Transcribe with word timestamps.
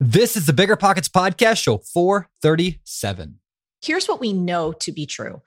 This 0.00 0.36
is 0.36 0.46
the 0.46 0.52
Bigger 0.52 0.76
Pockets 0.76 1.08
Podcast, 1.08 1.60
show 1.60 1.78
437. 1.78 3.40
Here's 3.82 4.06
what 4.06 4.20
we 4.20 4.32
know 4.32 4.70
to 4.74 4.92
be 4.92 5.06
true 5.06 5.42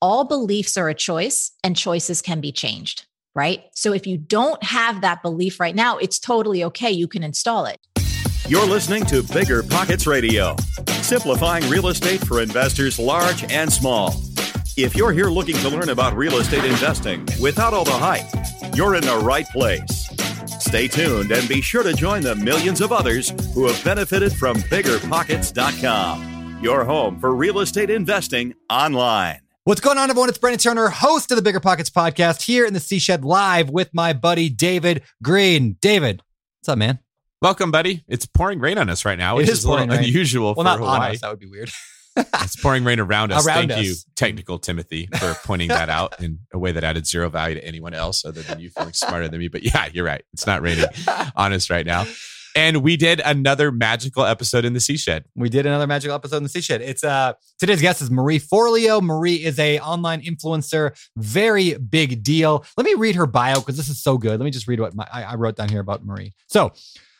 all 0.00 0.24
beliefs 0.24 0.78
are 0.78 0.88
a 0.88 0.94
choice, 0.94 1.52
and 1.62 1.76
choices 1.76 2.22
can 2.22 2.40
be 2.40 2.50
changed, 2.50 3.04
right? 3.34 3.64
So 3.74 3.92
if 3.92 4.06
you 4.06 4.16
don't 4.16 4.62
have 4.62 5.02
that 5.02 5.20
belief 5.20 5.60
right 5.60 5.74
now, 5.74 5.98
it's 5.98 6.18
totally 6.18 6.64
okay. 6.64 6.90
You 6.90 7.08
can 7.08 7.22
install 7.22 7.66
it. 7.66 7.78
You're 8.48 8.64
listening 8.64 9.04
to 9.04 9.22
Bigger 9.22 9.62
Pockets 9.62 10.06
Radio, 10.06 10.56
simplifying 11.02 11.68
real 11.68 11.88
estate 11.88 12.26
for 12.26 12.40
investors 12.40 12.98
large 12.98 13.44
and 13.52 13.70
small. 13.70 14.14
If 14.78 14.96
you're 14.96 15.12
here 15.12 15.28
looking 15.28 15.56
to 15.56 15.68
learn 15.68 15.90
about 15.90 16.16
real 16.16 16.38
estate 16.38 16.64
investing 16.64 17.28
without 17.38 17.74
all 17.74 17.84
the 17.84 17.90
hype, 17.90 18.74
you're 18.74 18.94
in 18.94 19.02
the 19.02 19.18
right 19.18 19.46
place. 19.48 20.08
Stay 20.60 20.88
tuned 20.88 21.32
and 21.32 21.48
be 21.48 21.60
sure 21.60 21.82
to 21.82 21.92
join 21.92 22.22
the 22.22 22.34
millions 22.36 22.80
of 22.80 22.92
others 22.92 23.30
who 23.54 23.66
have 23.66 23.82
benefited 23.84 24.32
from 24.32 24.56
biggerpockets.com, 24.58 26.60
your 26.62 26.84
home 26.84 27.18
for 27.18 27.34
real 27.34 27.60
estate 27.60 27.90
investing 27.90 28.54
online. 28.68 29.40
What's 29.64 29.80
going 29.80 29.98
on, 29.98 30.10
everyone? 30.10 30.28
It's 30.28 30.38
Brandon 30.38 30.58
Turner, 30.60 30.88
host 30.88 31.30
of 31.30 31.36
the 31.36 31.42
Bigger 31.42 31.60
Pockets 31.60 31.90
Podcast, 31.90 32.42
here 32.42 32.66
in 32.66 32.74
the 32.74 32.80
Sea 32.80 32.98
Shed 32.98 33.24
Live 33.24 33.70
with 33.70 33.90
my 33.94 34.12
buddy 34.12 34.48
David 34.48 35.02
Greene. 35.22 35.76
David, 35.80 36.22
what's 36.60 36.68
up, 36.68 36.78
man? 36.78 36.98
Welcome, 37.42 37.70
buddy. 37.70 38.04
It's 38.06 38.26
pouring 38.26 38.60
rain 38.60 38.76
on 38.78 38.90
us 38.90 39.04
right 39.04 39.18
now, 39.18 39.36
which 39.36 39.48
It 39.48 39.52
is, 39.52 39.58
is 39.60 39.64
a 39.64 39.70
little 39.70 39.86
pouring 39.86 40.00
rain. 40.00 40.08
unusual 40.10 40.46
Well, 40.46 40.54
for 40.56 40.64
not 40.64 40.78
Hawaii. 40.78 41.08
on 41.08 41.14
us. 41.14 41.20
That 41.22 41.30
would 41.30 41.38
be 41.40 41.46
weird. 41.46 41.70
It's 42.42 42.56
pouring 42.56 42.84
rain 42.84 43.00
around 43.00 43.32
us. 43.32 43.46
Around 43.46 43.68
Thank 43.68 43.84
you, 43.84 43.94
technical 44.16 44.58
Timothy, 44.58 45.08
for 45.18 45.34
pointing 45.44 45.68
that 45.68 45.88
out 45.88 46.20
in 46.20 46.40
a 46.52 46.58
way 46.58 46.72
that 46.72 46.84
added 46.84 47.06
zero 47.06 47.28
value 47.28 47.54
to 47.56 47.64
anyone 47.64 47.94
else 47.94 48.24
other 48.24 48.42
than 48.42 48.60
you 48.60 48.70
feeling 48.70 48.92
smarter 48.92 49.28
than 49.28 49.38
me. 49.38 49.48
But 49.48 49.62
yeah, 49.62 49.88
you're 49.92 50.04
right. 50.04 50.22
It's 50.32 50.46
not 50.46 50.62
raining 50.62 50.86
on 51.36 51.52
us 51.52 51.70
right 51.70 51.86
now. 51.86 52.06
And 52.56 52.82
we 52.82 52.96
did 52.96 53.20
another 53.24 53.70
magical 53.70 54.24
episode 54.24 54.64
in 54.64 54.72
the 54.72 54.80
Sea 54.80 54.96
Shed. 54.96 55.24
We 55.36 55.48
did 55.48 55.66
another 55.66 55.86
magical 55.86 56.14
episode 56.14 56.38
in 56.38 56.42
the 56.42 56.48
Sea 56.48 56.60
Shed. 56.60 56.82
It's 56.82 57.04
uh 57.04 57.34
today's 57.58 57.80
guest 57.80 58.02
is 58.02 58.10
Marie 58.10 58.40
Forleo. 58.40 59.00
Marie 59.00 59.36
is 59.36 59.58
a 59.58 59.78
online 59.80 60.22
influencer, 60.22 60.98
very 61.16 61.74
big 61.74 62.22
deal. 62.22 62.64
Let 62.76 62.86
me 62.86 62.94
read 62.94 63.14
her 63.14 63.26
bio 63.26 63.60
because 63.60 63.76
this 63.76 63.88
is 63.88 64.02
so 64.02 64.18
good. 64.18 64.40
Let 64.40 64.44
me 64.44 64.50
just 64.50 64.66
read 64.66 64.80
what 64.80 64.94
my, 64.94 65.06
I, 65.12 65.22
I 65.22 65.34
wrote 65.36 65.56
down 65.56 65.68
here 65.68 65.80
about 65.80 66.04
Marie. 66.04 66.32
So. 66.48 66.72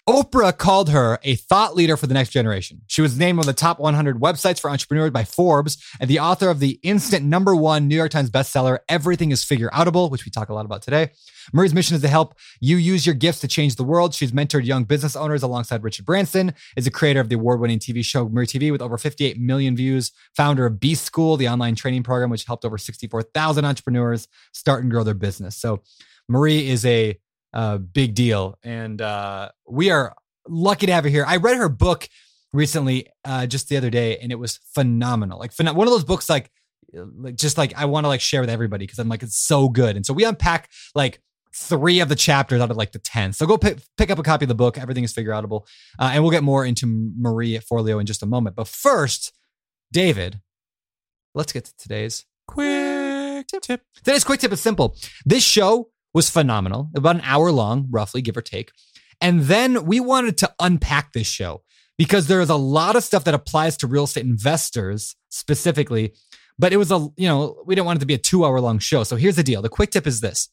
Oprah 0.08 0.56
called 0.56 0.90
her 0.90 1.18
a 1.22 1.36
thought 1.36 1.76
leader 1.76 1.96
for 1.96 2.06
the 2.06 2.14
next 2.14 2.30
generation. 2.30 2.80
She 2.86 3.02
was 3.02 3.18
named 3.18 3.38
one 3.38 3.44
of 3.44 3.54
the 3.54 3.60
top 3.60 3.78
100 3.78 4.20
websites 4.20 4.60
for 4.60 4.70
entrepreneurs 4.70 5.10
by 5.10 5.24
Forbes 5.24 5.82
and 6.00 6.08
the 6.08 6.18
author 6.18 6.48
of 6.48 6.58
the 6.58 6.80
instant 6.82 7.24
number 7.24 7.54
one 7.54 7.88
New 7.88 7.96
York 7.96 8.10
Times 8.10 8.30
bestseller, 8.30 8.78
Everything 8.88 9.30
is 9.30 9.44
Figure 9.44 9.70
Outable, 9.70 10.10
which 10.10 10.24
we 10.24 10.30
talk 10.30 10.48
a 10.48 10.54
lot 10.54 10.64
about 10.64 10.82
today. 10.82 11.10
Marie's 11.52 11.74
mission 11.74 11.94
is 11.94 12.02
to 12.02 12.08
help 12.08 12.34
you 12.60 12.76
use 12.76 13.06
your 13.06 13.14
gifts 13.14 13.40
to 13.40 13.48
change 13.48 13.76
the 13.76 13.84
world. 13.84 14.14
She's 14.14 14.32
mentored 14.32 14.64
young 14.64 14.84
business 14.84 15.16
owners 15.16 15.42
alongside 15.42 15.82
Richard 15.82 16.06
Branson, 16.06 16.54
is 16.76 16.86
a 16.86 16.90
creator 16.90 17.20
of 17.20 17.28
the 17.28 17.34
award-winning 17.36 17.78
TV 17.78 18.04
show 18.04 18.28
Marie 18.28 18.46
TV 18.46 18.72
with 18.72 18.82
over 18.82 18.98
58 18.98 19.38
million 19.38 19.76
views, 19.76 20.12
founder 20.36 20.66
of 20.66 20.80
B-School, 20.80 21.36
the 21.36 21.48
online 21.48 21.74
training 21.74 22.02
program 22.02 22.30
which 22.30 22.44
helped 22.44 22.64
over 22.64 22.78
64,000 22.78 23.64
entrepreneurs 23.64 24.28
start 24.52 24.82
and 24.82 24.90
grow 24.90 25.04
their 25.04 25.14
business. 25.14 25.56
So 25.56 25.82
Marie 26.28 26.68
is 26.68 26.84
a 26.86 27.18
uh, 27.52 27.78
big 27.78 28.14
deal, 28.14 28.58
and 28.62 29.00
uh, 29.00 29.50
we 29.68 29.90
are 29.90 30.14
lucky 30.48 30.86
to 30.86 30.92
have 30.92 31.04
her 31.04 31.10
here. 31.10 31.24
I 31.26 31.36
read 31.36 31.56
her 31.56 31.68
book 31.68 32.08
recently, 32.52 33.06
uh, 33.24 33.46
just 33.46 33.68
the 33.68 33.76
other 33.76 33.90
day, 33.90 34.18
and 34.18 34.32
it 34.32 34.38
was 34.38 34.58
phenomenal. 34.74 35.38
Like 35.38 35.52
phen- 35.52 35.74
one 35.74 35.86
of 35.86 35.92
those 35.92 36.04
books, 36.04 36.28
like 36.28 36.50
like 36.92 37.36
just 37.36 37.56
like 37.56 37.72
I 37.76 37.84
want 37.84 38.04
to 38.04 38.08
like 38.08 38.20
share 38.20 38.40
with 38.40 38.50
everybody 38.50 38.84
because 38.84 38.98
I'm 38.98 39.08
like 39.08 39.22
it's 39.22 39.38
so 39.38 39.68
good. 39.68 39.96
And 39.96 40.04
so 40.04 40.12
we 40.12 40.24
unpack 40.24 40.70
like 40.94 41.20
three 41.54 42.00
of 42.00 42.08
the 42.08 42.16
chapters 42.16 42.60
out 42.60 42.70
of 42.70 42.76
like 42.76 42.92
the 42.92 42.98
10. 42.98 43.32
So 43.32 43.46
go 43.46 43.58
pick, 43.58 43.78
pick 43.96 44.10
up 44.10 44.18
a 44.18 44.22
copy 44.22 44.44
of 44.44 44.48
the 44.48 44.54
book. 44.54 44.78
Everything 44.78 45.02
is 45.02 45.12
figure 45.12 45.32
outable. 45.32 45.66
Uh, 45.98 46.10
and 46.12 46.22
we'll 46.22 46.30
get 46.30 46.44
more 46.44 46.64
into 46.64 46.86
Marie 46.86 47.56
at 47.56 47.64
Forleo 47.64 48.00
in 48.00 48.06
just 48.06 48.22
a 48.22 48.26
moment. 48.26 48.54
But 48.54 48.68
first, 48.68 49.32
David, 49.92 50.40
let's 51.34 51.52
get 51.52 51.64
to 51.64 51.76
today's 51.76 52.24
Quick 52.50 53.46
tip. 53.62 53.82
Today's 54.02 54.24
quick 54.24 54.40
tip 54.40 54.50
is 54.50 54.60
simple. 54.60 54.96
This 55.24 55.44
show 55.44 55.90
was 56.12 56.30
phenomenal, 56.30 56.90
about 56.94 57.16
an 57.16 57.22
hour 57.24 57.52
long, 57.52 57.86
roughly, 57.90 58.22
give 58.22 58.36
or 58.36 58.42
take. 58.42 58.72
And 59.20 59.42
then 59.42 59.84
we 59.84 60.00
wanted 60.00 60.38
to 60.38 60.52
unpack 60.58 61.12
this 61.12 61.26
show 61.26 61.62
because 61.98 62.26
there 62.26 62.40
is 62.40 62.48
a 62.48 62.56
lot 62.56 62.96
of 62.96 63.04
stuff 63.04 63.24
that 63.24 63.34
applies 63.34 63.76
to 63.78 63.86
real 63.86 64.04
estate 64.04 64.24
investors 64.24 65.16
specifically. 65.28 66.14
But 66.58 66.72
it 66.72 66.78
was 66.78 66.90
a, 66.90 67.08
you 67.16 67.28
know, 67.28 67.62
we 67.66 67.74
didn't 67.74 67.86
want 67.86 67.98
it 67.98 68.00
to 68.00 68.06
be 68.06 68.14
a 68.14 68.18
two 68.18 68.44
hour 68.44 68.60
long 68.60 68.78
show. 68.78 69.02
So 69.04 69.16
here's 69.16 69.36
the 69.36 69.42
deal. 69.42 69.62
The 69.62 69.68
quick 69.68 69.90
tip 69.90 70.06
is 70.06 70.20
this. 70.20 70.48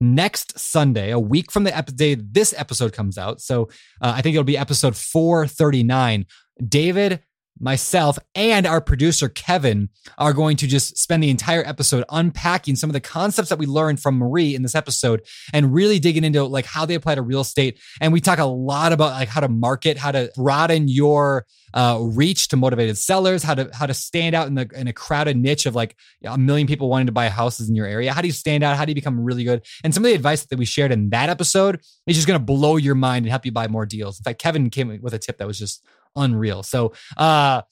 Next 0.00 0.58
Sunday, 0.58 1.10
a 1.10 1.18
week 1.18 1.52
from 1.52 1.64
the 1.64 1.76
ep- 1.76 1.94
day 1.94 2.14
this 2.14 2.54
episode 2.56 2.92
comes 2.92 3.16
out. 3.16 3.40
So 3.40 3.64
uh, 4.00 4.12
I 4.16 4.22
think 4.22 4.34
it'll 4.34 4.44
be 4.44 4.58
episode 4.58 4.96
439. 4.96 6.26
David, 6.68 7.20
myself, 7.58 8.18
and 8.34 8.66
our 8.66 8.80
producer, 8.80 9.28
Kevin, 9.28 9.88
are 10.18 10.32
going 10.32 10.56
to 10.56 10.66
just 10.66 10.98
spend 10.98 11.22
the 11.22 11.30
entire 11.30 11.64
episode 11.66 12.04
unpacking 12.10 12.76
some 12.76 12.90
of 12.90 12.94
the 12.94 13.00
concepts 13.00 13.48
that 13.48 13.58
we 13.58 13.66
learned 13.66 14.00
from 14.00 14.16
Marie 14.16 14.54
in 14.54 14.62
this 14.62 14.74
episode 14.74 15.22
and 15.52 15.72
really 15.72 15.98
digging 15.98 16.24
into 16.24 16.44
like 16.44 16.66
how 16.66 16.84
they 16.84 16.94
apply 16.94 17.14
to 17.14 17.22
real 17.22 17.40
estate. 17.40 17.78
And 18.00 18.12
we 18.12 18.20
talk 18.20 18.38
a 18.38 18.44
lot 18.44 18.92
about 18.92 19.12
like 19.12 19.28
how 19.28 19.40
to 19.40 19.48
market, 19.48 19.96
how 19.96 20.12
to 20.12 20.30
broaden 20.34 20.88
your 20.88 21.46
uh, 21.74 21.98
reach 22.00 22.48
to 22.48 22.56
motivated 22.56 22.96
sellers, 22.96 23.42
how 23.42 23.54
to 23.54 23.68
how 23.72 23.86
to 23.86 23.94
stand 23.94 24.34
out 24.34 24.46
in 24.46 24.54
the 24.54 24.68
in 24.74 24.86
a 24.86 24.92
crowded 24.92 25.36
niche 25.36 25.66
of 25.66 25.74
like 25.74 25.96
a 26.24 26.38
million 26.38 26.66
people 26.66 26.88
wanting 26.88 27.06
to 27.06 27.12
buy 27.12 27.28
houses 27.28 27.68
in 27.68 27.74
your 27.74 27.86
area. 27.86 28.12
How 28.12 28.20
do 28.20 28.28
you 28.28 28.32
stand 28.32 28.62
out? 28.62 28.76
How 28.76 28.84
do 28.84 28.90
you 28.90 28.94
become 28.94 29.20
really 29.20 29.44
good? 29.44 29.64
And 29.82 29.92
some 29.92 30.04
of 30.04 30.08
the 30.08 30.14
advice 30.14 30.44
that 30.46 30.58
we 30.58 30.64
shared 30.64 30.92
in 30.92 31.10
that 31.10 31.28
episode 31.28 31.80
is 32.06 32.16
just 32.16 32.28
going 32.28 32.38
to 32.38 32.44
blow 32.44 32.76
your 32.76 32.94
mind 32.94 33.24
and 33.24 33.30
help 33.30 33.44
you 33.44 33.52
buy 33.52 33.66
more 33.66 33.86
deals. 33.86 34.20
In 34.20 34.24
fact, 34.24 34.40
Kevin 34.40 34.70
came 34.70 35.00
with 35.02 35.14
a 35.14 35.18
tip 35.18 35.38
that 35.38 35.46
was 35.46 35.58
just 35.58 35.82
unreal. 36.16 36.62
So, 36.62 36.92
uh, 37.16 37.62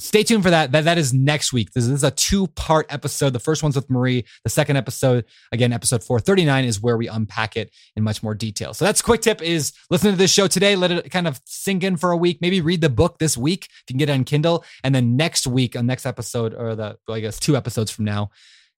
stay 0.00 0.22
tuned 0.22 0.42
for 0.42 0.50
that. 0.50 0.72
That 0.72 0.84
that 0.84 0.98
is 0.98 1.12
next 1.12 1.52
week. 1.52 1.72
This 1.72 1.86
is 1.86 2.02
a 2.02 2.10
two 2.10 2.46
part 2.48 2.86
episode. 2.88 3.32
The 3.32 3.38
first 3.38 3.62
one's 3.62 3.76
with 3.76 3.88
Marie. 3.90 4.24
The 4.44 4.50
second 4.50 4.76
episode, 4.76 5.26
again, 5.52 5.72
episode 5.72 6.02
four 6.02 6.18
thirty 6.18 6.44
nine, 6.44 6.64
is 6.64 6.80
where 6.80 6.96
we 6.96 7.06
unpack 7.06 7.56
it 7.56 7.70
in 7.96 8.02
much 8.02 8.22
more 8.22 8.34
detail. 8.34 8.74
So 8.74 8.84
that's 8.84 9.02
quick 9.02 9.20
tip: 9.20 9.42
is 9.42 9.72
listen 9.90 10.10
to 10.10 10.16
this 10.16 10.32
show 10.32 10.46
today. 10.46 10.74
Let 10.74 10.90
it 10.90 11.10
kind 11.10 11.28
of 11.28 11.40
sink 11.44 11.84
in 11.84 11.96
for 11.96 12.10
a 12.10 12.16
week. 12.16 12.38
Maybe 12.40 12.60
read 12.60 12.80
the 12.80 12.88
book 12.88 13.18
this 13.18 13.36
week 13.36 13.66
if 13.66 13.84
you 13.88 13.94
can 13.94 13.98
get 13.98 14.08
it 14.08 14.12
on 14.12 14.24
Kindle, 14.24 14.64
and 14.82 14.94
then 14.94 15.16
next 15.16 15.46
week, 15.46 15.76
on 15.76 15.86
next 15.86 16.06
episode, 16.06 16.54
or 16.54 16.74
the 16.74 16.96
well, 17.06 17.16
I 17.16 17.20
guess 17.20 17.38
two 17.38 17.56
episodes 17.56 17.90
from 17.90 18.06
now, 18.06 18.30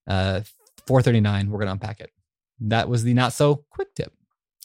uh, 0.07 0.41
four 0.85 1.01
thirty 1.01 1.21
nine, 1.21 1.49
we're 1.49 1.59
gonna 1.59 1.71
unpack 1.71 1.99
it. 2.01 2.11
That 2.59 2.89
was 2.89 3.03
the 3.03 3.13
not 3.13 3.33
so 3.33 3.65
quick 3.71 3.95
tip. 3.95 4.13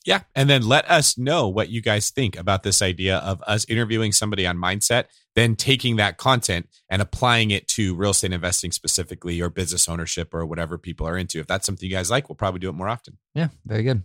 Yeah. 0.04 0.20
And 0.34 0.48
then 0.48 0.62
let 0.62 0.90
us 0.90 1.18
know 1.18 1.48
what 1.48 1.68
you 1.68 1.82
guys 1.82 2.10
think 2.10 2.36
about 2.36 2.62
this 2.62 2.80
idea 2.82 3.18
of 3.18 3.42
us 3.46 3.64
interviewing 3.68 4.12
somebody 4.12 4.46
on 4.46 4.56
mindset, 4.56 5.04
then 5.34 5.56
taking 5.56 5.96
that 5.96 6.16
content 6.16 6.68
and 6.88 7.02
applying 7.02 7.50
it 7.50 7.68
to 7.68 7.94
real 7.94 8.10
estate 8.10 8.32
investing 8.32 8.72
specifically 8.72 9.40
or 9.40 9.50
business 9.50 9.88
ownership 9.88 10.32
or 10.32 10.46
whatever 10.46 10.78
people 10.78 11.06
are 11.06 11.16
into. 11.16 11.40
If 11.40 11.46
that's 11.46 11.66
something 11.66 11.88
you 11.88 11.94
guys 11.94 12.10
like, 12.10 12.28
we'll 12.28 12.36
probably 12.36 12.60
do 12.60 12.68
it 12.68 12.74
more 12.74 12.88
often. 12.88 13.18
Yeah, 13.34 13.48
very 13.66 13.82
good. 13.82 14.02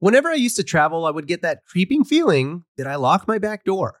Whenever 0.00 0.28
I 0.28 0.34
used 0.34 0.56
to 0.56 0.64
travel, 0.64 1.06
I 1.06 1.10
would 1.10 1.26
get 1.26 1.42
that 1.42 1.64
creeping 1.64 2.04
feeling 2.04 2.64
that 2.76 2.86
I 2.86 2.96
lock 2.96 3.26
my 3.26 3.38
back 3.38 3.64
door. 3.64 4.00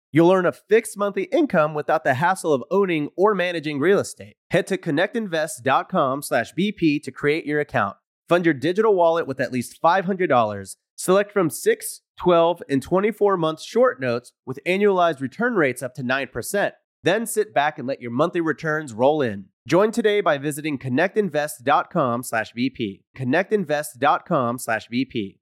You'll 0.13 0.31
earn 0.31 0.45
a 0.45 0.51
fixed 0.51 0.97
monthly 0.97 1.23
income 1.25 1.73
without 1.73 2.03
the 2.03 2.15
hassle 2.15 2.53
of 2.53 2.63
owning 2.69 3.11
or 3.15 3.33
managing 3.33 3.79
real 3.79 3.99
estate. 3.99 4.35
Head 4.51 4.67
to 4.67 4.77
connectinvest.com/bp 4.77 7.03
to 7.03 7.11
create 7.11 7.45
your 7.45 7.61
account. 7.61 7.95
Fund 8.27 8.45
your 8.45 8.53
digital 8.53 8.93
wallet 8.93 9.25
with 9.27 9.39
at 9.39 9.51
least 9.51 9.81
$500. 9.81 10.75
Select 10.95 11.31
from 11.31 11.49
6, 11.49 12.01
12, 12.19 12.61
and 12.69 12.83
24 12.83 13.37
month 13.37 13.61
short 13.61 14.01
notes 14.01 14.33
with 14.45 14.59
annualized 14.67 15.21
return 15.21 15.55
rates 15.55 15.81
up 15.81 15.93
to 15.95 16.03
9%. 16.03 16.73
Then 17.03 17.25
sit 17.25 17.53
back 17.53 17.79
and 17.79 17.87
let 17.87 18.01
your 18.01 18.11
monthly 18.11 18.41
returns 18.41 18.93
roll 18.93 19.21
in. 19.21 19.45
Join 19.67 19.91
today 19.91 20.21
by 20.21 20.37
visiting 20.37 20.77
connectinvest.com/bp. 20.77 23.01
connectinvest.com/bp. 23.17 25.37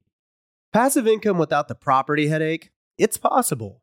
Passive 0.72 1.08
income 1.08 1.38
without 1.38 1.68
the 1.68 1.74
property 1.74 2.28
headache? 2.28 2.70
It's 2.96 3.18
possible. 3.18 3.82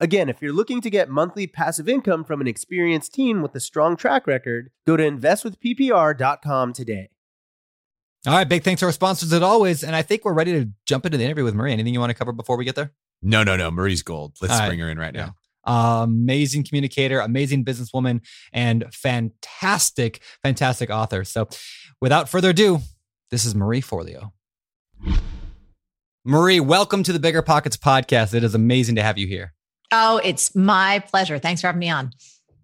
Again, 0.00 0.28
if 0.28 0.40
you're 0.40 0.52
looking 0.52 0.80
to 0.82 0.90
get 0.90 1.08
monthly 1.08 1.48
passive 1.48 1.88
income 1.88 2.22
from 2.22 2.40
an 2.40 2.46
experienced 2.46 3.12
team 3.12 3.42
with 3.42 3.54
a 3.56 3.60
strong 3.60 3.96
track 3.96 4.28
record, 4.28 4.70
go 4.86 4.96
to 4.96 5.02
investwithppr.com 5.02 6.72
today. 6.72 7.08
All 8.26 8.34
right, 8.34 8.48
big 8.48 8.62
thanks 8.62 8.80
to 8.80 8.86
our 8.86 8.92
sponsors 8.92 9.32
as 9.32 9.42
always. 9.42 9.82
And 9.82 9.96
I 9.96 10.02
think 10.02 10.24
we're 10.24 10.34
ready 10.34 10.52
to 10.52 10.70
jump 10.86 11.04
into 11.04 11.18
the 11.18 11.24
interview 11.24 11.42
with 11.44 11.54
Marie. 11.54 11.72
Anything 11.72 11.94
you 11.94 12.00
want 12.00 12.10
to 12.10 12.14
cover 12.14 12.32
before 12.32 12.56
we 12.56 12.64
get 12.64 12.76
there? 12.76 12.92
No, 13.22 13.42
no, 13.42 13.56
no. 13.56 13.72
Marie's 13.72 14.02
gold. 14.02 14.36
Let's 14.40 14.54
All 14.54 14.60
right. 14.60 14.68
bring 14.68 14.78
her 14.78 14.88
in 14.88 14.98
right 14.98 15.14
now. 15.14 15.34
Uh, 15.64 16.02
amazing 16.04 16.64
communicator, 16.64 17.18
amazing 17.20 17.64
businesswoman, 17.64 18.20
and 18.52 18.84
fantastic, 18.94 20.22
fantastic 20.42 20.90
author. 20.90 21.24
So, 21.24 21.48
without 22.00 22.28
further 22.28 22.50
ado, 22.50 22.78
this 23.30 23.44
is 23.44 23.54
Marie 23.54 23.82
Forleo. 23.82 24.30
Marie, 26.24 26.60
welcome 26.60 27.02
to 27.02 27.12
the 27.12 27.18
Bigger 27.18 27.42
Pockets 27.42 27.76
podcast. 27.76 28.32
It 28.32 28.44
is 28.44 28.54
amazing 28.54 28.94
to 28.94 29.02
have 29.02 29.18
you 29.18 29.26
here. 29.26 29.54
Oh, 29.90 30.20
it's 30.22 30.54
my 30.54 31.00
pleasure. 31.00 31.38
Thanks 31.38 31.60
for 31.60 31.68
having 31.68 31.80
me 31.80 31.90
on. 31.90 32.12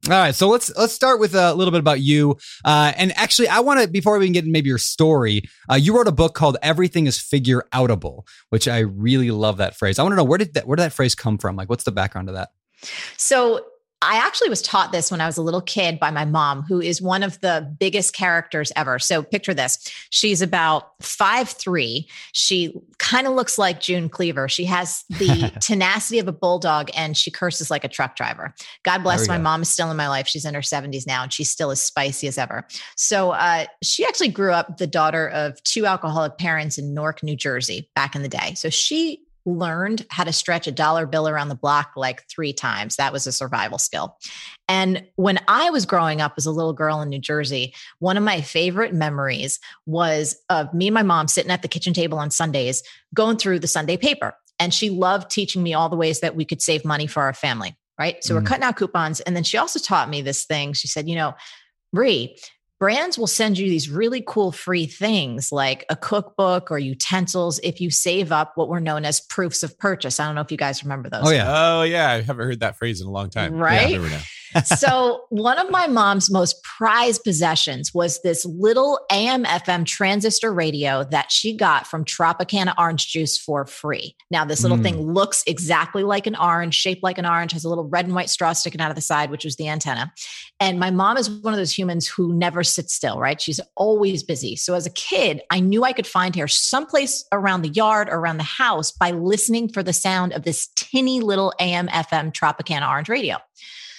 All 0.06 0.12
right, 0.12 0.34
so 0.34 0.48
let's 0.48 0.70
let's 0.76 0.92
start 0.92 1.18
with 1.18 1.34
a 1.34 1.54
little 1.54 1.72
bit 1.72 1.80
about 1.80 2.00
you. 2.00 2.36
Uh, 2.62 2.92
and 2.94 3.16
actually, 3.16 3.48
I 3.48 3.60
want 3.60 3.80
to 3.80 3.88
before 3.88 4.18
we 4.18 4.26
can 4.26 4.34
get 4.34 4.40
into 4.40 4.52
maybe 4.52 4.68
your 4.68 4.76
story. 4.76 5.44
Uh, 5.70 5.76
you 5.76 5.96
wrote 5.96 6.06
a 6.06 6.12
book 6.12 6.34
called 6.34 6.58
"Everything 6.60 7.06
Is 7.06 7.18
Figure 7.18 7.66
Outable," 7.72 8.26
which 8.50 8.68
I 8.68 8.80
really 8.80 9.30
love 9.30 9.56
that 9.56 9.76
phrase. 9.76 9.98
I 9.98 10.02
want 10.02 10.12
to 10.12 10.16
know 10.16 10.24
where 10.24 10.36
did 10.36 10.52
that 10.54 10.66
where 10.66 10.76
did 10.76 10.82
that 10.82 10.92
phrase 10.92 11.14
come 11.14 11.38
from? 11.38 11.56
Like, 11.56 11.70
what's 11.70 11.84
the 11.84 11.92
background 11.92 12.28
to 12.28 12.34
that? 12.34 12.50
So 13.16 13.64
I 14.02 14.16
actually 14.16 14.50
was 14.50 14.60
taught 14.60 14.92
this 14.92 15.10
when 15.10 15.22
I 15.22 15.26
was 15.26 15.38
a 15.38 15.42
little 15.42 15.62
kid 15.62 15.98
by 15.98 16.10
my 16.10 16.26
mom, 16.26 16.62
who 16.62 16.80
is 16.80 17.00
one 17.00 17.22
of 17.22 17.40
the 17.40 17.74
biggest 17.78 18.14
characters 18.14 18.70
ever. 18.76 18.98
So 18.98 19.22
picture 19.22 19.54
this. 19.54 19.90
She's 20.10 20.42
about 20.42 20.90
five 21.00 21.48
three. 21.48 22.08
She 22.32 22.74
kind 22.98 23.26
of 23.26 23.32
looks 23.32 23.56
like 23.56 23.80
June 23.80 24.10
Cleaver. 24.10 24.48
She 24.48 24.66
has 24.66 25.04
the 25.08 25.52
tenacity 25.60 26.18
of 26.18 26.28
a 26.28 26.32
bulldog 26.32 26.90
and 26.94 27.16
she 27.16 27.30
curses 27.30 27.70
like 27.70 27.84
a 27.84 27.88
truck 27.88 28.14
driver. 28.14 28.54
God 28.82 29.02
bless 29.02 29.26
my 29.26 29.38
go. 29.38 29.42
mom 29.42 29.62
is 29.62 29.70
still 29.70 29.90
in 29.90 29.96
my 29.96 30.08
life. 30.08 30.26
She's 30.26 30.44
in 30.44 30.54
her 30.54 30.60
70s 30.60 31.06
now 31.06 31.22
and 31.22 31.32
she's 31.32 31.50
still 31.50 31.70
as 31.70 31.80
spicy 31.80 32.28
as 32.28 32.36
ever. 32.36 32.66
So 32.96 33.30
uh, 33.30 33.64
she 33.82 34.04
actually 34.04 34.28
grew 34.28 34.52
up 34.52 34.76
the 34.76 34.86
daughter 34.86 35.28
of 35.28 35.62
two 35.62 35.86
alcoholic 35.86 36.36
parents 36.36 36.76
in 36.76 36.92
Newark, 36.92 37.22
New 37.22 37.36
Jersey 37.36 37.90
back 37.94 38.14
in 38.14 38.22
the 38.22 38.28
day. 38.28 38.54
So 38.54 38.68
she 38.68 39.22
learned 39.46 40.06
how 40.10 40.24
to 40.24 40.32
stretch 40.32 40.66
a 40.66 40.72
dollar 40.72 41.06
bill 41.06 41.28
around 41.28 41.48
the 41.48 41.54
block 41.54 41.92
like 41.96 42.26
three 42.28 42.52
times. 42.52 42.96
That 42.96 43.12
was 43.12 43.26
a 43.26 43.32
survival 43.32 43.78
skill. 43.78 44.16
And 44.68 45.04
when 45.16 45.38
I 45.48 45.70
was 45.70 45.84
growing 45.86 46.20
up 46.20 46.34
as 46.36 46.46
a 46.46 46.50
little 46.50 46.72
girl 46.72 47.00
in 47.02 47.08
New 47.10 47.18
Jersey, 47.18 47.74
one 47.98 48.16
of 48.16 48.22
my 48.22 48.40
favorite 48.40 48.94
memories 48.94 49.60
was 49.86 50.36
of 50.48 50.72
me 50.72 50.88
and 50.88 50.94
my 50.94 51.02
mom 51.02 51.28
sitting 51.28 51.50
at 51.50 51.62
the 51.62 51.68
kitchen 51.68 51.92
table 51.92 52.18
on 52.18 52.30
Sundays 52.30 52.82
going 53.12 53.36
through 53.36 53.58
the 53.58 53.66
Sunday 53.66 53.96
paper. 53.96 54.34
And 54.58 54.72
she 54.72 54.88
loved 54.88 55.30
teaching 55.30 55.62
me 55.62 55.74
all 55.74 55.88
the 55.88 55.96
ways 55.96 56.20
that 56.20 56.36
we 56.36 56.44
could 56.44 56.62
save 56.62 56.84
money 56.84 57.06
for 57.06 57.22
our 57.22 57.34
family. 57.34 57.76
Right. 57.98 58.24
So 58.24 58.32
Mhm. 58.34 58.38
we're 58.38 58.46
cutting 58.46 58.64
out 58.64 58.76
coupons. 58.76 59.20
And 59.20 59.36
then 59.36 59.44
she 59.44 59.58
also 59.58 59.78
taught 59.78 60.08
me 60.08 60.22
this 60.22 60.44
thing. 60.44 60.72
She 60.72 60.88
said, 60.88 61.08
you 61.08 61.14
know, 61.14 61.34
Bree, 61.92 62.36
brands 62.78 63.18
will 63.18 63.26
send 63.26 63.58
you 63.58 63.68
these 63.68 63.88
really 63.88 64.22
cool 64.26 64.52
free 64.52 64.86
things 64.86 65.52
like 65.52 65.84
a 65.88 65.96
cookbook 65.96 66.70
or 66.70 66.78
utensils 66.78 67.60
if 67.62 67.80
you 67.80 67.90
save 67.90 68.32
up 68.32 68.52
what 68.56 68.68
were 68.68 68.80
known 68.80 69.04
as 69.04 69.20
proofs 69.20 69.62
of 69.62 69.78
purchase. 69.78 70.20
I 70.20 70.26
don't 70.26 70.34
know 70.34 70.40
if 70.40 70.50
you 70.50 70.56
guys 70.56 70.82
remember 70.82 71.08
those. 71.08 71.26
Oh 71.26 71.30
yeah, 71.30 71.44
Oh 71.46 71.82
yeah, 71.82 72.10
I 72.10 72.20
haven't 72.20 72.46
heard 72.46 72.60
that 72.60 72.76
phrase 72.76 73.00
in 73.00 73.06
a 73.06 73.10
long 73.10 73.30
time. 73.30 73.54
Right? 73.54 73.74
Yeah, 73.74 73.80
I 73.80 73.84
remember 73.98 74.16
now. 74.16 74.22
so 74.64 75.24
one 75.30 75.58
of 75.58 75.70
my 75.70 75.86
mom's 75.86 76.30
most 76.30 76.62
prized 76.62 77.22
possessions 77.24 77.92
was 77.94 78.20
this 78.22 78.44
little 78.44 79.00
AM 79.10 79.44
FM 79.44 79.84
transistor 79.84 80.52
radio 80.52 81.04
that 81.04 81.30
she 81.32 81.56
got 81.56 81.86
from 81.86 82.04
Tropicana 82.04 82.74
orange 82.78 83.08
juice 83.08 83.36
for 83.38 83.66
free. 83.66 84.16
Now 84.30 84.44
this 84.44 84.62
little 84.62 84.78
Mm. 84.78 84.82
thing 84.82 85.12
looks 85.12 85.42
exactly 85.46 86.02
like 86.02 86.26
an 86.26 86.36
orange, 86.36 86.74
shaped 86.74 87.02
like 87.02 87.18
an 87.18 87.26
orange, 87.26 87.52
has 87.52 87.64
a 87.64 87.68
little 87.68 87.84
red 87.88 88.06
and 88.06 88.14
white 88.14 88.30
straw 88.30 88.52
sticking 88.52 88.80
out 88.80 88.90
of 88.90 88.96
the 88.96 89.02
side, 89.02 89.30
which 89.30 89.44
was 89.44 89.56
the 89.56 89.68
antenna. 89.68 90.12
And 90.60 90.78
my 90.80 90.90
mom 90.90 91.16
is 91.16 91.28
one 91.30 91.52
of 91.52 91.58
those 91.58 91.76
humans 91.76 92.06
who 92.06 92.32
never 92.32 92.62
sits 92.64 92.94
still, 92.94 93.18
right? 93.18 93.40
She's 93.40 93.60
always 93.76 94.22
busy. 94.22 94.56
So 94.56 94.74
as 94.74 94.86
a 94.86 94.90
kid, 94.90 95.42
I 95.50 95.60
knew 95.60 95.84
I 95.84 95.92
could 95.92 96.06
find 96.06 96.34
her 96.36 96.48
someplace 96.48 97.24
around 97.32 97.62
the 97.62 97.68
yard 97.70 98.08
or 98.08 98.16
around 98.16 98.38
the 98.38 98.44
house 98.44 98.92
by 98.92 99.10
listening 99.10 99.68
for 99.68 99.82
the 99.82 99.92
sound 99.92 100.32
of 100.32 100.44
this 100.44 100.68
tinny 100.76 101.20
little 101.20 101.52
AM 101.60 101.88
FM 101.88 102.32
Tropicana 102.32 102.88
orange 102.88 103.08
radio. 103.08 103.36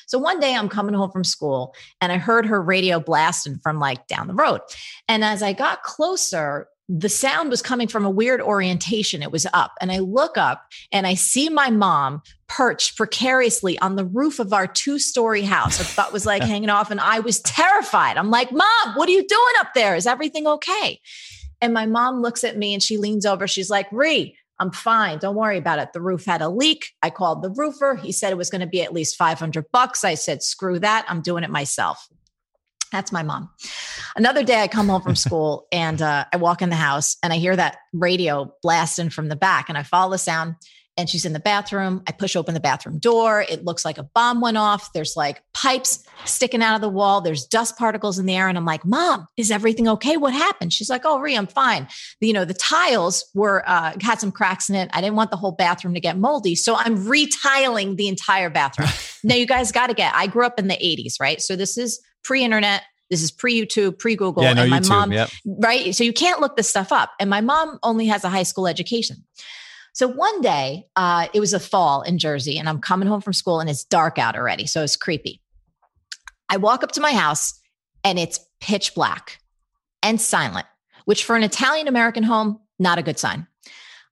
So 0.06 0.18
one 0.18 0.40
day 0.40 0.56
I'm 0.56 0.70
coming 0.70 0.96
home 0.96 1.12
from 1.12 1.24
school 1.24 1.76
and 2.02 2.12
I 2.12 2.18
heard 2.18 2.46
her 2.46 2.62
radio 2.62 3.00
blasting 3.00 3.60
from 3.64 3.80
like 3.80 4.08
down 4.08 4.28
the 4.28 4.34
road. 4.34 4.62
And 5.08 5.24
as 5.24 5.42
I 5.42 5.54
got 5.54 5.84
closer, 5.84 6.68
the 6.88 7.10
sound 7.10 7.50
was 7.50 7.62
coming 7.62 7.88
from 7.88 8.06
a 8.06 8.10
weird 8.10 8.42
orientation. 8.42 9.24
It 9.24 9.32
was 9.32 9.48
up. 9.54 9.74
And 9.82 9.92
I 9.92 10.00
look 10.00 10.38
up 10.38 10.68
and 10.92 11.08
I 11.08 11.16
see 11.16 11.50
my 11.50 11.72
mom 11.72 12.22
perched 12.48 12.96
precariously 12.96 13.80
on 13.80 13.96
the 13.96 14.06
roof 14.06 14.40
of 14.40 14.54
our 14.54 14.68
two 14.68 15.00
story 15.00 15.42
house. 15.42 15.80
Her 15.80 15.96
butt 15.96 16.14
was 16.14 16.26
like 16.26 16.44
hanging 16.44 16.70
off. 16.70 16.92
And 16.92 17.00
I 17.00 17.20
was 17.20 17.40
terrified. 17.42 18.18
I'm 18.18 18.30
like, 18.30 18.52
Mom, 18.52 18.96
what 18.96 19.10
are 19.10 19.14
you 19.14 19.26
doing 19.28 19.54
up 19.60 19.74
there? 19.74 19.96
Is 19.96 20.06
everything 20.06 20.46
okay? 20.46 21.00
And 21.60 21.74
my 21.74 21.88
mom 21.88 22.22
looks 22.22 22.44
at 22.44 22.58
me 22.58 22.74
and 22.74 22.84
she 22.84 22.98
leans 22.98 23.26
over. 23.26 23.48
She's 23.48 23.70
like, 23.72 23.88
Ree, 23.92 24.38
I'm 24.60 24.72
fine. 24.72 25.20
Don't 25.20 25.36
worry 25.36 25.58
about 25.58 25.80
it. 25.80 25.94
The 25.94 26.02
roof 26.02 26.26
had 26.26 26.42
a 26.42 26.50
leak. 26.50 26.92
I 27.04 27.10
called 27.10 27.44
the 27.44 27.50
roofer. 27.50 27.96
He 27.96 28.12
said 28.12 28.32
it 28.32 28.38
was 28.38 28.50
going 28.50 28.62
to 28.62 28.68
be 28.68 28.82
at 28.82 28.94
least 28.94 29.18
500 29.18 29.66
bucks. 29.72 30.04
I 30.04 30.14
said, 30.14 30.44
screw 30.44 30.80
that. 30.80 31.06
I'm 31.10 31.22
doing 31.22 31.44
it 31.44 31.50
myself. 31.50 32.08
That's 32.92 33.12
my 33.12 33.24
mom. 33.24 33.50
Another 34.16 34.44
day, 34.44 34.62
I 34.62 34.68
come 34.68 34.88
home 34.88 35.02
from 35.02 35.16
school 35.16 35.68
and 35.72 36.02
uh, 36.02 36.26
I 36.32 36.38
walk 36.38 36.62
in 36.62 36.70
the 36.70 36.76
house 36.76 37.18
and 37.22 37.34
I 37.34 37.38
hear 37.38 37.56
that 37.56 37.78
radio 37.94 38.54
blasting 38.62 39.10
from 39.10 39.28
the 39.28 39.36
back 39.36 39.68
and 39.68 39.78
I 39.78 39.84
follow 39.84 40.12
the 40.12 40.18
sound 40.18 40.56
and 40.98 41.10
she's 41.10 41.26
in 41.26 41.34
the 41.34 41.40
bathroom. 41.40 42.02
I 42.08 42.12
push 42.14 42.36
open 42.36 42.54
the 42.54 42.60
bathroom 42.60 43.00
door. 43.00 43.42
It 43.42 43.66
looks 43.66 43.84
like 43.84 43.98
a 43.98 44.04
bomb 44.04 44.40
went 44.40 44.58
off. 44.58 44.94
There's 44.94 45.16
like 45.18 45.42
pipes 45.54 46.06
sticking 46.24 46.64
out 46.64 46.76
of 46.76 46.82
the 46.82 46.90
wall. 46.90 47.22
There's 47.22 47.46
dust 47.46 47.78
particles 47.78 48.18
in 48.18 48.26
the 48.26 48.36
air. 48.36 48.48
And 48.48 48.58
I'm 48.58 48.66
like, 48.66 48.86
Mom, 48.86 49.28
is 49.36 49.52
everything 49.52 49.88
okay? 49.90 50.16
What 50.16 50.34
happened? 50.34 50.72
She's 50.72 50.90
like, 50.90 51.02
Oh, 51.04 51.20
Ree, 51.20 51.36
I'm 51.36 51.48
fine. 51.48 51.88
You 52.22 52.34
know, 52.34 52.46
the 52.46 52.54
tiles 52.54 53.30
were, 53.34 53.68
uh, 53.68 53.94
had 54.02 54.20
some 54.20 54.32
cracks 54.32 54.70
in 54.70 54.76
it. 54.76 54.90
I 54.94 55.02
didn't 55.02 55.16
want 55.16 55.32
the 55.32 55.38
whole 55.38 55.52
bathroom 55.52 55.94
to 55.96 56.00
get 56.00 56.18
moldy. 56.18 56.56
So 56.56 56.76
I'm 56.76 57.08
retiling 57.08 57.98
the 57.98 58.08
entire 58.08 58.50
bathroom. 58.50 58.90
now, 59.24 59.36
you 59.36 59.46
guys 59.46 59.72
got 59.72 59.88
to 59.88 59.94
get, 59.94 60.14
I 60.16 60.28
grew 60.28 60.46
up 60.46 60.60
in 60.60 60.68
the 60.68 60.76
80s, 60.76 61.20
right? 61.20 61.42
So 61.42 61.56
this 61.56 61.78
is 61.78 62.00
pre 62.24 62.44
internet. 62.44 62.84
This 63.10 63.22
is 63.22 63.32
pre 63.32 63.62
YouTube, 63.62 64.00
pre 64.00 64.16
Google. 64.16 64.44
Yeah, 64.44 64.54
no, 64.54 64.62
and 64.64 64.72
my 64.72 64.80
YouTube, 64.80 64.90
mom, 64.90 65.12
yep. 65.12 65.30
right? 65.46 65.94
So 65.94 66.04
you 66.04 66.14
can't 66.14 66.42
look 66.42 66.56
this 66.56 66.70
stuff 66.70 66.92
up. 66.92 67.12
And 67.20 67.30
my 67.30 67.42
mom 67.42 67.80
only 67.84 68.08
has 68.08 68.24
a 68.24 68.30
high 68.30 68.44
school 68.44 68.68
education. 68.68 69.18
So 69.96 70.10
one 70.10 70.42
day, 70.42 70.88
uh, 70.98 71.28
it 71.34 71.40
was 71.40 71.54
a 71.54 71.60
fall 71.60 72.02
in 72.02 72.18
Jersey, 72.18 72.60
and 72.60 72.68
I'm 72.68 72.82
coming 72.82 73.08
home 73.08 73.22
from 73.22 73.32
school, 73.32 73.62
and 73.62 73.70
it's 73.70 73.86
dark 73.86 74.20
out 74.20 74.36
already. 74.36 74.68
So 74.68 74.84
it's 74.84 74.98
creepy. 74.98 75.42
I 76.50 76.58
walk 76.58 76.84
up 76.84 76.92
to 76.92 77.02
my 77.02 77.14
house, 77.14 77.58
and 78.04 78.20
it's 78.20 78.42
pitch 78.60 78.94
black 78.94 79.40
and 80.04 80.20
silent, 80.20 80.66
which 81.06 81.24
for 81.24 81.38
an 81.38 81.44
Italian 81.44 81.88
American 81.88 82.24
home, 82.24 82.60
not 82.78 82.98
a 83.00 83.04
good 83.04 83.18
sign. 83.18 83.48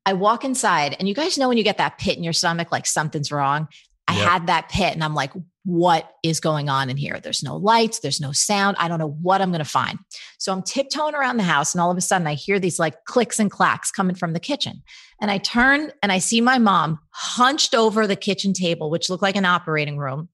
I 0.05 0.13
walk 0.13 0.45
inside, 0.45 0.95
and 0.99 1.09
you 1.09 1.13
guys 1.13 1.37
know 1.37 1.49
when 1.49 1.57
you 1.57 1.65
get 1.65 1.79
that 1.79 1.97
pit 1.97 2.15
in 2.17 2.23
your 2.23 2.31
stomach, 2.31 2.71
like 2.71 2.85
something's 2.85 3.29
wrong. 3.29 3.67
I 4.07 4.17
Yep. 4.17 4.29
had 4.29 4.47
that 4.47 4.69
pit, 4.69 4.93
and 4.93 5.03
I'm 5.03 5.15
like, 5.15 5.33
what 5.65 6.11
is 6.23 6.41
going 6.41 6.67
on 6.67 6.89
in 6.89 6.97
here? 6.97 7.19
There's 7.21 7.41
no 7.41 7.55
lights, 7.55 7.99
there's 7.99 8.19
no 8.19 8.33
sound. 8.33 8.75
I 8.79 8.87
don't 8.89 8.99
know 8.99 9.17
what 9.21 9.41
I'm 9.41 9.49
going 9.51 9.59
to 9.63 9.65
find. 9.65 9.97
So 10.37 10.51
I'm 10.51 10.61
tiptoeing 10.61 11.15
around 11.15 11.37
the 11.37 11.43
house, 11.43 11.73
and 11.73 11.81
all 11.81 11.91
of 11.91 11.97
a 11.97 12.01
sudden, 12.01 12.27
I 12.27 12.33
hear 12.33 12.59
these 12.59 12.79
like 12.79 13.03
clicks 13.05 13.39
and 13.39 13.49
clacks 13.51 13.91
coming 13.91 14.15
from 14.15 14.33
the 14.33 14.39
kitchen. 14.41 14.83
And 15.23 15.31
I 15.31 15.37
turn 15.37 15.89
and 16.03 16.11
I 16.11 16.17
see 16.17 16.41
my 16.41 16.57
mom 16.57 16.99
hunched 17.11 17.73
over 17.73 18.05
the 18.05 18.15
kitchen 18.17 18.51
table, 18.51 18.89
which 18.89 19.09
looked 19.09 19.23
like 19.23 19.37
an 19.37 19.45
operating 19.45 19.97
room. 19.97 20.27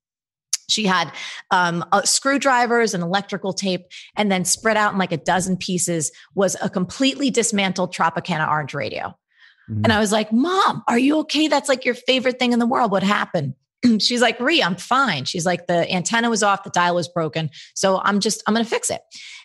She 0.67 0.87
had 0.87 1.11
um, 1.51 1.85
uh, 1.91 2.01
screwdrivers 2.01 2.95
and 2.95 3.03
electrical 3.03 3.53
tape, 3.53 3.85
and 4.15 4.31
then 4.31 4.45
spread 4.45 4.77
out 4.77 4.93
in 4.93 4.97
like 4.97 5.11
a 5.11 5.17
dozen 5.17 5.57
pieces 5.57 6.11
was 6.33 6.57
a 6.59 6.71
completely 6.71 7.29
dismantled 7.29 7.93
Tropicana 7.93 8.49
orange 8.49 8.73
radio. 8.73 9.15
Mhm. 9.69 9.81
And 9.83 9.93
I 9.93 9.99
was 9.99 10.11
like, 10.11 10.33
Mom, 10.33 10.83
are 10.87 10.97
you 10.97 11.19
okay? 11.19 11.47
That's 11.47 11.69
like 11.69 11.85
your 11.85 11.93
favorite 11.93 12.39
thing 12.39 12.51
in 12.51 12.57
the 12.57 12.65
world. 12.65 12.91
What 12.91 13.03
happened? 13.03 13.53
She's 13.99 14.21
like, 14.21 14.39
Ree, 14.39 14.61
I'm 14.61 14.75
fine. 14.75 15.25
She's 15.25 15.45
like, 15.45 15.67
the 15.67 15.89
antenna 15.91 16.29
was 16.29 16.43
off, 16.43 16.63
the 16.63 16.69
dial 16.69 16.95
was 16.95 17.07
broken. 17.07 17.49
So 17.75 17.99
I'm 18.03 18.19
just, 18.19 18.43
I'm 18.45 18.53
going 18.53 18.65
to 18.65 18.69
fix 18.69 18.89
it. 18.89 19.01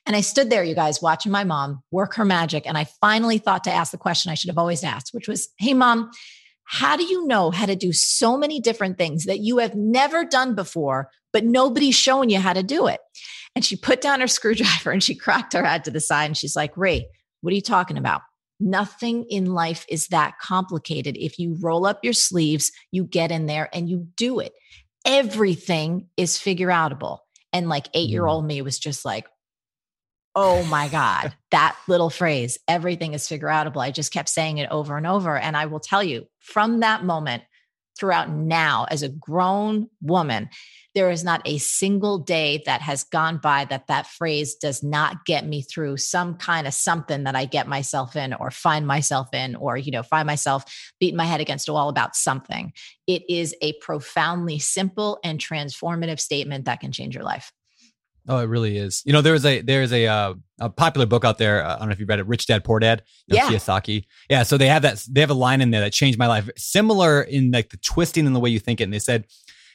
And 0.07 0.15
I 0.15 0.21
stood 0.21 0.51
there, 0.51 0.65
you 0.65 0.75
guys, 0.75 1.01
watching 1.01 1.33
my 1.33 1.45
mom 1.45 1.83
work 1.91 2.15
her 2.15 2.25
magic. 2.25 2.67
And 2.67 2.77
I 2.77 2.85
finally 3.01 3.39
thought 3.39 3.65
to 3.65 3.73
ask 3.73 3.91
the 3.93 3.99
question 3.99 4.31
I 4.31 4.35
should 4.35 4.51
have 4.51 4.59
always 4.59 4.85
asked, 4.85 5.15
which 5.15 5.29
was, 5.29 5.49
Hey, 5.59 5.75
mom, 5.75 6.11
how 6.65 6.97
do 6.97 7.05
you 7.05 7.27
know 7.27 7.51
how 7.51 7.67
to 7.67 7.77
do 7.77 7.93
so 7.93 8.37
many 8.37 8.61
different 8.61 8.99
things 8.99 9.25
that 9.25 9.41
you 9.41 9.59
have 9.59 9.75
never 9.75 10.25
done 10.25 10.55
before, 10.55 11.11
but 11.33 11.45
nobody's 11.45 11.95
showing 11.95 12.31
you 12.31 12.39
how 12.39 12.53
to 12.53 12.63
do 12.63 12.87
it? 12.87 13.01
And 13.55 13.65
she 13.65 13.77
put 13.77 14.01
down 14.01 14.21
her 14.21 14.27
screwdriver 14.27 14.91
and 14.91 15.03
she 15.03 15.15
cracked 15.15 15.53
her 15.53 15.65
head 15.65 15.85
to 15.85 15.91
the 15.91 16.01
side 16.01 16.27
and 16.27 16.37
she's 16.37 16.57
like, 16.57 16.77
Ray, 16.77 17.07
what 17.41 17.53
are 17.53 17.57
you 17.57 17.63
talking 17.63 17.99
about? 17.99 18.23
Nothing 18.65 19.27
in 19.29 19.53
life 19.53 19.85
is 19.91 20.09
that 20.09 20.39
complicated. 20.41 21.19
If 21.19 21.39
you 21.39 21.57
roll 21.61 21.85
up 21.85 22.01
your 22.03 22.15
sleeves, 22.15 22.73
you 22.91 23.05
get 23.05 23.31
in 23.31 23.45
there 23.45 23.69
and 23.75 23.91
you 23.91 24.09
do 24.17 24.41
it. 24.41 24.55
Everything 25.05 26.09
is 26.17 26.39
figure 26.39 26.69
outable. 26.69 27.19
And 27.53 27.69
like 27.69 27.85
mm-hmm. 27.85 27.99
eight 27.99 28.09
year 28.09 28.27
old 28.27 28.47
me 28.47 28.63
was 28.63 28.79
just 28.79 29.05
like, 29.05 29.27
oh 30.35 30.65
my 30.65 30.89
God, 30.89 31.35
that 31.51 31.77
little 31.87 32.09
phrase, 32.09 32.59
everything 32.67 33.13
is 33.13 33.29
figure 33.29 33.49
outable. 33.49 33.83
I 33.83 33.91
just 33.91 34.13
kept 34.13 34.31
saying 34.31 34.57
it 34.57 34.71
over 34.71 34.97
and 34.97 35.07
over. 35.07 35.37
And 35.37 35.57
I 35.57 35.67
will 35.67 35.79
tell 35.79 36.03
you 36.03 36.27
from 36.41 36.81
that 36.81 37.05
moment 37.05 37.43
throughout 37.99 38.31
now, 38.31 38.87
as 38.91 39.03
a 39.03 39.11
grown 39.11 39.89
woman, 40.01 40.49
there 40.95 41.11
is 41.11 41.25
not 41.25 41.43
a 41.45 41.59
single 41.59 42.19
day 42.19 42.63
that 42.67 42.81
has 42.81 43.05
gone 43.05 43.39
by 43.39 43.65
that 43.67 43.89
that 43.89 44.07
phrase 44.07 44.55
does 44.55 44.83
not 44.83 45.25
get 45.25 45.47
me 45.47 45.63
through 45.63 45.97
some 45.97 46.35
kind 46.35 46.67
of 46.67 46.75
something 46.75 47.25
that 47.25 47.35
I 47.35 47.45
get 47.47 47.67
myself 47.67 48.15
in 48.17 48.33
or 48.35 48.51
find 48.51 48.87
myself 48.87 49.35
in 49.35 49.57
or 49.57 49.77
you 49.77 49.91
know 49.91 50.03
find 50.03 50.27
myself 50.27 50.65
beating 51.01 51.17
my 51.17 51.25
head 51.25 51.41
against 51.41 51.69
a 51.69 51.73
wall 51.73 51.89
about 51.89 52.17
something. 52.17 52.73
It 53.07 53.23
is 53.29 53.55
a 53.61 53.73
profoundly 53.75 54.59
simple 54.59 55.19
and 55.25 55.39
transformative 55.39 56.21
statement 56.21 56.67
that 56.67 56.81
can 56.81 56.93
change 56.93 57.15
your 57.15 57.25
life. 57.25 57.53
Oh, 58.27 58.39
it 58.39 58.45
really 58.45 58.79
is. 58.79 59.03
You 59.05 59.13
know, 59.13 59.21
there's 59.21 59.45
a 59.45 59.61
there's 59.61 59.93
a 59.93 60.07
uh, 60.07 60.35
a 60.59 60.71
popular 60.71 61.07
book 61.07 61.25
out 61.25 61.37
there. 61.37 61.63
uh, 61.65 61.75
I 61.75 61.79
don't 61.81 61.89
know 61.89 61.93
if 61.93 62.01
you've 62.01 62.09
read 62.09 62.21
it, 62.21 62.27
Rich 62.27 62.47
Dad 62.47 62.65
Poor 62.65 62.79
Dad. 62.79 63.03
You 63.27 63.37
know, 63.37 63.45
Yeah. 63.45 63.51
Kiyosaki. 63.51 64.07
Yeah. 64.31 64.45
So 64.45 64.57
they 64.57 64.69
have 64.69 64.83
that. 64.83 65.05
They 65.11 65.21
have 65.21 65.31
a 65.31 65.35
line 65.35 65.61
in 65.61 65.71
there 65.71 65.83
that 65.83 65.93
changed 65.93 66.19
my 66.19 66.27
life. 66.27 66.49
Similar 66.57 67.23
in 67.23 67.51
like 67.51 67.69
the 67.69 67.77
twisting 67.79 68.25
in 68.25 68.33
the 68.33 68.41
way 68.41 68.49
you 68.49 68.61
think 68.61 68.81
it. 68.81 68.85
And 68.85 68.95
they 68.95 68.99
said, 68.99 69.27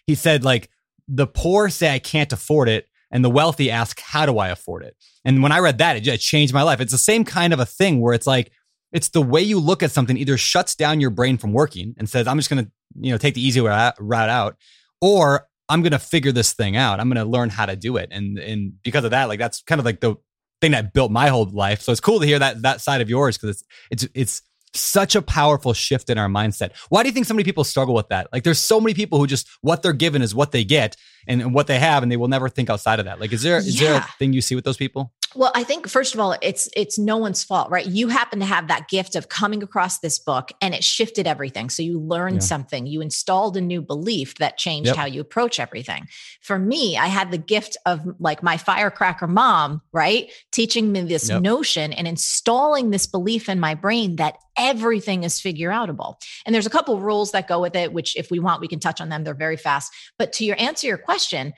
he 0.07 0.15
said 0.15 0.43
like 0.43 0.69
the 1.09 1.27
poor 1.27 1.69
say 1.69 1.93
I 1.93 1.99
can't 1.99 2.31
afford 2.31 2.69
it, 2.69 2.87
and 3.11 3.25
the 3.25 3.29
wealthy 3.29 3.71
ask 3.71 3.99
how 3.99 4.25
do 4.25 4.37
I 4.37 4.49
afford 4.49 4.83
it. 4.83 4.95
And 5.25 5.41
when 5.41 5.51
I 5.51 5.59
read 5.59 5.79
that, 5.79 5.97
it 5.97 6.17
changed 6.19 6.53
my 6.53 6.61
life. 6.61 6.79
It's 6.79 6.91
the 6.91 6.97
same 6.97 7.25
kind 7.25 7.53
of 7.53 7.59
a 7.59 7.65
thing 7.65 7.99
where 7.99 8.13
it's 8.13 8.27
like 8.27 8.51
it's 8.91 9.09
the 9.09 9.21
way 9.21 9.41
you 9.41 9.59
look 9.59 9.83
at 9.83 9.91
something 9.91 10.17
either 10.17 10.37
shuts 10.37 10.75
down 10.75 10.99
your 10.99 11.09
brain 11.09 11.37
from 11.37 11.53
working 11.53 11.95
and 11.97 12.09
says 12.09 12.27
I'm 12.27 12.37
just 12.37 12.49
going 12.49 12.65
to 12.65 12.71
you 12.99 13.11
know 13.11 13.17
take 13.17 13.33
the 13.33 13.45
easy 13.45 13.59
route 13.59 14.29
out, 14.29 14.55
or 15.01 15.47
I'm 15.67 15.81
going 15.81 15.91
to 15.91 15.99
figure 15.99 16.31
this 16.31 16.53
thing 16.53 16.75
out. 16.75 16.99
I'm 16.99 17.09
going 17.09 17.23
to 17.23 17.29
learn 17.29 17.49
how 17.49 17.65
to 17.65 17.75
do 17.75 17.97
it. 17.97 18.09
And 18.11 18.37
and 18.37 18.73
because 18.83 19.03
of 19.03 19.11
that, 19.11 19.25
like 19.29 19.39
that's 19.39 19.61
kind 19.63 19.79
of 19.79 19.85
like 19.85 19.99
the 19.99 20.15
thing 20.61 20.71
that 20.71 20.93
built 20.93 21.11
my 21.11 21.29
whole 21.29 21.45
life. 21.45 21.81
So 21.81 21.91
it's 21.91 22.01
cool 22.01 22.19
to 22.19 22.25
hear 22.25 22.39
that 22.39 22.61
that 22.61 22.81
side 22.81 23.01
of 23.01 23.09
yours 23.09 23.37
because 23.37 23.63
it's 23.91 24.03
it's 24.03 24.13
it's 24.13 24.41
such 24.73 25.15
a 25.15 25.21
powerful 25.21 25.73
shift 25.73 26.09
in 26.09 26.17
our 26.17 26.27
mindset. 26.27 26.71
Why 26.89 27.03
do 27.03 27.09
you 27.09 27.13
think 27.13 27.25
so 27.25 27.33
many 27.33 27.43
people 27.43 27.63
struggle 27.63 27.95
with 27.95 28.09
that? 28.09 28.27
Like 28.31 28.43
there's 28.43 28.59
so 28.59 28.79
many 28.79 28.93
people 28.93 29.19
who 29.19 29.27
just 29.27 29.47
what 29.61 29.81
they're 29.81 29.93
given 29.93 30.21
is 30.21 30.35
what 30.35 30.51
they 30.51 30.63
get 30.63 30.95
and, 31.27 31.41
and 31.41 31.53
what 31.53 31.67
they 31.67 31.79
have 31.79 32.03
and 32.03 32.11
they 32.11 32.17
will 32.17 32.27
never 32.27 32.49
think 32.49 32.69
outside 32.69 32.99
of 32.99 33.05
that. 33.05 33.19
Like 33.19 33.33
is 33.33 33.41
there 33.41 33.57
is 33.57 33.79
there 33.79 33.95
a 33.97 34.07
thing 34.17 34.33
you 34.33 34.41
see 34.41 34.55
with 34.55 34.65
those 34.65 34.77
people? 34.77 35.13
Well, 35.35 35.51
I 35.53 35.63
think 35.63 35.87
first 35.87 36.15
of 36.15 36.19
all, 36.19 36.35
it's 36.41 36.69
it's 36.75 36.97
no 36.97 37.17
one's 37.17 37.43
fault, 37.43 37.69
right? 37.69 37.85
You 37.85 38.07
happen 38.07 38.39
to 38.39 38.45
have 38.45 38.67
that 38.67 38.87
gift 38.87 39.15
of 39.15 39.29
coming 39.29 39.61
across 39.61 39.99
this 39.99 40.17
book 40.17 40.51
and 40.59 40.73
it 40.73 40.83
shifted 40.83 41.27
everything. 41.27 41.69
So 41.69 41.83
you 41.83 41.99
learned 41.99 42.37
Yeah. 42.37 42.47
something, 42.47 42.87
you 42.87 43.01
installed 43.01 43.55
a 43.55 43.61
new 43.61 43.81
belief 43.81 44.35
that 44.35 44.57
changed 44.57 44.87
Yep. 44.87 44.95
how 44.95 45.05
you 45.05 45.21
approach 45.21 45.59
everything. 45.59 46.07
For 46.41 46.57
me, 46.57 46.97
I 46.97 47.07
had 47.07 47.29
the 47.29 47.37
gift 47.37 47.77
of 47.85 48.01
like 48.19 48.41
my 48.41 48.57
firecracker 48.57 49.27
mom, 49.27 49.81
right? 49.91 50.31
Teaching 50.51 50.91
me 50.91 51.01
this 51.01 51.29
Yep. 51.29 51.41
notion 51.43 51.93
and 51.93 52.07
installing 52.07 52.89
this 52.89 53.05
belief 53.05 53.49
in 53.49 53.59
my 53.59 53.75
brain 53.75 54.15
that 54.15 54.37
everything 54.57 55.23
is 55.23 55.39
figure 55.39 55.69
outable. 55.69 56.15
And 56.45 56.55
there's 56.55 56.65
a 56.65 56.71
couple 56.71 56.99
rules 56.99 57.31
that 57.31 57.47
go 57.47 57.61
with 57.61 57.75
it, 57.75 57.93
which 57.93 58.15
if 58.15 58.31
we 58.31 58.39
want, 58.39 58.61
we 58.61 58.67
can 58.67 58.79
touch 58.79 58.99
on 58.99 59.09
them. 59.09 59.23
They're 59.23 59.33
very 59.35 59.57
fast. 59.57 59.93
But 60.17 60.33
to 60.33 60.45
your 60.45 60.59
answer 60.59 60.87
your 60.87 60.97
question, 60.97 61.53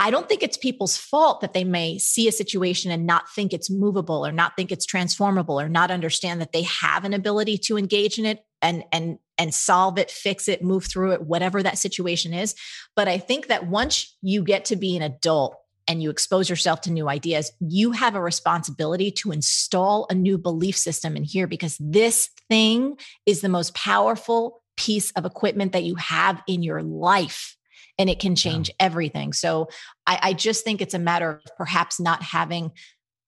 I 0.00 0.10
don't 0.10 0.28
think 0.28 0.44
it's 0.44 0.56
people's 0.56 0.96
fault 0.96 1.40
that 1.40 1.54
they 1.54 1.64
may 1.64 1.98
see 1.98 2.28
a 2.28 2.32
situation 2.32 2.92
and 2.92 3.04
not 3.04 3.28
think 3.30 3.52
it's 3.52 3.68
movable 3.68 4.24
or 4.24 4.30
not 4.30 4.54
think 4.54 4.70
it's 4.70 4.86
transformable 4.86 5.60
or 5.60 5.68
not 5.68 5.90
understand 5.90 6.40
that 6.40 6.52
they 6.52 6.62
have 6.62 7.04
an 7.04 7.12
ability 7.12 7.58
to 7.58 7.76
engage 7.76 8.18
in 8.18 8.24
it 8.24 8.44
and 8.62 8.84
and 8.92 9.18
and 9.38 9.54
solve 9.54 9.98
it, 9.98 10.10
fix 10.10 10.48
it, 10.48 10.62
move 10.62 10.84
through 10.84 11.12
it, 11.12 11.22
whatever 11.22 11.62
that 11.62 11.78
situation 11.78 12.34
is. 12.34 12.54
But 12.96 13.06
I 13.06 13.18
think 13.18 13.48
that 13.48 13.68
once 13.68 14.16
you 14.20 14.42
get 14.42 14.64
to 14.66 14.76
be 14.76 14.96
an 14.96 15.02
adult 15.02 15.56
and 15.86 16.02
you 16.02 16.10
expose 16.10 16.50
yourself 16.50 16.80
to 16.82 16.92
new 16.92 17.08
ideas, 17.08 17.52
you 17.60 17.92
have 17.92 18.14
a 18.14 18.20
responsibility 18.20 19.10
to 19.12 19.32
install 19.32 20.06
a 20.10 20.14
new 20.14 20.38
belief 20.38 20.76
system 20.76 21.16
in 21.16 21.24
here 21.24 21.46
because 21.46 21.76
this 21.80 22.30
thing 22.48 22.96
is 23.26 23.40
the 23.40 23.48
most 23.48 23.74
powerful 23.74 24.62
piece 24.76 25.10
of 25.12 25.24
equipment 25.24 25.72
that 25.72 25.84
you 25.84 25.94
have 25.96 26.42
in 26.46 26.62
your 26.62 26.82
life 26.82 27.57
and 27.98 28.08
it 28.08 28.20
can 28.20 28.36
change 28.36 28.70
everything. 28.78 29.32
So 29.32 29.68
I, 30.06 30.18
I 30.22 30.32
just 30.32 30.64
think 30.64 30.80
it's 30.80 30.94
a 30.94 30.98
matter 30.98 31.42
of 31.44 31.56
perhaps 31.56 31.98
not 31.98 32.22
having 32.22 32.72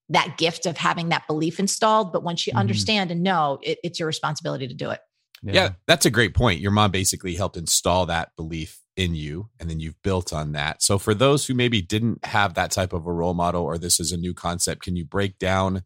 that 0.09 0.39
gift 0.39 0.67
of 0.67 0.77
having 0.77 1.11
that 1.11 1.27
belief 1.27 1.61
installed. 1.61 2.13
But 2.13 2.23
once 2.23 2.47
you 2.47 2.53
Mhm. 2.53 2.59
understand 2.59 3.11
and 3.11 3.23
know, 3.23 3.59
it, 3.63 3.79
it's 3.85 3.99
your 3.99 4.07
responsibility 4.07 4.67
to 4.69 4.75
do 4.75 4.91
it. 4.91 5.01
Yeah. 5.43 5.71
that's 5.87 6.05
a 6.05 6.11
great 6.11 6.35
point. 6.35 6.61
Your 6.61 6.71
mom 6.71 6.91
basically 6.91 7.35
helped 7.35 7.57
install 7.57 8.05
that 8.07 8.37
belief 8.37 8.79
in 8.97 9.15
you, 9.15 9.49
and 9.59 9.71
then 9.71 9.81
you've 9.81 10.01
built 10.03 10.33
on 10.35 10.53
that. 10.53 10.83
So, 10.83 10.99
for 10.99 11.15
those 11.15 11.47
who 11.47 11.55
maybe 11.55 11.81
didn't 11.81 12.27
have 12.27 12.53
that 12.55 12.71
type 12.71 12.93
of 12.93 13.07
a 13.07 13.13
role 13.13 13.33
model, 13.33 13.63
or 13.63 13.79
this 13.79 13.99
is 14.01 14.13
a 14.13 14.19
new 14.19 14.35
concept, 14.35 14.83
can 14.83 14.97
you 14.97 15.07
break 15.07 15.39
down 15.39 15.83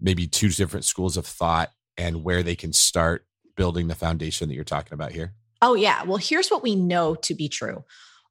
maybe 0.00 0.26
two 0.26 0.48
different 0.48 0.84
schools 0.84 1.16
of 1.16 1.26
thought 1.26 1.70
and 1.96 2.24
where 2.24 2.42
they 2.42 2.56
can 2.56 2.72
start 2.72 3.24
building 3.56 3.86
the 3.86 3.94
foundation 3.94 4.48
that 4.48 4.54
you're 4.56 4.64
talking 4.64 4.94
about 4.94 5.12
here? 5.12 5.34
Oh, 5.62 5.74
yeah. 5.74 6.02
Well, 6.02 6.16
here's 6.16 6.48
what 6.50 6.64
we 6.64 6.74
know 6.74 7.14
to 7.16 7.34
be 7.34 7.48
true 7.48 7.84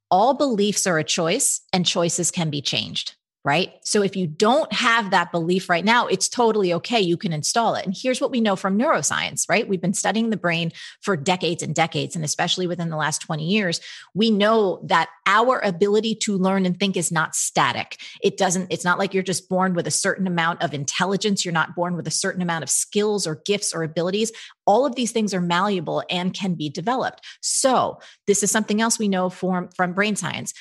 all 0.09 0.33
beliefs 0.33 0.87
are 0.87 0.97
a 0.97 1.03
choice, 1.03 1.61
and 1.73 1.85
choices 1.85 2.31
can 2.31 2.49
be 2.49 2.61
changed. 2.61 3.16
Right. 3.45 3.75
So 3.85 4.01
if 4.01 4.17
you 4.17 4.27
don't 4.27 4.71
have 4.73 5.11
that 5.11 5.31
belief 5.31 5.69
right 5.69 5.85
now, 5.85 6.07
it's 6.07 6.27
totally 6.27 6.73
okay. 6.73 6.99
You 6.99 7.15
can 7.15 7.31
install 7.31 7.75
it. 7.75 7.85
And 7.85 7.95
here's 7.97 8.19
what 8.19 8.31
we 8.31 8.41
know 8.41 8.57
from 8.57 8.77
neuroscience, 8.77 9.47
right? 9.47 9.65
We've 9.65 9.79
been 9.79 9.93
studying 9.93 10.31
the 10.31 10.37
brain 10.37 10.73
for 11.01 11.15
decades 11.15 11.63
and 11.63 11.73
decades, 11.73 12.13
and 12.15 12.25
especially 12.25 12.67
within 12.67 12.89
the 12.89 12.97
last 12.97 13.19
20 13.19 13.45
years, 13.45 13.79
we 14.13 14.31
know 14.31 14.81
that 14.87 15.07
our 15.25 15.59
ability 15.59 16.15
to 16.23 16.37
learn 16.37 16.65
and 16.65 16.77
think 16.77 16.97
is 16.97 17.09
not 17.09 17.35
static. 17.35 17.97
It 18.21 18.35
doesn't, 18.35 18.67
it's 18.69 18.83
not 18.83 18.99
like 18.99 19.13
you're 19.13 19.23
just 19.23 19.47
born 19.47 19.75
with 19.75 19.87
a 19.87 19.91
certain 19.91 20.27
amount 20.27 20.61
of 20.61 20.73
intelligence. 20.73 21.45
You're 21.45 21.53
not 21.53 21.73
born 21.73 21.95
with 21.95 22.07
a 22.07 22.11
certain 22.11 22.41
amount 22.41 22.63
of 22.63 22.69
skills 22.69 23.25
or 23.25 23.41
gifts 23.45 23.73
or 23.73 23.83
abilities. 23.83 24.31
All 24.65 24.85
of 24.85 24.95
these 24.95 25.13
things 25.13 25.33
are 25.33 25.39
malleable 25.39 26.03
and 26.09 26.33
can 26.33 26.55
be 26.55 26.69
developed. 26.69 27.23
So, 27.41 27.99
this 28.25 28.43
is 28.43 28.51
something 28.51 28.81
else 28.81 28.99
we 28.99 29.07
know 29.07 29.29
from, 29.29 29.69
from 29.69 29.93
brain 29.93 30.17
science 30.17 30.53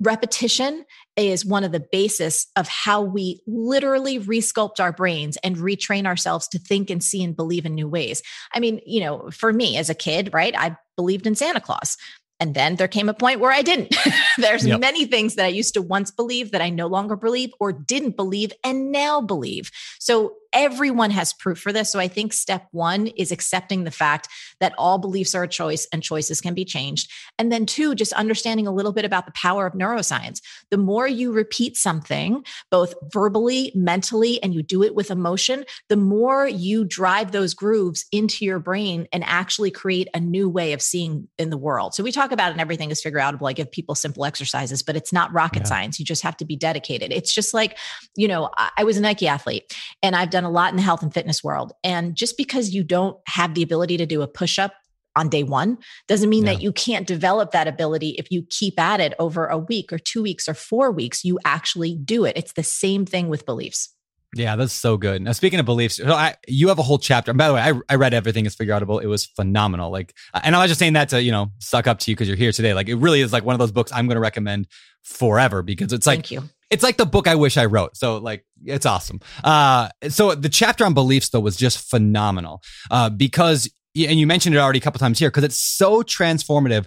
repetition 0.00 0.84
is 1.16 1.44
one 1.44 1.64
of 1.64 1.72
the 1.72 1.84
basis 1.92 2.46
of 2.56 2.68
how 2.68 3.02
we 3.02 3.40
literally 3.46 4.18
resculpt 4.18 4.80
our 4.80 4.92
brains 4.92 5.36
and 5.38 5.56
retrain 5.56 6.06
ourselves 6.06 6.48
to 6.48 6.58
think 6.58 6.90
and 6.90 7.02
see 7.02 7.22
and 7.22 7.36
believe 7.36 7.66
in 7.66 7.74
new 7.74 7.88
ways. 7.88 8.22
I 8.54 8.60
mean, 8.60 8.80
you 8.86 9.00
know, 9.00 9.30
for 9.30 9.52
me 9.52 9.76
as 9.76 9.90
a 9.90 9.94
kid, 9.94 10.30
right, 10.32 10.54
I 10.56 10.76
believed 10.96 11.26
in 11.26 11.34
Santa 11.34 11.60
Claus. 11.60 11.96
And 12.40 12.54
then 12.54 12.74
there 12.74 12.88
came 12.88 13.08
a 13.08 13.14
point 13.14 13.38
where 13.38 13.52
I 13.52 13.62
didn't. 13.62 13.94
There's 14.38 14.66
yep. 14.66 14.80
many 14.80 15.04
things 15.04 15.36
that 15.36 15.44
I 15.44 15.48
used 15.48 15.74
to 15.74 15.82
once 15.82 16.10
believe 16.10 16.50
that 16.50 16.60
I 16.60 16.70
no 16.70 16.88
longer 16.88 17.14
believe 17.14 17.50
or 17.60 17.72
didn't 17.72 18.16
believe 18.16 18.52
and 18.64 18.90
now 18.90 19.20
believe. 19.20 19.70
So 20.00 20.34
everyone 20.52 21.10
has 21.10 21.32
proof 21.32 21.58
for 21.58 21.72
this. 21.72 21.90
So 21.90 21.98
I 21.98 22.08
think 22.08 22.32
step 22.32 22.68
one 22.72 23.08
is 23.08 23.32
accepting 23.32 23.84
the 23.84 23.90
fact 23.90 24.28
that 24.60 24.74
all 24.78 24.98
beliefs 24.98 25.34
are 25.34 25.44
a 25.44 25.48
choice 25.48 25.86
and 25.92 26.02
choices 26.02 26.40
can 26.40 26.54
be 26.54 26.64
changed. 26.64 27.10
And 27.38 27.50
then 27.50 27.66
two, 27.66 27.94
just 27.94 28.12
understanding 28.12 28.66
a 28.66 28.72
little 28.72 28.92
bit 28.92 29.04
about 29.04 29.26
the 29.26 29.32
power 29.32 29.66
of 29.66 29.74
neuroscience. 29.74 30.40
The 30.70 30.78
more 30.78 31.08
you 31.08 31.32
repeat 31.32 31.76
something, 31.76 32.44
both 32.70 32.94
verbally, 33.12 33.72
mentally, 33.74 34.42
and 34.42 34.54
you 34.54 34.62
do 34.62 34.82
it 34.82 34.94
with 34.94 35.10
emotion, 35.10 35.64
the 35.88 35.96
more 35.96 36.46
you 36.46 36.84
drive 36.84 37.32
those 37.32 37.54
grooves 37.54 38.04
into 38.12 38.44
your 38.44 38.58
brain 38.58 39.06
and 39.12 39.24
actually 39.24 39.70
create 39.70 40.08
a 40.14 40.20
new 40.20 40.48
way 40.48 40.72
of 40.72 40.82
seeing 40.82 41.28
in 41.38 41.50
the 41.50 41.56
world. 41.56 41.94
So 41.94 42.02
we 42.02 42.12
talk 42.12 42.32
about 42.32 42.50
it 42.50 42.52
and 42.52 42.60
everything 42.60 42.90
is 42.90 43.00
figure 43.00 43.20
outable. 43.20 43.48
I 43.48 43.52
give 43.52 43.70
people 43.70 43.94
simple 43.94 44.24
exercises, 44.24 44.82
but 44.82 44.96
it's 44.96 45.12
not 45.12 45.32
rocket 45.32 45.62
yeah. 45.62 45.68
science. 45.68 45.98
You 45.98 46.04
just 46.04 46.22
have 46.22 46.36
to 46.38 46.44
be 46.44 46.56
dedicated. 46.56 47.12
It's 47.12 47.34
just 47.34 47.54
like, 47.54 47.78
you 48.16 48.28
know, 48.28 48.50
I 48.76 48.84
was 48.84 48.96
a 48.96 49.00
Nike 49.00 49.26
athlete 49.26 49.74
and 50.02 50.14
I've 50.14 50.30
done 50.30 50.41
done 50.42 50.50
a 50.50 50.52
lot 50.52 50.70
in 50.70 50.76
the 50.76 50.82
health 50.82 51.02
and 51.02 51.12
fitness 51.12 51.42
world. 51.42 51.72
And 51.84 52.14
just 52.14 52.36
because 52.36 52.70
you 52.70 52.82
don't 52.82 53.16
have 53.26 53.54
the 53.54 53.62
ability 53.62 53.96
to 53.98 54.06
do 54.06 54.22
a 54.22 54.26
push 54.26 54.58
up 54.58 54.74
on 55.14 55.28
day 55.28 55.42
one 55.42 55.78
doesn't 56.08 56.30
mean 56.30 56.46
yeah. 56.46 56.54
that 56.54 56.62
you 56.62 56.72
can't 56.72 57.06
develop 57.06 57.52
that 57.52 57.68
ability 57.68 58.16
if 58.18 58.30
you 58.30 58.46
keep 58.48 58.80
at 58.80 58.98
it 59.00 59.14
over 59.18 59.46
a 59.46 59.58
week 59.58 59.92
or 59.92 59.98
two 59.98 60.22
weeks 60.22 60.48
or 60.48 60.54
four 60.54 60.90
weeks. 60.90 61.24
You 61.24 61.38
actually 61.44 61.94
do 61.96 62.24
it. 62.24 62.36
It's 62.36 62.54
the 62.54 62.62
same 62.62 63.04
thing 63.04 63.28
with 63.28 63.44
beliefs. 63.44 63.94
Yeah, 64.34 64.56
that's 64.56 64.72
so 64.72 64.96
good. 64.96 65.20
Now, 65.20 65.32
speaking 65.32 65.60
of 65.60 65.66
beliefs, 65.66 65.96
so 65.96 66.10
I, 66.10 66.36
you 66.48 66.68
have 66.68 66.78
a 66.78 66.82
whole 66.82 66.98
chapter. 66.98 67.30
And 67.30 67.36
by 67.36 67.48
the 67.48 67.54
way, 67.54 67.60
I, 67.60 67.72
I 67.90 67.96
read 67.96 68.14
everything 68.14 68.46
is 68.46 68.54
figure 68.54 68.72
outable. 68.72 69.02
It 69.02 69.06
was 69.06 69.26
phenomenal. 69.26 69.90
Like, 69.90 70.14
uh, 70.32 70.40
and 70.42 70.56
I 70.56 70.62
was 70.62 70.70
just 70.70 70.78
saying 70.78 70.94
that 70.94 71.10
to 71.10 71.22
you 71.22 71.30
know 71.30 71.52
suck 71.58 71.86
up 71.86 71.98
to 71.98 72.10
you 72.10 72.16
because 72.16 72.28
you're 72.28 72.36
here 72.38 72.50
today. 72.50 72.72
Like, 72.72 72.88
it 72.88 72.94
really 72.94 73.20
is 73.20 73.30
like 73.30 73.44
one 73.44 73.54
of 73.54 73.58
those 73.58 73.72
books 73.72 73.92
I'm 73.92 74.06
going 74.06 74.16
to 74.16 74.22
recommend 74.22 74.68
forever 75.02 75.62
because 75.62 75.92
it's 75.92 76.06
like 76.06 76.26
Thank 76.26 76.30
you 76.30 76.48
it's 76.72 76.82
like 76.82 76.96
the 76.96 77.06
book 77.06 77.28
I 77.28 77.34
wish 77.34 77.56
I 77.56 77.66
wrote. 77.66 77.96
So 77.96 78.16
like 78.16 78.44
it's 78.64 78.86
awesome. 78.86 79.20
Uh, 79.44 79.90
so 80.08 80.34
the 80.34 80.48
chapter 80.48 80.84
on 80.84 80.94
beliefs 80.94 81.28
though 81.28 81.40
was 81.40 81.56
just 81.56 81.88
phenomenal 81.88 82.62
uh, 82.90 83.10
because 83.10 83.70
and 83.94 84.18
you 84.18 84.26
mentioned 84.26 84.54
it 84.54 84.58
already 84.58 84.78
a 84.78 84.82
couple 84.82 84.98
times 84.98 85.18
here 85.18 85.28
because 85.28 85.44
it's 85.44 85.62
so 85.62 86.02
transformative. 86.02 86.86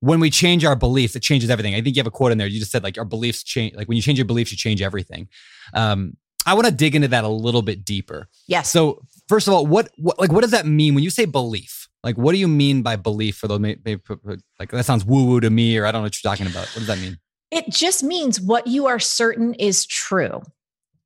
When 0.00 0.20
we 0.20 0.30
change 0.30 0.64
our 0.64 0.76
beliefs, 0.76 1.16
it 1.16 1.22
changes 1.22 1.50
everything. 1.50 1.74
I 1.74 1.82
think 1.82 1.96
you 1.96 2.00
have 2.00 2.06
a 2.06 2.10
quote 2.12 2.32
in 2.32 2.38
there. 2.38 2.46
You 2.46 2.60
just 2.60 2.70
said 2.70 2.82
like 2.82 2.96
our 2.96 3.04
beliefs 3.04 3.42
change. 3.42 3.74
Like 3.74 3.88
when 3.88 3.96
you 3.96 4.02
change 4.02 4.16
your 4.18 4.26
beliefs, 4.26 4.50
you 4.50 4.56
change 4.56 4.80
everything. 4.80 5.28
Um, 5.74 6.16
I 6.46 6.54
want 6.54 6.66
to 6.66 6.72
dig 6.72 6.94
into 6.94 7.08
that 7.08 7.24
a 7.24 7.28
little 7.28 7.62
bit 7.62 7.84
deeper. 7.84 8.28
Yes. 8.46 8.70
So 8.70 9.02
first 9.28 9.48
of 9.48 9.54
all, 9.54 9.66
what, 9.66 9.90
what 9.98 10.18
like 10.18 10.32
what 10.32 10.40
does 10.40 10.52
that 10.52 10.66
mean 10.66 10.94
when 10.94 11.04
you 11.04 11.10
say 11.10 11.26
belief? 11.26 11.88
Like 12.02 12.16
what 12.16 12.32
do 12.32 12.38
you 12.38 12.48
mean 12.48 12.82
by 12.82 12.96
belief? 12.96 13.36
For 13.36 13.48
those 13.48 13.60
maybe, 13.60 13.98
like 14.58 14.70
that 14.70 14.86
sounds 14.86 15.04
woo 15.04 15.26
woo 15.26 15.40
to 15.40 15.50
me, 15.50 15.76
or 15.76 15.84
I 15.84 15.92
don't 15.92 16.00
know 16.00 16.06
what 16.06 16.22
you're 16.22 16.30
talking 16.30 16.46
about. 16.46 16.68
What 16.68 16.76
does 16.78 16.86
that 16.86 16.98
mean? 16.98 17.18
It 17.50 17.70
just 17.70 18.02
means 18.02 18.40
what 18.40 18.66
you 18.66 18.86
are 18.86 18.98
certain 18.98 19.54
is 19.54 19.86
true. 19.86 20.42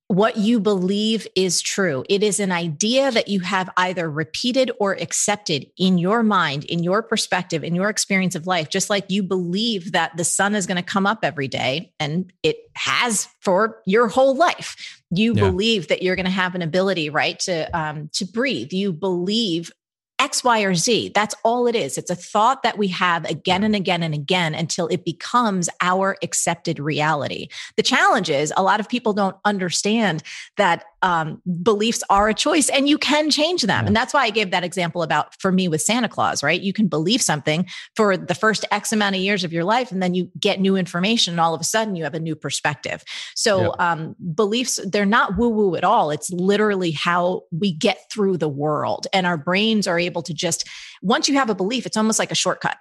What 0.08 0.36
you 0.36 0.60
believe 0.60 1.26
is 1.34 1.62
true. 1.62 2.04
It 2.06 2.22
is 2.22 2.38
an 2.38 2.52
idea 2.52 3.10
that 3.10 3.28
you 3.28 3.40
have 3.40 3.70
either 3.78 4.10
repeated 4.10 4.70
or 4.78 4.92
accepted 4.92 5.66
in 5.78 5.96
your 5.96 6.22
mind, 6.22 6.64
in 6.64 6.82
your 6.82 7.02
perspective, 7.02 7.64
in 7.64 7.74
your 7.74 7.88
experience 7.88 8.34
of 8.34 8.46
life. 8.46 8.68
Just 8.68 8.90
like 8.90 9.06
you 9.08 9.22
believe 9.22 9.92
that 9.92 10.14
the 10.18 10.24
sun 10.24 10.54
is 10.54 10.66
going 10.66 10.76
to 10.76 10.82
come 10.82 11.06
up 11.06 11.20
every 11.22 11.48
day, 11.48 11.94
and 11.98 12.30
it 12.42 12.58
has 12.74 13.26
for 13.40 13.80
your 13.86 14.08
whole 14.08 14.34
life. 14.34 15.00
You 15.10 15.32
yeah. 15.34 15.48
believe 15.48 15.88
that 15.88 16.02
you're 16.02 16.16
going 16.16 16.26
to 16.26 16.30
have 16.30 16.54
an 16.54 16.62
ability, 16.62 17.08
right, 17.08 17.38
to 17.40 17.74
um, 17.78 18.10
to 18.14 18.26
breathe. 18.26 18.72
You 18.72 18.92
believe 18.92 19.72
X, 20.22 20.44
Y, 20.44 20.60
or 20.62 20.72
Z. 20.76 21.10
That's 21.16 21.34
all 21.42 21.66
it 21.66 21.74
is. 21.74 21.98
It's 21.98 22.08
a 22.08 22.14
thought 22.14 22.62
that 22.62 22.78
we 22.78 22.86
have 22.88 23.24
again 23.24 23.64
and 23.64 23.74
again 23.74 24.04
and 24.04 24.14
again 24.14 24.54
until 24.54 24.86
it 24.86 25.04
becomes 25.04 25.68
our 25.80 26.16
accepted 26.22 26.78
reality. 26.78 27.48
The 27.76 27.82
challenge 27.82 28.30
is 28.30 28.52
a 28.56 28.62
lot 28.62 28.78
of 28.78 28.88
people 28.88 29.14
don't 29.14 29.34
understand 29.44 30.22
that 30.58 30.84
um, 31.02 31.42
beliefs 31.64 32.04
are 32.08 32.28
a 32.28 32.34
choice 32.34 32.68
and 32.68 32.88
you 32.88 32.98
can 32.98 33.30
change 33.30 33.62
them. 33.62 33.84
And 33.84 33.96
that's 33.96 34.14
why 34.14 34.22
I 34.22 34.30
gave 34.30 34.52
that 34.52 34.62
example 34.62 35.02
about 35.02 35.34
for 35.40 35.50
me 35.50 35.66
with 35.66 35.82
Santa 35.82 36.08
Claus, 36.08 36.44
right? 36.44 36.60
You 36.60 36.72
can 36.72 36.86
believe 36.86 37.20
something 37.20 37.66
for 37.96 38.16
the 38.16 38.34
first 38.36 38.64
X 38.70 38.92
amount 38.92 39.16
of 39.16 39.22
years 39.22 39.42
of 39.42 39.52
your 39.52 39.64
life, 39.64 39.90
and 39.90 40.00
then 40.00 40.14
you 40.14 40.30
get 40.38 40.60
new 40.60 40.76
information, 40.76 41.32
and 41.32 41.40
all 41.40 41.54
of 41.54 41.60
a 41.60 41.64
sudden 41.64 41.96
you 41.96 42.04
have 42.04 42.14
a 42.14 42.20
new 42.20 42.36
perspective. 42.36 43.02
So, 43.34 43.62
yeah. 43.62 43.92
um, 43.92 44.14
beliefs, 44.34 44.78
they're 44.84 45.04
not 45.04 45.36
woo 45.36 45.48
woo 45.48 45.74
at 45.74 45.82
all. 45.82 46.12
It's 46.12 46.30
literally 46.30 46.92
how 46.92 47.42
we 47.50 47.72
get 47.72 47.98
through 48.12 48.36
the 48.36 48.48
world, 48.48 49.08
and 49.12 49.26
our 49.26 49.36
brains 49.36 49.88
are 49.88 49.98
able 49.98 50.11
to 50.20 50.34
just, 50.34 50.68
once 51.00 51.28
you 51.28 51.36
have 51.36 51.48
a 51.48 51.54
belief, 51.54 51.86
it's 51.86 51.96
almost 51.96 52.18
like 52.18 52.30
a 52.30 52.34
shortcut. 52.34 52.76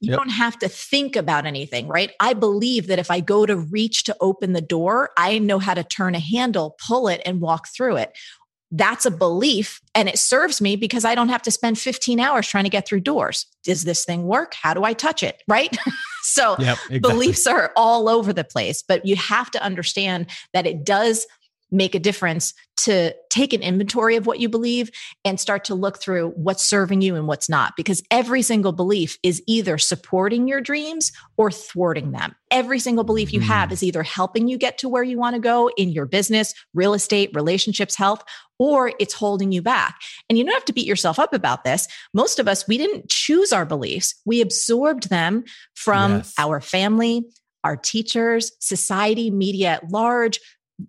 You 0.00 0.12
yep. 0.12 0.18
don't 0.18 0.30
have 0.30 0.58
to 0.60 0.68
think 0.68 1.16
about 1.16 1.44
anything, 1.44 1.86
right? 1.88 2.12
I 2.20 2.32
believe 2.32 2.86
that 2.86 2.98
if 2.98 3.10
I 3.10 3.20
go 3.20 3.44
to 3.44 3.56
reach 3.56 4.04
to 4.04 4.16
open 4.20 4.52
the 4.52 4.62
door, 4.62 5.10
I 5.16 5.38
know 5.38 5.58
how 5.58 5.74
to 5.74 5.84
turn 5.84 6.14
a 6.14 6.20
handle, 6.20 6.76
pull 6.86 7.08
it, 7.08 7.20
and 7.26 7.40
walk 7.40 7.68
through 7.68 7.96
it. 7.96 8.16
That's 8.72 9.04
a 9.04 9.10
belief 9.10 9.80
and 9.96 10.08
it 10.08 10.18
serves 10.18 10.60
me 10.60 10.76
because 10.76 11.04
I 11.04 11.16
don't 11.16 11.28
have 11.28 11.42
to 11.42 11.50
spend 11.50 11.78
15 11.78 12.20
hours 12.20 12.46
trying 12.46 12.64
to 12.64 12.70
get 12.70 12.86
through 12.86 13.00
doors. 13.00 13.46
Does 13.64 13.82
this 13.82 14.04
thing 14.04 14.24
work? 14.24 14.54
How 14.54 14.74
do 14.74 14.84
I 14.84 14.92
touch 14.92 15.24
it? 15.24 15.42
Right. 15.48 15.76
so 16.22 16.54
yep, 16.58 16.78
exactly. 16.84 17.00
beliefs 17.00 17.46
are 17.48 17.72
all 17.76 18.08
over 18.08 18.32
the 18.32 18.44
place, 18.44 18.82
but 18.86 19.04
you 19.04 19.16
have 19.16 19.50
to 19.50 19.62
understand 19.62 20.28
that 20.54 20.66
it 20.66 20.84
does 20.84 21.26
make 21.70 21.94
a 21.94 21.98
difference 21.98 22.54
to 22.76 23.14
take 23.28 23.52
an 23.52 23.62
inventory 23.62 24.16
of 24.16 24.26
what 24.26 24.40
you 24.40 24.48
believe 24.48 24.90
and 25.24 25.38
start 25.38 25.64
to 25.64 25.74
look 25.74 25.98
through 25.98 26.30
what's 26.30 26.64
serving 26.64 27.02
you 27.02 27.14
and 27.14 27.26
what's 27.26 27.48
not. 27.48 27.74
Because 27.76 28.02
every 28.10 28.42
single 28.42 28.72
belief 28.72 29.18
is 29.22 29.42
either 29.46 29.76
supporting 29.76 30.48
your 30.48 30.60
dreams 30.60 31.12
or 31.36 31.50
thwarting 31.50 32.12
them. 32.12 32.34
Every 32.50 32.78
single 32.78 33.04
belief 33.04 33.32
you 33.32 33.40
have 33.40 33.68
mm. 33.68 33.72
is 33.72 33.82
either 33.82 34.02
helping 34.02 34.48
you 34.48 34.56
get 34.56 34.78
to 34.78 34.88
where 34.88 35.02
you 35.02 35.18
want 35.18 35.34
to 35.34 35.40
go 35.40 35.70
in 35.76 35.90
your 35.90 36.06
business, 36.06 36.54
real 36.74 36.94
estate, 36.94 37.30
relationships, 37.34 37.94
health, 37.94 38.24
or 38.58 38.92
it's 38.98 39.14
holding 39.14 39.52
you 39.52 39.62
back. 39.62 39.98
And 40.28 40.38
you 40.38 40.44
don't 40.44 40.54
have 40.54 40.64
to 40.66 40.72
beat 40.72 40.86
yourself 40.86 41.18
up 41.18 41.32
about 41.32 41.64
this. 41.64 41.86
Most 42.12 42.38
of 42.38 42.48
us, 42.48 42.66
we 42.66 42.78
didn't 42.78 43.08
choose 43.08 43.52
our 43.52 43.66
beliefs, 43.66 44.14
we 44.24 44.40
absorbed 44.40 45.10
them 45.10 45.44
from 45.74 46.16
yes. 46.16 46.34
our 46.38 46.60
family, 46.60 47.24
our 47.64 47.76
teachers, 47.76 48.52
society, 48.60 49.30
media 49.30 49.68
at 49.68 49.90
large, 49.90 50.40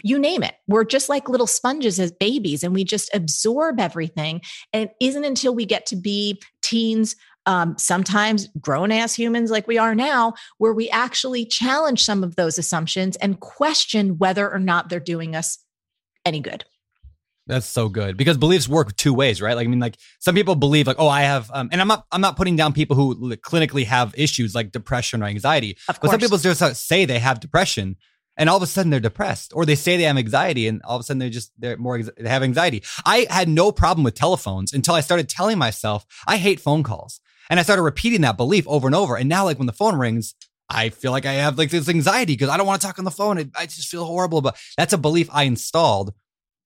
you 0.04 0.20
name 0.20 0.44
it. 0.44 0.56
We're 0.68 0.84
just 0.84 1.10
like 1.10 1.30
little 1.30 1.48
sponges 1.48 2.00
as 2.00 2.12
babies 2.12 2.64
and 2.64 2.74
we 2.74 2.84
just 2.84 3.10
absorb 3.14 3.80
everything. 3.80 4.42
And 4.74 4.90
it 4.90 4.96
isn't 5.00 5.26
until 5.26 5.56
we 5.56 5.66
get 5.66 5.86
to 5.88 5.96
be 5.96 6.42
teens, 6.62 7.16
um, 7.46 7.76
sometimes 7.78 8.48
grown 8.60 8.92
ass 8.92 9.16
humans 9.16 9.50
like 9.50 9.68
we 9.68 9.78
are 9.78 9.96
now, 9.96 10.34
where 10.58 10.74
we 10.74 10.90
actually 10.90 11.46
challenge 11.46 12.04
some 12.04 12.24
of 12.24 12.36
those 12.36 12.58
assumptions 12.58 13.16
and 13.18 13.40
question 13.40 14.18
whether 14.18 14.52
or 14.52 14.60
not 14.60 14.90
they're 14.90 15.00
doing 15.00 15.36
us 15.36 15.58
any 16.26 16.40
good. 16.40 16.66
That's 17.48 17.66
so 17.66 17.90
good 17.90 18.16
because 18.16 18.38
beliefs 18.38 18.70
work 18.70 18.96
two 18.96 19.14
ways, 19.14 19.42
right? 19.42 19.56
Like, 19.56 19.66
I 19.66 19.70
mean, 19.70 19.80
like 19.80 19.98
some 20.20 20.36
people 20.36 20.56
believe, 20.56 20.86
like, 20.86 20.98
oh, 21.00 21.08
I 21.08 21.24
have, 21.24 21.50
um, 21.52 21.70
and 21.72 21.82
I'm 21.82 21.88
not, 21.88 22.06
I'm 22.12 22.22
not 22.22 22.38
putting 22.38 22.56
down 22.56 22.72
people 22.72 22.96
who 22.96 23.36
clinically 23.38 23.86
have 23.86 24.14
issues 24.16 24.54
like 24.54 24.72
depression 24.72 25.24
or 25.24 25.26
anxiety. 25.26 25.78
Of 25.90 26.00
course. 26.00 26.12
But 26.12 26.12
some 26.12 26.20
people 26.20 26.38
just 26.38 26.88
say 26.88 27.06
they 27.06 27.18
have 27.18 27.40
depression, 27.40 27.98
and 28.38 28.50
all 28.50 28.58
of 28.58 28.64
a 28.64 28.68
sudden 28.68 28.90
they're 28.90 29.00
depressed 29.00 29.52
or 29.56 29.66
they 29.66 29.76
say 29.76 29.98
they 29.98 30.04
have 30.04 30.18
anxiety 30.18 30.68
and 30.68 30.82
all 30.84 30.96
of 30.96 31.02
a 31.02 31.04
sudden 31.04 31.20
they're 31.20 31.30
just 31.30 31.52
they're 31.58 31.78
more 31.78 32.02
they 32.02 32.30
have 32.30 32.44
anxiety. 32.44 32.84
I 33.06 33.28
had 33.30 33.50
no 33.50 33.72
problem 33.72 34.04
with 34.04 34.16
telephones 34.16 34.74
until 34.74 34.96
i 34.96 35.02
started 35.02 35.30
telling 35.30 35.58
myself 35.58 36.06
i 36.28 36.38
hate 36.38 36.60
phone 36.60 36.84
calls 36.84 37.20
and 37.50 37.60
i 37.60 37.64
started 37.64 37.82
repeating 37.82 38.22
that 38.22 38.38
belief 38.38 38.68
over 38.68 38.88
and 38.88 38.96
over 38.96 39.16
and 39.16 39.30
now 39.30 39.46
like 39.46 39.58
when 39.58 39.68
the 39.68 39.74
phone 39.74 39.96
rings 39.96 40.34
i 40.70 40.90
feel 40.90 41.12
like 41.12 41.26
i 41.26 41.34
have 41.34 41.58
like 41.58 41.70
this 41.70 41.90
anxiety 41.90 42.34
because 42.34 42.50
i 42.50 42.58
don't 42.58 42.68
want 42.68 42.82
to 42.82 42.88
talk 42.88 43.00
on 43.00 43.06
the 43.06 43.12
phone 43.12 43.52
i 43.56 43.66
just 43.66 43.88
feel 43.88 44.06
horrible 44.06 44.42
but 44.42 44.58
that's 44.78 44.94
a 44.94 44.98
belief 44.98 45.30
i 45.32 45.44
installed 45.44 46.14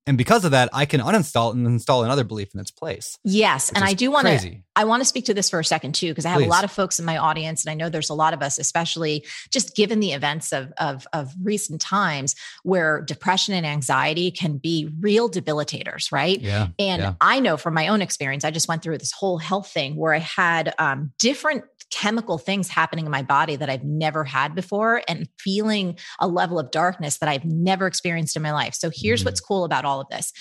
and 0.08 0.18
because 0.18 0.46
of 0.46 0.52
that 0.52 0.70
i 0.74 0.86
can 0.86 1.02
uninstall 1.02 1.54
and 1.54 1.66
install 1.66 2.04
another 2.04 2.24
belief 2.24 2.54
in 2.54 2.60
its 2.60 2.72
place 2.72 3.18
yes 3.24 3.72
and 3.72 3.84
i 3.84 3.94
do 3.94 4.12
want 4.12 4.28
to 4.28 4.56
i 4.76 4.84
want 4.84 5.02
to 5.02 5.06
speak 5.06 5.26
to 5.26 5.34
this 5.34 5.50
for 5.50 5.60
a 5.60 5.66
second 5.66 5.94
too 5.96 6.10
because 6.10 6.26
i 6.26 6.30
have 6.30 6.40
Please. 6.40 6.48
a 6.48 6.50
lot 6.50 6.64
of 6.64 6.72
folks 6.72 7.00
in 7.00 7.06
my 7.06 7.18
audience 7.18 7.66
and 7.66 7.72
i 7.72 7.74
know 7.74 7.90
there's 7.90 8.10
a 8.10 8.14
lot 8.14 8.34
of 8.34 8.42
us 8.42 8.58
especially 8.58 9.26
just 9.52 9.76
given 9.76 10.00
the 10.00 10.12
events 10.12 10.54
of, 10.54 10.72
of 10.78 11.08
of 11.14 11.34
recent 11.42 11.82
times 11.82 12.36
where 12.64 13.02
depression 13.02 13.54
and 13.54 13.66
anxiety 13.66 14.32
can 14.32 14.58
be 14.58 14.90
real 15.00 15.30
debilitators 15.30 16.12
right 16.12 16.42
yeah 16.42 16.68
and 16.80 17.02
yeah. 17.02 17.14
i 17.22 17.40
know 17.40 17.58
from 17.58 17.74
my 17.74 17.88
own 17.88 18.02
experience 18.02 18.44
i 18.44 18.52
just 18.52 18.68
went 18.68 18.82
through 18.82 18.98
this 18.98 19.12
whole 19.12 19.38
health 19.38 19.68
thing 19.68 19.96
where 19.96 20.14
i 20.14 20.20
had 20.20 20.74
um, 20.80 21.12
different 21.20 21.64
chemical 21.92 22.38
things 22.38 22.68
happening 22.68 23.06
in 23.06 23.12
my 23.12 23.22
body 23.22 23.56
that 23.56 23.70
I've 23.70 23.84
never 23.84 24.24
had 24.24 24.56
before 24.56 25.02
and 25.08 25.30
feeling 25.40 25.98
a 26.20 26.28
level 26.28 26.60
of 26.60 26.72
darkness 26.72 27.18
that 27.20 27.30
I've 27.30 27.46
never 27.46 27.88
experienced 27.88 28.36
in 28.36 28.42
my 28.42 28.52
life. 28.52 28.74
So 28.74 28.90
here's 28.94 29.22
mm-hmm. 29.22 29.28
what's 29.28 29.40
cool 29.40 29.64
about 29.64 29.86
all 29.86 30.02
of 30.02 30.10
this 30.10 30.34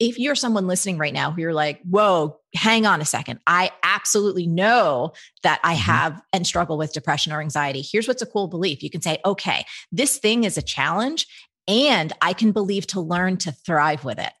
if 0.00 0.18
you're 0.18 0.34
someone 0.34 0.66
listening 0.66 0.96
right 0.96 1.12
now 1.12 1.30
who 1.30 1.42
you're 1.42 1.52
like, 1.52 1.80
whoa, 1.82 2.40
hang 2.54 2.86
on 2.86 3.02
a 3.02 3.04
second. 3.04 3.38
I 3.46 3.70
absolutely 3.82 4.46
know 4.46 5.12
that 5.42 5.60
I 5.62 5.74
Mm-hmm. 5.74 5.82
have 5.82 6.22
and 6.32 6.46
struggle 6.46 6.78
with 6.78 6.92
depression 6.92 7.32
or 7.32 7.40
anxiety. 7.40 7.82
Here's 7.82 8.08
what's 8.08 8.22
a 8.22 8.26
cool 8.26 8.48
belief. 8.48 8.82
You 8.82 8.90
can 8.90 9.02
say, 9.02 9.18
okay, 9.24 9.64
this 9.92 10.18
thing 10.18 10.44
is 10.44 10.56
a 10.56 10.62
challenge 10.62 11.26
and 11.68 12.12
I 12.22 12.32
can 12.32 12.52
believe 12.52 12.86
to 12.88 13.00
learn 13.00 13.36
to 13.38 13.52
thrive 13.52 14.04
with 14.04 14.18
it. 14.18 14.32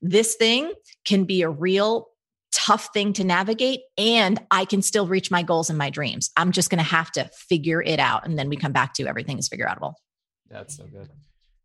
This 0.00 0.34
thing 0.34 0.72
can 1.04 1.24
be 1.24 1.42
a 1.42 1.50
real 1.50 2.08
tough 2.52 2.90
thing 2.92 3.12
to 3.14 3.24
navigate 3.24 3.80
and 3.96 4.40
I 4.50 4.64
can 4.64 4.82
still 4.82 5.06
reach 5.06 5.30
my 5.30 5.42
goals 5.42 5.70
and 5.70 5.78
my 5.78 5.90
dreams. 5.90 6.30
I'm 6.36 6.52
just 6.52 6.70
going 6.70 6.82
to 6.82 6.90
have 6.90 7.10
to 7.12 7.30
figure 7.34 7.82
it 7.82 7.98
out. 7.98 8.26
And 8.26 8.38
then 8.38 8.48
we 8.48 8.56
come 8.56 8.72
back 8.72 8.94
to 8.94 9.06
everything 9.06 9.38
is 9.38 9.48
figure 9.48 9.66
outable. 9.66 9.94
That's 10.50 10.76
so 10.76 10.84
good. 10.84 11.08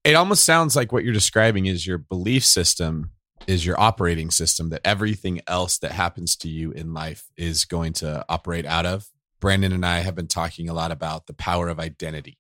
It 0.04 0.16
almost 0.16 0.44
sounds 0.44 0.76
like 0.76 0.92
what 0.92 1.04
you're 1.04 1.14
describing 1.14 1.66
is 1.66 1.88
your 1.88 1.98
belief 1.98 2.44
system 2.44 3.12
is 3.48 3.66
your 3.66 3.80
operating 3.80 4.32
system 4.32 4.70
that 4.70 4.82
everything 4.86 5.42
else 5.48 5.78
that 5.80 5.92
happens 5.92 6.36
to 6.38 6.50
you 6.50 6.72
in 6.72 6.94
life 6.94 7.26
is 7.38 7.66
going 7.66 7.94
to 7.94 8.26
operate 8.30 8.66
out 8.66 8.86
of. 8.86 9.10
Brandon 9.40 9.74
and 9.74 9.86
I 9.86 10.00
have 10.00 10.16
been 10.16 10.28
talking 10.28 10.70
a 10.70 10.74
lot 10.74 10.92
about 10.92 11.28
the 11.28 11.34
power 11.34 11.68
of 11.68 11.80
identity. 11.80 12.38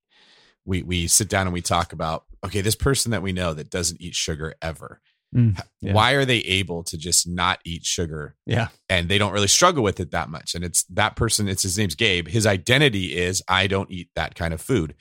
We 0.65 0.83
we 0.83 1.07
sit 1.07 1.27
down 1.27 1.47
and 1.47 1.53
we 1.53 1.61
talk 1.61 1.91
about 1.91 2.23
okay, 2.45 2.61
this 2.61 2.75
person 2.75 3.11
that 3.11 3.21
we 3.21 3.33
know 3.33 3.53
that 3.53 3.69
doesn't 3.69 4.01
eat 4.01 4.15
sugar 4.15 4.53
ever. 4.61 5.01
Mm, 5.33 5.59
yeah. 5.81 5.93
Why 5.93 6.11
are 6.11 6.25
they 6.25 6.39
able 6.39 6.83
to 6.83 6.97
just 6.97 7.27
not 7.27 7.59
eat 7.65 7.85
sugar 7.85 8.35
Yeah. 8.45 8.67
and 8.89 9.09
they 9.09 9.17
don't 9.17 9.33
really 9.33 9.47
struggle 9.47 9.83
with 9.83 9.99
it 9.99 10.11
that 10.11 10.29
much. 10.29 10.53
And 10.55 10.63
it's 10.63 10.83
that 10.85 11.15
person, 11.15 11.47
it's 11.47 11.63
his 11.63 11.77
name's 11.77 11.95
Gabe. 11.95 12.27
His 12.27 12.45
identity 12.45 13.15
is 13.15 13.41
I 13.47 13.67
don't 13.67 13.89
eat 13.91 14.09
that 14.15 14.35
kind 14.35 14.53
of 14.53 14.61
food. 14.61 14.95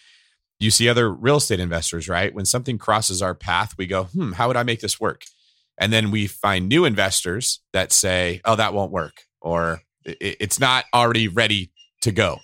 You 0.59 0.71
see 0.71 0.89
other 0.89 1.13
real 1.13 1.37
estate 1.37 1.61
investors, 1.61 2.09
right? 2.09 2.33
When 2.35 2.45
something 2.47 2.79
crosses 2.79 3.21
our 3.21 3.35
path, 3.35 3.75
we 3.77 3.87
go, 3.87 4.05
hmm, 4.05 4.33
how 4.33 4.47
would 4.49 4.57
I 4.57 4.63
make 4.63 4.81
this 4.81 5.01
work? 5.01 5.23
And 5.79 5.93
then 5.93 6.11
we 6.11 6.27
find 6.29 6.69
new 6.69 6.85
investors 6.85 7.61
that 7.73 7.93
say, 7.93 8.41
oh, 8.45 8.57
that 8.57 8.73
won't 8.73 8.93
work, 8.93 9.23
or 9.41 9.81
it's 10.05 10.61
not 10.61 10.85
already 10.95 11.29
ready 11.29 11.73
to 12.03 12.13
go. 12.13 12.39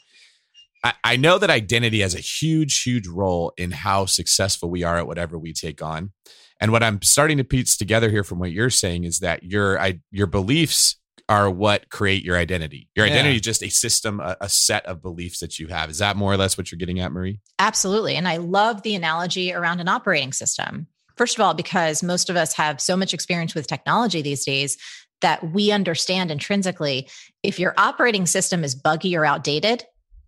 I, 0.85 0.95
I 1.05 1.17
know 1.17 1.39
that 1.39 1.51
identity 1.51 2.01
has 2.01 2.15
a 2.15 2.21
huge, 2.21 2.83
huge 2.83 3.07
role 3.07 3.53
in 3.57 3.71
how 3.71 4.07
successful 4.07 4.71
we 4.71 4.83
are 4.83 4.97
at 4.99 5.07
whatever 5.07 5.39
we 5.39 5.53
take 5.53 5.83
on. 5.83 6.13
And 6.61 6.73
what 6.73 6.83
I'm 6.83 7.01
starting 7.03 7.39
to 7.39 7.45
piece 7.45 7.77
together 7.77 8.11
here 8.11 8.25
from 8.25 8.39
what 8.39 8.51
you're 8.51 8.71
saying 8.71 9.05
is 9.05 9.21
that 9.21 9.43
your 9.45 9.81
I, 9.81 10.01
your 10.11 10.27
beliefs 10.27 10.97
are 11.29 11.51
what 11.51 11.91
create 11.91 12.25
your 12.25 12.37
identity. 12.39 12.89
Your 12.97 13.07
Yeah. 13.07 13.13
identity 13.13 13.37
is 13.37 13.43
just 13.43 13.63
a 13.63 13.69
system, 13.69 14.19
a, 14.19 14.37
a 14.41 14.49
set 14.49 14.87
of 14.87 15.03
beliefs 15.03 15.41
that 15.41 15.59
you 15.59 15.67
have. 15.69 15.91
Is 15.91 15.99
that 15.99 16.17
more 16.17 16.33
or 16.33 16.37
less 16.39 16.57
what 16.57 16.73
you're 16.73 16.79
getting 16.79 17.01
at, 17.01 17.13
Marie? 17.13 17.41
Absolutely. 17.59 18.17
And 18.17 18.27
I 18.27 18.39
love 18.39 18.83
the 18.83 18.95
analogy 18.95 19.53
around 19.53 19.81
an 19.81 19.89
operating 19.89 20.33
system. 20.33 20.87
First 21.17 21.37
of 21.39 21.43
all, 21.45 21.53
because 21.53 22.03
most 22.03 22.31
of 22.31 22.37
us 22.37 22.55
have 22.55 22.81
so 22.81 22.97
much 22.97 23.13
experience 23.13 23.55
with 23.55 23.67
technology 23.67 24.23
these 24.23 24.45
days 24.45 24.79
that 25.21 25.53
we 25.53 25.71
understand 25.71 26.31
intrinsically 26.31 27.09
if 27.43 27.59
your 27.59 27.75
operating 27.77 28.25
system 28.25 28.65
is 28.65 28.75
buggy 28.75 29.15
or 29.17 29.27
outdated, 29.27 29.85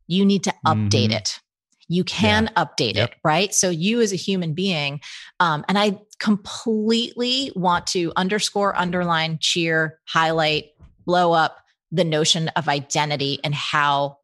you 0.06 0.24
need 0.26 0.44
to 0.44 0.54
update 0.66 1.10
Mhm. 1.10 1.16
it. 1.16 1.40
You 1.88 2.04
can 2.04 2.50
update 2.56 2.96
Yep. 2.96 3.10
it, 3.10 3.16
right? 3.24 3.54
So, 3.54 3.70
you 3.70 4.00
as 4.00 4.12
a 4.12 4.16
human 4.16 4.52
being, 4.52 5.00
um, 5.38 5.64
and 5.68 5.78
I 5.78 5.98
completely 6.20 7.50
want 7.56 7.86
to 7.88 8.12
underscore, 8.14 8.78
underline, 8.78 9.38
cheer, 9.40 9.98
highlight, 10.06 10.66
blow 11.04 11.32
up 11.32 11.58
the 11.90 12.04
notion 12.04 12.48
of 12.48 12.68
identity 12.68 13.40
and 13.42 13.54
how 13.54 14.18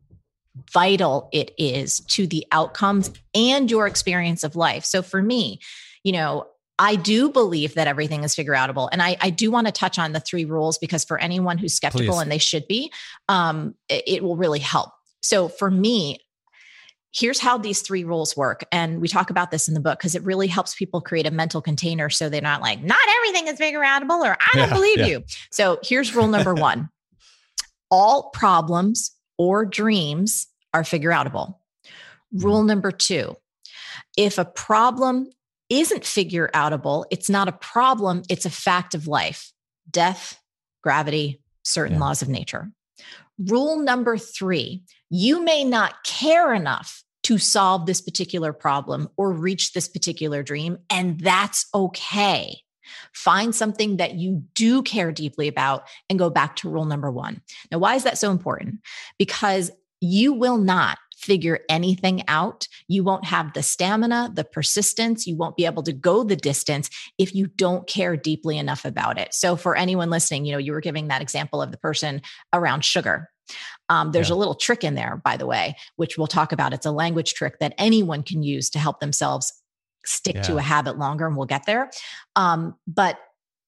vital 0.73 1.29
it 1.33 1.53
is 1.59 2.01
to 2.01 2.27
the 2.27 2.47
outcomes 2.53 3.11
and 3.35 3.71
your 3.71 3.87
experience 3.87 4.45
of 4.45 4.57
life. 4.57 4.85
So 4.85 5.03
for 5.03 5.21
me, 5.21 5.61
you 6.05 6.13
know, 6.13 6.47
I 6.79 6.97
do 6.97 7.31
believe 7.31 7.75
that 7.75 7.89
everything 7.89 8.23
is 8.23 8.35
figure 8.35 8.53
outable. 8.53 8.89
And 8.93 9.03
I, 9.03 9.17
I 9.21 9.31
do 9.31 9.51
want 9.51 9.67
to 9.67 9.73
touch 9.73 9.99
on 9.99 10.13
the 10.13 10.21
three 10.21 10.45
rules 10.45 10.79
because 10.79 11.05
for 11.05 11.19
anyone 11.19 11.59
who's 11.59 11.75
skeptical, 11.75 12.15
Please. 12.17 12.23
and 12.23 12.31
they 12.31 12.39
should 12.39 12.69
be, 12.69 12.93
um, 13.29 13.75
it, 13.89 14.05
it 14.07 14.23
will 14.23 14.37
really 14.37 14.59
help. 14.59 14.91
So 15.23 15.49
for 15.49 15.71
me, 15.71 16.21
here's 17.13 17.39
how 17.41 17.57
these 17.59 17.81
three 17.83 18.05
rules 18.05 18.37
work. 18.37 18.65
And 18.73 19.01
we 19.01 19.09
talk 19.09 19.31
about 19.31 19.51
this 19.51 19.69
in 19.69 19.75
the 19.75 19.81
book 19.81 19.99
because 19.99 20.15
it 20.15 20.23
really 20.25 20.47
helps 20.47 20.75
people 20.75 21.01
create 21.01 21.27
a 21.27 21.31
mental 21.31 21.63
container 21.63 22.11
so 22.11 22.29
they're 22.29 22.43
not 22.43 22.61
like, 22.61 22.83
not 22.83 22.99
everything 23.19 23.49
is 23.49 23.59
figure 23.59 23.81
outable 23.81 24.23
or 24.25 24.37
I 24.41 24.51
don't 24.55 24.69
Yeah, 24.69 24.75
believe 24.75 24.99
yeah. 24.99 25.07
you. 25.07 25.25
So 25.51 25.79
here's 25.83 26.15
rule 26.15 26.29
number 26.29 26.55
one 26.55 26.91
all 27.91 28.31
problems 28.31 29.13
or 29.39 29.65
dreams 29.65 30.49
are 30.75 30.85
figure 30.85 31.11
outable. 31.11 31.57
Rule 32.33 32.63
mm. 32.63 32.67
number 32.67 32.91
two 32.91 33.37
if 34.17 34.39
a 34.39 34.45
problem 34.45 35.31
isn't 35.69 36.05
figure 36.05 36.51
outable, 36.55 37.05
it's 37.11 37.29
not 37.31 37.49
a 37.49 37.53
problem, 37.53 38.23
it's 38.29 38.45
a 38.47 38.51
fact 38.51 38.95
of 38.95 39.07
life 39.07 39.53
death, 39.91 40.39
gravity, 40.83 41.41
certain 41.63 41.95
Yeah. 41.95 42.01
laws 42.01 42.23
of 42.23 42.29
nature. 42.29 42.71
Rule 43.39 43.79
number 43.79 44.19
three 44.19 44.83
you 45.11 45.43
may 45.43 45.65
not 45.65 46.05
care 46.05 46.53
enough 46.53 47.03
to 47.25 47.39
solve 47.39 47.87
this 47.87 48.01
particular 48.01 48.53
problem 48.53 49.09
or 49.17 49.33
reach 49.33 49.73
this 49.73 49.89
particular 49.89 50.43
dream, 50.43 50.79
and 50.91 51.19
that's 51.21 51.67
okay. 51.75 52.61
Find 53.13 53.55
something 53.55 53.97
that 53.97 54.15
you 54.15 54.45
do 54.55 54.83
care 54.83 55.11
deeply 55.11 55.49
about 55.49 55.89
and 56.09 56.19
go 56.19 56.31
back 56.31 56.57
to 56.57 56.71
rule 56.71 56.85
number 56.85 57.11
one. 57.11 57.43
Now, 57.73 57.79
why 57.79 57.97
is 57.97 58.05
that 58.05 58.19
so 58.19 58.31
important? 58.31 58.77
Because 59.19 59.73
you 60.01 60.35
will 60.35 60.59
not 60.59 60.99
figure 61.17 61.61
anything 61.69 62.23
out. 62.29 62.69
You 62.89 63.03
won't 63.03 63.25
have 63.25 63.55
the 63.55 63.63
stamina, 63.63 64.31
the 64.35 64.45
persistence. 64.45 65.27
You 65.27 65.35
won't 65.35 65.57
be 65.57 65.67
able 65.67 65.83
to 65.85 65.93
go 65.93 66.23
the 66.23 66.37
distance 66.37 66.91
if 67.19 67.35
you 67.35 67.49
don't 67.49 67.87
care 67.87 68.17
deeply 68.17 68.59
enough 68.59 68.85
about 68.85 69.19
it. 69.19 69.35
So, 69.35 69.57
for 69.57 69.75
anyone 69.75 70.11
listening, 70.11 70.45
you 70.45 70.53
know, 70.53 70.59
you 70.59 70.73
were 70.73 70.81
giving 70.81 71.09
that 71.09 71.23
example 71.23 71.63
of 71.63 71.73
the 71.73 71.79
person 71.79 72.23
around 72.53 72.85
sugar. 72.85 73.31
Um, 73.89 74.13
there's 74.13 74.29
Yeah. 74.29 74.35
a 74.35 74.39
little 74.39 74.55
trick 74.55 74.85
in 74.85 74.95
there, 74.95 75.21
by 75.25 75.37
the 75.37 75.47
way, 75.47 75.77
which 75.97 76.19
we'll 76.19 76.27
talk 76.27 76.53
about. 76.53 76.73
It's 76.73 76.87
a 76.87 76.91
language 76.91 77.35
trick 77.35 77.59
that 77.61 77.75
anyone 77.79 78.23
can 78.23 78.43
use 78.43 78.71
to 78.71 78.79
help 78.79 79.01
themselves 79.01 79.53
stick 80.05 80.41
to 80.43 80.57
a 80.57 80.63
habit 80.63 80.99
longer, 80.99 81.27
and 81.27 81.37
we'll 81.37 81.47
get 81.47 81.67
there. 81.67 81.91
Um, 82.37 82.77
but 82.87 83.19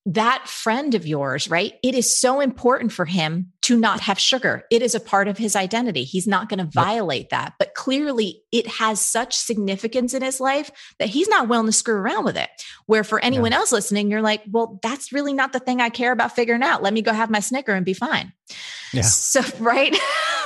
that 0.08 0.48
friend 0.48 0.94
of 0.94 1.06
yours, 1.06 1.50
right? 1.50 1.74
It 1.82 1.94
is 1.94 2.18
so 2.18 2.40
important 2.40 2.92
for 2.92 3.04
him 3.04 3.52
to 3.60 3.76
not 3.76 4.00
have 4.00 4.18
sugar. 4.18 4.64
It 4.70 4.80
is 4.80 4.94
a 4.94 5.00
part 5.00 5.28
of 5.28 5.36
his 5.36 5.54
identity. 5.54 6.02
He's 6.04 6.26
not 6.26 6.48
going 6.48 6.60
to 6.60 6.64
violate 6.64 7.28
that. 7.28 7.52
But 7.58 7.74
clearly, 7.74 8.42
it 8.50 8.66
has 8.66 9.02
such 9.02 9.36
significance 9.36 10.14
in 10.14 10.22
his 10.22 10.40
life 10.40 10.70
that 10.98 11.10
he's 11.10 11.28
not 11.28 11.48
willing 11.48 11.66
to 11.66 11.72
screw 11.72 11.96
around 11.96 12.24
with 12.24 12.38
it. 12.38 12.48
Where 12.86 13.04
for 13.04 13.20
anyone 13.20 13.52
else 13.52 13.70
listening, 13.70 14.10
you're 14.10 14.22
like, 14.22 14.42
well, 14.50 14.78
that's 14.82 15.12
really 15.12 15.34
not 15.34 15.52
the 15.52 15.60
thing 15.60 15.82
I 15.82 15.90
care 15.90 16.12
about 16.12 16.34
figuring 16.34 16.62
out. 16.62 16.82
Let 16.82 16.94
me 16.94 17.02
go 17.02 17.12
have 17.12 17.28
my 17.28 17.40
Snicker 17.40 17.74
and 17.74 17.84
be 17.84 17.92
fine. 17.92 18.32
Yeah. 18.94 19.02
So, 19.02 19.42
right. 19.58 19.94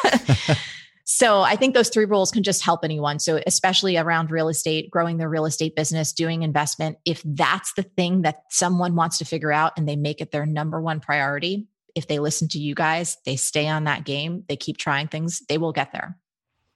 So 1.05 1.41
I 1.41 1.57
think 1.57 1.75
those 1.75 1.89
three 1.89 2.05
rules 2.05 2.31
can 2.31 2.43
just 2.43 2.63
help 2.63 2.85
anyone. 2.85 3.19
So 3.19 3.41
especially 3.47 3.97
around 3.97 4.31
real 4.31 4.49
estate, 4.49 4.91
growing 4.91 5.17
their 5.17 5.29
real 5.29 5.47
estate 5.47 5.75
business, 5.75 6.13
doing 6.13 6.43
investment, 6.43 6.99
if 7.05 7.23
that's 7.25 7.73
the 7.75 7.83
thing 7.83 8.23
that 8.23 8.45
someone 8.51 8.95
wants 8.95 9.19
to 9.19 9.25
figure 9.25 9.53
out 9.53 9.73
and 9.77 9.89
they 9.89 9.97
make 9.97 10.21
it 10.21 10.31
their 10.31 10.47
number 10.47 10.81
one 10.81 11.01
priority, 11.01 11.67
if 11.95 12.07
they 12.07 12.19
listen 12.19 12.49
to 12.49 12.59
you 12.59 12.75
guys, 12.75 13.19
they 13.27 13.37
stay 13.37 13.69
on 13.69 13.85
that 13.85 14.05
game, 14.05 14.45
they 14.49 14.57
keep 14.57 14.77
trying 14.79 15.09
things, 15.09 15.43
they 15.49 15.59
will 15.59 15.73
get 15.73 15.93
there. 15.93 16.19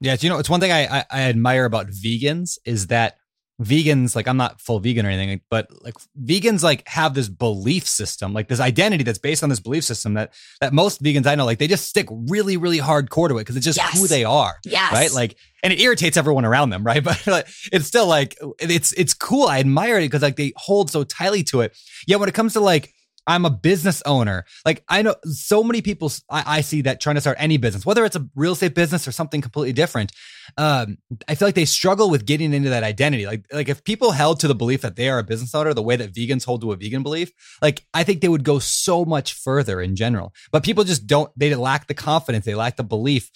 Yeah, 0.01 0.17
you 0.21 0.29
know, 0.29 0.39
it's 0.39 0.51
one 0.51 0.61
thing 0.61 0.73
I, 0.73 0.99
I 0.99 1.05
I 1.11 1.23
admire 1.23 1.65
about 1.65 1.87
vegans 1.87 2.59
is 2.67 2.89
that 2.89 3.17
vegans, 3.63 4.15
like 4.15 4.29
I'm 4.29 4.37
not 4.37 4.61
full 4.61 4.81
vegan 4.81 5.07
or 5.07 5.11
anything, 5.11 5.41
but 5.51 5.69
like 5.83 5.95
vegans 6.23 6.63
like 6.63 6.87
have 6.89 7.15
this 7.15 7.29
belief 7.29 7.87
system, 7.87 8.33
like 8.35 8.49
this 8.49 8.61
identity 8.61 9.03
that's 9.03 9.19
based 9.19 9.43
on 9.43 9.49
this 9.49 9.61
belief 9.61 9.85
system 9.85 10.15
that 10.15 10.35
that 10.61 10.73
most 10.73 11.03
vegans 11.03 11.27
I 11.27 11.35
know, 11.35 11.47
like 11.47 11.59
they 11.59 11.67
just 11.69 11.89
stick 11.89 12.07
really, 12.11 12.57
really 12.57 12.79
hardcore 12.79 13.29
to 13.29 13.39
it 13.39 13.43
because 13.43 13.57
it's 13.57 13.65
just 13.65 13.79
Yes. 13.79 13.99
who 13.99 14.07
they 14.07 14.25
are. 14.25 14.57
Yes. 14.65 14.93
Right. 14.93 15.13
Like, 15.13 15.37
and 15.63 15.73
it 15.73 15.81
irritates 15.81 16.17
everyone 16.17 16.45
around 16.45 16.71
them, 16.71 16.85
right? 16.91 17.03
But 17.03 17.27
like, 17.27 17.49
it's 17.73 17.87
still 17.87 18.07
like 18.07 18.37
it's 18.59 18.93
it's 18.93 19.15
cool. 19.15 19.47
I 19.49 19.59
admire 19.61 19.99
it 19.99 20.03
because 20.03 20.23
like 20.23 20.37
they 20.37 20.53
hold 20.57 20.91
so 20.91 21.05
tightly 21.05 21.43
to 21.45 21.63
it. 21.63 21.77
Yet 22.07 22.21
when 22.21 22.29
it 22.29 22.35
comes 22.35 22.53
to 22.55 22.61
like 22.61 22.93
I'm 23.27 23.45
a 23.45 23.51
business 23.51 24.03
owner. 24.07 24.45
Like 24.65 24.85
I 24.89 25.03
know 25.03 25.17
so 25.25 25.63
many 25.65 25.83
people 25.83 26.13
I, 26.31 26.59
I 26.59 26.61
see 26.61 26.83
that 26.83 27.01
trying 27.01 27.17
to 27.17 27.21
start 27.21 27.37
any 27.41 27.57
business, 27.57 27.85
whether 27.85 28.05
it's 28.05 28.17
a 28.17 28.29
real 28.35 28.53
estate 28.53 28.75
business 28.75 29.09
or 29.09 29.13
something 29.13 29.41
completely 29.41 29.73
different. 29.73 30.13
Um, 30.57 30.99
I 31.27 31.35
feel 31.35 31.49
like 31.49 31.57
they 31.57 31.65
struggle 31.65 32.09
with 32.09 32.25
getting 32.25 32.53
into 32.53 32.71
that 32.71 32.85
identity. 32.85 33.27
Like, 33.27 33.45
like 33.53 33.69
if 33.69 33.83
people 33.83 34.13
held 34.13 34.41
to 34.41 34.49
the 34.49 34.55
belief 34.55 34.83
that 34.83 34.97
they 34.97 35.09
are 35.09 35.19
a 35.19 35.25
business 35.25 35.55
owner, 35.55 35.75
the 35.75 35.83
way 35.83 35.97
that 35.97 36.13
vegans 36.13 36.45
hold 36.45 36.61
to 36.61 36.73
a 36.73 36.77
vegan 36.77 37.03
belief, 37.03 37.33
like 37.61 37.85
I 37.93 38.05
think 38.05 38.21
they 38.21 38.29
would 38.29 38.45
go 38.45 38.59
so 38.59 39.05
much 39.05 39.35
further 39.35 39.81
in 39.81 39.97
general. 39.97 40.33
But 40.53 40.63
people 40.63 40.85
just 40.85 41.07
don't. 41.07 41.31
They 41.37 41.55
lack 41.55 41.89
the 41.89 41.95
confidence. 41.95 42.45
They 42.45 42.55
lack 42.55 42.77
the 42.77 42.85
belief 42.85 43.31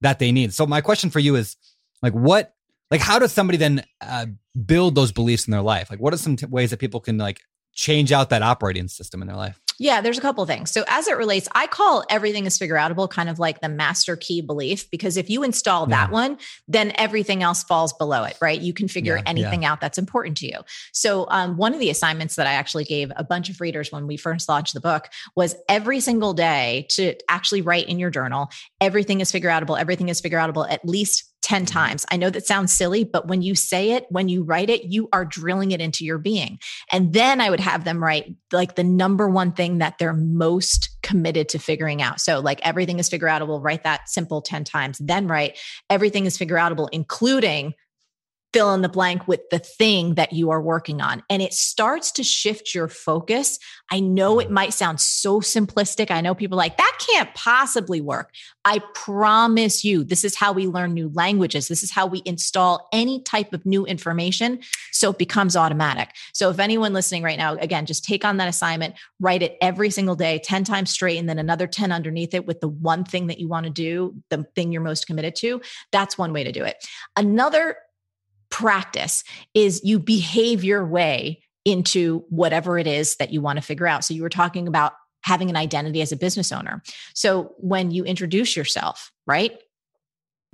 that 0.00 0.18
they 0.18 0.32
need. 0.32 0.52
So 0.52 0.66
my 0.66 0.80
question 0.80 1.10
for 1.10 1.20
you 1.20 1.36
is, 1.36 1.56
like, 2.02 2.12
what, 2.12 2.52
like, 2.90 3.00
how 3.00 3.18
does 3.18 3.32
somebody 3.32 3.56
then 3.56 3.84
uh, 4.00 4.26
build 4.66 4.94
those 4.94 5.12
beliefs 5.12 5.46
in 5.46 5.52
their 5.52 5.62
life? 5.62 5.88
Like, 5.90 6.00
what 6.00 6.12
are 6.12 6.18
some 6.18 6.36
t- 6.36 6.46
ways 6.46 6.70
that 6.70 6.78
people 6.78 7.00
can 7.00 7.16
like 7.16 7.40
change 7.76 8.10
out 8.10 8.30
that 8.30 8.42
operating 8.42 8.88
system 8.88 9.22
in 9.22 9.28
their 9.28 9.36
life? 9.36 9.60
Yeah, 9.78 10.00
there's 10.00 10.16
a 10.16 10.22
couple 10.22 10.44
things. 10.46 10.70
So 10.70 10.84
as 10.88 11.06
it 11.06 11.18
relates, 11.18 11.48
I 11.54 11.66
call 11.66 12.02
everything 12.08 12.46
is 12.46 12.56
figure 12.56 12.76
outable 12.76 13.10
kind 13.10 13.28
of 13.28 13.38
like 13.38 13.60
the 13.60 13.68
master 13.68 14.16
key 14.16 14.40
belief 14.40 14.90
because 14.90 15.18
if 15.18 15.28
you 15.28 15.42
install 15.42 15.84
that 15.88 16.08
Yeah. 16.08 16.14
one, 16.14 16.38
then 16.66 16.92
everything 16.94 17.42
else 17.42 17.62
falls 17.62 17.92
below 17.92 18.24
it, 18.24 18.38
right? 18.40 18.58
You 18.58 18.72
can 18.72 18.88
figure 18.88 19.16
Yeah, 19.16 19.22
anything 19.26 19.66
out 19.66 19.82
that's 19.82 19.98
important 19.98 20.38
to 20.38 20.46
you. 20.46 20.60
So 20.92 21.26
um, 21.28 21.58
one 21.58 21.74
of 21.74 21.80
the 21.80 21.90
assignments 21.90 22.36
that 22.36 22.46
I 22.46 22.52
actually 22.52 22.84
gave 22.84 23.12
a 23.16 23.22
bunch 23.22 23.50
of 23.50 23.60
readers 23.60 23.92
when 23.92 24.06
we 24.06 24.16
first 24.16 24.48
launched 24.48 24.72
the 24.72 24.80
book 24.80 25.08
was 25.36 25.54
every 25.68 26.00
single 26.00 26.32
day 26.32 26.86
to 26.92 27.14
actually 27.28 27.60
write 27.60 27.86
in 27.86 27.98
your 27.98 28.08
journal, 28.10 28.48
everything 28.80 29.20
is 29.20 29.30
figure 29.30 29.50
outable, 29.50 29.78
everything 29.78 30.08
is 30.08 30.22
figure 30.22 30.38
outable 30.38 30.66
at 30.70 30.86
least 30.88 31.24
10 31.46 31.62
Mm-hmm. 31.66 31.72
times. 31.72 32.04
I 32.10 32.16
know 32.16 32.28
that 32.30 32.46
sounds 32.46 32.72
silly, 32.72 33.04
but 33.04 33.28
when 33.28 33.40
you 33.40 33.54
say 33.54 33.92
it, 33.92 34.06
when 34.10 34.28
you 34.28 34.42
write 34.42 34.68
it, 34.68 34.84
you 34.84 35.08
are 35.12 35.24
drilling 35.24 35.70
it 35.70 35.80
into 35.80 36.04
your 36.04 36.18
being. 36.18 36.58
And 36.90 37.12
then 37.12 37.40
I 37.40 37.50
would 37.50 37.60
have 37.60 37.84
them 37.84 38.02
write 38.02 38.34
like 38.52 38.74
the 38.74 38.84
number 38.84 39.28
one 39.28 39.52
thing 39.52 39.78
that 39.78 39.98
they're 39.98 40.12
most 40.12 40.96
committed 41.02 41.48
to 41.50 41.58
figuring 41.58 42.02
out. 42.02 42.20
So, 42.20 42.40
like 42.40 42.60
everything 42.66 42.98
is 42.98 43.08
figure 43.08 43.28
outable, 43.28 43.62
write 43.62 43.84
that 43.84 44.08
simple 44.08 44.42
10 44.42 44.64
times. 44.64 44.98
Then 44.98 45.28
write 45.28 45.56
everything 45.88 46.26
is 46.26 46.36
figure 46.36 46.56
outable, 46.56 46.88
including 46.92 47.74
fill 48.52 48.72
in 48.74 48.82
the 48.82 48.88
blank 48.88 49.28
with 49.28 49.40
the 49.50 49.58
thing 49.58 50.14
that 50.14 50.32
you 50.32 50.50
are 50.50 50.62
working 50.62 51.00
on. 51.00 51.22
And 51.28 51.42
it 51.42 51.52
starts 51.52 52.10
to 52.12 52.22
shift 52.22 52.74
your 52.74 52.88
focus. 52.88 53.58
I 53.90 54.00
know 54.00 54.38
it 54.40 54.50
might 54.50 54.72
sound 54.72 55.00
so 55.00 55.40
simplistic. 55.40 56.10
I 56.10 56.20
know 56.20 56.34
people 56.34 56.56
like, 56.56 56.76
that 56.76 56.98
can't 57.06 57.32
possibly 57.34 58.00
work. 58.00 58.32
I 58.64 58.80
promise 58.94 59.84
you, 59.84 60.04
this 60.04 60.24
is 60.24 60.36
how 60.36 60.52
we 60.52 60.66
learn 60.66 60.94
new 60.94 61.10
languages. 61.14 61.68
This 61.68 61.82
is 61.82 61.90
how 61.90 62.06
we 62.06 62.22
install 62.24 62.88
any 62.92 63.22
type 63.22 63.52
of 63.52 63.64
new 63.66 63.84
information. 63.86 64.60
So 64.90 65.10
it 65.10 65.18
becomes 65.18 65.56
automatic. 65.56 66.10
So 66.32 66.50
if 66.50 66.58
anyone 66.58 66.92
listening 66.92 67.22
right 67.22 67.38
now, 67.38 67.54
again, 67.54 67.86
just 67.86 68.04
take 68.04 68.24
on 68.24 68.38
that 68.38 68.48
assignment, 68.48 68.94
write 69.20 69.42
it 69.42 69.56
every 69.60 69.90
single 69.90 70.16
day, 70.16 70.40
10 70.42 70.64
times 70.64 70.90
straight, 70.90 71.18
and 71.18 71.28
then 71.28 71.38
another 71.38 71.66
10 71.66 71.92
underneath 71.92 72.34
it 72.34 72.46
with 72.46 72.60
the 72.60 72.68
one 72.68 73.04
thing 73.04 73.28
that 73.28 73.38
you 73.38 73.48
want 73.48 73.64
to 73.64 73.70
do, 73.70 74.14
the 74.30 74.44
thing 74.54 74.72
you're 74.72 74.82
most 74.82 75.06
committed 75.06 75.36
to. 75.36 75.60
That's 75.92 76.18
one 76.18 76.32
way 76.32 76.42
to 76.42 76.52
do 76.52 76.64
it. 76.64 76.76
Another 77.16 77.76
practice 78.56 79.22
is 79.52 79.84
you 79.84 79.98
behave 79.98 80.64
your 80.64 80.82
way 80.86 81.42
into 81.66 82.24
whatever 82.30 82.78
it 82.78 82.86
is 82.86 83.16
that 83.16 83.30
you 83.30 83.42
want 83.42 83.58
to 83.58 83.62
figure 83.62 83.86
out. 83.86 84.02
So 84.02 84.14
you 84.14 84.22
were 84.22 84.30
talking 84.30 84.66
about 84.66 84.94
having 85.20 85.50
an 85.50 85.56
identity 85.56 86.00
as 86.00 86.10
a 86.10 86.16
business 86.16 86.50
owner. 86.50 86.82
So 87.12 87.52
when 87.58 87.90
you 87.90 88.04
introduce 88.04 88.56
yourself, 88.56 89.12
right? 89.26 89.60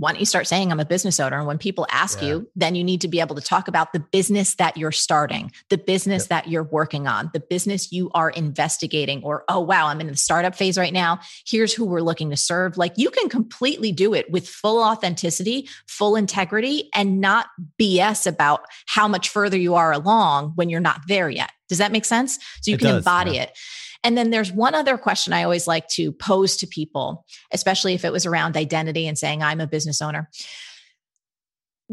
Why 0.02 0.10
don't 0.10 0.18
you 0.18 0.26
start 0.26 0.48
saying 0.48 0.72
I'm 0.72 0.80
a 0.80 0.84
business 0.84 1.20
owner? 1.20 1.38
And 1.38 1.46
when 1.46 1.58
people 1.58 1.86
ask 1.88 2.20
Yeah. 2.20 2.26
you, 2.28 2.50
then 2.56 2.74
you 2.74 2.82
need 2.82 3.00
to 3.02 3.08
be 3.08 3.20
able 3.20 3.36
to 3.36 3.40
talk 3.40 3.68
about 3.68 3.92
the 3.92 4.00
business 4.00 4.56
that 4.56 4.76
you're 4.76 4.90
starting, 4.90 5.52
the 5.68 5.78
business 5.78 6.24
Yep. 6.24 6.28
that 6.30 6.48
you're 6.48 6.64
working 6.64 7.06
on, 7.06 7.30
the 7.32 7.38
business 7.38 7.92
you 7.92 8.10
are 8.12 8.30
investigating, 8.30 9.22
or, 9.22 9.44
oh, 9.48 9.60
wow, 9.60 9.86
I'm 9.86 10.00
in 10.00 10.08
the 10.08 10.16
startup 10.16 10.56
phase 10.56 10.76
right 10.76 10.92
now. 10.92 11.20
Here's 11.46 11.72
who 11.72 11.84
we're 11.84 12.00
looking 12.00 12.30
to 12.30 12.36
serve. 12.36 12.76
Like 12.76 12.94
you 12.96 13.10
can 13.10 13.28
completely 13.28 13.92
do 13.92 14.12
it 14.12 14.28
with 14.28 14.48
full 14.48 14.82
authenticity, 14.82 15.68
full 15.86 16.16
integrity, 16.16 16.90
and 16.94 17.20
not 17.20 17.46
BS 17.80 18.26
about 18.26 18.62
how 18.86 19.06
much 19.06 19.28
further 19.28 19.56
you 19.56 19.76
are 19.76 19.92
along 19.92 20.52
when 20.56 20.68
you're 20.68 20.80
not 20.80 21.02
there 21.06 21.30
yet. 21.30 21.52
Does 21.68 21.78
that 21.78 21.92
make 21.92 22.04
sense? 22.04 22.40
So 22.60 22.70
you 22.70 22.74
It 22.74 22.80
can 22.80 22.88
does, 22.88 22.96
embody 22.98 23.32
yeah. 23.36 23.42
it. 23.44 23.58
And 24.04 24.18
then 24.18 24.30
there's 24.30 24.52
one 24.52 24.74
other 24.74 24.98
question 24.98 25.32
I 25.32 25.44
always 25.44 25.66
like 25.66 25.88
to 25.90 26.12
pose 26.12 26.56
to 26.58 26.66
people, 26.66 27.24
especially 27.52 27.94
if 27.94 28.04
it 28.04 28.12
was 28.12 28.26
around 28.26 28.56
identity 28.56 29.06
and 29.06 29.16
saying, 29.16 29.42
I'm 29.42 29.60
a 29.60 29.66
business 29.66 30.02
owner. 30.02 30.28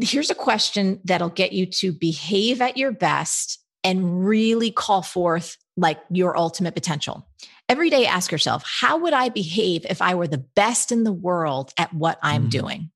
Here's 0.00 0.30
a 0.30 0.34
question 0.34 1.00
that'll 1.04 1.28
get 1.28 1.52
you 1.52 1.66
to 1.66 1.92
behave 1.92 2.60
at 2.60 2.76
your 2.76 2.92
best 2.92 3.58
and 3.84 4.26
really 4.26 4.70
call 4.70 5.02
forth 5.02 5.56
like 5.76 6.00
your 6.10 6.36
ultimate 6.36 6.74
potential. 6.74 7.26
Every 7.68 7.90
day, 7.90 8.06
ask 8.06 8.32
yourself, 8.32 8.64
how 8.66 8.98
would 8.98 9.12
I 9.12 9.28
behave 9.28 9.86
if 9.88 10.02
I 10.02 10.14
were 10.14 10.26
the 10.26 10.38
best 10.38 10.90
in 10.90 11.04
the 11.04 11.12
world 11.12 11.72
at 11.78 11.92
what 11.94 12.18
I'm 12.22 12.46
Mhm. 12.46 12.50
doing? 12.50 12.90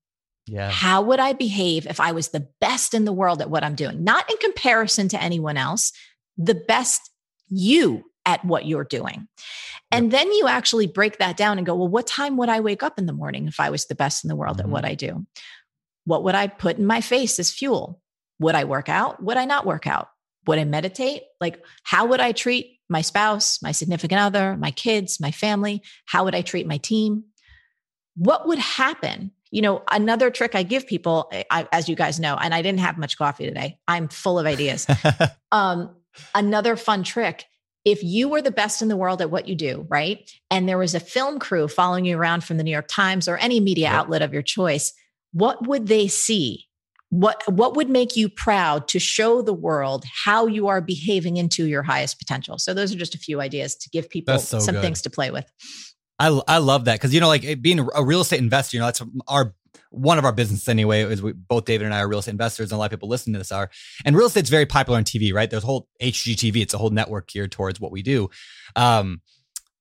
Yeah. 0.47 0.69
How 0.69 1.01
would 1.01 1.19
I 1.19 1.33
behave 1.33 1.87
if 1.87 1.99
I 1.99 2.11
was 2.11 2.29
the 2.29 2.47
best 2.59 2.93
in 2.93 3.05
the 3.05 3.13
world 3.13 3.41
at 3.41 3.49
what 3.49 3.63
I'm 3.63 3.75
doing? 3.75 4.03
Not 4.03 4.29
in 4.29 4.37
comparison 4.37 5.07
to 5.09 5.21
anyone 5.21 5.57
else, 5.57 5.91
the 6.37 6.55
best 6.55 7.09
you 7.49 8.03
at 8.25 8.43
what 8.43 8.65
you're 8.65 8.83
doing. 8.83 9.27
And 9.91 10.11
then 10.11 10.31
you 10.31 10.47
actually 10.47 10.87
break 10.87 11.19
that 11.19 11.37
down 11.37 11.57
and 11.57 11.65
go, 11.65 11.75
well, 11.75 11.87
what 11.87 12.07
time 12.07 12.37
would 12.37 12.49
I 12.49 12.59
wake 12.59 12.83
up 12.83 12.97
in 12.97 13.05
the 13.05 13.13
morning 13.13 13.47
if 13.47 13.59
I 13.59 13.69
was 13.69 13.85
the 13.85 13.95
best 13.95 14.23
in 14.23 14.29
the 14.29 14.35
world 14.35 14.57
Mhm. 14.57 14.61
at 14.61 14.69
what 14.69 14.85
I 14.85 14.95
do? 14.95 15.25
What 16.05 16.23
would 16.23 16.35
I 16.35 16.47
put 16.47 16.77
in 16.77 16.85
my 16.85 17.01
face 17.01 17.39
as 17.39 17.51
fuel? 17.51 18.01
Would 18.39 18.55
I 18.55 18.63
work 18.63 18.89
out? 18.89 19.23
Would 19.23 19.37
I 19.37 19.45
not 19.45 19.65
work 19.65 19.87
out? 19.87 20.09
Would 20.47 20.59
I 20.59 20.65
meditate? 20.65 21.23
Like, 21.39 21.63
how 21.83 22.05
would 22.07 22.19
I 22.19 22.31
treat 22.31 22.79
my 22.89 23.01
spouse, 23.01 23.61
my 23.61 23.71
significant 23.71 24.21
other, 24.21 24.57
my 24.57 24.71
kids, 24.71 25.19
my 25.19 25.31
family? 25.31 25.81
How 26.05 26.23
would 26.25 26.35
I 26.35 26.41
treat 26.41 26.67
my 26.67 26.77
team? 26.77 27.25
What 28.15 28.47
would 28.47 28.59
happen? 28.59 29.31
You 29.51 29.61
know, 29.61 29.83
another 29.91 30.29
trick 30.29 30.53
I 30.55 30.63
give 30.63 30.85
people, 30.85 31.31
I, 31.49 31.67
as 31.71 31.87
you 31.87 31.95
guys 31.95 32.19
know, 32.19 32.35
and 32.35 32.53
I 32.53 32.61
didn't 32.61 32.79
have 32.81 32.97
much 32.97 33.17
coffee 33.17 33.45
today. 33.45 33.79
I'm 33.87 34.07
full 34.09 34.37
of 34.37 34.45
ideas. 34.45 34.85
um, 35.51 35.95
another 36.33 36.75
fun 36.75 37.03
trick 37.03 37.45
if 37.85 38.03
you 38.03 38.27
were 38.27 38.41
the 38.41 38.51
best 38.51 38.81
in 38.81 38.87
the 38.87 38.97
world 38.97 39.21
at 39.21 39.29
what 39.29 39.47
you 39.47 39.55
do, 39.55 39.85
right? 39.89 40.29
And 40.49 40.67
there 40.67 40.77
was 40.77 40.95
a 40.95 40.99
film 40.99 41.37
crew 41.37 41.67
following 41.67 42.05
you 42.05 42.17
around 42.17 42.43
from 42.43 42.57
the 42.57 42.63
New 42.63 42.71
York 42.71 42.87
Times 42.89 43.27
or 43.27 43.37
any 43.37 43.59
media 43.59 43.89
outlet 43.89 44.23
of 44.23 44.33
your 44.33 44.41
choice, 44.41 44.91
what 45.31 45.67
would 45.67 45.87
they 45.87 46.07
see? 46.07 46.65
What 47.09 47.43
what 47.47 47.75
would 47.75 47.89
make 47.89 48.17
you 48.17 48.27
proud 48.27 48.87
to 48.89 48.99
show 48.99 49.43
the 49.43 49.53
world 49.53 50.03
how 50.25 50.47
you 50.47 50.67
are 50.67 50.81
behaving 50.81 51.37
into 51.37 51.65
your 51.65 51.83
highest 51.83 52.17
potential? 52.17 52.57
So 52.57 52.73
those 52.73 52.93
are 52.93 52.97
just 52.97 53.13
a 53.13 53.19
few 53.19 53.39
ideas 53.39 53.75
to 53.75 53.89
give 53.89 54.09
people 54.09 54.39
so 54.39 54.59
some 54.59 54.75
good. 54.75 54.81
things 54.81 55.03
to 55.03 55.09
play 55.11 55.29
with. 55.29 55.45
I 56.17 56.41
I 56.47 56.57
love 56.57 56.85
that 56.85 56.95
because 56.95 57.13
you 57.13 57.19
know, 57.19 57.27
like 57.27 57.61
being 57.61 57.87
a 57.93 58.03
real 58.03 58.21
estate 58.21 58.39
investor, 58.39 58.77
you 58.77 58.81
know, 58.81 58.87
that's 58.87 59.03
our 59.27 59.53
one 59.95 60.17
of 60.17 60.25
our 60.25 60.31
businesses 60.31 60.67
anyway. 60.67 61.03
Is 61.03 61.21
we 61.21 61.33
both 61.33 61.65
David 61.65 61.85
and 61.85 61.93
I 61.93 61.99
are 61.99 62.07
real 62.07 62.19
estate 62.19 62.31
investors, 62.31 62.71
and 62.71 62.77
a 62.77 62.79
lot 62.79 62.85
of 62.85 62.91
people 62.91 63.09
listening 63.09 63.33
to 63.33 63.39
this 63.39 63.51
are. 63.51 63.69
And 64.03 64.15
real 64.15 64.27
estate's 64.27 64.49
very 64.49 64.65
popular 64.65 64.97
on 64.97 65.03
TV, 65.03 65.33
right? 65.33 65.49
There's 65.49 65.63
a 65.63 65.67
whole 65.67 65.87
HGTV. 66.01 66.61
It's 66.61 66.73
a 66.73 66.77
whole 66.77 66.89
network 66.89 67.27
geared 67.27 67.51
towards 67.51 67.79
what 67.79 67.91
we 67.91 68.01
do. 68.01 68.29
Um, 68.75 69.21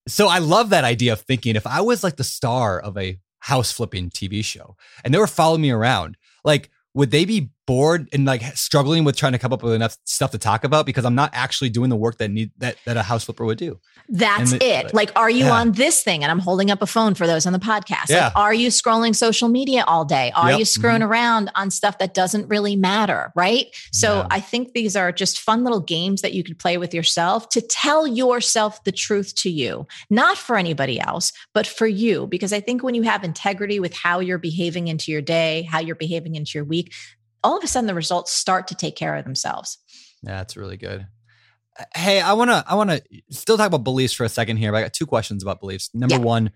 so 0.06 0.28
I 0.28 0.38
love 0.38 0.70
that 0.70 0.84
idea 0.84 1.12
of 1.12 1.20
thinking 1.20 1.56
if 1.56 1.66
I 1.66 1.80
was 1.80 2.04
like 2.04 2.16
the 2.16 2.24
star 2.24 2.78
of 2.78 2.96
a 2.98 3.18
house 3.40 3.72
flipping 3.72 4.10
TV 4.10 4.44
show 4.44 4.76
and 5.02 5.12
they 5.12 5.18
were 5.18 5.26
following 5.26 5.62
me 5.62 5.70
around, 5.70 6.16
like 6.44 6.70
would 6.94 7.10
they 7.10 7.24
be 7.24 7.50
bored 7.66 8.08
and 8.12 8.24
like 8.24 8.42
struggling 8.56 9.04
with 9.04 9.16
trying 9.16 9.32
to 9.32 9.38
come 9.38 9.52
up 9.52 9.62
with 9.62 9.72
enough 9.72 9.96
stuff 10.04 10.30
to 10.32 10.38
talk 10.38 10.64
about 10.64 10.86
because 10.86 11.04
I'm 11.04 11.14
not 11.14 11.30
actually 11.32 11.70
doing 11.70 11.90
the 11.90 11.96
work 11.96 12.18
that 12.18 12.30
need 12.30 12.50
that 12.58 12.76
that 12.84 12.96
a 12.96 13.02
house 13.02 13.24
flipper 13.24 13.44
would 13.44 13.58
do? 13.58 13.80
That's 14.08 14.52
the- 14.52 14.62
it. 14.64 14.92
Like, 14.94 15.10
are 15.16 15.30
you 15.30 15.46
Yeah. 15.46 15.52
on 15.52 15.72
this 15.72 16.02
thing? 16.02 16.22
And 16.22 16.30
I'm 16.30 16.38
holding 16.38 16.70
up 16.70 16.82
a 16.82 16.86
phone 16.86 17.14
for 17.14 17.26
those 17.26 17.46
on 17.46 17.52
the 17.52 17.58
podcast. 17.58 18.10
Yeah. 18.10 18.24
Like, 18.26 18.36
are 18.36 18.54
you 18.54 18.68
scrolling 18.68 19.16
social 19.16 19.48
media 19.48 19.84
all 19.86 20.04
day? 20.04 20.30
Are 20.34 20.50
Yep. 20.50 20.58
you 20.58 20.64
screwing 20.64 20.96
mm-hmm. 21.00 21.10
around 21.10 21.50
on 21.54 21.70
stuff 21.70 21.98
that 21.98 22.12
doesn't 22.12 22.48
really 22.48 22.76
matter? 22.76 23.32
Right. 23.34 23.68
So 23.92 24.18
Yeah. 24.18 24.26
I 24.30 24.40
think 24.40 24.72
these 24.74 24.94
are 24.94 25.10
just 25.12 25.40
fun 25.40 25.64
little 25.64 25.80
games 25.80 26.20
that 26.20 26.34
you 26.34 26.44
could 26.44 26.58
play 26.58 26.76
with 26.76 26.92
yourself 26.92 27.48
to 27.50 27.60
tell 27.60 28.06
yourself 28.06 28.84
the 28.84 28.92
truth 28.92 29.34
to 29.36 29.50
you, 29.50 29.86
not 30.10 30.36
for 30.36 30.56
anybody 30.56 31.00
else, 31.00 31.32
but 31.54 31.66
for 31.66 31.86
you. 31.86 32.26
Because 32.26 32.52
I 32.52 32.60
think 32.60 32.82
when 32.82 32.94
you 32.94 33.02
have 33.02 33.24
integrity 33.24 33.80
with 33.80 33.94
how 33.94 34.20
you're 34.20 34.38
behaving 34.38 34.88
into 34.88 35.10
your 35.10 35.22
day, 35.22 35.62
how 35.70 35.78
you're 35.80 35.96
behaving 35.96 36.34
into 36.34 36.52
your 36.58 36.64
week, 36.64 36.92
all 37.44 37.56
of 37.56 37.62
a 37.62 37.68
sudden 37.68 37.86
the 37.86 37.94
results 37.94 38.32
start 38.32 38.66
to 38.68 38.74
take 38.74 38.96
care 38.96 39.14
of 39.14 39.24
themselves. 39.24 39.78
Yeah, 40.22 40.38
that's 40.38 40.56
really 40.56 40.76
good. 40.76 41.06
Hey, 41.94 42.20
I 42.20 42.32
want 42.32 42.50
to 42.50 42.64
I 42.66 42.74
want 42.74 42.90
to 42.90 43.02
still 43.30 43.56
talk 43.56 43.66
about 43.66 43.84
beliefs 43.84 44.12
for 44.14 44.24
a 44.24 44.28
second 44.28 44.56
here. 44.56 44.72
But 44.72 44.78
I 44.78 44.82
got 44.82 44.92
two 44.92 45.06
questions 45.06 45.42
about 45.42 45.60
beliefs. 45.60 45.90
Number 45.94 46.14
Yeah. 46.16 46.20
one, 46.20 46.50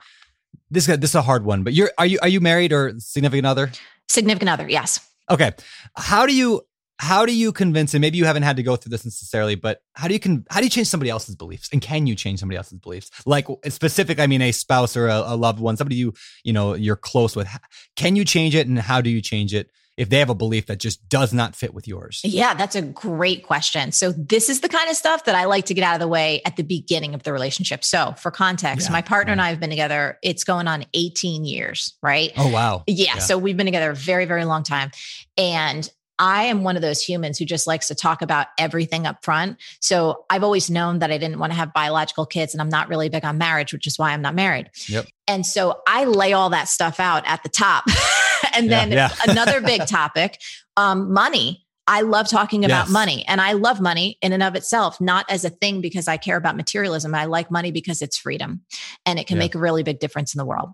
this 0.70 0.88
is 0.88 0.98
this 0.98 1.10
is 1.10 1.14
a 1.14 1.22
hard 1.22 1.44
one, 1.44 1.62
but 1.64 1.74
you're 1.74 1.90
are 1.98 2.06
you 2.06 2.18
are 2.22 2.28
you 2.28 2.40
married 2.40 2.72
or 2.72 2.94
significant 2.98 3.46
other? 3.46 3.70
Significant 4.08 4.48
other. 4.48 4.68
Yes. 4.68 5.00
Okay, 5.30 5.52
how 5.96 6.24
do 6.24 6.34
you 6.34 6.62
how 7.00 7.26
do 7.26 7.32
you 7.36 7.52
convince 7.52 7.94
and 7.94 8.00
maybe 8.00 8.16
you 8.18 8.24
haven't 8.24 8.42
had 8.44 8.56
to 8.56 8.62
go 8.62 8.74
through 8.76 8.90
this 8.90 9.04
necessarily, 9.04 9.54
but 9.56 9.82
how 9.94 10.08
do 10.08 10.14
you 10.14 10.20
can 10.20 10.44
how 10.50 10.60
do 10.60 10.64
you 10.64 10.70
change 10.70 10.86
somebody 10.88 11.10
else's 11.10 11.34
beliefs 11.36 11.68
and 11.72 11.82
can 11.82 12.06
you 12.06 12.14
change 12.14 12.38
somebody 12.40 12.56
else's 12.56 12.78
beliefs? 12.78 13.10
Like 13.26 13.46
specific, 13.68 14.18
I 14.20 14.26
mean, 14.26 14.40
a 14.42 14.52
spouse 14.52 14.96
or 14.96 15.08
a, 15.08 15.18
a 15.26 15.36
loved 15.36 15.60
one, 15.60 15.76
somebody 15.76 15.96
you 15.96 16.14
you 16.44 16.52
know 16.52 16.74
you're 16.74 16.96
close 16.96 17.36
with. 17.36 17.48
Can 17.96 18.16
you 18.16 18.24
change 18.24 18.54
it 18.54 18.66
and 18.68 18.78
how 18.78 19.00
do 19.00 19.10
you 19.10 19.20
change 19.20 19.52
it 19.52 19.70
if 19.98 20.08
they 20.08 20.20
have 20.20 20.30
a 20.30 20.34
belief 20.34 20.66
that 20.66 20.78
just 20.78 21.06
does 21.08 21.34
not 21.34 21.54
fit 21.54 21.74
with 21.74 21.86
yours? 21.86 22.22
Yeah, 22.24 22.54
that's 22.54 22.76
a 22.76 22.82
great 22.82 23.44
question. 23.44 23.92
So, 23.92 24.12
this 24.12 24.48
is 24.48 24.60
the 24.60 24.68
kind 24.68 24.88
of 24.88 24.96
stuff 24.96 25.24
that 25.24 25.34
I 25.34 25.44
like 25.44 25.66
to 25.66 25.74
get 25.74 25.82
out 25.82 25.94
of 25.94 26.00
the 26.00 26.08
way 26.08 26.40
at 26.46 26.56
the 26.56 26.62
beginning 26.62 27.14
of 27.14 27.24
the 27.24 27.32
relationship. 27.32 27.84
So, 27.84 28.14
for 28.16 28.30
context, 28.30 28.86
Yeah, 28.86 28.92
my 28.92 29.02
partner 29.02 29.32
and 29.32 29.42
I 29.42 29.50
have 29.50 29.60
been 29.60 29.70
together, 29.70 30.18
it's 30.22 30.44
going 30.44 30.68
on 30.68 30.84
18 30.94 31.44
years, 31.44 31.94
right? 32.02 32.32
Oh 32.36 32.48
wow. 32.48 32.84
Yeah, 32.86 33.14
Yeah. 33.14 33.18
So, 33.18 33.36
we've 33.36 33.56
been 33.56 33.66
together 33.66 33.90
a 33.90 33.94
very, 33.94 34.24
very 34.24 34.44
long 34.44 34.62
time. 34.62 34.92
And 35.36 35.90
I 36.18 36.44
am 36.44 36.64
one 36.64 36.76
of 36.76 36.82
those 36.82 37.00
humans 37.00 37.38
who 37.38 37.44
just 37.44 37.66
likes 37.66 37.88
to 37.88 37.94
talk 37.94 38.22
about 38.22 38.48
everything 38.58 39.06
up 39.06 39.24
front. 39.24 39.56
So 39.80 40.24
I've 40.28 40.42
always 40.42 40.68
known 40.68 40.98
that 40.98 41.12
I 41.12 41.18
didn't 41.18 41.38
want 41.38 41.52
to 41.52 41.56
have 41.56 41.72
biological 41.72 42.26
kids 42.26 42.54
and 42.54 42.60
I'm 42.60 42.68
not 42.68 42.88
really 42.88 43.08
big 43.08 43.24
on 43.24 43.38
marriage, 43.38 43.72
which 43.72 43.86
is 43.86 43.98
why 43.98 44.12
I'm 44.12 44.22
not 44.22 44.34
married. 44.34 44.70
Yep. 44.88 45.06
And 45.28 45.46
so 45.46 45.80
I 45.86 46.06
lay 46.06 46.32
all 46.32 46.50
that 46.50 46.68
stuff 46.68 46.98
out 46.98 47.22
at 47.26 47.42
the 47.44 47.48
top. 47.48 47.84
and 48.58 48.70
then 48.70 48.92
yeah. 48.92 49.10
another 49.28 49.60
big 49.60 49.86
topic, 49.86 50.38
um, 50.76 51.12
money. 51.12 51.64
I 51.90 52.02
love 52.02 52.28
talking 52.28 52.66
about 52.66 52.84
Yes. 52.84 52.90
money 52.90 53.24
and 53.26 53.40
I 53.40 53.52
love 53.52 53.80
money 53.80 54.18
in 54.20 54.34
and 54.34 54.42
of 54.42 54.54
itself, 54.54 55.00
not 55.00 55.24
as 55.30 55.46
a 55.46 55.50
thing 55.50 55.80
because 55.80 56.06
I 56.06 56.18
care 56.18 56.36
about 56.36 56.54
materialism. 56.54 57.14
I 57.14 57.24
like 57.24 57.50
money 57.50 57.70
because 57.70 58.02
it's 58.02 58.18
freedom 58.18 58.60
and 59.06 59.18
it 59.18 59.26
can 59.26 59.36
Yeah. 59.38 59.44
make 59.44 59.54
a 59.54 59.58
really 59.58 59.82
big 59.82 59.98
difference 59.98 60.34
in 60.34 60.38
the 60.38 60.44
world. 60.44 60.70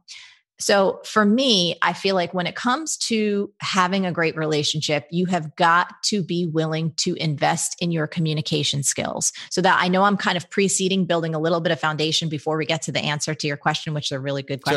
So 0.60 1.00
for 1.04 1.24
me, 1.24 1.76
I 1.82 1.92
feel 1.92 2.14
like 2.14 2.32
when 2.32 2.46
it 2.46 2.54
comes 2.54 2.96
to 3.08 3.52
having 3.60 4.06
a 4.06 4.12
great 4.12 4.36
relationship, 4.36 5.06
you 5.10 5.26
have 5.26 5.54
got 5.56 5.88
to 6.04 6.22
be 6.22 6.46
willing 6.46 6.92
to 6.98 7.14
invest 7.14 7.76
in 7.80 7.90
your 7.90 8.06
communication 8.06 8.82
skills. 8.84 9.32
So 9.50 9.60
that 9.62 9.78
I 9.80 9.88
know 9.88 10.04
I'm 10.04 10.16
kind 10.16 10.36
of 10.36 10.48
preceding 10.50 11.06
building 11.06 11.34
a 11.34 11.40
little 11.40 11.60
bit 11.60 11.72
of 11.72 11.80
foundation 11.80 12.28
before 12.28 12.56
we 12.56 12.66
get 12.66 12.82
to 12.82 12.92
the 12.92 13.00
answer 13.00 13.34
to 13.34 13.46
your 13.46 13.56
question, 13.56 13.94
which 13.94 14.12
are 14.12 14.20
really 14.20 14.42
good 14.42 14.62
Sure. 14.66 14.76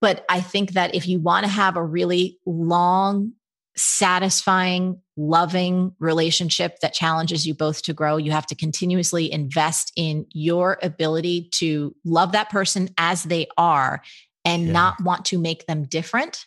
But 0.00 0.24
I 0.28 0.40
think 0.40 0.72
that 0.72 0.94
if 0.94 1.08
you 1.08 1.18
want 1.20 1.44
to 1.44 1.50
have 1.50 1.76
a 1.76 1.84
really 1.84 2.38
long, 2.44 3.32
satisfying, 3.76 5.00
loving 5.16 5.92
relationship 5.98 6.78
that 6.80 6.94
challenges 6.94 7.46
you 7.46 7.54
both 7.54 7.82
to 7.82 7.92
grow, 7.92 8.16
you 8.16 8.30
have 8.30 8.46
to 8.46 8.54
continuously 8.54 9.30
invest 9.30 9.92
in 9.96 10.26
your 10.32 10.78
ability 10.82 11.48
to 11.52 11.94
love 12.04 12.32
that 12.32 12.48
person 12.50 12.88
as 12.96 13.24
they 13.24 13.46
are 13.58 14.02
and 14.44 14.66
Yeah. 14.66 14.72
not 14.72 15.02
want 15.02 15.26
to 15.26 15.38
make 15.38 15.66
them 15.66 15.84
different 15.84 16.46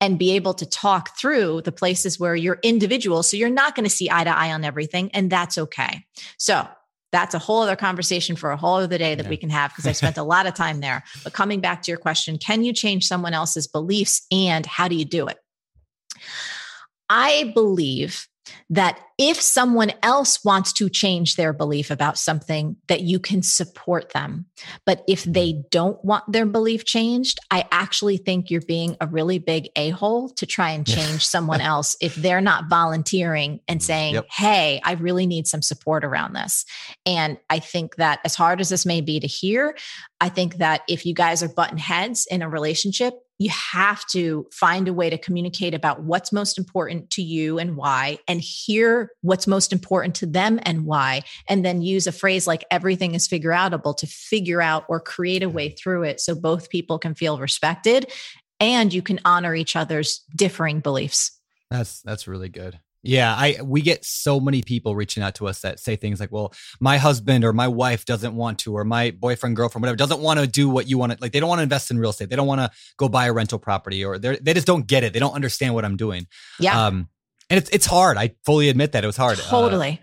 and 0.00 0.18
be 0.18 0.32
able 0.32 0.54
to 0.54 0.66
talk 0.66 1.16
through 1.16 1.62
the 1.62 1.72
places 1.72 2.18
where 2.18 2.34
you're 2.34 2.58
individual. 2.62 3.22
So 3.22 3.36
you're 3.36 3.48
not 3.48 3.74
going 3.74 3.84
to 3.84 3.90
see 3.90 4.10
eye 4.10 4.24
to 4.24 4.36
eye 4.36 4.52
on 4.52 4.64
everything, 4.64 5.10
and 5.12 5.30
that's 5.30 5.56
okay. 5.56 6.04
So 6.36 6.66
that's 7.14 7.34
a 7.34 7.38
whole 7.38 7.62
other 7.62 7.76
conversation 7.76 8.34
for 8.34 8.50
a 8.50 8.56
whole 8.56 8.74
other 8.74 8.98
day 8.98 9.14
that 9.14 9.24
Yeah. 9.24 9.30
we 9.30 9.36
can 9.36 9.50
have 9.50 9.70
because 9.70 9.86
I 9.86 9.92
spent 9.92 10.18
a 10.18 10.22
lot 10.34 10.46
of 10.46 10.54
time 10.54 10.80
there. 10.80 11.04
But 11.22 11.32
coming 11.32 11.60
back 11.60 11.82
to 11.82 11.90
your 11.90 11.98
question, 11.98 12.38
can 12.38 12.64
you 12.64 12.72
change 12.72 13.06
someone 13.06 13.32
else's 13.34 13.68
beliefs 13.68 14.26
and 14.32 14.66
how 14.66 14.88
do 14.88 14.96
you 14.96 15.04
do 15.04 15.28
it? 15.28 15.38
I 17.08 17.52
believe 17.54 18.26
that 18.70 18.98
if 19.18 19.40
someone 19.40 19.92
else 20.02 20.44
wants 20.44 20.72
to 20.74 20.88
change 20.88 21.36
their 21.36 21.52
belief 21.52 21.90
about 21.90 22.18
something 22.18 22.76
that 22.88 23.02
you 23.02 23.18
can 23.18 23.42
support 23.42 24.12
them. 24.12 24.46
But 24.84 25.04
if 25.08 25.24
hmm. 25.24 25.32
they 25.32 25.64
don't 25.70 26.02
want 26.04 26.30
their 26.30 26.46
belief 26.46 26.84
changed 26.84 27.38
i 27.50 27.64
actually 27.72 28.16
think 28.16 28.50
you're 28.50 28.60
being 28.60 28.96
a 29.00 29.06
really 29.06 29.38
big 29.38 29.68
a-hole 29.76 30.28
to 30.30 30.46
try 30.46 30.70
and 30.70 30.86
change 30.86 31.26
someone 31.26 31.60
else 31.72 31.96
if 32.00 32.14
they're 32.14 32.40
not 32.40 32.68
volunteering 32.68 33.60
and 33.68 33.80
mm, 33.80 33.82
saying 33.82 34.14
Yep. 34.14 34.26
hey 34.30 34.80
i 34.84 34.92
really 34.92 35.26
need 35.26 35.46
some 35.46 35.62
support 35.62 36.04
around 36.04 36.34
this. 36.34 36.64
And 37.06 37.38
i 37.50 37.58
think 37.58 37.96
that 37.96 38.20
as 38.24 38.34
hard 38.34 38.60
as 38.60 38.68
this 38.68 38.86
may 38.86 39.00
be 39.00 39.20
to 39.20 39.26
hear 39.26 39.76
i 40.20 40.28
think 40.28 40.56
that 40.56 40.82
if 40.88 41.04
you 41.06 41.14
guys 41.14 41.42
are 41.42 41.48
button 41.48 41.78
heads 41.78 42.26
in 42.30 42.42
a 42.42 42.48
relationship 42.48 43.14
you 43.44 43.50
have 43.50 44.06
to 44.06 44.46
find 44.50 44.88
a 44.88 44.92
way 44.94 45.10
to 45.10 45.18
communicate 45.18 45.74
about 45.74 46.02
what's 46.02 46.32
most 46.32 46.56
important 46.56 47.10
to 47.10 47.22
you 47.22 47.58
and 47.58 47.76
why, 47.76 48.18
and 48.26 48.40
hear 48.40 49.10
what's 49.20 49.46
most 49.46 49.70
important 49.70 50.14
to 50.14 50.26
them 50.26 50.58
and 50.62 50.86
why, 50.86 51.22
and 51.46 51.62
then 51.62 51.82
use 51.82 52.06
a 52.06 52.12
phrase 52.12 52.46
like 52.46 52.64
everything 52.70 53.14
is 53.14 53.26
figure 53.26 53.50
outable 53.50 53.94
to 53.94 54.06
figure 54.06 54.62
out 54.62 54.86
or 54.88 54.98
create 54.98 55.42
a 55.42 55.50
way 55.50 55.68
through 55.68 56.04
it 56.04 56.20
so 56.20 56.34
both 56.34 56.70
people 56.70 56.98
can 56.98 57.14
feel 57.14 57.38
respected 57.38 58.10
and 58.60 58.94
you 58.94 59.02
can 59.02 59.20
honor 59.26 59.54
each 59.54 59.76
other's 59.76 60.22
differing 60.34 60.80
beliefs. 60.80 61.38
That's 61.70 62.00
that's 62.00 62.26
really 62.26 62.48
good. 62.48 62.80
Yeah, 63.04 63.34
I 63.34 63.58
we 63.62 63.82
get 63.82 64.02
so 64.04 64.40
many 64.40 64.62
people 64.62 64.96
reaching 64.96 65.22
out 65.22 65.34
to 65.36 65.46
us 65.46 65.60
that 65.60 65.78
say 65.78 65.94
things 65.94 66.20
like, 66.20 66.32
"Well, 66.32 66.54
my 66.80 66.96
husband 66.96 67.44
or 67.44 67.52
my 67.52 67.68
wife 67.68 68.06
doesn't 68.06 68.34
want 68.34 68.60
to, 68.60 68.74
or 68.74 68.84
my 68.84 69.10
boyfriend, 69.10 69.56
girlfriend, 69.56 69.82
whatever, 69.82 69.96
doesn't 69.96 70.20
want 70.20 70.40
to 70.40 70.46
do 70.46 70.70
what 70.70 70.88
you 70.88 70.96
want 70.96 71.12
to. 71.12 71.18
Like, 71.20 71.32
they 71.32 71.40
don't 71.40 71.50
want 71.50 71.58
to 71.58 71.64
invest 71.64 71.90
in 71.90 71.98
real 71.98 72.10
estate. 72.10 72.30
They 72.30 72.36
don't 72.36 72.46
want 72.46 72.62
to 72.62 72.70
go 72.96 73.10
buy 73.10 73.26
a 73.26 73.32
rental 73.32 73.58
property, 73.58 74.02
or 74.04 74.18
they 74.18 74.36
they 74.36 74.54
just 74.54 74.66
don't 74.66 74.86
get 74.86 75.04
it. 75.04 75.12
They 75.12 75.18
don't 75.20 75.34
understand 75.34 75.74
what 75.74 75.84
I'm 75.84 75.98
doing. 75.98 76.26
Yeah, 76.58 76.86
Um, 76.86 77.08
and 77.50 77.58
it's 77.58 77.68
it's 77.70 77.86
hard. 77.86 78.16
I 78.16 78.34
fully 78.46 78.70
admit 78.70 78.92
that 78.92 79.04
it 79.04 79.06
was 79.06 79.18
hard. 79.18 79.38
Uh, 79.38 79.42
totally. 79.42 80.00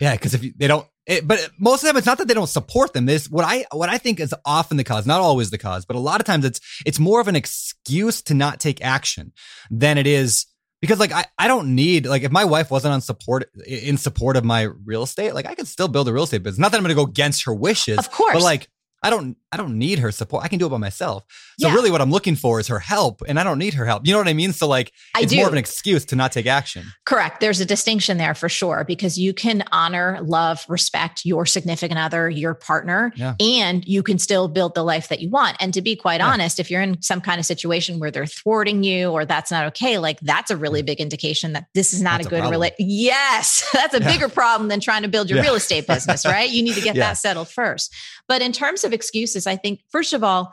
yeah, 0.00 0.14
because 0.14 0.34
if 0.34 0.42
you, 0.42 0.52
they 0.56 0.66
don't, 0.66 0.86
it, 1.06 1.26
but 1.26 1.50
most 1.58 1.82
of 1.82 1.86
them, 1.86 1.96
it's 1.96 2.06
not 2.06 2.18
that 2.18 2.26
they 2.26 2.34
don't 2.34 2.48
support 2.48 2.92
them. 2.94 3.06
This 3.06 3.30
what 3.30 3.44
I 3.44 3.64
what 3.70 3.88
I 3.88 3.98
think 3.98 4.18
is 4.18 4.34
often 4.44 4.76
the 4.76 4.84
cause, 4.84 5.06
not 5.06 5.20
always 5.20 5.50
the 5.50 5.58
cause, 5.58 5.84
but 5.86 5.94
a 5.94 6.00
lot 6.00 6.20
of 6.20 6.26
times 6.26 6.44
it's 6.44 6.60
it's 6.84 6.98
more 6.98 7.20
of 7.20 7.28
an 7.28 7.36
excuse 7.36 8.22
to 8.22 8.34
not 8.34 8.58
take 8.58 8.82
action 8.84 9.32
than 9.70 9.98
it 9.98 10.08
is 10.08 10.46
because 10.80 10.98
like 10.98 11.12
I, 11.12 11.24
I 11.38 11.48
don't 11.48 11.74
need 11.74 12.06
like 12.06 12.22
if 12.22 12.32
my 12.32 12.44
wife 12.44 12.70
wasn't 12.70 12.94
on 12.94 13.00
support 13.00 13.50
in 13.66 13.96
support 13.96 14.36
of 14.36 14.44
my 14.44 14.62
real 14.62 15.02
estate, 15.02 15.34
like 15.34 15.46
I 15.46 15.54
could 15.54 15.68
still 15.68 15.88
build 15.88 16.08
a 16.08 16.12
real 16.12 16.24
estate 16.24 16.42
business. 16.42 16.58
Not 16.58 16.72
that 16.72 16.78
I'm 16.78 16.82
going 16.84 16.94
to 16.96 17.02
go 17.04 17.08
against 17.08 17.44
her 17.44 17.54
wishes, 17.54 17.98
Of 17.98 18.10
course. 18.10 18.34
but 18.34 18.42
like 18.42 18.68
I 19.02 19.10
don't 19.10 19.36
I 19.52 19.56
don't 19.56 19.78
need 19.78 19.98
her 19.98 20.12
support. 20.12 20.44
I 20.44 20.48
can 20.48 20.58
do 20.60 20.66
it 20.66 20.68
by 20.68 20.76
myself. 20.76 21.24
So 21.58 21.66
Yeah. 21.66 21.74
really, 21.74 21.90
what 21.90 22.00
I'm 22.00 22.12
looking 22.12 22.36
for 22.36 22.60
is 22.60 22.68
her 22.68 22.78
help, 22.78 23.20
and 23.26 23.40
I 23.40 23.42
don't 23.42 23.58
need 23.58 23.74
her 23.74 23.84
help. 23.84 24.06
You 24.06 24.12
know 24.12 24.18
what 24.18 24.28
I 24.28 24.32
mean? 24.32 24.52
So 24.52 24.68
like 24.68 24.92
I 25.16 25.22
it's 25.22 25.32
do. 25.32 25.38
more 25.38 25.46
of 25.46 25.52
an 25.52 25.58
excuse 25.58 26.04
to 26.06 26.16
not 26.16 26.30
take 26.30 26.46
action. 26.46 26.84
Correct. 27.04 27.40
There's 27.40 27.60
a 27.60 27.64
distinction 27.64 28.16
there 28.18 28.34
for 28.34 28.48
sure 28.48 28.84
because 28.86 29.18
you 29.18 29.34
can 29.34 29.64
honor, 29.72 30.18
love, 30.22 30.64
respect 30.68 31.24
your 31.24 31.46
significant 31.46 31.98
other, 31.98 32.30
your 32.30 32.54
partner, 32.54 33.12
Yeah. 33.16 33.34
and 33.40 33.84
you 33.86 34.02
can 34.04 34.18
still 34.20 34.46
build 34.46 34.74
the 34.76 34.84
life 34.84 35.08
that 35.08 35.20
you 35.20 35.30
want. 35.30 35.56
And 35.58 35.74
to 35.74 35.82
be 35.82 35.96
quite 35.96 36.20
Yeah. 36.20 36.28
honest, 36.28 36.60
if 36.60 36.70
you're 36.70 36.82
in 36.82 37.02
some 37.02 37.20
kind 37.20 37.40
of 37.40 37.46
situation 37.46 37.98
where 37.98 38.10
they're 38.12 38.26
thwarting 38.26 38.84
you 38.84 39.10
or 39.10 39.24
that's 39.24 39.50
not 39.50 39.64
okay, 39.68 39.98
like 39.98 40.20
that's 40.20 40.50
a 40.52 40.56
really 40.56 40.82
big 40.82 41.00
indication 41.00 41.54
that 41.54 41.64
this 41.74 41.92
is 41.92 42.00
not 42.00 42.18
That's 42.18 42.26
a 42.26 42.30
good 42.30 42.50
relationship. 42.50 42.76
Yes, 42.78 43.66
that's 43.72 43.94
a 43.94 44.00
bigger 44.00 44.28
problem 44.28 44.68
than 44.68 44.78
trying 44.78 45.02
to 45.02 45.08
build 45.08 45.28
your 45.30 45.42
real 45.42 45.54
estate 45.56 45.86
business, 45.88 46.24
right? 46.24 46.48
You 46.48 46.62
need 46.62 46.74
to 46.74 46.80
get 46.82 46.94
that 46.96 47.14
settled 47.14 47.48
first. 47.48 47.92
But 48.28 48.42
in 48.42 48.52
terms 48.52 48.84
of 48.84 48.89
excuses, 48.92 49.46
I 49.46 49.56
think, 49.56 49.80
first 49.90 50.12
of 50.12 50.22
all, 50.24 50.52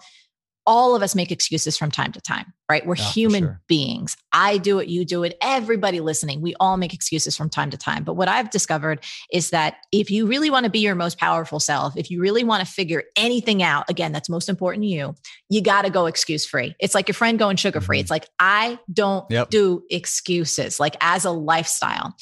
all 0.69 0.97
of 0.97 1.01
us 1.01 1.15
make 1.15 1.31
excuses 1.31 1.77
from 1.77 1.89
time 1.89 2.11
to 2.11 2.19
time, 2.19 2.51
right? 2.69 2.85
We're 2.85 2.97
Yeah, 2.97 3.09
human 3.11 3.43
sure. 3.43 3.61
beings. 3.69 4.17
I 4.33 4.57
do 4.57 4.79
it, 4.79 4.89
you 4.89 5.05
do 5.05 5.23
it, 5.23 5.37
everybody 5.41 6.01
listening, 6.01 6.41
we 6.41 6.55
all 6.59 6.75
make 6.75 6.93
excuses 6.93 7.37
from 7.37 7.49
time 7.49 7.69
to 7.71 7.77
time. 7.77 8.03
But 8.03 8.15
what 8.15 8.27
I've 8.27 8.49
discovered 8.49 9.01
is 9.31 9.51
that 9.51 9.77
if 9.93 10.11
you 10.11 10.25
really 10.27 10.49
want 10.49 10.65
to 10.65 10.69
be 10.69 10.79
your 10.79 10.93
most 10.93 11.17
powerful 11.19 11.61
self, 11.61 11.95
if 11.95 12.11
you 12.11 12.19
really 12.19 12.43
want 12.43 12.67
to 12.67 12.69
figure 12.69 13.03
anything 13.15 13.63
out, 13.63 13.89
again, 13.89 14.11
that's 14.11 14.27
most 14.27 14.49
important 14.49 14.83
to 14.83 14.87
you, 14.89 15.15
you 15.49 15.61
got 15.61 15.83
to 15.83 15.89
go 15.89 16.05
excuse 16.05 16.45
free. 16.45 16.75
It's 16.81 16.93
like 16.93 17.07
your 17.07 17.15
friend 17.15 17.39
going 17.39 17.55
sugar 17.55 17.79
free. 17.79 17.99
Mhm. 17.99 18.01
It's 18.01 18.11
like, 18.11 18.27
I 18.37 18.77
don't 18.91 19.25
Yep. 19.31 19.49
do 19.51 19.83
excuses, 19.89 20.81
like 20.81 20.97
as 20.99 21.23
a 21.23 21.31
lifestyle. 21.31 22.13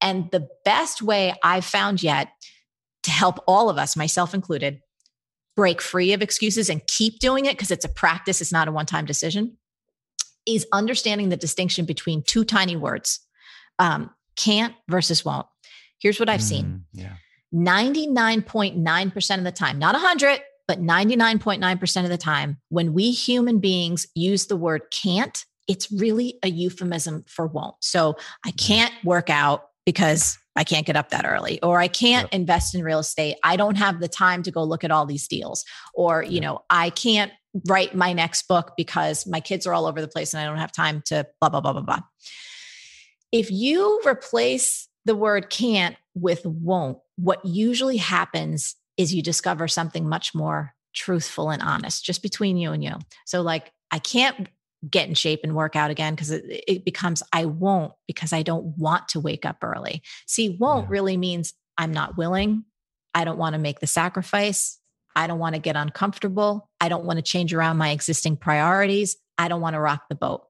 And 0.00 0.30
the 0.30 0.46
best 0.64 1.02
way 1.02 1.34
I've 1.42 1.64
found 1.64 2.00
yet 2.04 2.28
to 3.02 3.10
help 3.10 3.42
all 3.48 3.68
of 3.70 3.76
us, 3.76 3.96
myself 3.96 4.34
included, 4.34 4.82
break 5.58 5.82
free 5.82 6.12
of 6.12 6.22
excuses 6.22 6.70
and 6.70 6.86
keep 6.86 7.18
doing 7.18 7.46
it 7.46 7.54
because 7.54 7.72
it's 7.72 7.84
a 7.84 7.88
practice, 7.88 8.40
it's 8.40 8.52
not 8.52 8.68
a 8.68 8.70
one 8.70 8.86
time 8.86 9.04
decision, 9.04 9.56
is 10.46 10.64
understanding 10.72 11.30
the 11.30 11.36
distinction 11.36 11.84
between 11.84 12.22
two 12.22 12.44
tiny 12.44 12.76
words 12.76 13.18
um, 13.80 14.08
can't 14.36 14.72
versus 14.88 15.24
won't. 15.24 15.46
Here's 15.98 16.20
what 16.20 16.28
I've 16.28 16.44
seen 16.44 16.64
Mm, 16.64 16.82
yeah. 16.92 17.12
99.9% 17.52 19.38
of 19.38 19.42
the 19.42 19.50
time, 19.50 19.80
not 19.80 19.94
100, 19.94 20.40
but 20.68 20.80
99.9% 20.80 22.04
of 22.04 22.08
the 22.08 22.16
time, 22.16 22.58
when 22.68 22.94
we 22.94 23.10
human 23.10 23.58
beings 23.58 24.06
use 24.14 24.46
the 24.46 24.56
word 24.56 24.82
can't, 24.92 25.44
it's 25.66 25.90
really 25.90 26.38
a 26.44 26.48
euphemism 26.48 27.24
for 27.26 27.48
won't. 27.48 27.74
So 27.80 28.16
I 28.46 28.52
can't 28.52 28.92
work 29.02 29.28
out 29.28 29.67
because 29.88 30.38
I 30.54 30.64
can't 30.64 30.84
get 30.84 30.96
up 30.96 31.08
that 31.08 31.24
early, 31.24 31.62
or 31.62 31.80
I 31.80 31.88
can't 31.88 32.24
Yep. 32.24 32.34
invest 32.34 32.74
in 32.74 32.84
real 32.84 32.98
estate. 32.98 33.36
I 33.42 33.56
don't 33.56 33.76
have 33.76 34.00
the 34.00 34.08
time 34.08 34.42
to 34.42 34.50
go 34.50 34.62
look 34.62 34.84
at 34.84 34.90
all 34.90 35.06
these 35.06 35.26
deals, 35.26 35.64
or, 35.94 36.22
you 36.22 36.42
know, 36.42 36.60
I 36.68 36.90
can't 36.90 37.32
write 37.66 37.94
my 37.94 38.12
next 38.12 38.48
book 38.48 38.74
because 38.76 39.26
my 39.26 39.40
kids 39.40 39.66
are 39.66 39.72
all 39.72 39.86
over 39.86 40.02
the 40.02 40.06
place 40.06 40.34
and 40.34 40.42
I 40.42 40.44
don't 40.44 40.58
have 40.58 40.72
time 40.72 41.02
to 41.06 41.26
blah, 41.40 41.48
blah, 41.48 41.62
blah, 41.62 41.72
blah, 41.72 41.80
blah. 41.80 42.00
If 43.32 43.50
you 43.50 43.98
replace 44.06 44.88
the 45.06 45.16
word 45.16 45.48
can't 45.48 45.96
with 46.14 46.44
won't, 46.44 46.98
what 47.16 47.42
usually 47.46 47.96
happens 47.96 48.76
is 48.98 49.14
you 49.14 49.22
discover 49.22 49.68
something 49.68 50.06
much 50.06 50.34
more 50.34 50.74
truthful 50.94 51.48
and 51.48 51.62
honest 51.62 52.04
just 52.04 52.20
between 52.22 52.58
you 52.58 52.72
and 52.72 52.84
you. 52.84 52.92
So, 53.24 53.40
like, 53.40 53.72
I 53.90 54.00
can't 54.00 54.50
get 54.88 55.08
in 55.08 55.14
shape 55.14 55.40
and 55.42 55.54
work 55.54 55.74
out 55.76 55.90
again 55.90 56.14
because 56.14 56.30
it, 56.30 56.44
it 56.46 56.84
becomes 56.84 57.22
I 57.32 57.46
won't 57.46 57.92
because 58.06 58.32
I 58.32 58.42
don't 58.42 58.76
want 58.78 59.08
to 59.08 59.20
wake 59.20 59.44
up 59.44 59.58
early. 59.62 60.02
See, 60.26 60.56
won't 60.60 60.86
Yeah. 60.86 60.92
really 60.92 61.16
means 61.16 61.54
I'm 61.76 61.92
not 61.92 62.16
willing. 62.16 62.64
I 63.14 63.24
don't 63.24 63.38
want 63.38 63.54
to 63.54 63.58
make 63.58 63.80
the 63.80 63.86
sacrifice. 63.86 64.78
I 65.16 65.26
don't 65.26 65.38
want 65.40 65.56
to 65.56 65.60
get 65.60 65.76
uncomfortable. 65.76 66.70
I 66.80 66.88
don't 66.88 67.04
want 67.04 67.16
to 67.16 67.22
change 67.22 67.52
around 67.52 67.76
my 67.76 67.90
existing 67.90 68.36
priorities. 68.36 69.16
I 69.36 69.48
don't 69.48 69.60
want 69.60 69.74
to 69.74 69.80
rock 69.80 70.04
the 70.08 70.14
boat. 70.14 70.42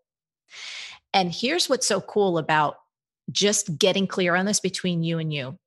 And 1.15 1.33
here's 1.33 1.69
what's 1.69 1.87
so 1.87 2.01
cool 2.01 2.37
about 2.37 2.77
just 3.31 3.79
getting 3.79 4.07
clear 4.07 4.35
on 4.35 4.47
this 4.47 4.61
between 4.61 5.03
you 5.03 5.19
and 5.19 5.33
you. 5.33 5.59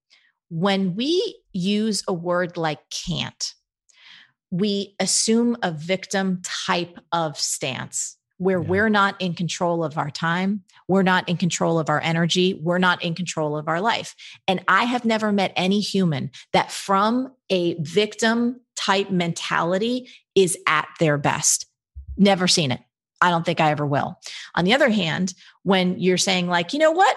When 0.50 0.96
we 0.96 1.42
use 1.54 2.04
a 2.08 2.14
word 2.14 2.58
like 2.58 2.80
can't, 2.90 3.54
we 4.52 4.96
assume 5.00 5.58
a 5.64 5.72
victim 5.72 6.42
type 6.68 7.00
of 7.12 7.38
stance 7.38 8.18
where 8.42 8.60
Yeah. 8.60 8.70
we're 8.70 8.90
not 8.90 9.22
in 9.22 9.36
control 9.36 9.84
of 9.84 10.00
our 10.00 10.10
time, 10.10 10.64
we're 10.88 11.04
not 11.04 11.30
in 11.30 11.38
control 11.38 11.78
of 11.78 11.90
our 11.90 12.02
energy, 12.02 12.56
we're 12.56 12.80
not 12.80 13.04
in 13.04 13.14
control 13.14 13.56
of 13.56 13.68
our 13.68 13.80
life. 13.80 14.16
And 14.48 14.64
I 14.68 14.86
have 14.86 15.06
never 15.06 15.32
met 15.32 15.54
any 15.56 15.80
human 15.80 16.32
that 16.52 16.72
from 16.72 17.34
a 17.52 17.76
victim 17.76 18.60
type 18.76 19.12
mentality 19.12 20.10
is 20.34 20.58
at 20.66 20.88
their 21.00 21.20
best. 21.20 21.68
Never 22.18 22.48
seen 22.48 22.72
it. 22.72 22.82
I 23.22 23.30
don't 23.30 23.46
think 23.46 23.60
I 23.62 23.70
ever 23.70 23.86
will. 23.86 24.20
On 24.56 24.66
the 24.66 24.74
other 24.74 24.90
hand, 24.90 25.36
when 25.62 26.00
you're 26.00 26.18
saying, 26.18 26.48
like, 26.48 26.74
you 26.74 26.80
know 26.80 26.92
what? 26.92 27.16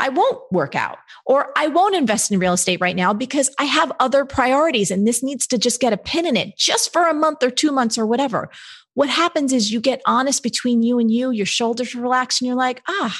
I 0.00 0.08
won't 0.08 0.40
work 0.50 0.74
out 0.74 0.98
or 1.24 1.52
I 1.56 1.68
won't 1.68 1.94
invest 1.94 2.30
in 2.30 2.38
real 2.38 2.52
estate 2.52 2.80
right 2.80 2.96
now 2.96 3.12
because 3.12 3.50
I 3.58 3.64
have 3.64 3.92
other 4.00 4.24
priorities 4.24 4.90
and 4.90 5.06
this 5.06 5.22
needs 5.22 5.46
to 5.48 5.58
just 5.58 5.80
get 5.80 5.92
a 5.92 5.96
pin 5.96 6.26
in 6.26 6.36
it 6.36 6.56
just 6.56 6.92
for 6.92 7.08
a 7.08 7.14
month 7.14 7.42
or 7.42 7.50
two 7.50 7.72
months 7.72 7.96
or 7.96 8.06
whatever. 8.06 8.50
What 8.94 9.08
happens 9.08 9.52
is 9.52 9.72
you 9.72 9.80
get 9.80 10.02
honest 10.06 10.42
between 10.42 10.82
you 10.82 10.98
and 10.98 11.10
you, 11.10 11.30
your 11.30 11.46
shoulders 11.46 11.94
relax, 11.94 12.40
and 12.40 12.46
you're 12.46 12.56
like, 12.56 12.80
ah, 12.88 13.16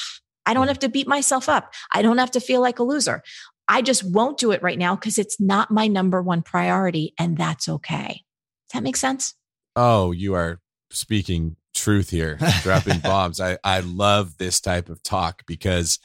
I 0.47 0.55
don't 0.55 0.68
have 0.68 0.79
to 0.81 0.89
beat 0.89 1.09
myself 1.09 1.49
up. 1.49 1.75
I 1.93 2.01
don't 2.01 2.18
have 2.18 2.31
to 2.33 2.41
feel 2.41 2.61
like 2.61 2.79
a 2.79 2.85
loser. 2.85 3.22
I 3.66 3.83
just 3.83 4.05
won't 4.05 4.39
do 4.39 4.53
it 4.53 4.62
right 4.62 4.79
now 4.79 4.95
because 4.95 5.18
it's 5.18 5.41
not 5.41 5.70
my 5.70 5.89
number 5.89 6.22
one 6.22 6.43
priority, 6.43 7.12
and 7.18 7.37
that's 7.37 7.68
okay. 7.68 8.22
Does 8.68 8.75
that 8.75 8.83
make 8.83 8.97
sense? 8.97 9.35
Oh, 9.75 10.12
you 10.12 10.35
are 10.35 10.61
speaking 10.91 11.57
truth 11.75 12.11
here, 12.11 12.39
dropping 12.62 12.99
bombs. 13.03 13.41
I, 13.41 13.59
I 13.64 13.81
love 13.81 14.39
this 14.39 14.61
type 14.61 14.89
of 14.89 15.03
talk 15.03 15.43
because 15.47 15.99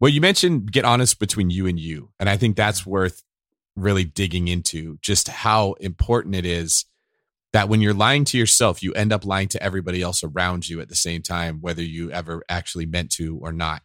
well, 0.00 0.10
you 0.10 0.20
mentioned 0.20 0.72
get 0.72 0.84
honest 0.84 1.18
between 1.18 1.50
you 1.50 1.66
and 1.66 1.78
you. 1.78 2.10
And 2.18 2.28
I 2.28 2.36
think 2.36 2.56
that's 2.56 2.86
worth 2.86 3.22
really 3.76 4.04
digging 4.04 4.48
into 4.48 4.98
just 5.02 5.28
how 5.28 5.72
important 5.74 6.34
it 6.34 6.46
is 6.46 6.84
that 7.52 7.68
when 7.68 7.80
you're 7.80 7.94
lying 7.94 8.24
to 8.24 8.38
yourself, 8.38 8.82
you 8.82 8.92
end 8.94 9.12
up 9.12 9.24
lying 9.24 9.48
to 9.48 9.62
everybody 9.62 10.02
else 10.02 10.24
around 10.24 10.68
you 10.68 10.80
at 10.80 10.88
the 10.88 10.94
same 10.94 11.22
time, 11.22 11.60
whether 11.60 11.82
you 11.82 12.10
ever 12.10 12.42
actually 12.48 12.86
meant 12.86 13.10
to 13.12 13.38
or 13.40 13.52
not. 13.52 13.82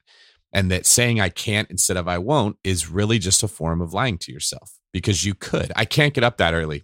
And 0.52 0.72
that 0.72 0.88
saying 0.88 1.22
I 1.22 1.30
can't 1.30 1.70
instead 1.70 1.96
of 1.96 2.08
I 2.08 2.18
won't 2.18 2.58
is 2.64 2.90
really 2.90 3.20
just 3.20 3.44
a 3.44 3.48
form 3.48 3.82
of 3.82 3.94
lying 3.94 4.18
to 4.20 4.32
yourself 4.32 4.72
because 4.92 5.24
you 5.24 5.36
could. 5.36 5.72
I 5.76 5.86
can't 5.86 6.16
get 6.16 6.24
up 6.24 6.38
that 6.38 6.56
early. 6.56 6.84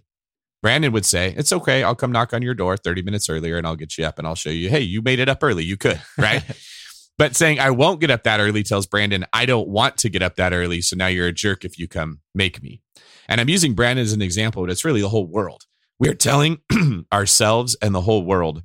Brandon 0.62 0.92
would 0.92 1.04
say, 1.04 1.34
It's 1.36 1.52
okay. 1.52 1.82
I'll 1.82 1.96
come 1.96 2.12
knock 2.12 2.32
on 2.32 2.42
your 2.42 2.54
door 2.54 2.76
30 2.76 3.02
minutes 3.02 3.28
earlier 3.28 3.58
and 3.58 3.66
I'll 3.66 3.74
get 3.74 3.98
you 3.98 4.04
up 4.04 4.18
and 4.18 4.26
I'll 4.26 4.36
show 4.36 4.50
you, 4.50 4.70
hey, 4.70 4.80
you 4.80 5.02
made 5.02 5.18
it 5.18 5.28
up 5.28 5.42
early. 5.42 5.64
You 5.64 5.76
could, 5.76 6.00
right? 6.16 6.44
but 7.18 7.36
saying 7.36 7.60
I 7.60 7.70
won't 7.70 8.00
get 8.00 8.10
up 8.10 8.24
that 8.24 8.40
early 8.40 8.62
tells 8.62 8.86
Brandon, 8.86 9.24
I 9.32 9.46
don't 9.46 9.68
want 9.68 9.96
to 9.98 10.08
get 10.08 10.22
up 10.22 10.36
that 10.36 10.52
early. 10.52 10.80
So 10.82 10.96
now 10.96 11.06
you're 11.06 11.28
a 11.28 11.32
jerk 11.32 11.64
if 11.64 11.78
you 11.78 11.88
come 11.88 12.20
make 12.34 12.62
me. 12.62 12.82
And 13.28 13.40
I'm 13.40 13.48
using 13.48 13.74
Brandon 13.74 14.04
as 14.04 14.12
an 14.12 14.22
example, 14.22 14.62
but 14.62 14.70
it's 14.70 14.84
really 14.84 15.00
the 15.00 15.08
whole 15.08 15.26
world. 15.26 15.64
We're 15.98 16.14
telling 16.14 16.58
ourselves 17.12 17.76
and 17.80 17.94
the 17.94 18.02
whole 18.02 18.24
world, 18.24 18.62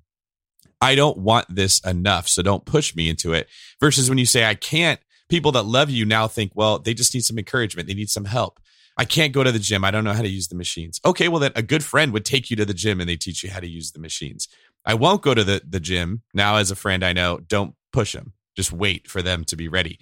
I 0.81 0.95
don't 0.95 1.17
want 1.17 1.53
this 1.53 1.79
enough. 1.85 2.27
So 2.27 2.41
don't 2.41 2.65
push 2.65 2.95
me 2.95 3.09
into 3.09 3.33
it. 3.33 3.47
Versus 3.79 4.09
when 4.09 4.17
you 4.17 4.25
say, 4.25 4.45
I 4.45 4.55
can't, 4.55 4.99
people 5.29 5.51
that 5.53 5.63
love 5.63 5.89
you 5.89 6.05
now 6.05 6.27
think, 6.27 6.51
well, 6.55 6.79
they 6.79 6.93
just 6.93 7.13
need 7.13 7.23
some 7.23 7.37
encouragement. 7.37 7.87
They 7.87 7.93
need 7.93 8.09
some 8.09 8.25
help. 8.25 8.59
I 8.97 9.05
can't 9.05 9.31
go 9.31 9.43
to 9.43 9.51
the 9.51 9.59
gym. 9.59 9.85
I 9.85 9.91
don't 9.91 10.03
know 10.03 10.13
how 10.13 10.21
to 10.21 10.29
use 10.29 10.49
the 10.49 10.55
machines. 10.55 10.99
Okay, 11.05 11.27
well, 11.27 11.39
then 11.39 11.53
a 11.55 11.61
good 11.61 11.83
friend 11.83 12.11
would 12.11 12.25
take 12.25 12.49
you 12.49 12.57
to 12.57 12.65
the 12.65 12.73
gym 12.73 12.99
and 12.99 13.07
they 13.07 13.15
teach 13.15 13.43
you 13.43 13.49
how 13.49 13.59
to 13.59 13.67
use 13.67 13.91
the 13.91 13.99
machines. 13.99 14.47
I 14.85 14.95
won't 14.95 15.21
go 15.21 15.33
to 15.33 15.43
the, 15.43 15.61
the 15.67 15.79
gym. 15.79 16.23
Now, 16.33 16.57
as 16.57 16.71
a 16.71 16.75
friend, 16.75 17.03
I 17.03 17.13
know 17.13 17.39
don't 17.39 17.75
push 17.93 18.13
them, 18.13 18.33
just 18.55 18.71
wait 18.71 19.09
for 19.09 19.21
them 19.21 19.43
to 19.45 19.55
be 19.55 19.67
ready. 19.67 19.99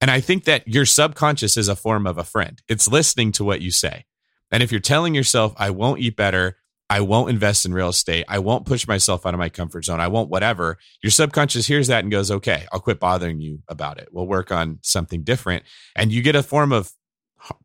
And 0.00 0.10
I 0.10 0.20
think 0.20 0.44
that 0.44 0.66
your 0.68 0.84
subconscious 0.84 1.56
is 1.56 1.68
a 1.68 1.76
form 1.76 2.06
of 2.06 2.18
a 2.18 2.24
friend, 2.24 2.60
it's 2.68 2.88
listening 2.88 3.32
to 3.32 3.44
what 3.44 3.60
you 3.60 3.70
say. 3.70 4.04
And 4.50 4.62
if 4.62 4.70
you're 4.70 4.80
telling 4.80 5.14
yourself, 5.14 5.54
I 5.56 5.70
won't 5.70 6.00
eat 6.00 6.16
better, 6.16 6.58
I 6.88 7.00
won't 7.00 7.30
invest 7.30 7.66
in 7.66 7.74
real 7.74 7.88
estate, 7.88 8.24
I 8.28 8.38
won't 8.38 8.66
push 8.66 8.86
myself 8.86 9.26
out 9.26 9.34
of 9.34 9.40
my 9.40 9.48
comfort 9.48 9.84
zone, 9.84 10.00
I 10.00 10.08
won't 10.08 10.30
whatever, 10.30 10.78
your 11.02 11.10
subconscious 11.10 11.66
hears 11.66 11.88
that 11.88 12.04
and 12.04 12.12
goes, 12.12 12.30
okay, 12.30 12.66
I'll 12.72 12.80
quit 12.80 13.00
bothering 13.00 13.40
you 13.40 13.60
about 13.68 13.98
it. 13.98 14.08
We'll 14.12 14.28
work 14.28 14.52
on 14.52 14.78
something 14.82 15.24
different. 15.24 15.64
And 15.96 16.12
you 16.12 16.22
get 16.22 16.36
a 16.36 16.42
form 16.42 16.72
of 16.72 16.92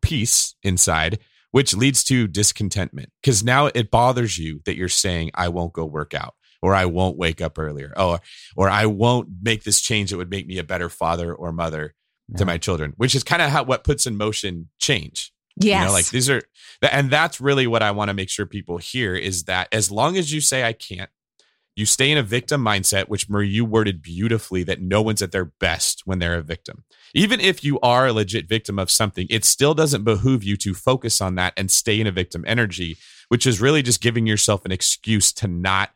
peace 0.02 0.56
inside, 0.64 1.20
which 1.52 1.76
leads 1.76 2.04
to 2.06 2.28
discontentment 2.28 3.10
because 3.22 3.44
now 3.44 3.68
it 3.68 3.92
bothers 3.92 4.38
you 4.38 4.62
that 4.66 4.76
you're 4.76 4.90
saying, 4.90 5.32
I 5.36 5.50
won't 5.50 5.74
go 5.74 5.86
work 5.86 6.14
out 6.14 6.34
or 6.62 6.76
I 6.76 6.86
won't 6.86 7.18
wake 7.18 7.42
up 7.42 7.58
earlier 7.58 7.94
or, 7.98 8.20
or 8.56 8.70
I 8.70 8.86
won't 8.86 9.30
make 9.42 9.64
this 9.64 9.82
change 9.82 10.12
that 10.12 10.18
would 10.18 10.30
make 10.30 10.48
me 10.48 10.58
a 10.58 10.64
better 10.64 10.90
father 10.90 11.34
or 11.34 11.52
mother 11.52 11.96
yeah. 12.30 12.38
to 12.38 12.46
my 12.46 12.58
children, 12.58 12.94
which 12.98 13.16
is 13.16 13.24
kind 13.24 13.42
of 13.42 13.50
how 13.50 13.64
what 13.64 13.84
puts 13.84 14.06
in 14.06 14.18
motion 14.18 14.70
change. 14.80 15.34
Yes. 15.58 15.82
You 15.82 15.88
know, 15.88 15.94
like 15.94 16.10
these 16.10 16.30
are, 16.30 16.42
and 16.82 17.12
that's 17.12 17.42
really 17.42 17.68
what 17.68 17.84
I 17.84 17.92
want 17.92 18.10
to 18.10 18.14
make 18.14 18.30
sure 18.30 18.46
people 18.46 18.78
hear 18.78 19.16
is 19.16 19.44
that 19.44 19.68
as 19.72 19.92
long 19.92 20.18
as 20.18 20.32
you 20.32 20.42
say 20.42 20.64
I 20.64 20.74
can't, 20.74 21.10
you 21.76 21.86
stay 21.86 22.12
in 22.12 22.18
a 22.18 22.24
victim 22.24 22.64
mindset, 22.64 23.08
which 23.08 23.30
Marie, 23.30 23.48
you 23.48 23.64
worded 23.64 24.02
beautifully 24.02 24.64
that 24.64 24.82
no 24.82 25.02
one's 25.02 25.22
at 25.22 25.32
their 25.32 25.46
best 25.46 26.02
when 26.06 26.20
they're 26.20 26.38
a 26.38 26.42
victim. 26.42 26.84
Even 27.14 27.40
if 27.40 27.64
you 27.64 27.80
are 27.80 28.08
a 28.08 28.14
legit 28.14 28.48
victim 28.48 28.78
of 28.78 28.92
something, 28.92 29.26
it 29.30 29.46
still 29.46 29.74
doesn't 29.74 30.04
behoove 30.04 30.44
you 30.44 30.58
to 30.58 30.74
focus 30.74 31.22
on 31.22 31.36
that 31.36 31.54
and 31.56 31.72
stay 31.72 32.00
in 32.00 32.08
a 32.08 32.12
victim 32.12 32.44
energy, 32.46 32.98
which 33.30 33.48
is 33.48 33.62
really 33.62 33.82
just 33.82 34.02
giving 34.02 34.28
yourself 34.28 34.66
an 34.66 34.72
excuse 34.72 35.32
to 35.34 35.48
not 35.48 35.92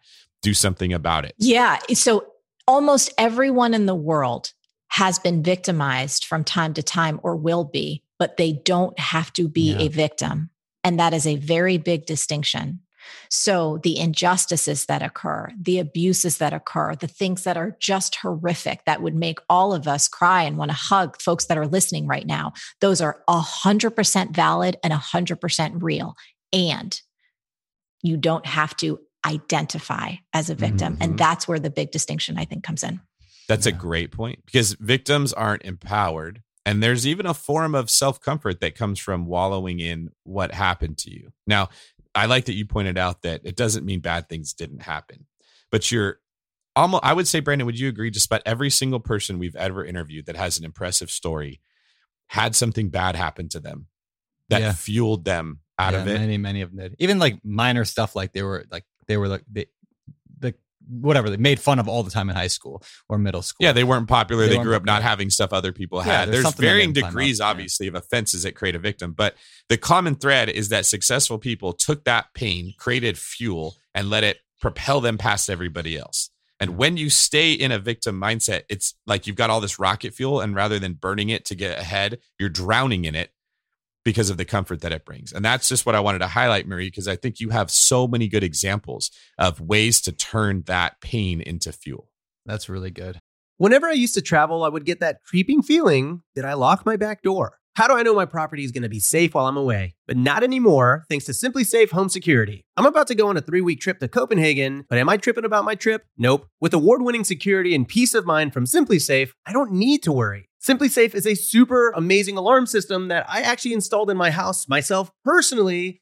do 0.46 0.54
something 0.54 0.94
about 0.94 1.26
it. 1.26 1.34
Yeah. 1.38 1.80
So 1.94 2.28
almost 2.68 3.12
everyone 3.18 3.74
in 3.74 3.86
the 3.86 3.96
world 3.96 4.54
has 4.90 5.20
been 5.20 5.44
victimized 5.44 6.26
from 6.26 6.44
time 6.44 6.74
to 6.76 6.84
time 6.84 7.20
or 7.24 7.36
will 7.36 7.64
be, 7.64 8.04
but 8.20 8.38
they 8.38 8.54
don't 8.54 8.98
have 9.00 9.34
to 9.34 9.50
be 9.50 9.74
yeah. 9.74 9.82
a 9.82 9.88
victim. 9.90 10.50
And 10.84 11.00
that 11.00 11.14
is 11.14 11.26
a 11.26 11.36
very 11.38 11.78
big 11.78 12.06
distinction. 12.06 12.82
So, 13.30 13.80
the 13.84 14.00
injustices 14.00 14.86
that 14.86 15.04
occur, 15.04 15.52
the 15.60 15.78
abuses 15.78 16.40
that 16.40 16.54
occur, 16.54 16.96
the 16.96 17.08
things 17.08 17.44
that 17.44 17.58
are 17.58 17.78
just 17.80 18.16
horrific 18.16 18.84
that 18.86 19.02
would 19.02 19.14
make 19.14 19.40
all 19.48 19.74
of 19.74 19.88
us 19.88 20.08
cry 20.08 20.44
and 20.44 20.58
want 20.58 20.72
to 20.72 20.78
hug 20.78 21.22
folks 21.22 21.46
that 21.46 21.58
are 21.58 21.68
listening 21.68 22.08
right 22.08 22.26
now, 22.26 22.54
those 22.82 23.02
are 23.02 23.22
100% 23.30 24.32
valid 24.32 24.78
and 24.84 24.92
100% 24.92 25.84
real. 25.84 26.16
And 26.52 27.00
you 28.02 28.18
don't 28.18 28.46
have 28.46 28.76
to 28.78 29.00
identify 29.26 30.16
as 30.34 30.50
a 30.50 30.56
victim. 30.56 30.94
Mm-hmm. 30.94 31.02
And 31.02 31.18
that's 31.18 31.48
where 31.48 31.60
the 31.60 31.70
big 31.70 31.92
distinction, 31.92 32.38
I 32.38 32.46
think, 32.46 32.64
comes 32.64 32.84
in. 32.84 33.02
That's 33.48 33.66
yeah. 33.66 33.74
a 33.74 33.78
great 33.78 34.12
point 34.12 34.40
because 34.46 34.74
victims 34.74 35.34
aren't 35.34 35.64
empowered. 35.64 36.42
And 36.66 36.82
there's 36.82 37.06
even 37.06 37.26
a 37.26 37.34
form 37.34 37.76
of 37.76 37.90
self 37.90 38.20
comfort 38.20 38.60
that 38.62 38.76
comes 38.76 39.00
from 39.00 39.28
wallowing 39.28 39.80
in 39.80 40.10
what 40.24 40.54
happened 40.54 40.98
to 41.00 41.12
you. 41.12 41.32
Now, 41.46 41.70
I 42.16 42.26
like 42.26 42.46
that 42.46 42.54
you 42.54 42.66
pointed 42.66 42.98
out 42.98 43.22
that 43.24 43.42
it 43.44 43.56
doesn't 43.56 43.86
mean 43.86 44.00
bad 44.00 44.30
things 44.30 44.54
didn't 44.54 44.82
happen, 44.82 45.26
but 45.70 45.92
you're 45.92 46.20
almost, 46.76 47.04
I 47.04 47.14
would 47.14 47.28
say, 47.28 47.40
Brandon, 47.40 47.66
would 47.66 47.80
you 47.80 47.90
agree? 47.90 48.10
Just 48.10 48.26
about 48.26 48.42
every 48.46 48.70
single 48.70 49.00
person 49.00 49.38
we've 49.38 49.56
ever 49.56 49.86
interviewed 49.86 50.26
that 50.26 50.38
has 50.38 50.58
an 50.58 50.66
impressive 50.66 51.12
story 51.12 51.62
had 52.28 52.56
something 52.56 52.90
bad 52.90 53.16
happen 53.16 53.50
to 53.50 53.60
them 53.60 53.88
that 54.50 54.62
yeah. 54.62 54.72
fueled 54.74 55.26
them 55.26 55.60
out 55.78 55.94
yeah, 55.94 56.02
of 56.02 56.08
it. 56.08 56.20
Many, 56.20 56.38
many 56.38 56.62
of 56.62 56.72
them 56.72 56.80
did. 56.80 56.96
Even 57.00 57.20
like 57.20 57.40
minor 57.44 57.86
stuff, 57.86 58.16
like 58.16 58.34
they 58.34 58.44
were 58.44 58.66
like, 58.72 58.86
they 59.08 59.18
were 59.18 59.28
like, 59.28 59.44
they, 59.52 59.66
whatever 60.90 61.30
they 61.30 61.38
made 61.38 61.60
fun 61.60 61.80
of 61.80 61.88
all 61.88 62.04
the 62.04 62.12
time 62.12 62.30
in 62.30 62.36
high 62.36 62.48
school 62.48 62.84
or 63.10 63.18
middle 63.18 63.42
school. 63.42 63.66
Yeah, 63.66 63.72
they 63.72 63.84
weren't 63.84 64.08
popular. 64.08 64.48
They, 64.48 64.58
they 64.58 64.64
grew 64.64 64.76
up 64.76 64.86
not 64.86 65.02
having 65.02 65.30
stuff 65.30 65.54
other 65.54 65.72
people 65.72 66.02
had. 66.02 66.30
There's, 66.30 66.44
there's 66.44 66.56
varying 66.56 66.94
degrees, 66.94 67.42
obviously, 67.42 67.88
of 67.88 67.96
offenses 67.96 68.44
that 68.44 68.56
create 68.56 68.76
a 68.76 68.80
victim, 68.80 69.14
but 69.14 69.36
the 69.70 69.78
common 69.78 70.16
thread 70.16 70.50
is 70.50 70.70
that 70.70 70.86
successful 70.86 71.38
people 71.38 71.74
took 71.74 72.04
that 72.06 72.28
pain, 72.34 72.74
created 72.78 73.18
fuel, 73.18 73.76
and 73.94 74.10
let 74.10 74.24
it 74.24 74.40
propel 74.62 75.02
them 75.02 75.18
past 75.18 75.50
everybody 75.50 75.98
else. 75.98 76.30
And 76.60 76.78
when 76.78 76.96
you 76.96 77.10
stay 77.10 77.52
in 77.52 77.72
a 77.72 77.80
victim 77.80 78.20
mindset, 78.20 78.64
it's 78.70 78.94
like 79.06 79.28
you've 79.28 79.36
got 79.36 79.50
all 79.50 79.60
this 79.60 79.78
rocket 79.78 80.14
fuel, 80.14 80.40
and 80.40 80.56
rather 80.56 80.80
than 80.80 80.94
burning 80.94 81.30
it 81.30 81.46
to 81.46 81.56
get 81.56 81.80
ahead, 81.80 82.20
you're 82.40 82.50
drowning 82.50 83.06
in 83.06 83.16
it 83.16 83.32
because 84.06 84.30
of 84.30 84.38
the 84.38 84.46
comfort 84.46 84.82
that 84.82 84.94
it 84.94 85.04
brings. 85.04 85.34
And 85.34 85.44
that's 85.44 85.68
just 85.68 85.86
what 85.86 85.96
I 85.96 86.00
wanted 86.00 86.20
to 86.20 86.28
highlight, 86.28 86.68
Marie, 86.68 86.88
because 86.88 87.08
I 87.08 87.18
think 87.18 87.40
you 87.40 87.50
have 87.50 87.70
so 87.70 88.08
many 88.08 88.30
good 88.30 88.44
examples 88.44 89.12
of 89.38 89.60
ways 89.60 90.00
to 90.02 90.14
turn 90.14 90.62
that 90.68 91.02
pain 91.02 91.42
into 91.42 91.74
fuel. 91.74 92.10
That's 92.46 92.70
really 92.70 92.92
good. 92.92 93.20
Whenever 93.58 93.88
I 93.88 93.94
used 93.94 94.14
to 94.14 94.22
travel, 94.22 94.64
I 94.64 94.70
would 94.70 94.86
get 94.86 95.00
that 95.00 95.24
creeping 95.26 95.64
feeling 95.64 96.22
that 96.36 96.46
I 96.46 96.54
lock 96.54 96.86
my 96.86 96.96
back 96.96 97.24
door. 97.24 97.58
How 97.76 97.88
do 97.88 97.94
I 97.94 98.04
know 98.04 98.14
my 98.14 98.26
property 98.26 98.64
is 98.64 98.72
going 98.72 98.84
to 98.84 98.90
be 98.90 99.02
safe 99.02 99.34
while 99.34 99.48
I'm 99.48 99.58
away? 99.58 99.96
But 100.08 100.16
not 100.16 100.44
anymore, 100.44 101.04
thanks 101.10 101.26
to 101.26 101.34
SimpliSafe 101.34 101.92
Home 101.92 102.08
Security. 102.08 102.64
I'm 102.78 102.86
about 102.86 103.08
to 103.08 103.16
go 103.16 103.28
on 103.28 103.36
a 103.36 103.42
three 103.42 103.60
week 103.60 103.82
trip 103.82 104.00
to 104.00 104.08
Copenhagen, 104.08 104.86
but 104.88 104.98
am 104.98 105.10
I 105.10 105.18
tripping 105.18 105.44
about 105.44 105.66
my 105.66 105.76
trip? 105.76 106.06
Nope. 106.18 106.48
With 106.62 106.74
award 106.74 107.02
winning 107.02 107.26
security 107.26 107.76
and 107.76 107.86
peace 107.86 108.14
of 108.14 108.26
mind 108.26 108.54
from 108.54 108.64
SimpliSafe, 108.64 109.32
I 109.46 109.52
don't 109.52 109.74
need 109.74 110.04
to 110.04 110.14
worry. 110.14 110.48
SimpliSafe 110.66 111.14
is 111.14 111.28
a 111.28 111.36
super 111.36 111.92
amazing 111.92 112.38
alarm 112.38 112.66
system 112.66 113.10
that 113.10 113.30
I 113.30 113.42
actually 113.42 113.74
installed 113.74 114.10
in 114.10 114.18
my 114.18 114.32
house 114.32 114.68
myself 114.68 115.12
personally 115.24 116.02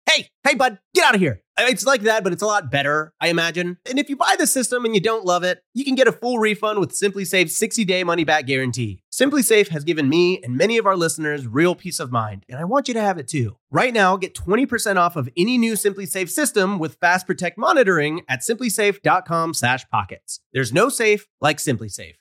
Hey, 0.13 0.27
hey, 0.43 0.55
bud, 0.55 0.77
get 0.93 1.05
out 1.05 1.15
of 1.15 1.21
here. 1.21 1.41
It's 1.57 1.85
like 1.85 2.01
that, 2.01 2.21
but 2.25 2.33
it's 2.33 2.41
a 2.41 2.47
lot 2.47 2.69
better, 2.69 3.13
I 3.21 3.29
imagine. 3.29 3.77
And 3.87 3.97
if 3.97 4.09
you 4.09 4.17
buy 4.17 4.35
the 4.37 4.45
system 4.45 4.83
and 4.83 4.93
you 4.93 4.99
don't 4.99 5.23
love 5.23 5.43
it, 5.43 5.63
you 5.73 5.85
can 5.85 5.95
get 5.95 6.09
a 6.09 6.11
full 6.11 6.37
refund 6.37 6.79
with 6.79 6.91
SimpliSafe's 6.91 7.55
60 7.55 7.85
day 7.85 8.03
money 8.03 8.25
back 8.25 8.45
guarantee. 8.45 9.03
SimpliSafe 9.13 9.69
has 9.69 9.85
given 9.85 10.09
me 10.09 10.43
and 10.43 10.57
many 10.57 10.77
of 10.77 10.85
our 10.85 10.97
listeners 10.97 11.47
real 11.47 11.75
peace 11.75 12.01
of 12.01 12.11
mind, 12.11 12.45
and 12.49 12.59
I 12.59 12.65
want 12.65 12.89
you 12.89 12.93
to 12.95 13.01
have 13.01 13.19
it 13.19 13.29
too. 13.29 13.55
Right 13.69 13.93
now, 13.93 14.17
get 14.17 14.35
20% 14.35 14.97
off 14.97 15.15
of 15.15 15.29
any 15.37 15.57
new 15.57 15.75
SimpliSafe 15.75 16.29
system 16.29 16.77
with 16.77 16.95
Fast 16.95 17.25
Protect 17.25 17.57
monitoring 17.57 18.23
at 18.27 18.41
simplisafe.com/pockets. 18.41 20.39
There's 20.51 20.73
no 20.73 20.89
safe 20.89 21.27
like 21.39 21.57
SimpliSafe. 21.57 22.15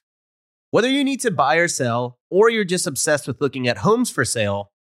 Whether 0.72 0.88
you 0.88 1.03
need 1.03 1.18
to 1.22 1.32
buy 1.32 1.57
or 1.57 1.66
sell, 1.66 2.20
or 2.30 2.49
you're 2.51 2.62
just 2.62 2.86
obsessed 2.86 3.26
with 3.26 3.41
looking 3.41 3.66
at 3.66 3.78
homes 3.78 4.09
for 4.09 4.24
sale, 4.24 4.70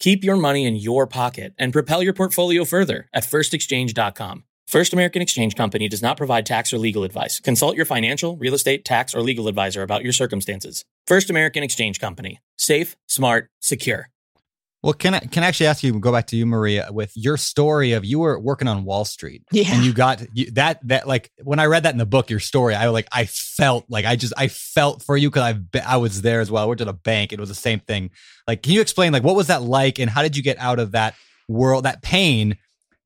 Keep 0.00 0.24
your 0.24 0.36
money 0.36 0.64
in 0.64 0.76
your 0.76 1.06
pocket 1.06 1.52
and 1.58 1.74
propel 1.74 2.02
your 2.02 2.14
portfolio 2.14 2.64
further 2.64 3.06
at 3.12 3.24
firstexchange.com. 3.24 4.44
First 4.66 4.92
American 4.92 5.20
Exchange 5.20 5.56
Company 5.56 5.88
does 5.88 6.00
not 6.00 6.16
provide 6.16 6.46
tax 6.46 6.72
or 6.72 6.78
legal 6.78 7.04
advice. 7.04 7.38
Consult 7.40 7.76
your 7.76 7.84
financial, 7.84 8.36
real 8.36 8.54
estate, 8.54 8.84
tax, 8.84 9.14
or 9.14 9.20
legal 9.20 9.48
advisor 9.48 9.82
about 9.82 10.02
your 10.02 10.12
circumstances. 10.12 10.84
First 11.06 11.28
American 11.28 11.62
Exchange 11.62 12.00
Company. 12.00 12.40
Safe, 12.56 12.96
smart, 13.06 13.50
secure. 13.60 14.09
Well, 14.82 14.94
can 14.94 15.12
I 15.14 15.18
can 15.20 15.42
I 15.42 15.46
actually 15.46 15.66
ask 15.66 15.82
you 15.82 15.98
go 16.00 16.10
back 16.10 16.26
to 16.28 16.36
you, 16.36 16.46
Marie, 16.46 16.80
with 16.90 17.12
your 17.14 17.36
story 17.36 17.92
of 17.92 18.02
you 18.04 18.18
were 18.18 18.40
working 18.40 18.66
on 18.66 18.84
Wall 18.84 19.04
Street, 19.04 19.42
Yeah. 19.52 19.64
and 19.74 19.84
you 19.84 19.92
got 19.92 20.22
you, 20.32 20.50
that 20.52 20.80
that 20.88 21.06
like 21.06 21.30
when 21.42 21.58
I 21.58 21.66
read 21.66 21.82
that 21.82 21.92
in 21.92 21.98
the 21.98 22.06
book, 22.06 22.30
your 22.30 22.40
story, 22.40 22.74
I 22.74 22.88
like 22.88 23.06
I 23.12 23.26
felt 23.26 23.84
like 23.90 24.06
I 24.06 24.16
just 24.16 24.32
I 24.38 24.48
felt 24.48 25.02
for 25.02 25.18
you 25.18 25.28
because 25.28 25.42
I've 25.42 25.62
I 25.86 25.98
was 25.98 26.22
there 26.22 26.40
as 26.40 26.50
well. 26.50 26.64
I 26.64 26.66
worked 26.66 26.80
at 26.80 26.88
a 26.88 26.94
bank; 26.94 27.32
it 27.34 27.38
was 27.38 27.50
the 27.50 27.54
same 27.54 27.80
thing. 27.80 28.10
Like, 28.48 28.62
can 28.62 28.72
you 28.72 28.80
explain 28.80 29.12
like 29.12 29.22
what 29.22 29.36
was 29.36 29.48
that 29.48 29.60
like, 29.62 29.98
and 29.98 30.08
how 30.10 30.22
did 30.22 30.34
you 30.34 30.42
get 30.42 30.58
out 30.58 30.78
of 30.78 30.92
that 30.92 31.14
world, 31.46 31.84
that 31.84 32.00
pain, 32.00 32.56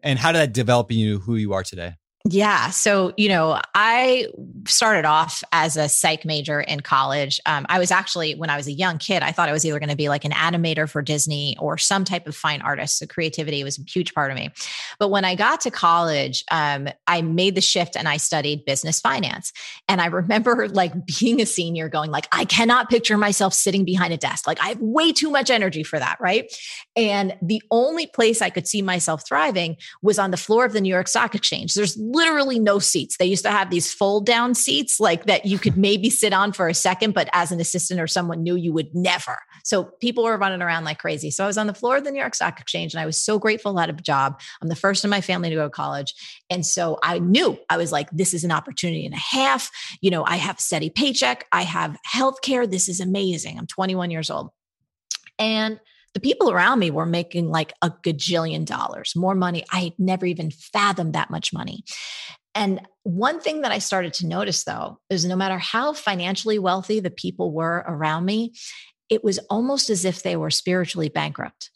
and 0.01 0.17
how 0.17 0.31
did 0.31 0.39
that 0.39 0.53
develop 0.53 0.93
you 0.93 1.19
who 1.19 1.35
you 1.35 1.55
are 1.55 1.65
today? 1.65 1.95
Yeah. 2.31 2.71
So, 2.71 3.13
you 3.19 3.29
know, 3.29 3.61
I 3.75 4.29
started 4.67 5.05
off 5.05 5.45
as 5.53 5.77
a 5.77 5.91
psych 5.91 6.25
major 6.25 6.59
in 6.59 6.81
college. 6.81 7.39
Um, 7.45 7.67
I 7.69 7.79
was 7.79 7.91
actually, 7.91 8.35
when 8.35 8.49
I 8.49 8.57
was 8.57 8.67
a 8.67 8.73
young 8.73 8.97
kid, 8.97 9.23
I 9.23 9.31
thought 9.31 9.51
I 9.51 9.53
was 9.53 9.67
either 9.67 9.79
going 9.79 9.91
to 9.91 9.97
be 9.97 10.09
like 10.09 10.25
an 10.25 10.31
animator 10.31 10.89
for 10.89 11.03
Disney 11.03 11.55
or 11.59 11.77
some 11.77 12.03
type 12.03 12.27
of 12.27 12.35
fine 12.35 12.63
artist. 12.63 12.97
So, 12.97 13.07
creativity 13.07 13.63
was 13.63 13.79
a 13.79 13.83
huge 13.83 14.15
part 14.15 14.31
of 14.31 14.39
me. 14.39 14.51
But 14.99 15.11
when 15.11 15.27
I 15.27 15.35
got 15.35 15.61
to 15.63 15.71
college, 15.71 16.45
um, 16.51 16.89
I 17.07 17.21
made 17.21 17.57
the 17.57 17.61
shift 17.61 17.95
and 17.95 18.09
I 18.09 18.17
studied 18.17 18.65
business 18.65 19.01
finance. 19.01 19.53
And 19.87 20.01
I 20.01 20.07
remember 20.15 20.67
like 20.69 20.95
being 21.05 21.43
a 21.43 21.47
senior 21.47 21.91
going 21.91 22.11
like, 22.11 22.27
I 22.33 22.47
cannot 22.47 22.89
picture 22.89 23.19
myself 23.19 23.53
sitting 23.53 23.85
behind 23.85 24.15
a 24.15 24.17
desk. 24.17 24.47
Like 24.47 24.61
I 24.63 24.69
have 24.69 24.81
way 24.81 25.13
too 25.13 25.29
much 25.29 25.51
energy 25.51 25.83
for 25.83 25.99
that. 25.99 26.17
Right. 26.23 26.51
And 26.97 27.37
the 27.43 27.63
only 27.71 28.07
place 28.07 28.41
I 28.41 28.49
could 28.49 28.67
see 28.67 28.81
myself 28.81 29.27
thriving 29.29 29.77
was 30.01 30.19
on 30.19 30.31
the 30.31 30.39
floor 30.39 30.65
of 30.65 30.73
the 30.73 30.81
New 30.81 30.89
York 30.89 31.09
Stock 31.09 31.35
Exchange. 31.35 31.75
There's 31.75 31.99
literally 32.15 32.59
no 32.59 32.79
seats. 32.79 33.17
They 33.17 33.27
used 33.27 33.45
to 33.45 33.51
have 33.51 33.71
these 33.71 33.93
fold 33.93 34.25
down 34.27 34.55
seats 34.55 35.01
like 35.01 35.27
that 35.27 35.45
you 35.45 35.59
could 35.59 35.77
maybe 35.77 36.11
sit 36.11 36.33
on 36.33 36.53
for 36.53 36.69
a 36.69 36.75
second, 36.75 37.15
but 37.15 37.29
as 37.33 37.53
an 37.53 37.61
assistant 37.61 38.01
or 38.01 38.07
someone 38.07 38.43
new, 38.43 38.57
you 38.57 38.73
would 38.73 38.95
never. 38.95 39.39
So 39.65 39.85
people 39.85 40.25
were 40.25 40.37
running 40.37 40.63
around 40.63 40.85
like 40.85 40.99
crazy. 40.99 41.31
So 41.31 41.45
I 41.45 41.47
was 41.47 41.59
on 41.59 41.67
the 41.67 41.75
floor 41.75 41.97
of 41.97 42.05
the 42.05 42.11
New 42.11 42.21
York 42.21 42.35
Stock 42.35 42.61
Exchange 42.61 42.95
and 42.95 43.01
I 43.01 43.07
was 43.07 43.19
so 43.19 43.39
grateful 43.39 43.77
I 43.77 43.83
had 43.83 43.91
a 43.91 43.95
job. 43.95 44.41
I'm 44.63 44.69
the 44.69 44.77
first 44.77 45.05
in 45.05 45.11
my 45.11 45.21
family 45.21 45.51
to 45.51 45.57
go 45.57 45.65
to 45.65 45.71
college. 45.71 46.15
And 46.49 46.65
so 46.65 46.99
I 47.03 47.19
knew 47.19 47.59
I 47.69 47.77
was 47.77 47.93
like, 47.93 48.11
this 48.11 48.33
is 48.33 48.45
an 48.45 48.53
opportunity 48.53 49.05
and 49.05 49.15
a 49.15 49.19
half. 49.19 49.71
You 50.01 50.11
know, 50.11 50.25
I 50.25 50.37
have 50.37 50.61
steady 50.61 50.91
paycheck, 50.91 51.47
I 51.53 51.63
have 51.63 51.99
health 52.05 52.41
care. 52.43 52.67
This 52.67 52.89
is 52.89 53.01
amazing. 53.01 53.59
I'm 53.59 53.67
21 53.67 54.11
years 54.11 54.31
old. 54.31 54.51
And 55.39 55.81
the 56.15 56.21
people 56.21 56.51
around 56.51 56.79
me 56.79 56.91
were 56.91 57.07
making 57.07 57.49
like 57.51 57.73
a 57.83 57.91
gajillion 57.91 58.65
dollars, 58.65 59.15
more 59.15 59.35
money. 59.35 59.65
I 59.73 59.81
had 59.81 59.99
never 59.99 60.27
even 60.27 60.51
fathomed 60.51 61.15
that 61.15 61.31
much 61.31 61.53
money. 61.53 61.85
And 62.55 62.81
one 63.03 63.41
thing 63.41 63.63
that 63.63 63.73
I 63.73 63.79
started 63.79 64.15
to 64.15 64.27
notice 64.27 64.65
though 64.65 65.01
is 65.11 65.25
no 65.25 65.37
matter 65.37 65.59
how 65.59 65.93
financially 65.93 66.59
wealthy 66.59 67.01
the 67.01 67.11
people 67.11 67.53
were 67.53 67.85
around 67.87 68.25
me, 68.25 68.55
it 69.11 69.25
was 69.25 69.39
almost 69.51 69.91
as 69.91 70.05
if 70.05 70.23
they 70.23 70.37
were 70.37 70.51
spiritually 70.51 71.09
bankrupt. 71.09 71.71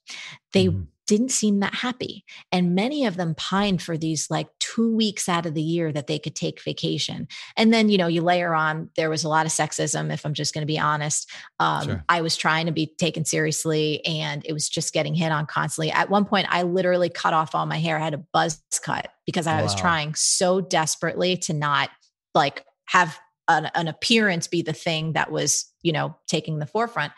They 0.53 0.67
mm-hmm 0.67 0.85
didn't 1.09 1.31
seem 1.31 1.61
that 1.61 1.75
happy. 1.75 2.23
And 2.53 2.75
many 2.75 3.07
of 3.07 3.17
them 3.17 3.35
pined 3.35 3.81
for 3.81 3.97
these 3.97 4.31
like 4.31 4.47
two 4.61 4.95
weeks 4.95 5.27
out 5.27 5.47
of 5.47 5.55
the 5.55 5.63
year 5.63 5.91
that 5.91 6.07
they 6.07 6.19
could 6.19 6.37
take 6.37 6.63
vacation. 6.63 7.27
And 7.57 7.73
then, 7.73 7.89
you 7.89 7.97
know, 7.97 8.07
you 8.07 8.21
layer 8.21 8.55
on, 8.55 8.91
there 8.95 9.09
was 9.09 9.25
a 9.25 9.29
lot 9.29 9.47
of 9.47 9.53
sexism, 9.53 10.13
if 10.13 10.27
I'm 10.27 10.35
just 10.35 10.53
going 10.53 10.63
to 10.63 10.67
be 10.67 10.79
honest. 10.79 11.29
Um, 11.59 11.85
sure. 11.85 12.05
I 12.11 12.21
was 12.21 12.37
trying 12.37 12.67
to 12.67 12.73
be 12.73 12.87
taken 12.87 13.25
seriously 13.25 14.05
and 14.05 14.45
it 14.45 14.53
was 14.53 14.69
just 14.69 14.93
getting 14.93 15.15
hit 15.15 15.33
on 15.33 15.47
constantly. 15.47 15.91
At 15.91 16.11
one 16.11 16.27
point, 16.27 16.47
I 16.51 16.63
literally 16.63 17.09
cut 17.09 17.33
off 17.33 17.55
all 17.55 17.65
my 17.65 17.79
hair. 17.79 17.97
I 17.97 18.05
had 18.05 18.15
a 18.15 18.25
buzz 18.33 18.63
cut 18.83 19.09
because 19.25 19.47
I 19.47 19.57
wow. 19.57 19.63
was 19.63 19.75
trying 19.75 20.15
so 20.15 20.61
desperately 20.61 21.39
to 21.39 21.55
not 21.55 21.89
like 22.35 22.67
have 22.85 23.19
an, 23.49 23.71
an 23.75 23.89
appearance 23.89 24.47
be 24.47 24.61
the 24.61 24.75
thing 24.75 25.15
that 25.15 25.33
was, 25.33 25.73
you 25.81 25.93
know, 25.93 26.19
taking 26.27 26.59
the 26.59 26.67
forefront. 26.67 27.15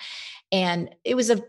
And 0.53 0.95
it 1.05 1.17
was 1.17 1.29
a 1.29 1.43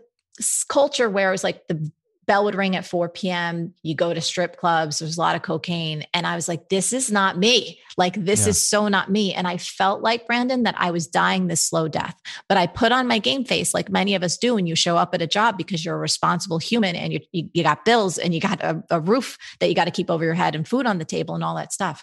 culture 0.68 1.08
where 1.08 1.28
it 1.28 1.32
was 1.32 1.44
like 1.44 1.68
the 1.68 1.92
bell 2.32 2.44
would 2.44 2.54
ring 2.54 2.74
at 2.76 2.86
4 2.86 3.10
p.m. 3.10 3.74
You 3.82 3.94
go 3.94 4.14
to 4.14 4.20
strip 4.22 4.56
clubs, 4.56 5.00
there's 5.00 5.18
a 5.18 5.20
lot 5.20 5.36
of 5.36 5.42
cocaine. 5.42 6.06
And 6.14 6.26
I 6.26 6.34
was 6.34 6.48
like, 6.48 6.70
this 6.70 6.94
is 6.94 7.12
not 7.12 7.36
me. 7.36 7.78
Like, 7.98 8.14
this 8.14 8.44
yeah. 8.44 8.50
is 8.50 8.66
so 8.66 8.88
not 8.88 9.10
me. 9.10 9.34
And 9.34 9.46
I 9.46 9.58
felt 9.58 10.00
like, 10.00 10.26
Brandon, 10.26 10.62
that 10.62 10.74
I 10.78 10.92
was 10.92 11.06
dying 11.06 11.48
this 11.48 11.62
slow 11.62 11.88
death. 11.88 12.18
But 12.48 12.56
I 12.56 12.66
put 12.68 12.90
on 12.90 13.06
my 13.06 13.18
game 13.18 13.44
face, 13.44 13.74
like 13.74 13.90
many 13.90 14.14
of 14.14 14.22
us 14.22 14.38
do 14.38 14.54
when 14.54 14.66
you 14.66 14.74
show 14.74 14.96
up 14.96 15.14
at 15.14 15.20
a 15.20 15.26
job 15.26 15.58
because 15.58 15.84
you're 15.84 15.94
a 15.94 15.98
responsible 15.98 16.58
human 16.58 16.96
and 16.96 17.12
you, 17.12 17.20
you, 17.52 17.62
got 17.62 17.84
bills 17.84 18.16
and 18.16 18.32
you 18.32 18.40
got 18.40 18.62
a, 18.62 18.82
a 18.88 18.98
roof 18.98 19.36
that 19.60 19.68
you 19.68 19.74
got 19.74 19.84
to 19.84 19.90
keep 19.90 20.10
over 20.10 20.24
your 20.24 20.32
head 20.32 20.54
and 20.54 20.66
food 20.66 20.86
on 20.86 20.96
the 20.96 21.04
table 21.04 21.34
and 21.34 21.44
all 21.44 21.56
that 21.56 21.70
stuff. 21.70 22.02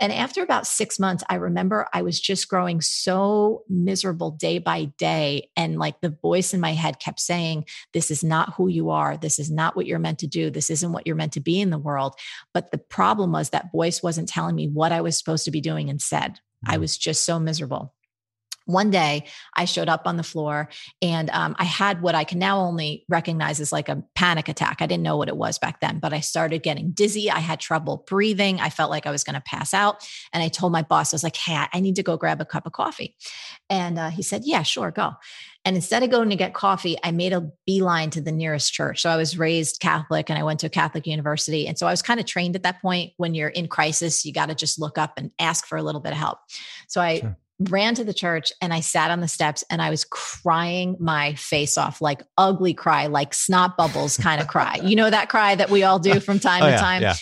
And 0.00 0.12
after 0.12 0.42
about 0.42 0.66
six 0.66 0.98
months, 0.98 1.22
I 1.28 1.36
remember 1.36 1.86
I 1.92 2.02
was 2.02 2.20
just 2.20 2.48
growing 2.48 2.80
so 2.80 3.62
miserable 3.68 4.32
day 4.32 4.58
by 4.58 4.86
day. 4.98 5.50
And 5.56 5.78
like 5.78 6.00
the 6.00 6.16
voice 6.20 6.52
in 6.52 6.60
my 6.60 6.72
head 6.72 6.98
kept 6.98 7.20
saying, 7.20 7.66
This 7.92 8.10
is 8.10 8.24
not 8.24 8.54
who 8.54 8.68
you 8.68 8.90
are. 8.90 9.16
This 9.16 9.38
is 9.38 9.50
not 9.50 9.76
what 9.76 9.86
you're 9.86 9.98
meant 9.98 10.18
to 10.20 10.26
do. 10.26 10.50
This 10.50 10.70
isn't 10.70 10.92
what 10.92 11.06
you're 11.06 11.16
meant 11.16 11.32
to 11.34 11.40
be 11.40 11.60
in 11.60 11.70
the 11.70 11.78
world. 11.78 12.14
But 12.52 12.70
the 12.72 12.78
problem 12.78 13.32
was 13.32 13.50
that 13.50 13.72
voice 13.72 14.02
wasn't 14.02 14.28
telling 14.28 14.56
me 14.56 14.68
what 14.68 14.92
I 14.92 15.00
was 15.00 15.16
supposed 15.16 15.44
to 15.44 15.50
be 15.50 15.60
doing 15.60 15.88
instead. 15.88 16.40
I 16.66 16.76
mm. 16.76 16.80
was 16.80 16.98
just 16.98 17.24
so 17.24 17.38
miserable 17.38 17.93
one 18.66 18.90
day 18.90 19.26
I 19.54 19.64
showed 19.64 19.88
up 19.88 20.02
on 20.06 20.16
the 20.16 20.22
floor 20.22 20.68
and 21.02 21.30
um, 21.30 21.54
I 21.58 21.64
had 21.64 22.02
what 22.02 22.14
I 22.14 22.24
can 22.24 22.38
now 22.38 22.60
only 22.60 23.04
recognize 23.08 23.60
as 23.60 23.72
like 23.72 23.88
a 23.88 24.02
panic 24.14 24.48
attack. 24.48 24.78
I 24.80 24.86
didn't 24.86 25.02
know 25.02 25.16
what 25.16 25.28
it 25.28 25.36
was 25.36 25.58
back 25.58 25.80
then, 25.80 25.98
but 25.98 26.12
I 26.12 26.20
started 26.20 26.62
getting 26.62 26.92
dizzy. 26.92 27.30
I 27.30 27.40
had 27.40 27.60
trouble 27.60 28.04
breathing. 28.06 28.60
I 28.60 28.70
felt 28.70 28.90
like 28.90 29.06
I 29.06 29.10
was 29.10 29.24
going 29.24 29.34
to 29.34 29.42
pass 29.42 29.74
out. 29.74 30.06
And 30.32 30.42
I 30.42 30.48
told 30.48 30.72
my 30.72 30.82
boss, 30.82 31.12
I 31.12 31.16
was 31.16 31.24
like, 31.24 31.36
hey, 31.36 31.66
I 31.72 31.80
need 31.80 31.96
to 31.96 32.02
go 32.02 32.16
grab 32.16 32.40
a 32.40 32.44
cup 32.44 32.66
of 32.66 32.72
coffee. 32.72 33.16
And 33.68 33.98
uh, 33.98 34.10
he 34.10 34.22
said, 34.22 34.42
yeah, 34.44 34.62
sure, 34.62 34.90
go. 34.90 35.12
And 35.66 35.76
instead 35.76 36.02
of 36.02 36.10
going 36.10 36.28
to 36.28 36.36
get 36.36 36.52
coffee, 36.52 36.96
I 37.02 37.10
made 37.10 37.32
a 37.32 37.50
beeline 37.66 38.10
to 38.10 38.20
the 38.20 38.32
nearest 38.32 38.72
church. 38.74 39.00
So 39.00 39.08
I 39.08 39.16
was 39.16 39.38
raised 39.38 39.80
Catholic 39.80 40.28
and 40.28 40.38
I 40.38 40.42
went 40.42 40.60
to 40.60 40.66
a 40.66 40.70
Catholic 40.70 41.06
university. 41.06 41.66
And 41.66 41.78
so 41.78 41.86
I 41.86 41.90
was 41.90 42.02
kind 42.02 42.20
of 42.20 42.26
trained 42.26 42.54
at 42.54 42.64
that 42.64 42.82
point 42.82 43.12
when 43.16 43.34
you're 43.34 43.48
in 43.48 43.68
crisis, 43.68 44.26
you 44.26 44.32
got 44.32 44.50
to 44.50 44.54
just 44.54 44.78
look 44.78 44.98
up 44.98 45.14
and 45.16 45.30
ask 45.38 45.66
for 45.66 45.78
a 45.78 45.82
little 45.82 46.02
bit 46.02 46.12
of 46.12 46.18
help. 46.18 46.38
So 46.86 47.00
I 47.00 47.20
sure 47.20 47.36
ran 47.70 47.94
to 47.96 48.04
the 48.04 48.14
church 48.14 48.52
and 48.60 48.72
I 48.72 48.80
sat 48.80 49.10
on 49.10 49.20
the 49.20 49.28
steps 49.28 49.64
and 49.70 49.80
I 49.82 49.90
was 49.90 50.04
crying 50.04 50.96
my 50.98 51.34
face 51.34 51.76
off, 51.78 52.00
like 52.00 52.22
ugly 52.38 52.74
cry, 52.74 53.06
like 53.06 53.34
snot 53.34 53.76
bubbles 53.76 54.16
kind 54.16 54.40
of 54.40 54.48
cry. 54.48 54.80
You 54.82 54.96
know, 54.96 55.10
that 55.10 55.28
cry 55.28 55.54
that 55.54 55.70
we 55.70 55.82
all 55.82 55.98
do 55.98 56.20
from 56.20 56.38
time 56.38 56.62
oh, 56.62 56.66
to 56.66 56.72
yeah, 56.72 56.80
time. 56.80 57.02
Yeah, 57.02 57.14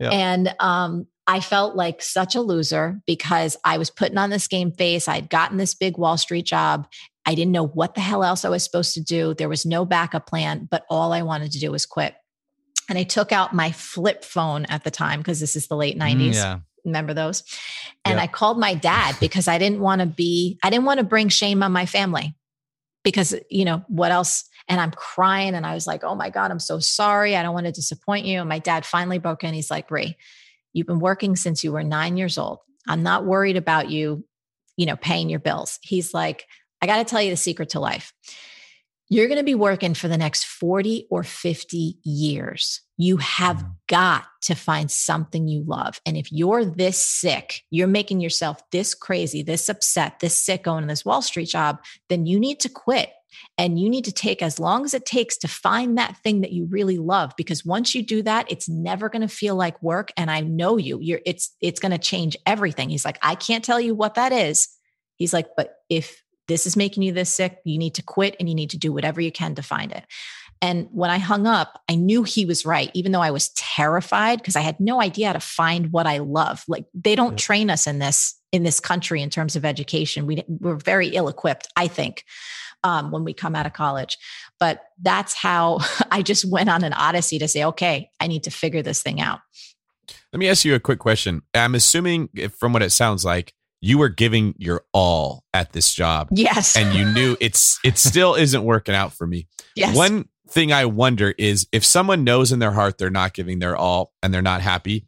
yeah. 0.00 0.10
And 0.10 0.54
um, 0.60 1.06
I 1.26 1.40
felt 1.40 1.76
like 1.76 2.02
such 2.02 2.34
a 2.34 2.40
loser 2.40 3.00
because 3.06 3.56
I 3.64 3.78
was 3.78 3.90
putting 3.90 4.18
on 4.18 4.30
this 4.30 4.48
game 4.48 4.72
face. 4.72 5.08
I'd 5.08 5.30
gotten 5.30 5.58
this 5.58 5.74
big 5.74 5.96
Wall 5.96 6.16
Street 6.16 6.46
job. 6.46 6.88
I 7.26 7.34
didn't 7.34 7.52
know 7.52 7.66
what 7.66 7.94
the 7.94 8.00
hell 8.00 8.24
else 8.24 8.44
I 8.44 8.48
was 8.48 8.64
supposed 8.64 8.94
to 8.94 9.00
do. 9.00 9.34
There 9.34 9.48
was 9.48 9.64
no 9.64 9.84
backup 9.84 10.26
plan, 10.26 10.66
but 10.70 10.84
all 10.90 11.12
I 11.12 11.22
wanted 11.22 11.52
to 11.52 11.60
do 11.60 11.70
was 11.70 11.86
quit. 11.86 12.14
And 12.88 12.98
I 12.98 13.04
took 13.04 13.30
out 13.30 13.54
my 13.54 13.70
flip 13.70 14.24
phone 14.24 14.64
at 14.64 14.82
the 14.82 14.90
time 14.90 15.20
because 15.20 15.38
this 15.38 15.54
is 15.54 15.68
the 15.68 15.76
late 15.76 15.96
90s. 15.96 16.34
Mm, 16.34 16.62
remember 16.84 17.14
those? 17.14 17.42
And 18.04 18.16
yeah. 18.16 18.22
i 18.22 18.26
called 18.26 18.58
my 18.58 18.74
dad 18.74 19.16
because 19.20 19.48
i 19.48 19.58
didn't 19.58 19.80
want 19.80 20.00
to 20.00 20.06
be 20.06 20.58
i 20.62 20.70
didn't 20.70 20.84
want 20.84 20.98
to 20.98 21.04
bring 21.04 21.28
shame 21.28 21.62
on 21.62 21.72
my 21.72 21.86
family 21.86 22.34
because 23.04 23.34
you 23.50 23.64
know 23.64 23.84
what 23.88 24.12
else? 24.12 24.44
And 24.68 24.80
i'm 24.80 24.92
crying 24.92 25.54
and 25.54 25.66
i 25.66 25.74
was 25.74 25.86
like 25.86 26.04
oh 26.04 26.14
my 26.14 26.30
god 26.30 26.50
i'm 26.50 26.60
so 26.60 26.78
sorry. 26.78 27.36
I 27.36 27.42
don't 27.42 27.54
want 27.54 27.66
to 27.66 27.72
disappoint 27.72 28.26
you. 28.26 28.40
And 28.40 28.48
my 28.48 28.58
dad 28.58 28.86
finally 28.86 29.18
broke 29.18 29.44
in. 29.44 29.54
He's 29.54 29.70
like 29.70 29.88
Brie, 29.88 30.16
you've 30.72 30.86
been 30.86 31.00
working 31.00 31.36
since 31.36 31.64
you 31.64 31.72
were 31.72 31.82
nine 31.82 32.16
years 32.16 32.38
old. 32.38 32.58
I'm 32.88 33.02
not 33.02 33.24
worried 33.24 33.56
about 33.56 33.90
you 33.90 34.24
you 34.76 34.86
know 34.86 34.96
paying 34.96 35.28
your 35.28 35.40
bills. 35.40 35.78
He's 35.82 36.14
like 36.14 36.46
i 36.82 36.86
got 36.86 36.96
to 36.96 37.04
tell 37.04 37.20
you 37.20 37.30
the 37.30 37.36
secret 37.36 37.70
to 37.70 37.80
life. 37.80 38.12
You're 39.12 39.26
going 39.26 39.38
to 39.38 39.44
be 39.44 39.56
working 39.56 39.94
for 39.94 40.06
the 40.06 40.16
next 40.16 40.44
40 40.44 41.08
or 41.10 41.24
50 41.24 41.98
years. 42.04 42.80
You 43.00 43.16
have 43.16 43.64
got 43.86 44.24
to 44.42 44.54
find 44.54 44.90
something 44.90 45.48
you 45.48 45.64
love. 45.66 46.00
And 46.04 46.16
if 46.16 46.30
you're 46.30 46.64
this 46.64 46.98
sick, 46.98 47.62
you're 47.70 47.88
making 47.88 48.20
yourself 48.20 48.62
this 48.70 48.94
crazy, 48.94 49.42
this 49.42 49.68
upset, 49.68 50.20
this 50.20 50.36
sick 50.36 50.64
going 50.64 50.86
this 50.86 51.04
Wall 51.04 51.22
Street 51.22 51.48
job, 51.48 51.82
then 52.08 52.26
you 52.26 52.38
need 52.38 52.60
to 52.60 52.68
quit. 52.68 53.10
And 53.56 53.78
you 53.78 53.88
need 53.88 54.04
to 54.04 54.12
take 54.12 54.42
as 54.42 54.58
long 54.58 54.84
as 54.84 54.92
it 54.92 55.06
takes 55.06 55.38
to 55.38 55.48
find 55.48 55.96
that 55.96 56.16
thing 56.18 56.42
that 56.42 56.52
you 56.52 56.66
really 56.66 56.98
love. 56.98 57.32
Because 57.36 57.64
once 57.64 57.94
you 57.94 58.02
do 58.02 58.22
that, 58.22 58.50
it's 58.50 58.68
never 58.68 59.08
going 59.08 59.22
to 59.22 59.28
feel 59.28 59.54
like 59.54 59.82
work. 59.82 60.12
And 60.16 60.30
I 60.30 60.40
know 60.40 60.76
you, 60.76 60.98
you're, 61.00 61.20
it's, 61.24 61.56
it's 61.60 61.80
going 61.80 61.92
to 61.92 61.98
change 61.98 62.36
everything. 62.44 62.90
He's 62.90 63.04
like, 63.04 63.18
I 63.22 63.34
can't 63.34 63.64
tell 63.64 63.80
you 63.80 63.94
what 63.94 64.16
that 64.16 64.32
is. 64.32 64.68
He's 65.16 65.32
like, 65.32 65.48
but 65.56 65.76
if 65.88 66.22
this 66.50 66.66
is 66.66 66.76
making 66.76 67.04
you 67.04 67.12
this 67.12 67.32
sick. 67.32 67.58
You 67.64 67.78
need 67.78 67.94
to 67.94 68.02
quit 68.02 68.34
and 68.40 68.48
you 68.48 68.56
need 68.56 68.70
to 68.70 68.78
do 68.78 68.92
whatever 68.92 69.20
you 69.20 69.30
can 69.30 69.54
to 69.54 69.62
find 69.62 69.92
it. 69.92 70.04
And 70.62 70.88
when 70.92 71.10
I 71.10 71.18
hung 71.18 71.46
up, 71.46 71.80
I 71.88 71.94
knew 71.94 72.22
he 72.22 72.44
was 72.44 72.66
right, 72.66 72.90
even 72.92 73.12
though 73.12 73.22
I 73.22 73.30
was 73.30 73.48
terrified 73.50 74.38
because 74.38 74.56
I 74.56 74.60
had 74.60 74.78
no 74.78 75.00
idea 75.00 75.28
how 75.28 75.32
to 75.32 75.40
find 75.40 75.90
what 75.90 76.06
I 76.06 76.18
love. 76.18 76.64
Like 76.68 76.84
they 76.92 77.14
don't 77.14 77.32
yeah. 77.32 77.38
train 77.38 77.70
us 77.70 77.86
in 77.86 77.98
this 77.98 78.38
in 78.52 78.62
this 78.62 78.80
country 78.80 79.22
in 79.22 79.30
terms 79.30 79.56
of 79.56 79.64
education. 79.64 80.26
We, 80.26 80.42
we're 80.48 80.74
very 80.74 81.08
ill 81.08 81.28
equipped, 81.28 81.68
I 81.76 81.86
think, 81.86 82.24
um, 82.82 83.10
when 83.10 83.24
we 83.24 83.32
come 83.32 83.54
out 83.54 83.64
of 83.64 83.72
college. 83.72 84.18
But 84.58 84.82
that's 85.00 85.34
how 85.34 85.78
I 86.10 86.22
just 86.22 86.44
went 86.44 86.68
on 86.68 86.84
an 86.84 86.92
odyssey 86.92 87.38
to 87.38 87.48
say, 87.48 87.64
okay, 87.64 88.10
I 88.18 88.26
need 88.26 88.44
to 88.44 88.50
figure 88.50 88.82
this 88.82 89.02
thing 89.02 89.20
out. 89.20 89.40
Let 90.32 90.40
me 90.40 90.48
ask 90.48 90.64
you 90.64 90.74
a 90.74 90.80
quick 90.80 90.98
question. 90.98 91.42
I'm 91.54 91.74
assuming, 91.74 92.28
from 92.58 92.72
what 92.72 92.82
it 92.82 92.90
sounds 92.90 93.24
like, 93.24 93.54
you 93.80 93.98
were 93.98 94.08
giving 94.08 94.54
your 94.58 94.84
all 94.92 95.44
at 95.54 95.72
this 95.72 95.92
job. 95.92 96.28
Yes. 96.32 96.76
And 96.76 96.94
you 96.94 97.04
knew 97.04 97.36
it's 97.40 97.78
it 97.84 97.98
still 97.98 98.34
isn't 98.34 98.62
working 98.62 98.94
out 98.94 99.12
for 99.12 99.26
me. 99.26 99.48
Yes. 99.74 99.96
One 99.96 100.28
thing 100.50 100.72
I 100.72 100.84
wonder 100.84 101.34
is 101.38 101.66
if 101.72 101.84
someone 101.84 102.24
knows 102.24 102.52
in 102.52 102.58
their 102.58 102.72
heart 102.72 102.98
they're 102.98 103.10
not 103.10 103.34
giving 103.34 103.58
their 103.58 103.76
all 103.76 104.12
and 104.22 104.32
they're 104.32 104.42
not 104.42 104.60
happy, 104.60 105.06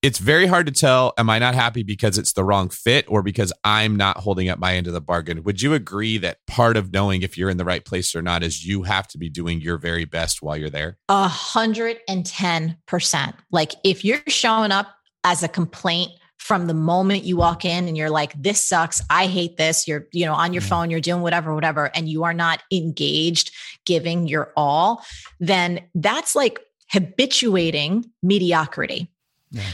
it's 0.00 0.18
very 0.18 0.46
hard 0.46 0.66
to 0.66 0.72
tell 0.72 1.12
am 1.18 1.28
I 1.28 1.38
not 1.40 1.54
happy 1.54 1.82
because 1.82 2.18
it's 2.18 2.32
the 2.32 2.44
wrong 2.44 2.68
fit 2.68 3.04
or 3.08 3.22
because 3.22 3.52
I'm 3.64 3.96
not 3.96 4.18
holding 4.18 4.48
up 4.48 4.58
my 4.58 4.74
end 4.74 4.86
of 4.86 4.92
the 4.92 5.00
bargain. 5.00 5.42
Would 5.42 5.60
you 5.60 5.74
agree 5.74 6.18
that 6.18 6.38
part 6.46 6.76
of 6.76 6.92
knowing 6.92 7.22
if 7.22 7.36
you're 7.36 7.50
in 7.50 7.56
the 7.56 7.64
right 7.64 7.84
place 7.84 8.14
or 8.14 8.22
not 8.22 8.42
is 8.42 8.64
you 8.64 8.84
have 8.84 9.08
to 9.08 9.18
be 9.18 9.28
doing 9.28 9.60
your 9.60 9.76
very 9.76 10.04
best 10.04 10.40
while 10.40 10.56
you're 10.56 10.70
there? 10.70 10.98
A 11.08 11.26
hundred 11.26 11.98
and 12.08 12.24
ten 12.24 12.76
percent. 12.86 13.34
Like 13.50 13.72
if 13.82 14.04
you're 14.04 14.22
showing 14.28 14.70
up 14.70 14.86
as 15.24 15.42
a 15.42 15.48
complaint 15.48 16.12
from 16.38 16.66
the 16.66 16.74
moment 16.74 17.24
you 17.24 17.36
walk 17.36 17.64
in 17.64 17.88
and 17.88 17.96
you're 17.96 18.10
like 18.10 18.32
this 18.40 18.64
sucks. 18.64 19.02
I 19.10 19.26
hate 19.26 19.56
this. 19.56 19.86
You're 19.86 20.06
you 20.12 20.24
know 20.24 20.34
on 20.34 20.52
your 20.52 20.62
mm. 20.62 20.68
phone 20.68 20.90
you're 20.90 21.00
doing 21.00 21.22
whatever 21.22 21.54
whatever 21.54 21.90
and 21.94 22.08
you 22.08 22.24
are 22.24 22.34
not 22.34 22.62
engaged 22.72 23.54
giving 23.84 24.28
your 24.28 24.52
all 24.56 25.04
then 25.40 25.80
that's 25.94 26.34
like 26.34 26.60
habituating 26.90 28.10
mediocrity 28.22 29.10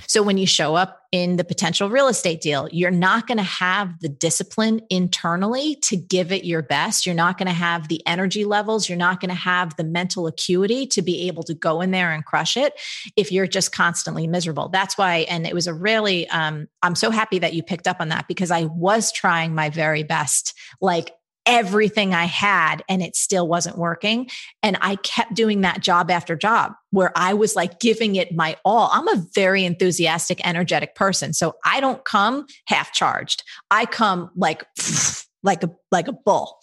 so 0.07 0.23
when 0.23 0.39
you 0.39 0.47
show 0.47 0.75
up 0.75 1.01
in 1.11 1.37
the 1.37 1.45
potential 1.45 1.89
real 1.89 2.09
estate 2.09 2.41
deal, 2.41 2.69
you're 2.73 2.91
not 2.91 3.27
going 3.27 3.39
to 3.39 3.45
have 3.45 4.01
the 4.01 4.09
discipline 4.09 4.81
internally 4.91 5.77
to 5.83 5.97
give 5.97 6.33
it 6.33 6.45
your 6.45 6.63
best. 6.63 7.07
You're 7.07 7.15
not 7.15 7.39
going 7.39 7.49
to 7.49 7.55
have 7.55 7.89
the 7.89 8.05
energy 8.07 8.45
levels. 8.45 8.89
You're 8.89 8.99
not 8.99 9.21
going 9.21 9.31
to 9.31 9.35
have 9.35 9.77
the 9.77 9.85
mental 9.85 10.27
acuity 10.27 10.87
to 10.89 11.03
be 11.03 11.29
able 11.29 11.43
to 11.45 11.55
go 11.55 11.81
in 11.81 11.91
there 11.91 12.13
and 12.13 12.25
crush 12.25 12.57
it 12.57 12.73
if 13.17 13.31
you're 13.31 13.47
just 13.47 13.73
constantly 13.73 14.27
miserable. 14.27 14.69
That's 14.69 14.99
why, 14.99 15.27
and 15.29 15.47
it 15.47 15.55
was 15.55 15.67
a 15.67 15.75
really, 15.75 16.29
um, 16.29 16.69
I'm 16.83 16.95
so 16.95 17.11
happy 17.11 17.39
that 17.39 17.55
you 17.55 17.63
picked 17.63 17.87
up 17.87 17.99
on 18.01 18.09
that 18.09 18.29
because 18.29 18.51
I 18.51 18.65
was 18.65 19.13
trying 19.13 19.55
my 19.55 19.71
very 19.71 20.03
best, 20.03 20.55
like 20.81 21.13
everything 21.47 22.15
I 22.15 22.25
had 22.25 22.83
and 22.89 23.03
it 23.03 23.17
still 23.17 23.47
wasn't 23.47 23.79
working. 23.79 24.31
And 24.63 24.79
I 24.81 24.97
kept 24.97 25.35
doing 25.35 25.61
that 25.61 25.81
job 25.81 26.11
after 26.11 26.37
job 26.37 26.73
where 26.91 27.13
I 27.17 27.35
was 27.35 27.57
like 27.57 27.81
giving 27.81 28.17
it 28.17 28.35
my 28.35 28.57
all. 28.65 28.89
I'm 28.93 29.09
a 29.09 29.25
very 29.35 29.65
enthusiastic, 29.65 30.41
energetic 30.47 30.95
person. 30.95 31.33
So 31.33 31.57
I 31.65 31.81
don't 31.81 32.05
come 32.05 32.47
half 32.67 32.93
charged. 32.93 33.43
I 33.71 33.87
come 33.87 34.31
like 34.37 34.65
like 35.45 35.63
a 35.63 35.71
like 35.93 36.09
a 36.09 36.13
bull. 36.13 36.59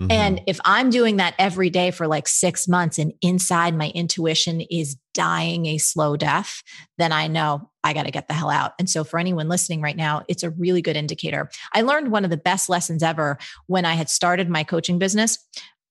Mm-hmm. 0.00 0.10
And 0.10 0.42
if 0.46 0.60
I'm 0.64 0.90
doing 0.90 1.16
that 1.16 1.34
every 1.38 1.70
day 1.70 1.90
for 1.90 2.06
like 2.06 2.28
6 2.28 2.68
months 2.68 2.98
and 2.98 3.14
inside 3.22 3.74
my 3.74 3.90
intuition 3.94 4.60
is 4.60 4.96
dying 5.14 5.66
a 5.66 5.78
slow 5.78 6.16
death, 6.16 6.62
then 6.98 7.12
I 7.12 7.28
know 7.28 7.70
I 7.84 7.92
got 7.92 8.02
to 8.02 8.10
get 8.10 8.28
the 8.28 8.34
hell 8.34 8.50
out. 8.50 8.72
And 8.78 8.90
so 8.90 9.04
for 9.04 9.18
anyone 9.18 9.48
listening 9.48 9.80
right 9.80 9.96
now, 9.96 10.24
it's 10.28 10.42
a 10.42 10.50
really 10.50 10.82
good 10.82 10.96
indicator. 10.96 11.48
I 11.72 11.82
learned 11.82 12.10
one 12.10 12.24
of 12.24 12.30
the 12.30 12.36
best 12.36 12.68
lessons 12.68 13.02
ever 13.02 13.38
when 13.66 13.84
I 13.84 13.94
had 13.94 14.10
started 14.10 14.50
my 14.50 14.64
coaching 14.64 14.98
business. 14.98 15.38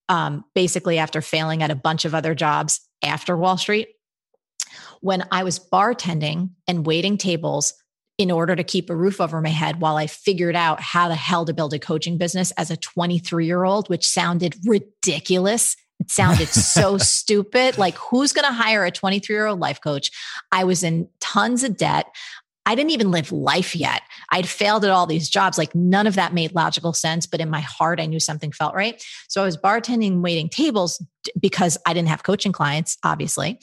Um, 0.10 0.44
basically 0.54 0.98
after 0.98 1.22
failing 1.22 1.64
at 1.64 1.72
a 1.72 1.76
bunch 1.76 2.04
of 2.04 2.14
other 2.14 2.36
jobs 2.36 2.82
after 3.02 3.38
Wall 3.38 3.58
Street, 3.58 3.88
when 5.00 5.24
I 5.32 5.44
was 5.44 5.60
bartending 5.60 6.52
and 6.68 6.86
waiting 6.86 7.18
tables 7.18 7.74
in 8.18 8.30
order 8.30 8.56
to 8.56 8.64
keep 8.64 8.90
a 8.90 8.96
roof 8.96 9.20
over 9.20 9.42
my 9.42 9.50
head 9.50 9.82
while 9.82 9.98
I 9.98 10.08
figured 10.08 10.56
out 10.56 10.80
how 10.80 11.08
the 11.08 11.16
hell 11.16 11.46
to 11.46 11.54
build 11.54 11.74
a 11.74 11.80
coaching 11.80 12.18
business 12.18 12.52
as 12.52 12.70
a 12.70 12.78
23 12.78 13.46
year 13.46 13.64
old, 13.64 13.90
which 13.90 14.08
sounded 14.08 14.56
ridiculous. 14.66 15.76
It 16.00 16.12
sounded 16.12 16.50
so 16.50 16.98
stupid. 17.00 17.78
Like, 17.78 17.96
who's 17.96 18.34
going 18.34 18.48
to 18.48 18.54
hire 18.54 18.86
a 18.86 18.92
23 18.92 19.36
year 19.36 19.48
old 19.48 19.60
life 19.60 19.82
coach? 19.82 20.12
I 20.52 20.64
was 20.64 20.84
in 20.84 21.08
tons 21.20 21.64
of 21.64 21.78
debt. 21.78 22.08
I 22.66 22.76
didn't 22.76 22.92
even 22.92 23.12
live 23.12 23.32
life 23.32 23.76
yet. 23.76 24.04
I'd 24.32 24.48
failed 24.48 24.86
at 24.86 24.92
all 24.92 25.06
these 25.06 25.28
jobs. 25.28 25.58
Like, 25.58 25.76
none 25.76 26.08
of 26.08 26.16
that 26.16 26.34
made 26.34 26.56
logical 26.56 26.94
sense. 26.94 27.26
But 27.26 27.42
in 27.42 27.50
my 27.50 27.60
heart, 27.60 28.00
I 28.00 28.06
knew 28.06 28.20
something 28.22 28.54
felt 28.54 28.74
right. 28.74 29.04
So 29.28 29.42
I 29.42 29.46
was 29.46 29.58
bartending, 29.58 30.22
waiting 30.22 30.48
tables 30.48 31.04
because 31.40 31.78
I 31.86 31.94
didn't 31.94 32.08
have 32.08 32.24
coaching 32.24 32.54
clients, 32.54 32.98
obviously. 33.04 33.60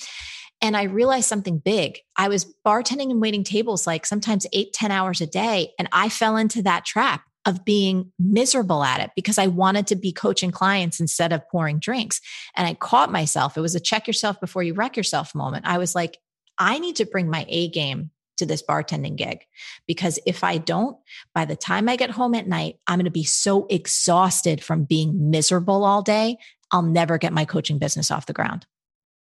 And 0.62 0.76
I 0.76 0.84
realized 0.84 1.28
something 1.28 1.58
big. 1.58 1.98
I 2.16 2.28
was 2.28 2.52
bartending 2.66 3.10
and 3.10 3.20
waiting 3.20 3.44
tables 3.44 3.86
like 3.86 4.04
sometimes 4.04 4.46
eight, 4.52 4.72
ten 4.72 4.90
hours 4.90 5.20
a 5.20 5.26
day. 5.26 5.72
And 5.78 5.88
I 5.92 6.08
fell 6.08 6.36
into 6.36 6.62
that 6.62 6.84
trap 6.84 7.22
of 7.46 7.64
being 7.64 8.12
miserable 8.18 8.82
at 8.84 9.00
it 9.00 9.10
because 9.16 9.38
I 9.38 9.46
wanted 9.46 9.86
to 9.88 9.96
be 9.96 10.12
coaching 10.12 10.50
clients 10.50 11.00
instead 11.00 11.32
of 11.32 11.48
pouring 11.48 11.78
drinks. 11.78 12.20
And 12.54 12.66
I 12.66 12.74
caught 12.74 13.10
myself. 13.10 13.56
It 13.56 13.62
was 13.62 13.74
a 13.74 13.80
check 13.80 14.06
yourself 14.06 14.40
before 14.40 14.62
you 14.62 14.74
wreck 14.74 14.96
yourself 14.96 15.34
moment. 15.34 15.66
I 15.66 15.78
was 15.78 15.94
like, 15.94 16.18
I 16.58 16.78
need 16.78 16.96
to 16.96 17.06
bring 17.06 17.30
my 17.30 17.46
A 17.48 17.68
game 17.70 18.10
to 18.36 18.46
this 18.46 18.62
bartending 18.62 19.16
gig 19.16 19.44
because 19.86 20.18
if 20.26 20.44
I 20.44 20.58
don't, 20.58 20.96
by 21.34 21.44
the 21.44 21.56
time 21.56 21.88
I 21.88 21.96
get 21.96 22.10
home 22.10 22.34
at 22.34 22.46
night, 22.46 22.76
I'm 22.86 22.98
going 22.98 23.04
to 23.04 23.10
be 23.10 23.24
so 23.24 23.66
exhausted 23.68 24.62
from 24.62 24.84
being 24.84 25.30
miserable 25.30 25.84
all 25.84 26.02
day. 26.02 26.36
I'll 26.70 26.82
never 26.82 27.18
get 27.18 27.32
my 27.32 27.44
coaching 27.44 27.78
business 27.78 28.10
off 28.10 28.26
the 28.26 28.32
ground. 28.32 28.66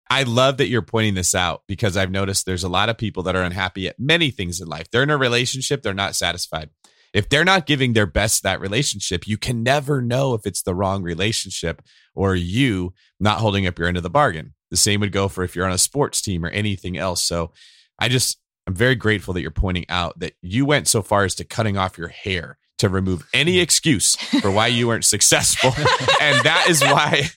I 0.09 0.23
love 0.23 0.59
that 0.59 0.69
you're 0.69 0.83
pointing 0.83 1.15
this 1.15 1.35
out 1.35 1.63
because 1.67 1.97
I've 1.97 2.11
noticed 2.11 2.47
there's 2.47 2.65
a 2.65 2.69
lot 2.69 2.89
of 2.89 2.99
people 2.99 3.25
that 3.25 3.35
are 3.35 3.43
unhappy 3.43 3.89
at 3.89 3.99
many 3.99 4.31
things 4.31 4.61
in 4.61 4.69
life. 4.69 4.91
They're 4.91 5.03
in 5.03 5.11
a 5.11 5.17
relationship, 5.17 5.83
they're 5.83 5.95
not 5.95 6.15
satisfied. 6.15 6.71
If 7.13 7.29
they're 7.29 7.45
not 7.45 7.67
giving 7.67 7.93
their 7.93 8.07
best 8.07 8.43
that 8.43 8.61
relationship, 8.61 9.27
you 9.27 9.39
can 9.39 9.63
never 9.63 10.03
know 10.03 10.35
if 10.35 10.45
it's 10.45 10.63
the 10.63 10.75
wrong 10.75 11.03
relationship 11.03 11.83
or 12.15 12.35
you 12.35 12.93
not 13.19 13.39
holding 13.39 13.67
up 13.67 13.79
your 13.79 13.89
end 13.89 13.97
of 13.97 14.03
the 14.03 14.11
bargain. 14.11 14.55
The 14.71 14.77
same 14.77 15.01
would 15.01 15.13
go 15.13 15.29
for 15.29 15.43
if 15.43 15.57
you're 15.57 15.67
on 15.67 15.73
a 15.73 15.79
sports 15.79 16.21
team 16.21 16.45
or 16.45 16.49
anything 16.49 16.99
else. 16.99 17.23
So 17.23 17.53
I 17.99 18.09
just, 18.09 18.39
I'm 18.67 18.75
very 18.75 18.97
grateful 18.97 19.33
that 19.35 19.41
you're 19.41 19.51
pointing 19.51 19.87
out 19.89 20.19
that 20.19 20.35
you 20.43 20.67
went 20.67 20.89
so 20.89 21.03
far 21.03 21.25
as 21.25 21.35
to 21.37 21.45
cutting 21.45 21.79
off 21.79 21.97
your 21.97 22.09
hair 22.09 22.59
to 22.79 22.89
remove 22.89 23.27
any 23.33 23.59
excuse 23.59 24.16
for 24.16 24.51
why 24.51 24.66
you 24.66 24.87
weren't 24.87 25.05
successful. 25.05 25.70
and 26.20 26.45
that 26.45 26.66
is 26.68 26.83
why 26.83 27.31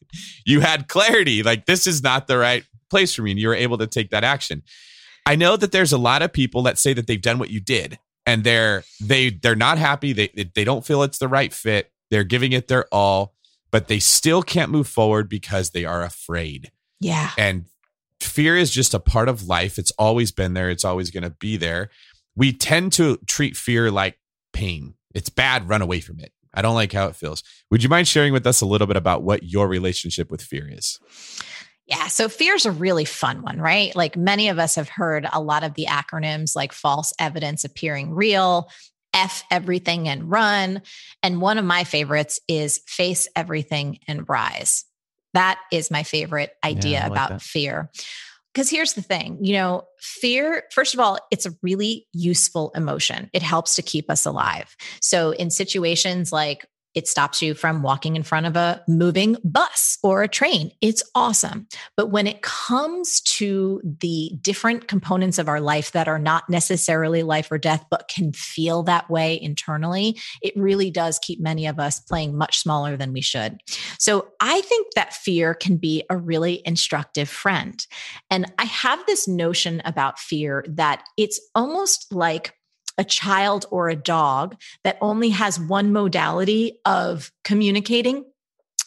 you 0.46 0.60
had 0.60 0.88
clarity. 0.88 1.44
Like, 1.44 1.66
this 1.66 1.88
is 1.88 2.04
not 2.04 2.28
the 2.28 2.38
right 2.38 2.64
place 2.90 3.14
for 3.14 3.22
me. 3.22 3.32
And 3.32 3.40
you 3.40 3.48
were 3.48 3.56
able 3.56 3.78
to 3.78 3.88
take 3.88 4.10
that 4.10 4.24
action. 4.24 4.64
I 5.26 5.36
know 5.36 5.56
that 5.56 5.72
there's 5.72 5.94
a 5.94 5.98
lot 5.98 6.22
of 6.22 6.34
people 6.34 6.64
that 6.64 6.78
say 6.78 6.94
that 6.94 7.08
they've 7.08 7.22
done 7.22 7.40
what 7.40 7.52
you 7.52 7.60
did 7.60 8.00
and 8.26 8.44
they're 8.44 8.84
they 9.02 9.30
they're 9.30 9.56
not 9.56 9.78
happy. 9.78 10.14
They 10.14 10.28
they 10.28 10.64
don't 10.64 10.86
feel 10.86 11.04
it's 11.04 11.18
the 11.18 11.28
right 11.28 11.54
fit. 11.54 11.92
They're 12.12 12.24
giving 12.24 12.52
it 12.52 12.68
their 12.68 12.86
all, 12.92 13.34
but 13.72 13.88
they 13.88 14.00
still 14.00 14.42
can't 14.42 14.72
move 14.72 14.88
forward 14.88 15.30
because 15.30 15.72
they 15.72 15.86
are 15.86 16.04
afraid. 16.04 16.72
Yeah. 17.00 17.32
And 17.38 17.66
fear 18.20 18.58
is 18.58 18.72
just 18.72 18.94
a 18.94 19.00
part 19.00 19.30
of 19.30 19.48
life. 19.48 19.78
It's 19.78 19.92
always 19.98 20.32
been 20.32 20.54
there. 20.54 20.70
It's 20.70 20.86
always 20.86 21.12
going 21.12 21.24
to 21.24 21.30
be 21.30 21.58
there. 21.58 21.90
We 22.36 22.54
tend 22.54 22.94
to 22.94 23.18
treat 23.28 23.56
fear 23.56 23.92
like 23.92 24.20
pain 24.54 24.96
it's 25.14 25.30
bad, 25.30 25.70
run 25.70 25.82
away 25.82 25.99
from 25.99 26.20
it. 26.20 26.32
I 26.53 26.62
don't 26.62 26.76
like 26.76 26.93
how 26.93 27.07
it 27.07 27.16
feels. 27.16 27.43
Would 27.70 27.84
you 27.84 27.89
mind 27.89 28.07
sharing 28.07 28.34
with 28.34 28.47
us 28.47 28.62
a 28.62 28.66
little 28.66 28.88
bit 28.88 28.97
about 28.97 29.24
what 29.24 29.43
your 29.43 29.68
relationship 29.68 30.32
with 30.32 30.41
fear 30.41 30.68
is? 30.70 30.99
Yeah, 31.86 32.07
so 32.07 32.30
fear 32.30 32.55
is 32.55 32.66
a 32.66 32.72
really 32.72 33.05
fun 33.05 33.41
one, 33.41 33.60
right? 33.60 33.95
Like 33.95 34.16
many 34.16 34.49
of 34.49 34.60
us 34.60 34.76
have 34.76 34.89
heard 34.89 35.28
a 35.32 35.41
lot 35.41 35.64
of 35.64 35.74
the 35.74 35.86
acronyms 35.86 36.55
like 36.55 36.72
false 36.72 37.14
evidence 37.20 37.64
appearing 37.64 38.12
real, 38.12 38.70
F 39.14 39.43
everything 39.49 40.07
and 40.07 40.30
run. 40.30 40.84
And 41.24 41.41
one 41.41 41.57
of 41.57 41.66
my 41.66 41.84
favorites 41.84 42.39
is 42.47 42.82
face 42.86 43.28
everything 43.36 43.99
and 44.07 44.28
rise. 44.30 44.86
That 45.34 45.60
is 45.72 45.91
my 45.91 46.03
favorite 46.03 46.51
idea 46.64 46.91
yeah, 46.91 47.03
like 47.03 47.12
about 47.12 47.30
that. 47.30 47.41
fear. 47.41 47.89
Because 48.54 48.70
here's 48.70 48.93
the 48.93 49.02
thing, 49.02 49.38
you 49.41 49.54
know, 49.54 49.84
fear, 50.00 50.64
first 50.72 50.93
of 50.93 51.00
all, 51.00 51.20
it's 51.32 51.45
a 51.45 51.56
really 51.62 52.08
useful 52.14 52.72
emotion. 52.76 53.30
It 53.32 53.43
helps 53.43 53.76
to 53.76 53.82
keep 53.82 54.10
us 54.10 54.26
alive. 54.26 54.76
So 55.02 55.32
in 55.32 55.52
situations 55.52 56.32
like 56.32 56.66
it 57.00 57.08
stops 57.08 57.41
you 57.41 57.54
from 57.54 57.82
walking 57.82 58.18
in 58.18 58.24
front 58.24 58.45
of 58.45 58.58
a 58.58 58.84
moving 58.86 59.38
bus 59.45 59.97
or 60.04 60.22
a 60.22 60.28
train. 60.28 60.70
It's 60.82 61.02
awesome. 61.16 61.66
But 61.95 62.12
when 62.12 62.28
it 62.28 62.41
comes 62.41 63.22
to 63.22 63.82
the 64.02 64.34
different 64.41 64.89
components 64.89 65.39
of 65.39 65.47
our 65.47 65.62
life 65.62 65.93
that 65.93 66.10
are 66.10 66.20
not 66.20 66.50
necessarily 66.50 67.24
life 67.24 67.50
or 67.54 67.58
death, 67.58 67.86
but 67.89 68.10
can 68.10 68.34
feel 68.34 68.84
that 68.84 69.10
way 69.10 69.39
internally, 69.41 70.20
it 70.41 70.54
really 70.58 70.91
does 70.91 71.20
keep 71.20 71.39
many 71.39 71.68
of 71.68 71.80
us 71.80 72.02
playing 72.02 72.38
much 72.38 72.60
smaller 72.60 72.97
than 72.97 73.14
we 73.14 73.22
should. 73.22 73.62
So 73.97 74.28
I 74.41 74.60
think 74.60 74.88
that 74.95 75.14
fear 75.14 75.54
can 75.54 75.78
be 75.78 76.04
a 76.10 76.18
really 76.18 76.62
instructive 76.66 77.30
friend. 77.30 77.82
And 78.30 78.52
I 78.60 78.66
have 78.66 79.00
this 79.06 79.26
notion 79.26 79.82
about 79.86 80.20
fear 80.20 80.66
that 80.68 81.04
it's 81.16 81.39
almost 81.56 82.14
like 82.14 82.56
a 83.00 83.04
child 83.04 83.66
or 83.72 83.89
a 83.89 83.95
dog 83.95 84.56
that 84.84 84.97
only 85.02 85.30
has 85.30 85.60
one 85.60 85.91
modality 85.91 86.80
of 86.86 87.32
communicating. 87.43 88.26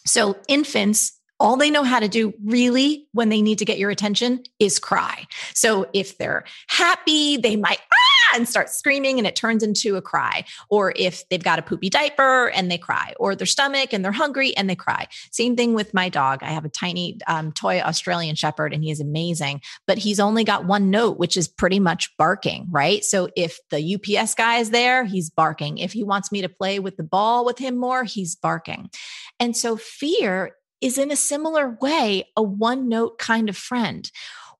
So 0.06 0.36
infants 0.46 1.18
all 1.40 1.56
they 1.56 1.70
know 1.70 1.82
how 1.82 1.98
to 1.98 2.06
do 2.06 2.32
really 2.44 3.08
when 3.12 3.28
they 3.28 3.42
need 3.42 3.58
to 3.58 3.64
get 3.64 3.76
your 3.76 3.90
attention 3.90 4.44
is 4.60 4.78
cry. 4.78 5.26
So 5.54 5.88
if 5.92 6.16
they're 6.16 6.44
happy, 6.68 7.36
they 7.36 7.56
might 7.56 7.80
ah, 7.92 8.11
and 8.34 8.48
start 8.48 8.70
screaming 8.70 9.18
and 9.18 9.26
it 9.26 9.36
turns 9.36 9.62
into 9.62 9.96
a 9.96 10.02
cry. 10.02 10.44
Or 10.68 10.92
if 10.96 11.28
they've 11.28 11.42
got 11.42 11.58
a 11.58 11.62
poopy 11.62 11.90
diaper 11.90 12.48
and 12.50 12.70
they 12.70 12.78
cry, 12.78 13.14
or 13.18 13.34
their 13.34 13.46
stomach 13.46 13.92
and 13.92 14.04
they're 14.04 14.12
hungry 14.12 14.56
and 14.56 14.68
they 14.68 14.74
cry. 14.74 15.06
Same 15.30 15.56
thing 15.56 15.74
with 15.74 15.94
my 15.94 16.08
dog. 16.08 16.42
I 16.42 16.50
have 16.50 16.64
a 16.64 16.68
tiny 16.68 17.18
um, 17.26 17.52
toy 17.52 17.80
Australian 17.80 18.36
Shepherd 18.36 18.72
and 18.72 18.82
he 18.82 18.90
is 18.90 19.00
amazing, 19.00 19.60
but 19.86 19.98
he's 19.98 20.20
only 20.20 20.44
got 20.44 20.66
one 20.66 20.90
note, 20.90 21.18
which 21.18 21.36
is 21.36 21.48
pretty 21.48 21.80
much 21.80 22.16
barking, 22.16 22.66
right? 22.70 23.04
So 23.04 23.28
if 23.36 23.58
the 23.70 23.94
UPS 23.94 24.34
guy 24.34 24.58
is 24.58 24.70
there, 24.70 25.04
he's 25.04 25.30
barking. 25.30 25.78
If 25.78 25.92
he 25.92 26.04
wants 26.04 26.32
me 26.32 26.42
to 26.42 26.48
play 26.48 26.78
with 26.78 26.96
the 26.96 27.02
ball 27.02 27.44
with 27.44 27.58
him 27.58 27.76
more, 27.76 28.04
he's 28.04 28.34
barking. 28.34 28.90
And 29.38 29.56
so 29.56 29.76
fear 29.76 30.52
is 30.80 30.98
in 30.98 31.10
a 31.10 31.16
similar 31.16 31.78
way 31.80 32.28
a 32.36 32.42
one 32.42 32.88
note 32.88 33.18
kind 33.18 33.48
of 33.48 33.56
friend. 33.56 34.10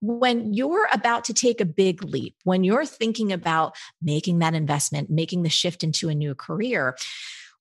When 0.02 0.52
you're 0.52 0.88
about 0.92 1.24
to 1.24 1.34
take 1.34 1.60
a 1.60 1.64
big 1.64 2.02
leap, 2.04 2.36
when 2.44 2.64
you're 2.64 2.84
thinking 2.84 3.32
about 3.32 3.76
making 4.02 4.40
that 4.40 4.54
investment, 4.54 5.08
making 5.08 5.42
the 5.42 5.48
shift 5.48 5.82
into 5.82 6.08
a 6.08 6.14
new 6.14 6.34
career, 6.34 6.96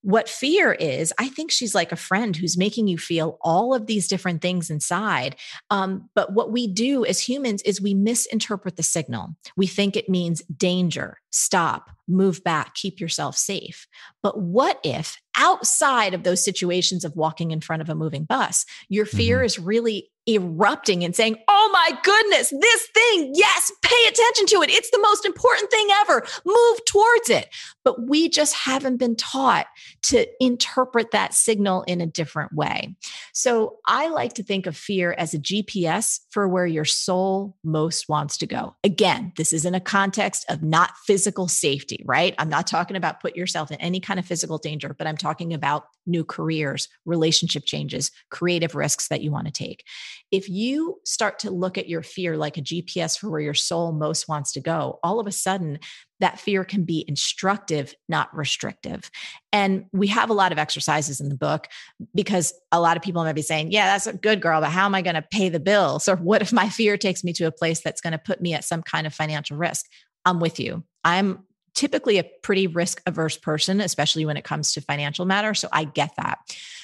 what 0.02 0.28
fear 0.28 0.74
is, 0.74 1.14
I 1.20 1.30
think 1.30 1.52
she's 1.52 1.76
like 1.76 1.92
a 1.92 1.96
friend 1.96 2.36
who's 2.36 2.58
making 2.58 2.88
you 2.88 2.98
feel 2.98 3.38
all 3.42 3.74
of 3.74 3.86
these 3.86 4.08
different 4.08 4.42
things 4.42 4.70
inside. 4.70 5.36
Um, 5.70 6.10
but 6.16 6.34
what 6.34 6.52
we 6.52 6.68
do 6.68 7.06
as 7.06 7.20
humans 7.20 7.62
is 7.62 7.80
we 7.80 7.94
misinterpret 7.94 8.78
the 8.78 8.84
signal. 8.84 9.36
We 9.56 9.68
think 9.68 9.96
it 9.96 10.10
means 10.10 10.42
danger, 10.58 11.20
stop, 11.30 11.92
move 12.12 12.44
back, 12.44 12.76
keep 12.76 13.00
yourself 13.00 13.36
safe. 13.38 13.88
But 14.22 14.40
what 14.40 14.80
if 14.84 15.20
outside 15.38 16.14
of 16.14 16.24
those 16.24 16.44
situations 16.44 17.06
of 17.06 17.16
walking 17.16 17.52
in 17.52 17.62
front 17.62 17.82
of 17.82 17.90
a 17.90 17.96
moving 17.96 18.26
bus, 18.26 18.66
your 18.90 19.06
fear 19.06 19.38
mm-hmm. 19.38 19.46
is 19.46 19.60
really 19.60 20.12
erupting 20.28 21.04
and 21.04 21.16
saying, 21.16 21.36
Oh 21.48 21.70
my 21.74 21.98
goodness, 22.04 22.50
this 22.50 22.88
thing, 22.94 23.32
yes, 23.34 23.72
pay 23.82 24.08
attention 24.08 24.46
to 24.48 24.62
it. 24.62 24.70
It's 24.70 24.92
the 24.92 25.00
most 25.02 25.26
important 25.26 25.72
thing 25.72 25.88
ever. 26.02 26.24
Move 26.46 26.86
towards 26.86 27.30
it. 27.30 27.50
But 27.84 28.08
we 28.08 28.30
just 28.30 28.54
haven't 28.54 28.98
been 28.98 29.16
taught 29.16 29.66
to 30.04 30.28
interpret 30.40 31.12
that 31.12 31.34
signal 31.34 31.84
in 31.84 32.02
a 32.02 32.06
different 32.06 32.54
way. 32.54 32.96
So 33.34 33.78
I 33.88 34.10
like 34.10 34.34
to 34.34 34.44
think 34.44 34.68
of 34.68 34.78
fear 34.78 35.16
as 35.18 35.34
a 35.34 35.40
GPS 35.40 36.20
for 36.30 36.48
where 36.48 36.68
your 36.68 36.86
soul 36.86 37.58
most 37.64 38.08
wants 38.08 38.38
to 38.38 38.48
go. 38.48 38.76
Again, 38.84 39.34
this 39.38 39.52
is 39.54 39.66
in 39.66 39.74
a 39.74 39.80
context 39.80 40.46
of 40.50 40.62
not 40.62 40.92
physical 41.06 41.48
safety, 41.48 42.01
right? 42.06 42.36
I'm 42.38 42.50
not 42.50 42.68
talking 42.68 42.98
about 42.98 43.22
put 43.22 43.36
yourself 43.36 43.72
in 43.72 43.80
any 43.80 44.00
kind 44.00 44.20
of 44.20 44.26
physical 44.26 44.58
danger, 44.58 44.96
but 44.98 45.08
I'm 45.08 45.18
talking 45.18 45.54
about 45.54 45.86
new 46.06 46.24
careers, 46.24 46.88
relationship 47.06 47.66
changes, 47.66 48.12
creative 48.30 48.76
risks 48.76 49.08
that 49.10 49.22
you 49.22 49.32
want 49.32 49.48
to 49.48 49.52
take. 49.52 49.84
If 50.32 50.50
you 50.50 51.00
start 51.06 51.40
to 51.40 51.52
look 51.52 51.78
at 51.78 51.90
your 51.90 52.04
fear 52.04 52.38
like 52.38 52.58
a 52.58 52.62
GPS 52.62 53.18
for 53.18 53.30
where 53.30 53.42
your 53.42 53.54
soul 53.54 53.92
most 53.92 54.28
wants 54.28 54.52
to 54.54 54.62
go, 54.62 55.00
all 55.04 55.20
of 55.20 55.28
a 55.28 55.32
sudden 55.32 55.80
that 56.22 56.40
fear 56.40 56.64
can 56.64 56.84
be 56.84 57.04
instructive, 57.08 57.96
not 58.08 58.34
restrictive. 58.36 59.10
And 59.52 59.86
we 59.92 60.08
have 60.08 60.30
a 60.30 60.34
lot 60.34 60.52
of 60.52 60.60
exercises 60.60 61.20
in 61.20 61.30
the 61.30 61.36
book 61.36 61.68
because 62.14 62.54
a 62.72 62.80
lot 62.80 62.96
of 62.96 63.04
people 63.04 63.24
might 63.24 63.34
be 63.34 63.42
saying, 63.42 63.72
Yeah, 63.72 63.88
that's 63.88 64.08
a 64.08 64.14
good 64.14 64.40
girl, 64.40 64.62
but 64.62 64.70
how 64.70 64.86
am 64.86 64.96
I 64.96 65.02
going 65.02 65.16
to 65.16 65.26
pay 65.32 65.50
the 65.50 65.60
bills? 65.60 66.08
Or 66.08 66.16
what 66.16 66.42
if 66.42 66.54
my 66.54 66.70
fear 66.70 66.96
takes 66.96 67.24
me 67.24 67.34
to 67.34 67.46
a 67.46 67.52
place 67.52 67.82
that's 67.82 68.02
going 68.02 68.14
to 68.14 68.20
put 68.20 68.40
me 68.40 68.54
at 68.54 68.64
some 68.64 68.84
kind 68.84 69.08
of 69.08 69.14
financial 69.14 69.58
risk? 69.58 69.88
I'm 70.26 70.40
with 70.40 70.60
you. 70.60 70.84
I'm 71.04 71.44
typically 71.74 72.18
a 72.18 72.24
pretty 72.44 72.68
risk 72.68 73.02
averse 73.06 73.38
person, 73.38 73.82
especially 73.82 74.26
when 74.26 74.38
it 74.38 74.44
comes 74.44 74.74
to 74.74 74.82
financial 74.82 75.26
matters. 75.26 75.60
So 75.60 75.70
I 75.72 75.86
get 75.86 76.16
that. 76.18 76.40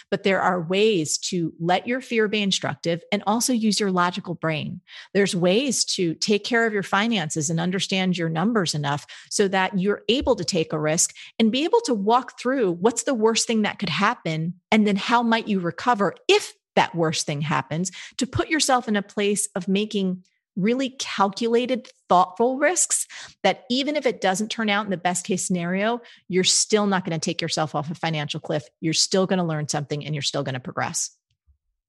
But 0.10 0.24
there 0.24 0.42
are 0.42 0.62
ways 0.62 1.18
to 1.18 1.54
let 1.60 1.86
your 1.86 2.00
fear 2.00 2.28
be 2.30 2.42
instructive 2.42 3.04
and 3.12 3.24
also 3.28 3.52
use 3.52 3.80
your 3.80 3.92
logical 3.92 4.36
brain. 4.36 4.80
There's 5.14 5.36
ways 5.36 5.84
to 5.96 6.14
take 6.16 6.46
care 6.46 6.66
of 6.66 6.74
your 6.74 6.84
finances 6.84 7.50
and 7.50 7.60
understand 7.60 8.18
your 8.18 8.30
numbers 8.30 8.74
enough 8.74 9.06
so 9.30 9.50
that 9.50 9.78
you're 9.78 10.04
able 10.08 10.36
to 10.38 10.46
take 10.46 10.72
a 10.72 10.80
risk 10.80 11.14
and 11.40 11.52
be 11.52 11.66
able 11.66 11.82
to 11.82 11.94
walk 11.94 12.40
through 12.40 12.72
what's 12.74 13.04
the 13.04 13.14
worst 13.14 13.48
thing 13.48 13.64
that 13.64 13.80
could 13.80 13.90
happen 13.90 14.54
and 14.72 14.88
then 14.88 14.96
how 14.96 15.22
might 15.22 15.48
you 15.48 15.60
recover 15.60 16.16
if 16.30 16.54
that 16.78 16.96
worst 16.96 17.26
thing 17.26 17.42
happens 17.42 17.92
to 18.18 18.28
put 18.28 18.50
yourself 18.50 18.88
in 18.88 18.96
a 18.96 19.02
place 19.02 19.50
of 19.56 19.68
making 19.68 20.24
really 20.58 20.90
calculated, 20.90 21.88
thoughtful 22.10 22.58
risks 22.58 23.08
that 23.44 23.64
even 23.70 23.96
if 23.96 24.06
it 24.06 24.20
doesn't 24.20 24.50
turn 24.50 24.70
out 24.70 24.86
in 24.86 24.92
the 24.92 24.98
best 24.98 25.26
case 25.26 25.46
scenario, 25.46 26.02
you're 26.28 26.44
still 26.44 26.88
not 26.88 27.06
going 27.06 27.18
to 27.18 27.24
take 27.24 27.42
yourself 27.42 27.76
off 27.76 27.90
a 27.92 27.96
financial 27.96 28.40
cliff. 28.40 28.64
You're 28.82 28.94
still 28.94 29.28
going 29.28 29.40
to 29.40 29.46
learn 29.46 29.68
something 29.68 30.06
and 30.06 30.14
you're 30.16 30.22
still 30.22 30.44
going 30.44 30.56
to 30.56 30.60
progress. 30.60 31.12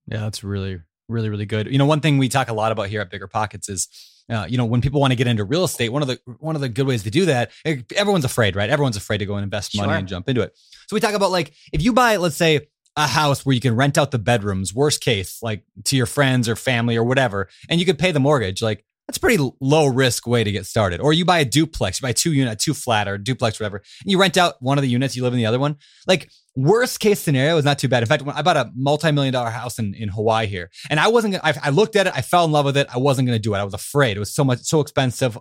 Yeah, 0.06 0.20
that's 0.20 0.44
really, 0.44 0.80
really, 1.08 1.28
really 1.28 1.46
good. 1.46 1.66
You 1.70 1.78
know, 1.78 1.86
one 1.86 2.00
thing 2.00 2.18
we 2.18 2.28
talk 2.28 2.48
a 2.48 2.54
lot 2.54 2.70
about 2.72 2.88
here 2.88 3.00
at 3.00 3.10
Bigger 3.10 3.26
Pockets 3.26 3.68
is 3.68 3.88
uh, 4.30 4.46
you 4.48 4.58
know, 4.58 4.66
when 4.66 4.82
people 4.82 5.00
want 5.00 5.10
to 5.10 5.16
get 5.16 5.26
into 5.26 5.42
real 5.42 5.64
estate, 5.64 5.88
one 5.88 6.02
of 6.02 6.08
the 6.08 6.20
one 6.38 6.54
of 6.54 6.60
the 6.60 6.68
good 6.68 6.86
ways 6.86 7.02
to 7.04 7.10
do 7.10 7.24
that, 7.26 7.50
everyone's 7.64 8.26
afraid, 8.26 8.56
right? 8.56 8.68
Everyone's 8.68 8.96
afraid 8.96 9.18
to 9.18 9.26
go 9.26 9.36
and 9.36 9.44
invest 9.44 9.74
money 9.74 9.88
Sure. 9.88 9.96
and 9.96 10.06
jump 10.06 10.28
into 10.28 10.42
it. 10.42 10.52
So 10.86 10.94
we 10.94 11.00
talk 11.00 11.14
about 11.14 11.30
like 11.30 11.54
if 11.72 11.82
you 11.82 11.94
buy, 11.94 12.16
let's 12.16 12.36
say, 12.36 12.68
a 12.98 13.06
house 13.06 13.46
where 13.46 13.54
you 13.54 13.60
can 13.60 13.76
rent 13.76 13.96
out 13.96 14.10
the 14.10 14.18
bedrooms, 14.18 14.74
worst 14.74 15.00
case, 15.00 15.38
like 15.40 15.62
to 15.84 15.96
your 15.96 16.04
friends 16.04 16.48
or 16.48 16.56
family 16.56 16.96
or 16.96 17.04
whatever, 17.04 17.48
and 17.68 17.78
you 17.78 17.86
could 17.86 17.98
pay 17.98 18.10
the 18.10 18.18
mortgage, 18.18 18.60
like 18.60 18.84
that's 19.06 19.18
pretty 19.18 19.52
low 19.60 19.86
risk 19.86 20.26
way 20.26 20.42
to 20.42 20.50
get 20.50 20.66
started. 20.66 21.00
Or 21.00 21.12
you 21.12 21.24
buy 21.24 21.38
a 21.38 21.44
duplex, 21.44 22.00
you 22.00 22.06
buy 22.06 22.12
two 22.12 22.32
unit, 22.32 22.58
two 22.58 22.74
flat 22.74 23.06
or 23.06 23.16
duplex, 23.16 23.60
whatever, 23.60 23.76
and 23.76 24.10
you 24.10 24.20
rent 24.20 24.36
out 24.36 24.60
one 24.60 24.78
of 24.78 24.82
the 24.82 24.88
units, 24.88 25.14
you 25.14 25.22
live 25.22 25.32
in 25.32 25.38
the 25.38 25.46
other 25.46 25.60
one. 25.60 25.76
Like 26.08 26.28
worst 26.56 26.98
case 26.98 27.20
scenario 27.20 27.56
is 27.56 27.64
not 27.64 27.78
too 27.78 27.86
bad. 27.86 28.02
In 28.02 28.08
fact, 28.08 28.24
when 28.24 28.34
I 28.34 28.42
bought 28.42 28.56
a 28.56 28.72
multi-million 28.74 29.32
dollar 29.32 29.50
house 29.50 29.78
in, 29.78 29.94
in 29.94 30.08
Hawaii 30.08 30.48
here, 30.48 30.68
and 30.90 30.98
I 30.98 31.06
wasn't, 31.06 31.36
I, 31.36 31.54
I 31.62 31.70
looked 31.70 31.94
at 31.94 32.08
it, 32.08 32.12
I 32.16 32.20
fell 32.20 32.44
in 32.44 32.50
love 32.50 32.64
with 32.64 32.76
it. 32.76 32.88
I 32.92 32.98
wasn't 32.98 33.28
going 33.28 33.36
to 33.36 33.42
do 33.42 33.54
it. 33.54 33.58
I 33.58 33.64
was 33.64 33.74
afraid. 33.74 34.16
It 34.16 34.20
was 34.20 34.34
so 34.34 34.42
much, 34.42 34.58
so 34.62 34.80
expensive, 34.80 35.38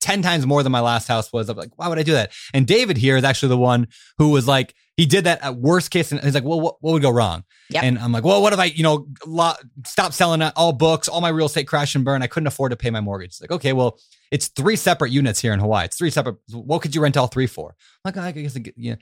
10 0.00 0.20
times 0.20 0.44
more 0.46 0.64
than 0.64 0.72
my 0.72 0.80
last 0.80 1.06
house 1.06 1.32
was. 1.32 1.48
I'm 1.48 1.56
like, 1.56 1.70
why 1.76 1.86
would 1.86 1.98
I 2.00 2.02
do 2.02 2.12
that? 2.12 2.32
And 2.52 2.66
David 2.66 2.96
here 2.96 3.16
is 3.16 3.22
actually 3.22 3.50
the 3.50 3.58
one 3.58 3.86
who 4.18 4.30
was 4.30 4.48
like, 4.48 4.74
he 4.98 5.06
did 5.06 5.24
that 5.24 5.42
at 5.42 5.54
worst 5.54 5.92
case. 5.92 6.10
And 6.10 6.20
he's 6.20 6.34
like, 6.34 6.42
well, 6.42 6.60
what, 6.60 6.76
what 6.80 6.92
would 6.92 7.02
go 7.02 7.10
wrong? 7.10 7.44
Yep. 7.70 7.84
And 7.84 7.98
I'm 8.00 8.10
like, 8.10 8.24
well, 8.24 8.42
what 8.42 8.52
if 8.52 8.58
I, 8.58 8.64
you 8.64 8.82
know, 8.82 9.06
lo- 9.24 9.54
stop 9.86 10.12
selling 10.12 10.42
all 10.42 10.72
books, 10.72 11.06
all 11.06 11.20
my 11.20 11.28
real 11.28 11.46
estate 11.46 11.68
crash 11.68 11.94
and 11.94 12.04
burn. 12.04 12.20
I 12.20 12.26
couldn't 12.26 12.48
afford 12.48 12.72
to 12.72 12.76
pay 12.76 12.90
my 12.90 13.00
mortgage. 13.00 13.28
It's 13.28 13.40
like, 13.40 13.52
okay, 13.52 13.72
well, 13.72 14.00
it's 14.32 14.48
three 14.48 14.74
separate 14.74 15.12
units 15.12 15.40
here 15.40 15.52
in 15.52 15.60
Hawaii. 15.60 15.84
It's 15.84 15.96
three 15.96 16.10
separate. 16.10 16.36
What 16.50 16.82
could 16.82 16.96
you 16.96 17.00
rent 17.00 17.16
all 17.16 17.28
three 17.28 17.46
for? 17.46 17.76
I'm 18.04 18.12
like, 18.12 18.16
I 18.16 18.32
guess, 18.32 18.56
I 18.56 18.58
get- 18.58 18.76
you 18.76 18.90
know. 18.90 18.96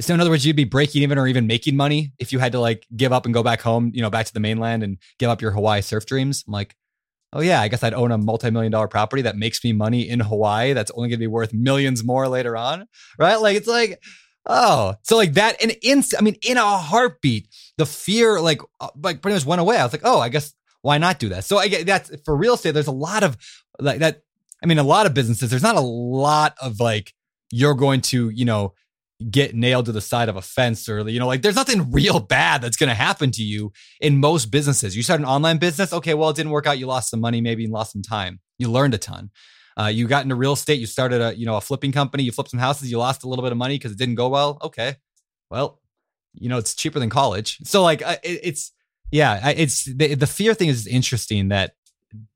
So 0.00 0.14
in 0.14 0.20
other 0.20 0.30
words, 0.30 0.46
you'd 0.46 0.56
be 0.56 0.64
breaking 0.64 1.02
even 1.02 1.18
or 1.18 1.26
even 1.26 1.46
making 1.46 1.76
money 1.76 2.12
if 2.18 2.32
you 2.32 2.38
had 2.38 2.52
to 2.52 2.60
like 2.60 2.86
give 2.96 3.12
up 3.12 3.26
and 3.26 3.34
go 3.34 3.42
back 3.42 3.60
home, 3.60 3.92
you 3.94 4.00
know, 4.00 4.10
back 4.10 4.24
to 4.26 4.32
the 4.32 4.40
mainland 4.40 4.82
and 4.82 4.96
give 5.18 5.28
up 5.28 5.42
your 5.42 5.50
Hawaii 5.50 5.82
surf 5.82 6.06
dreams. 6.06 6.44
I'm 6.46 6.52
like, 6.54 6.74
oh 7.34 7.40
yeah, 7.40 7.60
I 7.60 7.68
guess 7.68 7.82
I'd 7.82 7.92
own 7.94 8.10
a 8.10 8.18
multi-million 8.18 8.72
dollar 8.72 8.88
property 8.88 9.22
that 9.22 9.36
makes 9.36 9.62
me 9.62 9.74
money 9.74 10.08
in 10.08 10.20
Hawaii. 10.20 10.72
That's 10.72 10.90
only 10.92 11.08
going 11.10 11.18
to 11.18 11.22
be 11.22 11.26
worth 11.26 11.52
millions 11.52 12.04
more 12.04 12.26
later 12.28 12.56
on, 12.56 12.86
right? 13.18 13.36
Like 13.36 13.56
it's 13.56 13.68
like, 13.68 14.02
oh, 14.46 14.94
so 15.02 15.16
like 15.16 15.34
that, 15.34 15.62
and 15.62 15.76
in, 15.82 16.02
I 16.18 16.22
mean, 16.22 16.36
in 16.42 16.56
a 16.56 16.78
heartbeat, 16.78 17.48
the 17.78 17.86
fear 17.86 18.40
like 18.40 18.60
uh, 18.80 18.88
like 19.02 19.22
pretty 19.22 19.34
much 19.34 19.46
went 19.46 19.60
away. 19.60 19.76
I 19.76 19.84
was 19.84 19.92
like, 19.92 20.02
oh, 20.04 20.20
I 20.20 20.28
guess 20.28 20.54
why 20.82 20.98
not 20.98 21.18
do 21.18 21.30
that? 21.30 21.44
So 21.44 21.58
I 21.58 21.68
get 21.68 21.86
that's 21.86 22.10
for 22.24 22.36
real 22.36 22.54
estate. 22.54 22.72
There's 22.72 22.86
a 22.86 22.92
lot 22.92 23.22
of 23.22 23.36
like 23.78 24.00
that. 24.00 24.22
I 24.62 24.66
mean, 24.66 24.78
a 24.78 24.84
lot 24.84 25.06
of 25.06 25.14
businesses. 25.14 25.50
There's 25.50 25.62
not 25.62 25.76
a 25.76 25.80
lot 25.80 26.56
of 26.60 26.80
like 26.80 27.12
you're 27.50 27.74
going 27.74 28.00
to, 28.02 28.30
you 28.30 28.44
know, 28.44 28.74
get 29.30 29.54
nailed 29.54 29.86
to 29.86 29.92
the 29.92 30.00
side 30.00 30.28
of 30.28 30.36
a 30.36 30.42
fence 30.42 30.88
or 30.88 31.08
you 31.08 31.18
know 31.18 31.26
like 31.26 31.40
there's 31.40 31.56
nothing 31.56 31.90
real 31.92 32.20
bad 32.20 32.60
that's 32.60 32.76
going 32.76 32.88
to 32.88 32.94
happen 32.94 33.30
to 33.30 33.42
you 33.42 33.72
in 33.98 34.18
most 34.18 34.46
businesses 34.46 34.94
you 34.94 35.02
start 35.02 35.20
an 35.20 35.26
online 35.26 35.56
business 35.56 35.92
okay 35.92 36.12
well 36.12 36.28
it 36.28 36.36
didn't 36.36 36.52
work 36.52 36.66
out 36.66 36.78
you 36.78 36.86
lost 36.86 37.08
some 37.08 37.20
money 37.20 37.40
maybe 37.40 37.64
and 37.64 37.72
lost 37.72 37.92
some 37.92 38.02
time 38.02 38.40
you 38.58 38.70
learned 38.70 38.92
a 38.92 38.98
ton 38.98 39.30
uh, 39.78 39.86
you 39.86 40.06
got 40.06 40.22
into 40.22 40.34
real 40.34 40.52
estate 40.52 40.80
you 40.80 40.86
started 40.86 41.20
a 41.20 41.36
you 41.36 41.46
know 41.46 41.56
a 41.56 41.60
flipping 41.60 41.92
company 41.92 42.22
you 42.22 42.32
flipped 42.32 42.50
some 42.50 42.60
houses 42.60 42.90
you 42.90 42.98
lost 42.98 43.24
a 43.24 43.28
little 43.28 43.42
bit 43.42 43.52
of 43.52 43.58
money 43.58 43.74
because 43.74 43.92
it 43.92 43.98
didn't 43.98 44.14
go 44.14 44.28
well 44.28 44.58
okay 44.62 44.96
well 45.50 45.80
you 46.34 46.48
know 46.48 46.58
it's 46.58 46.74
cheaper 46.74 46.98
than 46.98 47.10
college 47.10 47.58
so 47.64 47.82
like 47.82 48.02
it, 48.02 48.18
it's 48.22 48.72
yeah 49.10 49.50
it's 49.50 49.84
the, 49.84 50.14
the 50.14 50.26
fear 50.26 50.54
thing 50.54 50.68
is 50.68 50.86
interesting 50.86 51.48
that 51.48 51.74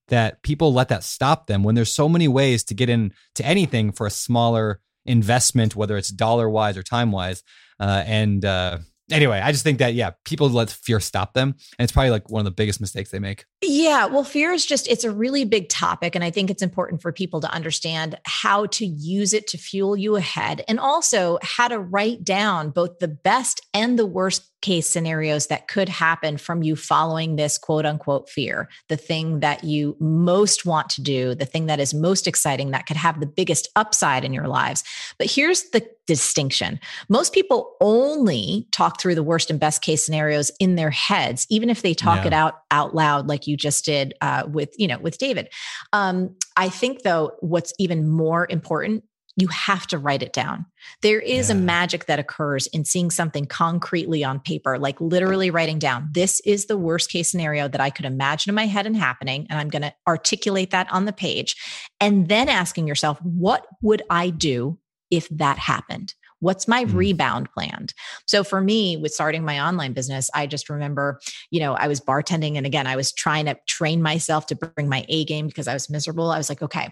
that 0.09 0.43
people 0.43 0.73
let 0.73 0.89
that 0.89 1.05
stop 1.05 1.47
them 1.47 1.63
when 1.63 1.75
there's 1.75 1.93
so 1.93 2.09
many 2.09 2.29
ways 2.29 2.63
to 2.65 2.75
get 2.75 2.89
into 2.89 3.15
anything 3.43 3.93
for 3.93 4.07
a 4.07 4.11
smaller 4.11 4.81
investment, 5.07 5.75
whether 5.75 5.97
it's 5.97 6.09
dollar 6.09 6.49
wise 6.49 6.77
or 6.77 6.83
time 6.83 7.11
wise. 7.11 7.43
Uh, 7.79 8.03
and 8.07 8.45
uh, 8.45 8.79
anyway, 9.11 9.41
I 9.41 9.53
just 9.53 9.65
think 9.65 9.79
that, 9.79 9.95
yeah, 9.95 10.11
people 10.25 10.51
let 10.51 10.71
fear 10.71 11.01
stop 11.01 11.33
them. 11.33 11.55
And 11.79 11.85
it's 11.85 11.93
probably 11.93 12.11
like 12.11 12.29
one 12.29 12.41
of 12.41 12.45
the 12.45 12.51
biggest 12.51 12.81
mistakes 12.81 13.11
they 13.11 13.19
make. 13.19 13.47
Yeah, 13.63 14.07
well, 14.07 14.25
fear 14.25 14.53
is 14.53 14.65
just, 14.65 14.89
it's 14.89 15.05
a 15.05 15.11
really 15.11 15.45
big 15.45 15.69
topic. 15.69 16.15
And 16.15 16.25
I 16.25 16.31
think 16.31 16.51
it's 16.51 16.63
important 16.63 17.03
for 17.03 17.13
people 17.13 17.43
to 17.43 17.53
understand 17.53 18.19
how 18.25 18.67
to 18.67 18.87
use 18.87 19.35
it 19.35 19.47
to 19.49 19.59
fuel 19.59 19.99
you 19.99 20.17
ahead 20.17 20.65
and 20.67 20.81
also 20.81 21.39
how 21.43 21.69
to 21.69 21.79
write 21.79 22.25
down 22.25 22.71
both 22.71 23.01
the 23.01 23.09
best 23.09 23.61
and 23.75 23.99
the 23.99 24.07
worst 24.07 24.47
case 24.63 24.87
scenarios 24.87 25.47
that 25.47 25.69
could 25.69 25.89
happen 25.89 26.37
from 26.37 26.63
you 26.63 26.77
following 26.77 27.37
this 27.37 27.57
quote 27.59 27.87
unquote 27.87 28.29
fear, 28.29 28.69
the 28.89 28.97
thing 28.97 29.41
that 29.41 29.65
you 29.65 29.97
most 30.01 30.67
want 30.67 30.91
to 30.91 31.03
do, 31.03 31.35
the 31.35 31.47
thing 31.47 31.67
that 31.67 31.81
is 31.81 31.95
most 31.95 32.27
exciting, 32.27 32.71
that 32.71 32.87
could 32.87 32.97
have 32.97 33.21
the 33.21 33.27
biggest 33.27 33.69
upside 33.77 34.25
in 34.25 34.35
your 34.35 34.49
lives. 34.49 34.85
But 35.19 35.31
here's 35.31 35.71
the 35.71 35.87
distinction 36.07 36.79
most 37.09 37.33
people 37.33 37.77
only 37.81 38.67
talk 38.73 39.01
through 39.01 39.15
the 39.15 39.23
worst 39.23 39.49
and 39.49 39.61
best 39.61 39.81
case 39.81 40.05
scenarios 40.05 40.51
in 40.59 40.75
their 40.75 40.91
heads, 40.91 41.47
even 41.49 41.71
if 41.71 41.81
they 41.83 41.95
talk 41.95 42.23
Yeah. 42.23 42.27
it 42.27 42.33
out 42.35 42.55
out 42.71 42.95
loud, 42.95 43.29
like 43.29 43.47
you 43.47 43.50
just 43.57 43.85
did 43.85 44.15
uh, 44.21 44.45
with, 44.47 44.75
you 44.79 44.87
know, 44.89 44.99
with 44.99 45.19
David. 45.19 45.49
Um, 45.93 46.37
I 46.57 46.69
think 46.69 47.03
though, 47.03 47.33
what's 47.41 47.73
even 47.79 48.09
more 48.09 48.47
important 48.49 49.05
you 49.37 49.49
have 49.49 49.87
to 49.87 49.99
write 49.99 50.23
it 50.23 50.33
down. 50.33 50.67
There 51.03 51.21
is 51.21 51.51
a 51.51 51.55
magic 51.55 52.07
that 52.07 52.19
occurs 52.19 52.67
in 52.69 52.85
seeing 52.85 53.11
something 53.11 53.47
concretely 53.47 54.25
on 54.25 54.41
paper, 54.41 54.79
like 54.79 55.01
literally 55.01 55.51
writing 55.51 55.79
down, 55.79 56.09
this 56.13 56.41
is 56.41 56.67
the 56.67 56.77
worst 56.77 57.11
case 57.11 57.31
scenario 57.31 57.69
that 57.69 57.81
I 57.81 57.91
could 57.91 58.05
imagine 58.05 58.51
in 58.51 58.55
my 58.55 58.67
head 58.67 58.87
and 58.87 58.97
happening. 58.97 59.47
And 59.49 59.59
I'm 59.59 59.69
going 59.69 59.83
to 59.83 59.95
articulate 60.07 60.71
that 60.71 60.93
on 60.93 61.05
the 61.05 61.13
page. 61.13 61.57
And 62.01 62.29
then 62.29 62.49
asking 62.49 62.87
yourself, 62.87 63.21
what 63.23 63.67
would 63.83 64.03
I 64.11 64.31
do 64.31 64.79
if 65.11 65.29
that 65.31 65.59
happened? 65.59 66.15
What's 66.41 66.67
my 66.69 66.85
Mm. 66.85 66.95
rebound 66.95 67.49
planned? 67.53 67.95
So 68.27 68.43
for 68.45 68.61
me, 68.61 68.97
with 68.97 69.13
starting 69.15 69.45
my 69.45 69.61
online 69.61 69.93
business, 69.93 70.31
I 70.35 70.47
just 70.47 70.69
remember, 70.69 71.21
you 71.51 71.61
know, 71.61 71.75
I 71.75 71.89
was 71.89 72.01
bartending. 72.01 72.57
And 72.57 72.67
again, 72.67 72.87
I 72.87 72.97
was 72.97 73.13
trying 73.13 73.47
to 73.47 73.57
train 73.69 74.03
myself 74.03 74.47
to 74.47 74.57
bring 74.57 74.89
my 74.89 75.05
A 75.09 75.25
game 75.25 75.47
because 75.47 75.69
I 75.69 75.75
was 75.75 75.91
miserable. 75.91 76.31
I 76.31 76.39
was 76.39 76.49
like, 76.49 76.63
okay, 76.63 76.91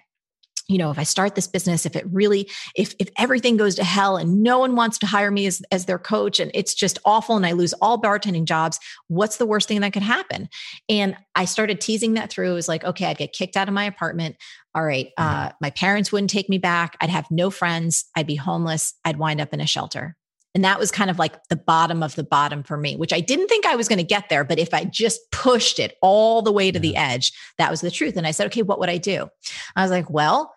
you 0.68 0.78
know 0.78 0.90
if 0.90 0.98
i 0.98 1.02
start 1.02 1.34
this 1.34 1.46
business 1.46 1.84
if 1.86 1.96
it 1.96 2.04
really 2.12 2.48
if 2.76 2.94
if 2.98 3.08
everything 3.18 3.56
goes 3.56 3.74
to 3.74 3.84
hell 3.84 4.16
and 4.16 4.42
no 4.42 4.58
one 4.58 4.76
wants 4.76 4.98
to 4.98 5.06
hire 5.06 5.30
me 5.30 5.46
as 5.46 5.62
as 5.72 5.86
their 5.86 5.98
coach 5.98 6.38
and 6.38 6.50
it's 6.54 6.74
just 6.74 6.98
awful 7.04 7.36
and 7.36 7.44
i 7.44 7.52
lose 7.52 7.72
all 7.74 8.00
bartending 8.00 8.44
jobs 8.44 8.78
what's 9.08 9.38
the 9.38 9.46
worst 9.46 9.66
thing 9.66 9.80
that 9.80 9.92
could 9.92 10.02
happen? 10.02 10.48
And 10.88 11.16
i 11.34 11.44
started 11.44 11.80
teasing 11.80 12.14
that 12.14 12.30
through. 12.30 12.52
It 12.52 12.54
was 12.54 12.68
like 12.68 12.84
okay 12.84 13.06
i'd 13.06 13.18
get 13.18 13.32
kicked 13.32 13.56
out 13.56 13.68
of 13.68 13.74
my 13.74 13.84
apartment. 13.84 14.36
All 14.74 14.84
right 14.84 15.08
uh, 15.16 15.50
my 15.60 15.70
parents 15.70 16.12
wouldn't 16.12 16.30
take 16.30 16.48
me 16.48 16.58
back. 16.58 16.96
I'd 17.00 17.10
have 17.10 17.30
no 17.30 17.50
friends. 17.50 18.04
I'd 18.14 18.26
be 18.26 18.36
homeless. 18.36 18.94
I'd 19.04 19.18
wind 19.18 19.40
up 19.40 19.52
in 19.52 19.60
a 19.60 19.66
shelter. 19.66 20.16
And 20.54 20.64
that 20.64 20.78
was 20.78 20.90
kind 20.90 21.10
of 21.10 21.18
like 21.18 21.36
the 21.48 21.56
bottom 21.56 22.02
of 22.02 22.14
the 22.16 22.24
bottom 22.24 22.62
for 22.62 22.76
me, 22.76 22.96
which 22.96 23.12
I 23.12 23.20
didn't 23.20 23.48
think 23.48 23.66
I 23.66 23.76
was 23.76 23.86
going 23.86 23.98
to 23.98 24.02
get 24.04 24.28
there. 24.28 24.44
But 24.44 24.58
if 24.58 24.72
I 24.72 24.84
just 24.84 25.20
pushed 25.30 25.78
it 25.78 25.96
all 26.00 26.42
the 26.42 26.52
way 26.52 26.70
to 26.70 26.78
the 26.78 26.96
edge, 26.96 27.32
that 27.58 27.70
was 27.70 27.80
the 27.80 27.90
truth. 27.90 28.16
And 28.16 28.26
I 28.26 28.30
said, 28.30 28.46
okay, 28.46 28.62
what 28.62 28.80
would 28.80 28.88
I 28.88 28.96
do? 28.96 29.28
I 29.76 29.82
was 29.82 29.90
like, 29.90 30.08
well, 30.10 30.54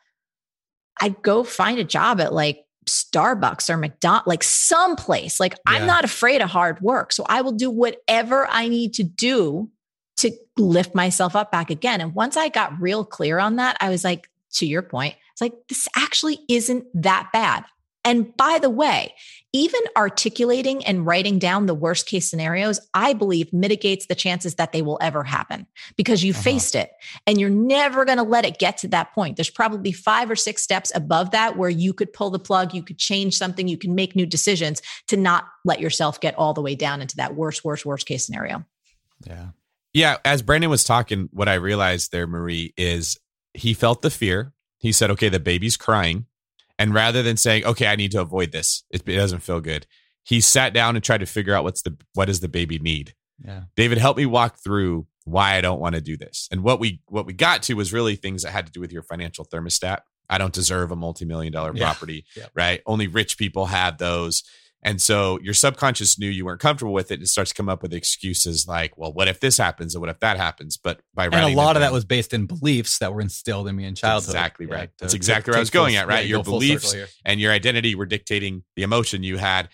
I'd 1.00 1.22
go 1.22 1.44
find 1.44 1.80
a 1.80 1.84
job 1.84 2.20
at 2.20 2.34
like 2.34 2.66
Starbucks 2.88 3.70
or 3.70 3.78
McDonald's, 3.78 4.28
like 4.28 4.44
someplace. 4.44 5.40
Like 5.40 5.54
Yeah. 5.54 5.76
I'm 5.78 5.86
not 5.86 6.04
afraid 6.04 6.42
of 6.42 6.50
hard 6.50 6.82
work. 6.82 7.12
So 7.14 7.26
I 7.28 7.42
will 7.42 7.52
do 7.54 7.70
whatever 7.70 8.48
I 8.50 8.68
need 8.68 8.94
to 8.96 9.04
do 9.04 9.70
to 10.18 10.32
lift 10.58 10.94
myself 10.94 11.36
up 11.36 11.52
back 11.52 11.70
again. 11.70 12.02
And 12.02 12.14
once 12.14 12.38
I 12.38 12.50
got 12.50 12.80
real 12.80 13.06
clear 13.06 13.40
on 13.40 13.56
that, 13.58 13.78
I 13.80 13.90
was 13.90 14.04
like, 14.04 14.30
to 14.54 14.66
your 14.66 14.82
point, 14.82 15.16
it's 15.32 15.42
like, 15.42 15.54
this 15.70 15.88
actually 15.96 16.40
isn't 16.50 16.86
that 16.94 17.30
bad. 17.32 17.64
And 18.04 18.36
by 18.36 18.58
the 18.60 18.70
way, 18.70 19.14
even 19.54 19.82
articulating 19.96 20.84
and 20.86 21.06
writing 21.06 21.38
down 21.38 21.66
the 21.66 21.76
worst 21.76 22.08
case 22.08 22.30
scenarios, 22.30 22.80
I 22.94 23.14
believe 23.14 23.52
mitigates 23.54 24.08
the 24.08 24.16
chances 24.16 24.56
that 24.56 24.72
they 24.72 24.82
will 24.82 24.98
ever 25.02 25.24
happen 25.24 25.68
because 25.98 26.24
you 26.24 26.32
Uh-huh. 26.32 26.42
faced 26.42 26.74
it 26.74 26.92
and 27.28 27.40
you're 27.40 27.50
never 27.50 28.06
going 28.06 28.18
to 28.18 28.24
let 28.24 28.46
it 28.46 28.60
get 28.60 28.78
to 28.80 28.88
that 28.88 29.14
point. 29.14 29.36
There's 29.36 29.50
probably 29.50 29.92
five 29.92 30.32
or 30.32 30.36
six 30.36 30.64
steps 30.64 30.92
above 30.96 31.32
that 31.32 31.58
where 31.58 31.70
you 31.70 31.94
could 31.94 32.12
pull 32.14 32.30
the 32.30 32.40
plug, 32.40 32.74
you 32.74 32.82
could 32.82 32.98
change 32.98 33.38
something, 33.38 33.68
you 33.68 33.78
can 33.78 33.94
make 33.94 34.16
new 34.16 34.26
decisions 34.26 34.82
to 35.10 35.18
not 35.18 35.46
let 35.66 35.80
yourself 35.80 36.20
get 36.20 36.34
all 36.38 36.54
the 36.54 36.62
way 36.62 36.74
down 36.76 37.02
into 37.02 37.18
that 37.18 37.36
worst, 37.36 37.64
worst, 37.64 37.86
worst 37.86 38.08
case 38.08 38.26
scenario. 38.26 38.66
Yeah. 39.28 39.50
Yeah, 39.94 40.18
as 40.24 40.42
Brandon 40.42 40.70
was 40.70 40.86
talking, 40.86 41.28
what 41.34 41.50
I 41.50 41.56
realized 41.56 42.12
there, 42.12 42.26
Marie, 42.26 42.74
is 42.78 43.20
he 43.54 43.74
felt 43.74 44.02
the 44.02 44.10
fear. 44.10 44.54
He 44.78 44.94
said, 44.94 45.12
"Okay, 45.12 45.28
the 45.28 45.40
baby's 45.40 45.76
crying," 45.76 46.26
and 46.82 46.94
rather 46.94 47.24
than 47.24 47.38
saying, 47.38 47.66
"Okay, 47.66 47.88
I 47.88 47.96
need 47.96 48.12
to 48.12 48.22
avoid 48.22 48.52
this," 48.52 48.84
it, 48.92 49.08
it 49.08 49.16
doesn't 49.16 49.40
feel 49.40 49.62
good. 49.62 49.88
He 50.24 50.42
sat 50.42 50.74
down 50.74 50.96
and 50.96 51.04
tried 51.04 51.20
to 51.20 51.26
figure 51.26 51.54
out 51.56 51.64
what's 51.64 51.82
the 51.82 51.96
what 52.14 52.26
does 52.26 52.40
the 52.40 52.48
baby 52.48 52.80
need. 52.80 53.14
Yeah. 53.44 53.64
David, 53.76 53.98
help 53.98 54.18
me 54.18 54.26
walk 54.26 54.58
through 54.64 55.08
why 55.24 55.56
I 55.56 55.62
don't 55.62 55.80
want 55.80 55.96
to 55.96 56.02
do 56.02 56.18
this. 56.18 56.48
And 56.52 56.64
what 56.64 56.80
we 56.80 57.02
what 57.08 57.26
we 57.26 57.34
got 57.34 57.64
to 57.64 57.74
was 57.76 57.92
really 57.94 58.16
things 58.16 58.44
that 58.44 58.52
had 58.52 58.66
to 58.68 58.72
do 58.72 58.80
with 58.80 58.92
your 58.92 59.04
financial 59.04 59.46
thermostat. 59.46 60.00
I 60.30 60.38
don't 60.38 60.54
deserve 60.54 60.92
a 60.92 60.96
multi-million 60.96 61.52
dollar 61.52 61.72
Yeah. 61.76 61.84
property, 61.86 62.26
Yeah. 62.38 62.46
right? 62.56 62.82
Only 62.86 63.08
rich 63.08 63.38
people 63.38 63.66
have 63.68 63.98
those. 63.98 64.44
And 64.84 65.00
so 65.02 65.38
your 65.44 65.54
subconscious 65.54 66.18
knew 66.18 66.28
you 66.30 66.44
weren't 66.46 66.60
comfortable 66.60 66.94
with 66.94 67.12
it 67.12 67.16
and 67.16 67.24
it 67.24 67.28
starts 67.28 67.52
to 67.52 67.56
come 67.56 67.70
up 67.70 67.84
with 67.84 67.94
excuses 67.94 68.68
like, 68.68 68.98
well, 68.98 69.14
what 69.14 69.28
if 69.28 69.40
this 69.40 69.58
happens 69.58 69.94
and 69.94 70.02
what 70.02 70.10
if 70.10 70.20
that 70.22 70.38
happens? 70.38 70.76
But 70.78 71.02
by 71.14 71.26
And 71.26 71.36
a 71.36 71.48
lot 71.50 71.74
them 71.74 71.78
of 71.78 71.82
that 71.82 71.92
was 71.94 72.04
based 72.04 72.34
in 72.34 72.48
beliefs 72.48 72.98
that 72.98 73.14
were 73.14 73.22
instilled 73.22 73.68
in 73.68 73.76
me 73.76 73.86
in 73.86 73.94
childhood. 73.94 74.30
Exactly 74.30 74.66
right. 74.66 74.90
to- 74.90 74.94
That's 75.00 75.14
exactly 75.14 75.52
where 75.52 75.58
I 75.58 75.60
was 75.60 75.70
going 75.70 75.94
full- 75.94 76.02
at, 76.02 76.08
right? 76.08 76.26
yeah, 76.26 76.30
Your 76.36 76.44
beliefs 76.44 76.96
and 77.24 77.40
your 77.40 77.52
identity 77.52 77.94
were 77.94 78.08
dictating 78.08 78.64
the 78.76 78.82
emotion 78.84 79.22
you 79.24 79.38
had. 79.38 79.70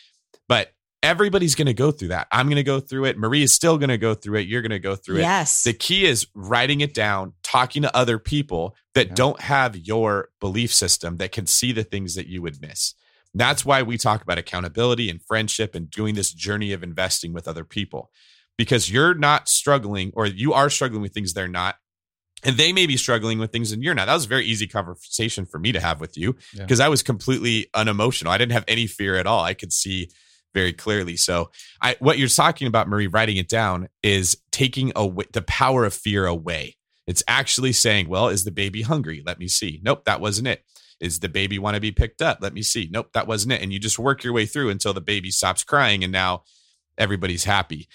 But 0.50 0.74
everybody's 1.04 1.56
going 1.56 1.68
to 1.68 1.74
go 1.74 1.92
through 1.92 2.10
that. 2.10 2.28
I'm 2.32 2.48
going 2.48 2.56
to 2.58 2.64
go 2.64 2.80
through 2.82 3.06
it. 3.06 3.18
Marie 3.18 3.44
is 3.44 3.54
still 3.54 3.78
going 3.78 3.90
to 3.90 3.98
go 3.98 4.14
through 4.14 4.40
it. 4.40 4.48
You're 4.48 4.62
going 4.62 4.72
to 4.72 4.80
go 4.80 4.96
through 4.96 5.18
it. 5.18 5.22
Yes. 5.22 5.64
The 5.64 5.74
key 5.74 6.06
is 6.06 6.28
writing 6.34 6.82
it 6.82 6.94
down, 6.94 7.34
talking 7.44 7.84
to 7.84 7.96
other 7.96 8.20
people 8.20 8.76
that 8.96 9.08
Yeah. 9.10 9.14
don't 9.14 9.40
have 9.42 9.78
your 9.78 10.30
belief 10.42 10.74
system 10.74 11.18
that 11.18 11.32
can 11.32 11.46
see 11.48 11.72
the 11.72 11.84
things 11.84 12.16
that 12.16 12.28
you 12.28 12.42
would 12.42 12.60
miss. 12.62 12.94
That's 13.34 13.66
why 13.66 13.84
we 13.84 13.98
talk 13.98 14.22
about 14.22 14.38
accountability 14.38 15.10
and 15.10 15.22
friendship 15.24 15.76
and 15.76 15.90
doing 15.90 16.16
this 16.16 16.32
journey 16.32 16.74
of 16.74 16.84
investing 16.84 17.34
with 17.34 17.48
other 17.48 17.64
people 17.64 18.10
because 18.58 18.92
you're 18.92 19.14
not 19.14 19.48
struggling 19.48 20.12
or 20.16 20.26
you 20.26 20.54
are 20.54 20.70
struggling 20.70 21.02
with 21.02 21.14
things 21.14 21.34
they're 21.34 21.48
not. 21.48 21.76
And 22.44 22.56
they 22.58 22.72
may 22.72 22.86
be 22.86 22.98
struggling 22.98 23.40
with 23.40 23.52
things 23.52 23.72
and 23.72 23.84
you're 23.84 23.96
not. 23.96 24.06
That 24.06 24.14
was 24.14 24.26
a 24.26 24.30
very 24.30 24.46
easy 24.46 24.68
conversation 24.68 25.46
for 25.46 25.60
me 25.60 25.72
to 25.72 25.80
have 25.80 26.00
with 26.00 26.18
you 26.18 26.36
Yeah. 26.54 26.64
because 26.64 26.80
I 26.80 26.88
was 26.88 27.04
completely 27.04 27.68
unemotional. 27.74 28.32
I 28.32 28.38
didn't 28.38 28.52
have 28.54 28.66
any 28.68 28.88
fear 28.88 29.16
at 29.18 29.26
all. 29.28 29.44
I 29.44 29.54
could 29.54 29.74
see 29.74 30.10
very 30.54 30.72
clearly. 30.74 31.18
So, 31.18 31.52
I 31.82 31.96
what 32.00 32.18
you're 32.18 32.30
talking 32.30 32.68
about, 32.68 32.88
Marie, 32.88 33.08
writing 33.08 33.38
it 33.38 33.50
down 33.50 33.90
is 34.02 34.38
taking 34.52 34.92
away 34.96 35.26
the 35.34 35.42
power 35.44 35.84
of 35.86 35.94
fear 35.94 36.26
away. 36.26 36.78
It's 37.06 37.24
actually 37.28 37.74
saying, 37.74 38.08
well, 38.08 38.28
is 38.30 38.44
the 38.44 38.52
baby 38.52 38.82
hungry? 38.82 39.22
Let 39.26 39.40
me 39.40 39.48
see. 39.48 39.80
Nope, 39.84 40.06
that 40.06 40.20
wasn't 40.22 40.48
it. 40.48 40.64
Is 41.00 41.20
the 41.20 41.30
baby 41.30 41.60
want 41.60 41.76
to 41.76 41.82
be 41.82 41.92
picked 41.92 42.22
up? 42.22 42.40
Let 42.42 42.54
me 42.54 42.62
see. 42.62 42.90
Nope, 42.92 43.10
that 43.14 43.28
wasn't 43.28 43.54
it. 43.54 43.62
And 43.62 43.72
you 43.72 43.80
just 43.80 44.00
work 44.00 44.24
your 44.24 44.34
way 44.34 44.46
through 44.46 44.70
until 44.70 44.94
the 44.94 45.02
baby 45.02 45.30
stops 45.30 45.64
crying 45.64 46.04
and 46.04 46.12
now 46.12 46.44
everybody's 46.98 47.44
happy. 47.44 47.88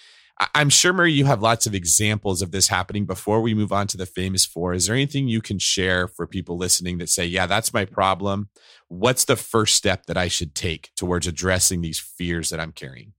I'm 0.54 0.70
sure, 0.70 0.92
Marie, 0.92 1.12
you 1.12 1.26
have 1.26 1.42
lots 1.42 1.66
of 1.66 1.74
examples 1.74 2.42
of 2.42 2.50
this 2.50 2.68
happening. 2.68 3.04
Before 3.04 3.40
we 3.40 3.54
move 3.54 3.72
on 3.72 3.86
to 3.88 3.96
the 3.96 4.06
famous 4.06 4.44
four, 4.44 4.72
is 4.72 4.86
there 4.86 4.96
anything 4.96 5.28
you 5.28 5.40
can 5.40 5.58
share 5.58 6.08
for 6.08 6.26
people 6.26 6.56
listening 6.56 6.98
that 6.98 7.10
say, 7.10 7.24
yeah, 7.26 7.46
that's 7.46 7.72
my 7.72 7.84
problem? 7.84 8.48
What's 8.88 9.24
the 9.24 9.36
first 9.36 9.74
step 9.74 10.06
that 10.06 10.16
I 10.16 10.28
should 10.28 10.54
take 10.54 10.90
towards 10.96 11.26
addressing 11.26 11.80
these 11.80 12.00
fears 12.00 12.50
that 12.50 12.60
I'm 12.60 12.72
carrying? 12.72 13.12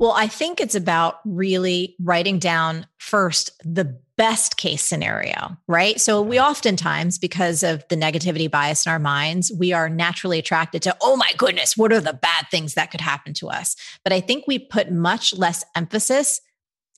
Well, 0.00 0.12
I 0.12 0.28
think 0.28 0.62
it's 0.62 0.74
about 0.74 1.20
really 1.26 1.94
writing 2.02 2.38
down 2.38 2.86
first 2.96 3.50
the 3.62 4.00
best 4.16 4.56
case 4.56 4.82
scenario, 4.82 5.58
right? 5.68 6.00
So 6.00 6.22
we 6.22 6.40
oftentimes, 6.40 7.18
because 7.18 7.62
of 7.62 7.84
the 7.88 7.96
negativity 7.96 8.50
bias 8.50 8.86
in 8.86 8.92
our 8.92 8.98
minds, 8.98 9.52
we 9.56 9.74
are 9.74 9.90
naturally 9.90 10.38
attracted 10.38 10.80
to, 10.82 10.96
oh 11.02 11.16
my 11.16 11.30
goodness, 11.36 11.76
what 11.76 11.92
are 11.92 12.00
the 12.00 12.14
bad 12.14 12.46
things 12.50 12.74
that 12.74 12.90
could 12.90 13.02
happen 13.02 13.34
to 13.34 13.48
us? 13.50 13.76
But 14.02 14.14
I 14.14 14.20
think 14.20 14.44
we 14.46 14.58
put 14.58 14.90
much 14.90 15.34
less 15.36 15.64
emphasis 15.76 16.40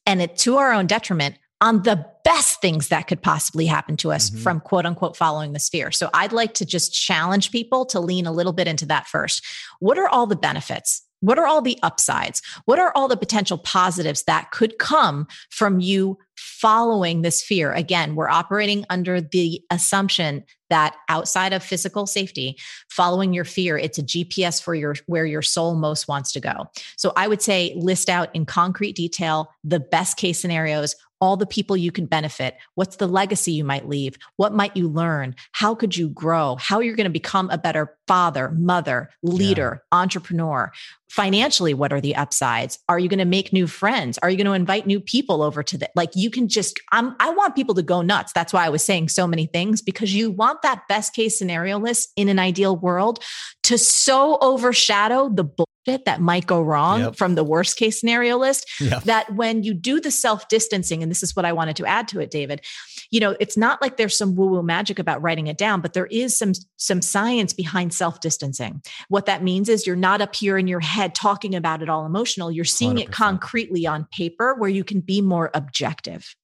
and 0.07 0.23
it 0.23 0.37
to 0.39 0.59
our 0.59 0.73
own 0.73 0.87
detriment 0.87 1.35
on 1.61 1.83
the 1.83 2.07
best 2.25 2.61
things 2.61 2.87
that 2.89 3.09
could 3.09 3.21
possibly 3.21 3.67
happen 3.67 3.97
to 3.97 4.13
us 4.13 4.31
Mhm. 4.31 4.39
from 4.43 4.61
quote 4.61 4.87
unquote 4.87 5.17
following 5.17 5.53
this 5.55 5.69
fear. 5.69 5.91
So 5.91 6.09
I'd 6.15 6.33
like 6.33 6.55
to 6.55 6.65
just 6.65 6.93
challenge 6.93 7.51
people 7.51 7.85
to 7.87 7.99
lean 7.99 8.27
a 8.27 8.33
little 8.33 8.53
bit 8.53 8.69
into 8.69 8.87
that 8.87 9.09
first. 9.09 9.43
What 9.81 9.99
are 9.99 10.09
all 10.09 10.27
the 10.27 10.37
benefits? 10.37 11.03
What 11.23 11.39
are 11.39 11.47
all 11.47 11.63
the 11.63 11.79
upsides? 11.85 12.43
What 12.65 12.81
are 12.81 12.93
all 12.97 13.07
the 13.07 13.17
potential 13.17 13.57
positives 13.57 14.25
that 14.25 14.51
could 14.51 14.79
come 14.79 15.29
from 15.51 15.79
you 15.79 16.19
following 16.37 17.23
this 17.23 17.43
fear? 17.43 17.73
Again, 17.73 18.17
we're 18.17 18.29
operating 18.29 18.85
under 18.91 19.21
the 19.21 19.63
assumption 19.71 20.43
that 20.69 20.97
outside 21.09 21.53
of 21.53 21.63
physical 21.63 22.07
safety, 22.07 22.59
following 22.91 23.33
your 23.33 23.45
fear, 23.45 23.79
it's 23.79 23.99
a 23.99 24.03
GPS 24.03 24.61
for 24.61 24.75
your 24.75 24.97
where 25.07 25.27
your 25.27 25.43
soul 25.43 25.77
most 25.77 26.09
wants 26.09 26.33
to 26.33 26.41
go. 26.41 26.67
So 26.97 27.13
I 27.15 27.29
would 27.29 27.41
say 27.41 27.73
list 27.77 28.09
out 28.09 28.35
in 28.35 28.45
concrete 28.45 28.97
detail 28.97 29.49
the 29.63 29.79
best 29.79 30.17
case 30.17 30.41
scenarios, 30.41 30.97
all 31.21 31.37
the 31.37 31.47
people 31.47 31.77
you 31.77 31.93
can 31.93 32.07
benefit, 32.07 32.57
what's 32.75 32.97
the 32.97 33.07
legacy 33.07 33.53
you 33.53 33.63
might 33.63 33.89
leave, 33.89 34.17
what 34.39 34.53
might 34.53 34.77
you 34.77 34.89
learn, 34.89 35.37
how 35.53 35.73
could 35.73 35.97
you 35.97 36.09
grow, 36.09 36.57
how 36.57 36.81
you're 36.81 36.97
going 36.97 37.05
to 37.05 37.11
become 37.11 37.49
a 37.51 37.59
better 37.59 37.97
father, 38.09 38.51
mother, 38.51 39.11
leader, 39.23 39.83
entrepreneur. 39.93 40.73
Financially, 41.09 41.75
what 41.75 41.93
are 41.93 42.01
the 42.01 42.17
upsides? 42.17 42.79
Are 42.89 42.99
you 42.99 43.09
going 43.09 43.19
to 43.19 43.27
make 43.27 43.53
new 43.53 43.67
friends? 43.67 44.19
Are 44.23 44.31
you 44.31 44.37
going 44.39 44.47
to 44.47 44.55
invite 44.55 44.87
new 44.87 44.99
people 44.99 45.43
over 45.43 45.63
to 45.63 45.77
the 45.77 45.91
like 45.95 46.11
you 46.15 46.31
can 46.31 46.49
just 46.49 46.81
I'm 46.91 47.15
I 47.21 47.29
want 47.31 47.55
people 47.55 47.75
to 47.75 47.83
go 47.83 48.01
nuts. 48.01 48.33
That's 48.33 48.51
why 48.53 48.65
I 48.65 48.71
was 48.71 48.83
saying 48.83 49.11
so 49.11 49.27
many 49.27 49.45
things 49.45 49.83
because 49.83 50.15
you 50.15 50.31
want 50.31 50.63
that 50.63 50.89
best 50.89 51.13
case 51.15 51.39
scenario 51.39 51.79
list 51.79 52.13
in 52.17 52.31
an 52.31 52.39
ideal 52.39 52.77
world 52.77 53.23
to 53.65 53.77
so 53.77 54.39
overshadow 54.41 55.29
the 55.29 55.45
bullshit 55.45 56.07
that 56.07 56.21
might 56.23 56.47
go 56.47 56.63
wrong 56.63 57.01
Yep. 57.01 57.17
from 57.17 57.35
the 57.35 57.45
worst 57.45 57.77
case 57.77 58.01
scenario 58.01 58.39
list 58.39 58.67
Yeah. 58.81 59.01
that 59.01 59.35
when 59.35 59.63
you 59.65 59.75
do 59.75 60.01
the 60.01 60.11
self 60.11 60.49
distancing, 60.49 61.03
and 61.03 61.11
this 61.11 61.23
is 61.23 61.37
what 61.37 61.45
I 61.45 61.53
wanted 61.53 61.77
to 61.77 61.85
add 61.87 62.09
to 62.09 62.21
it, 62.21 62.31
David, 62.31 62.63
you 63.11 63.21
know, 63.21 63.37
it's 63.39 63.59
not 63.59 63.83
like 63.83 63.99
there's 63.99 64.17
some 64.17 64.35
woo 64.35 64.47
woo 64.47 64.63
magic 64.63 64.99
about 64.99 65.21
writing 65.21 65.47
it 65.49 65.59
down, 65.59 65.83
but 65.83 65.93
there 65.93 66.07
is 66.07 66.39
some 66.39 66.53
some 66.79 67.03
science 67.03 67.53
behind 67.53 67.93
self 68.03 68.19
distancing. 68.19 68.83
What 69.09 69.27
that 69.27 69.45
means 69.45 69.69
is 69.69 69.87
you're 69.87 69.95
not 69.95 70.21
up 70.21 70.35
here 70.35 70.59
in 70.59 70.67
your 70.67 70.81
head 70.81 71.15
talking 71.15 71.55
about 71.55 71.83
it 71.83 71.89
all 71.89 72.05
emotional. 72.05 72.51
You're 72.51 72.65
seeing 72.65 72.99
it 72.99 73.11
100%. 73.11 73.13
concretely 73.13 73.87
on 73.87 74.09
paper 74.11 74.57
where 74.57 74.69
you 74.69 74.83
can 74.83 74.99
be 74.99 75.21
more 75.21 75.53
objective. 75.55 76.35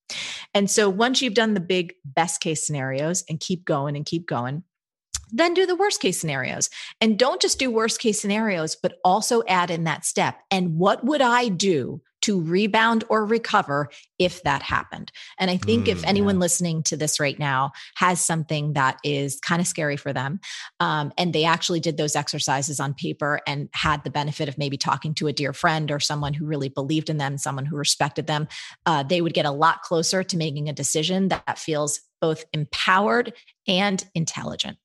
And 0.54 0.70
so 0.70 0.88
once 0.88 1.20
you've 1.20 1.34
done 1.34 1.54
the 1.54 1.60
big 1.60 1.94
best 2.04 2.40
case 2.40 2.64
scenarios 2.64 3.24
and 3.28 3.40
keep 3.40 3.64
going 3.64 3.96
and 3.96 4.06
keep 4.06 4.24
going, 4.24 4.62
then 5.32 5.52
do 5.52 5.66
the 5.66 5.74
worst 5.74 6.00
case 6.00 6.20
scenarios. 6.20 6.70
And 7.00 7.18
don't 7.18 7.42
just 7.42 7.58
do 7.58 7.72
worst 7.72 8.00
case 8.00 8.20
scenarios, 8.20 8.76
but 8.80 8.98
also 9.04 9.42
add 9.48 9.72
in 9.72 9.82
that 9.82 10.04
step. 10.04 10.36
And 10.52 10.78
what 10.78 11.04
would 11.04 11.20
I 11.20 11.48
do 11.48 12.02
to 12.22 12.40
rebound 12.40 13.04
or 13.08 13.24
recover 13.24 13.88
if 14.18 14.42
that 14.42 14.62
happened? 14.62 15.12
And 15.38 15.50
I 15.50 15.56
think 15.56 15.88
if 15.88 16.02
Mm, 16.02 16.08
anyone 16.08 16.34
yeah. 16.36 16.40
listening 16.40 16.82
to 16.84 16.96
this 16.96 17.20
right 17.20 17.38
now 17.38 17.72
has 17.96 18.20
something 18.20 18.72
that 18.74 18.98
is 19.04 19.38
kind 19.40 19.60
of 19.60 19.66
scary 19.66 19.96
for 19.96 20.12
them, 20.12 20.40
um, 20.80 21.12
and 21.16 21.32
they 21.32 21.44
actually 21.44 21.80
did 21.80 21.96
those 21.96 22.16
exercises 22.16 22.80
on 22.80 22.94
paper 22.94 23.40
and 23.46 23.68
had 23.72 24.04
the 24.04 24.10
benefit 24.10 24.48
of 24.48 24.58
maybe 24.58 24.76
talking 24.76 25.14
to 25.14 25.26
a 25.26 25.32
dear 25.32 25.52
friend 25.52 25.90
or 25.90 26.00
someone 26.00 26.34
who 26.34 26.46
really 26.46 26.68
believed 26.68 27.10
in 27.10 27.18
them, 27.18 27.38
someone 27.38 27.66
who 27.66 27.76
respected 27.76 28.26
them, 28.26 28.48
uh, 28.86 29.02
they 29.02 29.20
would 29.20 29.34
get 29.34 29.46
a 29.46 29.50
lot 29.50 29.82
closer 29.82 30.22
to 30.22 30.36
making 30.36 30.68
a 30.68 30.72
decision 30.72 31.28
that 31.28 31.58
feels 31.58 32.00
both 32.20 32.44
empowered 32.52 33.32
and 33.66 34.04
intelligent. 34.14 34.76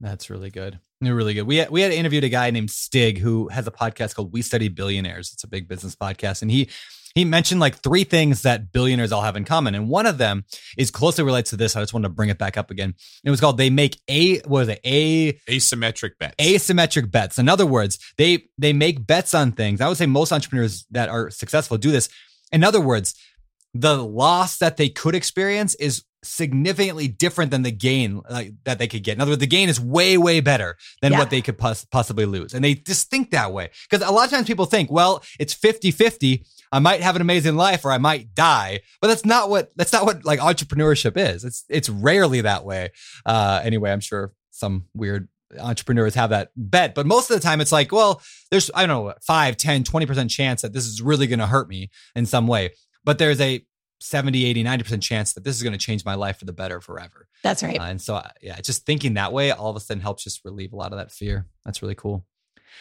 That's 0.00 0.28
really 0.28 0.50
good. 0.50 0.80
They're 1.04 1.14
really 1.14 1.34
good. 1.34 1.46
We 1.46 1.56
had, 1.56 1.70
we 1.70 1.80
had 1.80 1.92
interviewed 1.92 2.24
a 2.24 2.28
guy 2.28 2.50
named 2.50 2.70
Stig 2.70 3.18
who 3.18 3.48
has 3.48 3.66
a 3.66 3.70
podcast 3.70 4.14
called 4.14 4.32
We 4.32 4.42
Study 4.42 4.68
Billionaires. 4.68 5.32
It's 5.32 5.44
a 5.44 5.48
big 5.48 5.68
business 5.68 5.94
podcast, 5.94 6.42
and 6.42 6.50
he 6.50 6.68
he 7.14 7.24
mentioned 7.24 7.60
like 7.60 7.76
three 7.76 8.02
things 8.02 8.42
that 8.42 8.72
billionaires 8.72 9.12
all 9.12 9.22
have 9.22 9.36
in 9.36 9.44
common, 9.44 9.74
and 9.74 9.88
one 9.88 10.06
of 10.06 10.18
them 10.18 10.44
is 10.76 10.90
closely 10.90 11.22
relates 11.22 11.50
to 11.50 11.56
this. 11.56 11.76
I 11.76 11.80
just 11.80 11.94
wanted 11.94 12.08
to 12.08 12.14
bring 12.14 12.28
it 12.28 12.38
back 12.38 12.56
up 12.56 12.70
again. 12.70 12.94
It 13.22 13.30
was 13.30 13.40
called 13.40 13.56
they 13.56 13.70
make 13.70 14.00
a 14.08 14.38
what 14.40 14.60
was 14.60 14.68
it 14.68 14.80
a 14.84 15.32
Asymmetric 15.48 16.18
bets. 16.18 16.34
asymmetric 16.38 17.10
bets. 17.10 17.38
In 17.38 17.48
other 17.48 17.66
words, 17.66 17.98
they 18.18 18.46
they 18.58 18.72
make 18.72 19.06
bets 19.06 19.32
on 19.32 19.52
things. 19.52 19.80
I 19.80 19.88
would 19.88 19.96
say 19.96 20.06
most 20.06 20.32
entrepreneurs 20.32 20.86
that 20.90 21.08
are 21.08 21.30
successful 21.30 21.78
do 21.78 21.92
this. 21.92 22.08
In 22.50 22.64
other 22.64 22.80
words, 22.80 23.14
the 23.74 23.96
loss 23.96 24.58
that 24.58 24.76
they 24.76 24.88
could 24.88 25.14
experience 25.14 25.74
is 25.76 26.04
significantly 26.24 27.08
different 27.08 27.50
than 27.50 27.62
the 27.62 27.70
gain 27.70 28.20
like, 28.28 28.52
that 28.64 28.78
they 28.78 28.86
could 28.88 29.02
get. 29.02 29.14
In 29.14 29.20
other 29.20 29.32
words, 29.32 29.40
the 29.40 29.46
gain 29.46 29.68
is 29.68 29.80
way 29.80 30.16
way 30.16 30.40
better 30.40 30.76
than 31.02 31.12
Yeah. 31.12 31.18
what 31.18 31.30
they 31.30 31.40
could 31.40 31.58
pos- 31.58 31.84
possibly 31.84 32.26
lose. 32.26 32.54
And 32.54 32.64
they 32.64 32.74
just 32.74 33.10
think 33.10 33.30
that 33.30 33.52
way 33.52 33.70
because 33.88 34.06
a 34.06 34.10
lot 34.12 34.24
of 34.24 34.30
times 34.30 34.46
people 34.46 34.66
think, 34.66 34.90
well, 34.90 35.22
it's 35.38 35.54
50-50. 35.54 36.44
I 36.72 36.78
might 36.80 37.02
have 37.02 37.14
an 37.16 37.22
amazing 37.22 37.56
life 37.56 37.84
or 37.84 37.92
I 37.92 37.98
might 37.98 38.34
die. 38.34 38.80
But 39.00 39.08
that's 39.08 39.24
not 39.24 39.48
what 39.50 39.70
that's 39.76 39.92
not 39.92 40.04
what 40.06 40.24
like 40.24 40.40
entrepreneurship 40.40 41.16
is. 41.16 41.44
It's 41.44 41.64
it's 41.68 41.88
rarely 41.88 42.40
that 42.40 42.64
way. 42.64 42.90
Uh 43.24 43.60
anyway, 43.62 43.92
I'm 43.92 44.00
sure 44.00 44.32
some 44.50 44.86
weird 44.94 45.28
entrepreneurs 45.58 46.14
have 46.16 46.30
that 46.30 46.50
bet. 46.56 46.94
But 46.94 47.06
most 47.06 47.30
of 47.30 47.36
the 47.36 47.40
time 47.42 47.60
it's 47.60 47.70
like, 47.70 47.92
well, 47.92 48.20
there's, 48.50 48.70
I 48.74 48.86
don't 48.86 49.04
know, 49.06 49.14
5, 49.22 49.56
10, 49.56 49.84
20% 49.84 50.28
chance 50.30 50.62
that 50.62 50.72
this 50.72 50.84
is 50.84 51.00
really 51.00 51.28
going 51.28 51.38
to 51.38 51.46
hurt 51.46 51.68
me 51.68 51.90
in 52.16 52.26
some 52.26 52.48
way. 52.48 52.72
But 53.04 53.18
there's 53.18 53.40
a 53.40 53.64
70, 54.04 54.44
80, 54.44 54.64
90% 54.64 55.02
chance 55.02 55.32
that 55.32 55.44
this 55.44 55.56
is 55.56 55.62
going 55.62 55.72
to 55.72 55.78
change 55.78 56.04
my 56.04 56.14
life 56.14 56.38
for 56.38 56.44
the 56.44 56.52
better 56.52 56.80
forever. 56.80 57.26
That's 57.42 57.62
right. 57.62 57.78
Uh, 57.80 57.84
and 57.84 58.00
so, 58.00 58.16
uh, 58.16 58.28
yeah, 58.42 58.60
just 58.60 58.84
thinking 58.84 59.14
that 59.14 59.32
way 59.32 59.50
all 59.50 59.70
of 59.70 59.76
a 59.76 59.80
sudden 59.80 60.00
helps 60.02 60.22
just 60.24 60.44
relieve 60.44 60.72
a 60.72 60.76
lot 60.76 60.92
of 60.92 60.98
that 60.98 61.10
fear. 61.10 61.46
That's 61.64 61.80
really 61.82 61.94
cool. 61.94 62.24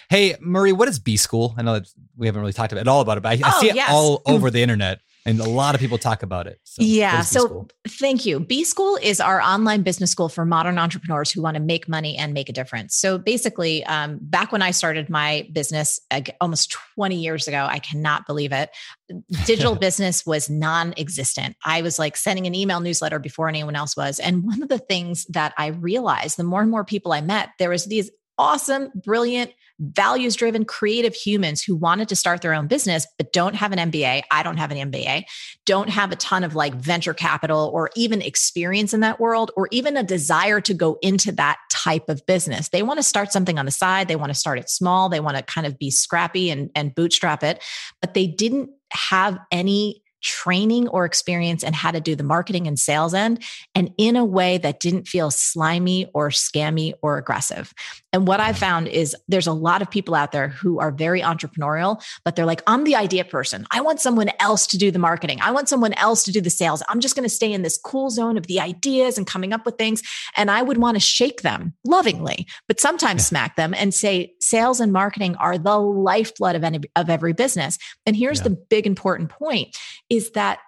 Hey, 0.09 0.35
Marie, 0.41 0.71
what 0.73 0.87
is 0.87 0.99
B 0.99 1.15
School? 1.17 1.53
I 1.57 1.61
know 1.61 1.73
that 1.75 1.87
we 2.17 2.25
haven't 2.27 2.41
really 2.41 2.53
talked 2.53 2.71
about 2.73 2.79
it 2.79 2.81
at 2.81 2.87
all 2.89 3.01
about 3.01 3.17
it, 3.17 3.21
but 3.23 3.29
I, 3.29 3.47
I 3.47 3.53
Oh, 3.55 3.61
see 3.61 3.69
it 3.69 3.75
yes. 3.75 3.89
all 3.91 4.21
over 4.27 4.51
the 4.51 4.61
internet 4.61 4.99
and 5.25 5.39
a 5.39 5.47
lot 5.47 5.73
of 5.73 5.79
people 5.79 5.97
talk 5.97 6.21
about 6.21 6.47
it. 6.47 6.59
So, 6.63 6.83
yeah. 6.83 7.21
So 7.21 7.67
thank 7.87 8.25
you. 8.25 8.39
B 8.41 8.63
School 8.65 8.97
is 9.01 9.21
our 9.21 9.41
online 9.41 9.81
business 9.81 10.11
school 10.11 10.27
for 10.27 10.45
modern 10.45 10.77
entrepreneurs 10.77 11.31
who 11.31 11.41
want 11.41 11.55
to 11.55 11.61
make 11.61 11.87
money 11.87 12.17
and 12.17 12.33
make 12.33 12.49
a 12.49 12.53
difference. 12.53 12.95
So 12.95 13.17
basically, 13.17 13.85
um, 13.85 14.19
back 14.21 14.51
when 14.51 14.61
I 14.61 14.71
started 14.71 15.09
my 15.09 15.47
business 15.53 15.99
ag- 16.11 16.35
almost 16.41 16.75
20 16.95 17.15
years 17.15 17.47
ago, 17.47 17.65
I 17.69 17.79
cannot 17.79 18.27
believe 18.27 18.51
it. 18.51 18.69
Digital 19.45 19.75
business 19.75 20.25
was 20.25 20.49
non 20.49 20.93
existent. 20.97 21.55
I 21.63 21.81
was 21.81 21.97
like 21.97 22.17
sending 22.17 22.45
an 22.45 22.55
email 22.55 22.81
newsletter 22.81 23.19
before 23.19 23.47
anyone 23.47 23.75
else 23.75 23.95
was. 23.95 24.19
And 24.19 24.43
one 24.43 24.61
of 24.61 24.69
the 24.69 24.79
things 24.79 25.25
that 25.25 25.53
I 25.57 25.67
realized 25.67 26.37
the 26.37 26.43
more 26.43 26.61
and 26.61 26.71
more 26.71 26.83
people 26.83 27.13
I 27.13 27.21
met, 27.21 27.49
there 27.59 27.69
was 27.69 27.85
these 27.85 28.11
awesome, 28.37 28.91
brilliant, 28.95 29.51
values 29.79 30.35
driven, 30.35 30.65
creative 30.65 31.13
humans 31.13 31.63
who 31.63 31.75
wanted 31.75 32.09
to 32.09 32.15
start 32.15 32.41
their 32.41 32.53
own 32.53 32.67
business, 32.67 33.07
but 33.17 33.33
don't 33.33 33.55
have 33.55 33.71
an 33.71 33.91
MBA. 33.91 34.21
I 34.31 34.43
don't 34.43 34.57
have 34.57 34.71
an 34.71 34.91
MBA, 34.91 35.23
don't 35.65 35.89
have 35.89 36.11
a 36.11 36.15
ton 36.15 36.43
of 36.43 36.55
like 36.55 36.75
venture 36.75 37.13
capital 37.13 37.71
or 37.73 37.89
even 37.95 38.21
experience 38.21 38.93
in 38.93 38.99
that 39.01 39.19
world, 39.19 39.51
or 39.55 39.67
even 39.71 39.97
a 39.97 40.03
desire 40.03 40.61
to 40.61 40.73
go 40.73 40.97
into 41.01 41.31
that 41.33 41.57
type 41.71 42.09
of 42.09 42.25
business. 42.25 42.69
They 42.69 42.83
want 42.83 42.99
to 42.99 43.03
start 43.03 43.31
something 43.31 43.57
on 43.57 43.65
the 43.65 43.71
side. 43.71 44.07
They 44.07 44.15
want 44.15 44.29
to 44.29 44.39
start 44.39 44.59
it 44.59 44.69
small. 44.69 45.09
They 45.09 45.19
want 45.19 45.37
to 45.37 45.43
kind 45.43 45.65
of 45.65 45.79
be 45.79 45.91
scrappy 45.91 46.49
and, 46.49 46.69
and 46.75 46.93
bootstrap 46.93 47.43
it, 47.43 47.63
but 48.01 48.13
they 48.13 48.27
didn't 48.27 48.69
have 48.91 49.39
any 49.51 50.02
training 50.23 50.87
or 50.87 51.05
experience 51.05 51.63
and 51.63 51.75
how 51.75 51.91
to 51.91 51.99
do 51.99 52.15
the 52.15 52.23
marketing 52.23 52.65
and 52.65 52.79
sales 52.79 53.13
end 53.13 53.43
and 53.75 53.91
in 53.97 54.15
a 54.15 54.25
way 54.25 54.57
that 54.57 54.79
didn't 54.79 55.07
feel 55.07 55.29
slimy 55.29 56.09
or 56.13 56.29
scammy 56.29 56.93
or 57.01 57.17
aggressive. 57.17 57.73
And 58.11 58.25
what 58.27 58.39
I've 58.39 58.57
found 58.57 58.87
is 58.87 59.15
there's 59.27 59.47
a 59.47 59.53
lot 59.53 59.81
of 59.81 59.89
people 59.89 60.15
out 60.15 60.31
there 60.31 60.47
who 60.47 60.79
are 60.79 60.91
very 60.91 61.21
entrepreneurial, 61.21 62.01
but 62.23 62.35
they're 62.35 62.45
like, 62.45 62.61
I'm 62.67 62.83
the 62.83 62.95
idea 62.95 63.25
person. 63.25 63.65
I 63.71 63.81
want 63.81 63.99
someone 63.99 64.29
else 64.39 64.65
to 64.67 64.77
do 64.77 64.91
the 64.91 64.99
marketing. 64.99 65.39
I 65.41 65.51
want 65.51 65.67
someone 65.67 65.93
else 65.93 66.23
to 66.25 66.31
do 66.31 66.39
the 66.39 66.49
sales. 66.49 66.81
I'm 66.87 66.99
just 66.99 67.15
going 67.15 67.27
to 67.27 67.35
stay 67.35 67.51
in 67.51 67.63
this 67.63 67.77
cool 67.83 68.09
zone 68.09 68.37
of 68.37 68.47
the 68.47 68.59
ideas 68.59 69.17
and 69.17 69.27
coming 69.27 69.51
up 69.51 69.65
with 69.65 69.77
things. 69.77 70.01
And 70.37 70.49
I 70.49 70.61
would 70.61 70.77
want 70.77 70.95
to 70.95 71.01
shake 71.01 71.41
them 71.41 71.73
lovingly, 71.85 72.47
but 72.67 72.79
sometimes 72.79 73.25
smack 73.25 73.55
them 73.55 73.73
and 73.73 73.93
say, 73.93 74.33
sales 74.39 74.79
and 74.79 74.93
marketing 74.93 75.35
are 75.37 75.57
the 75.57 75.77
lifeblood 75.77 76.55
of, 76.55 76.63
any, 76.63 76.79
of 76.95 77.09
every 77.09 77.33
business. 77.33 77.77
And 78.05 78.15
here's 78.15 78.39
Yeah. 78.39 78.43
the 78.45 78.57
big 78.69 78.85
important 78.87 79.29
point 79.29 79.75
is 80.13 80.31
that 80.31 80.59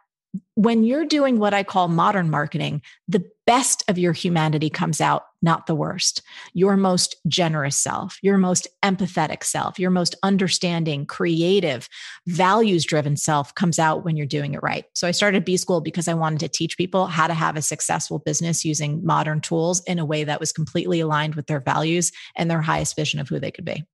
when 0.56 0.84
you're 0.84 1.06
doing 1.06 1.40
what 1.40 1.54
I 1.54 1.64
call 1.64 1.88
modern 1.88 2.30
marketing, 2.30 2.82
the 3.08 3.24
best 3.46 3.84
of 3.88 3.98
your 3.98 4.12
humanity 4.12 4.70
comes 4.70 5.00
out, 5.00 5.24
not 5.42 5.68
the 5.68 5.76
worst. 5.76 6.22
Your 6.54 6.76
most 6.76 7.16
generous 7.28 7.78
self, 7.78 8.18
your 8.22 8.38
most 8.38 8.68
empathetic 8.84 9.44
self, 9.44 9.80
your 9.80 9.92
most 9.92 10.16
understanding, 10.24 11.06
creative, 11.06 11.88
values 12.26 12.84
driven 12.86 13.16
self 13.16 13.54
comes 13.54 13.78
out 13.78 14.04
when 14.04 14.18
you're 14.18 14.26
doing 14.26 14.56
it 14.56 14.64
right. 14.64 14.86
So 14.94 15.08
I 15.08 15.12
started 15.12 15.46
B 15.46 15.58
School 15.58 15.80
because 15.80 16.08
I 16.08 16.16
wanted 16.16 16.40
to 16.40 16.50
teach 16.50 16.76
people 16.76 17.06
how 17.06 17.28
to 17.28 17.34
have 17.34 17.56
a 17.56 17.62
successful 17.62 18.20
business 18.20 18.66
using 18.66 19.06
modern 19.06 19.42
tools 19.42 19.84
in 19.86 20.00
a 20.00 20.06
way 20.06 20.24
that 20.24 20.40
was 20.40 20.52
completely 20.52 21.00
aligned 21.00 21.36
with 21.36 21.46
their 21.48 21.62
values 21.62 22.12
and 22.36 22.50
their 22.50 22.62
highest 22.62 22.96
vision 22.96 23.20
of 23.20 23.30
who 23.30 23.40
they 23.40 23.52
could 23.52 23.66
be. 23.66 23.86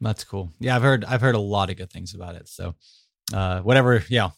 That's 0.00 0.24
cool. 0.24 0.50
Yeah, 0.58 0.74
I've 0.74 0.82
heard 0.82 1.04
I've 1.04 1.20
heard 1.20 1.34
a 1.34 1.40
lot 1.40 1.70
of 1.70 1.76
good 1.76 1.90
things 1.92 2.14
about 2.14 2.34
it. 2.34 2.48
So, 2.48 2.74
uh, 3.32 3.60
whatever. 3.60 4.02
Yeah, 4.08 4.30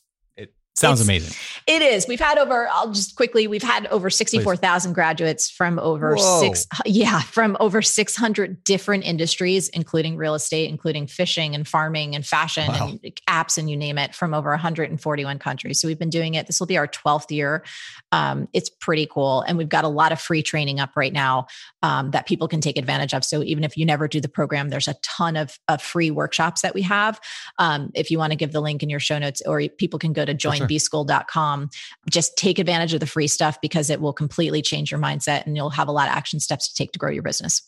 sounds 0.77 1.01
It's- 1.01 1.07
amazing. 1.09 1.35
It 1.67 1.83
is. 1.83 2.07
We've 2.07 2.21
had 2.21 2.39
over, 2.39 2.69
I'll 2.71 2.93
just 2.93 3.17
quickly, 3.17 3.49
we've 3.49 3.63
had 3.63 3.87
over 3.89 4.09
64,000 4.09 4.93
graduates 4.93 5.51
from 5.51 5.81
over 5.81 6.15
Whoa. 6.15 6.41
six, 6.41 6.65
yeah, 6.85 7.21
from 7.23 7.57
over 7.59 7.83
600 7.83 8.63
different 8.63 9.05
industries, 9.05 9.69
including 9.71 10.17
real 10.17 10.35
estate, 10.37 10.69
including 10.69 11.09
fishing 11.09 11.55
and 11.57 11.67
farming 11.67 12.15
and 12.15 12.25
fashion 12.25 12.69
Wow. 12.69 12.89
and 12.89 13.01
apps 13.29 13.59
and 13.59 13.69
you 13.69 13.77
name 13.77 13.99
it 13.99 14.15
from 14.15 14.33
over 14.33 14.51
141 14.51 15.39
countries. 15.41 15.81
So 15.81 15.89
we've 15.89 15.99
been 15.99 16.11
doing 16.11 16.35
it. 16.35 16.47
This 16.47 16.61
will 16.61 16.69
be 16.69 16.77
our 16.77 16.87
12th 16.87 17.31
year. 17.33 17.65
Um, 18.13 18.47
it's 18.53 18.69
pretty 18.71 19.07
cool. 19.11 19.41
And 19.43 19.59
we've 19.59 19.69
got 19.69 19.85
a 19.85 19.89
lot 19.89 20.13
of 20.13 20.21
free 20.21 20.43
training 20.43 20.79
up 20.79 20.91
right 20.95 21.13
now 21.13 21.49
um, 21.83 22.13
that 22.13 22.27
people 22.27 22.47
can 22.47 22.61
take 22.61 22.77
advantage 22.77 23.13
of. 23.13 23.25
So 23.25 23.43
even 23.43 23.65
if 23.65 23.77
you 23.77 23.85
never 23.85 24.07
do 24.07 24.21
the 24.21 24.29
program, 24.29 24.69
there's 24.69 24.89
a 24.89 24.95
ton 25.03 25.37
of, 25.37 25.59
of 25.69 25.83
free 25.83 26.13
workshops 26.13 26.63
that 26.63 26.75
we 26.75 26.83
have. 26.83 27.21
Um, 27.59 27.91
if 27.95 28.11
you 28.11 28.19
want 28.19 28.31
to 28.33 28.37
give 28.37 28.53
the 28.53 28.61
link 28.61 28.83
in 28.85 28.89
your 28.91 29.01
show 29.01 29.19
notes, 29.19 29.43
or 29.45 29.61
people 29.69 29.99
can 29.99 30.13
go 30.13 30.25
to 30.25 30.35
sure. 30.69 30.79
joinbschool.com, 31.05 31.71
just 32.11 32.37
take 32.37 32.59
advantage 32.59 32.95
of 32.95 33.01
the 33.01 33.07
free 33.07 33.29
stuff 33.29 33.59
because 33.61 33.91
it 33.91 34.01
will 34.01 34.13
completely 34.13 34.63
change 34.63 34.91
your 34.91 35.01
mindset 35.01 35.47
and 35.47 35.57
you'll 35.57 35.71
have 35.71 35.89
a 35.89 35.93
lot 35.93 36.09
of 36.09 36.15
action 36.15 36.41
steps 36.41 36.69
to 36.69 36.75
take 36.75 36.93
to 36.93 36.99
grow 36.99 37.11
your 37.11 37.23
business. 37.23 37.63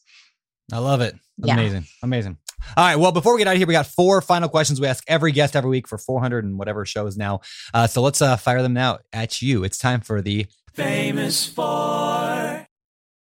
I 0.72 0.78
love 0.78 1.00
it. 1.00 1.14
Yeah. 1.38 1.54
Amazing. 1.54 1.84
Amazing. 2.02 2.36
All 2.76 2.84
right. 2.84 2.96
Well, 2.96 3.12
before 3.12 3.34
we 3.34 3.38
get 3.38 3.48
out 3.48 3.52
of 3.52 3.58
here, 3.58 3.66
we 3.66 3.72
got 3.72 3.86
four 3.86 4.20
final 4.20 4.48
questions 4.48 4.80
we 4.80 4.86
ask 4.86 5.02
every 5.06 5.32
guest 5.32 5.56
every 5.56 5.70
week 5.70 5.88
for 5.88 5.96
400 5.96 6.44
and 6.44 6.58
whatever 6.58 6.84
shows 6.84 7.16
now. 7.16 7.40
Uh, 7.72 7.86
so 7.86 8.02
let's 8.02 8.20
uh, 8.20 8.36
fire 8.36 8.62
them 8.62 8.74
now 8.74 8.98
at 9.12 9.40
you. 9.40 9.64
It's 9.64 9.78
time 9.78 10.00
for 10.00 10.20
the 10.20 10.46
Famous 10.74 11.46
Four. 11.46 12.66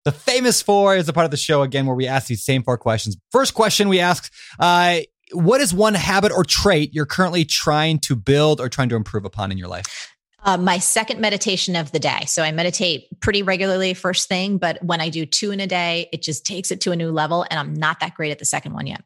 The 0.05 0.13
famous 0.13 0.63
four 0.63 0.97
is 0.97 1.09
a 1.09 1.13
part 1.13 1.27
of 1.27 1.31
the 1.31 1.37
show 1.37 1.63
again 1.63 1.85
where 1.85 1.95
we 1.95 2.07
ask 2.07 2.29
these 2.29 2.43
same 2.43 2.63
four 2.63 2.79
questions. 2.79 3.19
First 3.31 3.53
question 3.53 3.91
we 3.91 4.01
ask, 4.01 4.33
uh, 4.59 5.01
what 5.33 5.61
is 5.61 5.75
one 5.75 5.95
habit 5.95 6.33
or 6.33 6.45
trait 6.45 6.95
you're 6.95 7.07
currently 7.07 7.45
trying 7.45 7.99
to 8.01 8.17
build 8.17 8.61
or 8.61 8.69
trying 8.69 8.89
to 8.91 8.97
improve 8.97 9.25
upon 9.25 9.53
in 9.53 9.59
your 9.59 9.69
life? 9.69 10.09
Uh, 10.45 10.57
my 10.57 10.79
second 10.79 11.21
meditation 11.21 11.75
of 11.75 11.91
the 11.91 11.99
day. 11.99 12.21
So 12.27 12.43
I 12.43 12.53
meditate 12.53 13.09
pretty 13.21 13.43
regularly 13.43 13.93
first 13.93 14.29
thing, 14.29 14.57
but 14.57 14.83
when 14.83 15.01
I 15.01 15.09
do 15.09 15.27
two 15.27 15.51
in 15.51 15.59
a 15.59 15.67
day, 15.67 16.09
it 16.13 16.23
just 16.23 16.47
takes 16.47 16.71
it 16.71 16.81
to 16.83 16.93
a 16.93 16.97
new 16.97 17.11
level. 17.11 17.45
And 17.51 17.59
I'm 17.59 17.75
not 17.75 18.01
that 18.01 18.15
great 18.15 18.31
at 18.31 18.39
the 18.39 18.45
second 18.45 18.73
one 18.73 18.87
yet. 18.87 19.03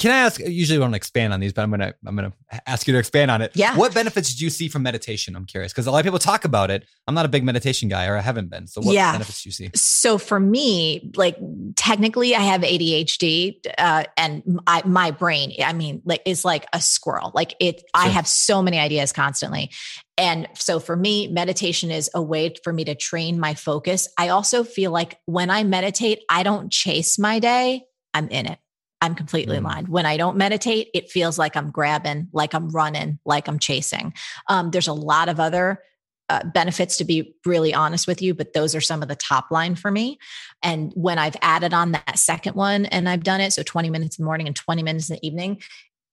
Can 0.00 0.12
I 0.12 0.20
ask? 0.20 0.40
Usually 0.40 0.78
want 0.78 0.94
to 0.94 0.96
expand 0.96 1.34
on 1.34 1.40
these, 1.40 1.52
but 1.52 1.60
I'm 1.60 1.70
gonna 1.70 1.92
I'm 2.06 2.16
gonna 2.16 2.32
ask 2.66 2.86
you 2.86 2.94
to 2.94 2.98
expand 2.98 3.30
on 3.30 3.42
it. 3.42 3.52
Yeah. 3.54 3.76
What 3.76 3.92
benefits 3.92 4.30
did 4.30 4.40
you 4.40 4.48
see 4.48 4.66
from 4.66 4.82
meditation? 4.82 5.36
I'm 5.36 5.44
curious 5.44 5.72
because 5.74 5.86
a 5.86 5.90
lot 5.90 5.98
of 5.98 6.04
people 6.04 6.18
talk 6.18 6.46
about 6.46 6.70
it. 6.70 6.86
I'm 7.06 7.14
not 7.14 7.26
a 7.26 7.28
big 7.28 7.44
meditation 7.44 7.90
guy, 7.90 8.06
or 8.06 8.16
I 8.16 8.22
haven't 8.22 8.48
been. 8.48 8.66
So 8.66 8.80
what 8.80 8.94
Yeah. 8.94 9.12
benefits 9.12 9.42
do 9.42 9.48
you 9.50 9.52
see? 9.52 9.70
So 9.74 10.16
for 10.16 10.40
me, 10.40 11.10
like 11.16 11.36
technically, 11.76 12.34
I 12.34 12.40
have 12.40 12.62
ADHD, 12.62 13.60
uh, 13.76 14.04
and 14.16 14.60
I, 14.66 14.80
my 14.86 15.10
brain, 15.10 15.52
I 15.62 15.74
mean, 15.74 16.00
like 16.06 16.22
is 16.24 16.46
like 16.46 16.66
a 16.72 16.80
squirrel. 16.80 17.30
Like 17.34 17.54
it, 17.60 17.82
I 17.92 18.08
have 18.08 18.26
so 18.26 18.62
many 18.62 18.78
ideas 18.78 19.12
constantly, 19.12 19.70
and 20.16 20.48
so 20.54 20.80
for 20.80 20.96
me, 20.96 21.28
meditation 21.28 21.90
is 21.90 22.08
a 22.14 22.22
way 22.22 22.54
for 22.64 22.72
me 22.72 22.84
to 22.84 22.94
train 22.94 23.38
my 23.38 23.52
focus. 23.52 24.08
I 24.16 24.30
also 24.30 24.64
feel 24.64 24.92
like 24.92 25.18
when 25.26 25.50
I 25.50 25.62
meditate, 25.64 26.20
I 26.30 26.42
don't 26.42 26.72
chase 26.72 27.18
my 27.18 27.38
day; 27.38 27.84
I'm 28.14 28.28
in 28.28 28.46
it. 28.46 28.58
I'm 29.00 29.14
completely 29.14 29.56
Mm. 29.56 29.64
aligned. 29.64 29.88
When 29.88 30.06
I 30.06 30.16
don't 30.16 30.36
meditate, 30.36 30.88
it 30.94 31.10
feels 31.10 31.38
like 31.38 31.56
I'm 31.56 31.70
grabbing, 31.70 32.28
like 32.32 32.54
I'm 32.54 32.68
running, 32.70 33.18
like 33.24 33.48
I'm 33.48 33.58
chasing. 33.58 34.12
Um, 34.48 34.70
there's 34.70 34.88
a 34.88 34.92
lot 34.92 35.28
of 35.28 35.40
other 35.40 35.82
uh, 36.28 36.44
benefits 36.54 36.96
to 36.98 37.04
be 37.04 37.34
really 37.44 37.74
honest 37.74 38.06
with 38.06 38.22
you, 38.22 38.34
but 38.34 38.52
those 38.52 38.76
are 38.76 38.80
some 38.80 39.02
of 39.02 39.08
the 39.08 39.16
top 39.16 39.50
line 39.50 39.74
for 39.74 39.90
me. 39.90 40.16
And 40.62 40.92
when 40.94 41.18
I've 41.18 41.34
added 41.42 41.74
on 41.74 41.90
that 41.90 42.18
second 42.20 42.54
one 42.54 42.86
and 42.86 43.08
I've 43.08 43.24
done 43.24 43.40
it, 43.40 43.52
so 43.52 43.64
20 43.64 43.90
minutes 43.90 44.16
in 44.16 44.22
the 44.22 44.26
morning 44.26 44.46
and 44.46 44.54
20 44.54 44.82
minutes 44.84 45.10
in 45.10 45.16
the 45.16 45.26
evening, 45.26 45.60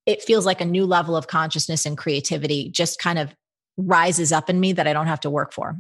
it 0.08 0.24
feels 0.24 0.44
like 0.44 0.60
a 0.60 0.66
new 0.66 0.86
level 0.88 1.16
of 1.16 1.28
consciousness 1.28 1.86
and 1.86 1.96
creativity 1.96 2.70
just 2.72 2.98
kind 2.98 3.20
of 3.20 3.36
rises 3.78 4.32
up 4.32 4.50
in 4.50 4.60
me 4.60 4.74
that 4.74 4.88
I 4.88 4.94
don't 4.94 5.06
have 5.06 5.20
to 5.20 5.30
work 5.30 5.54
for. 5.54 5.78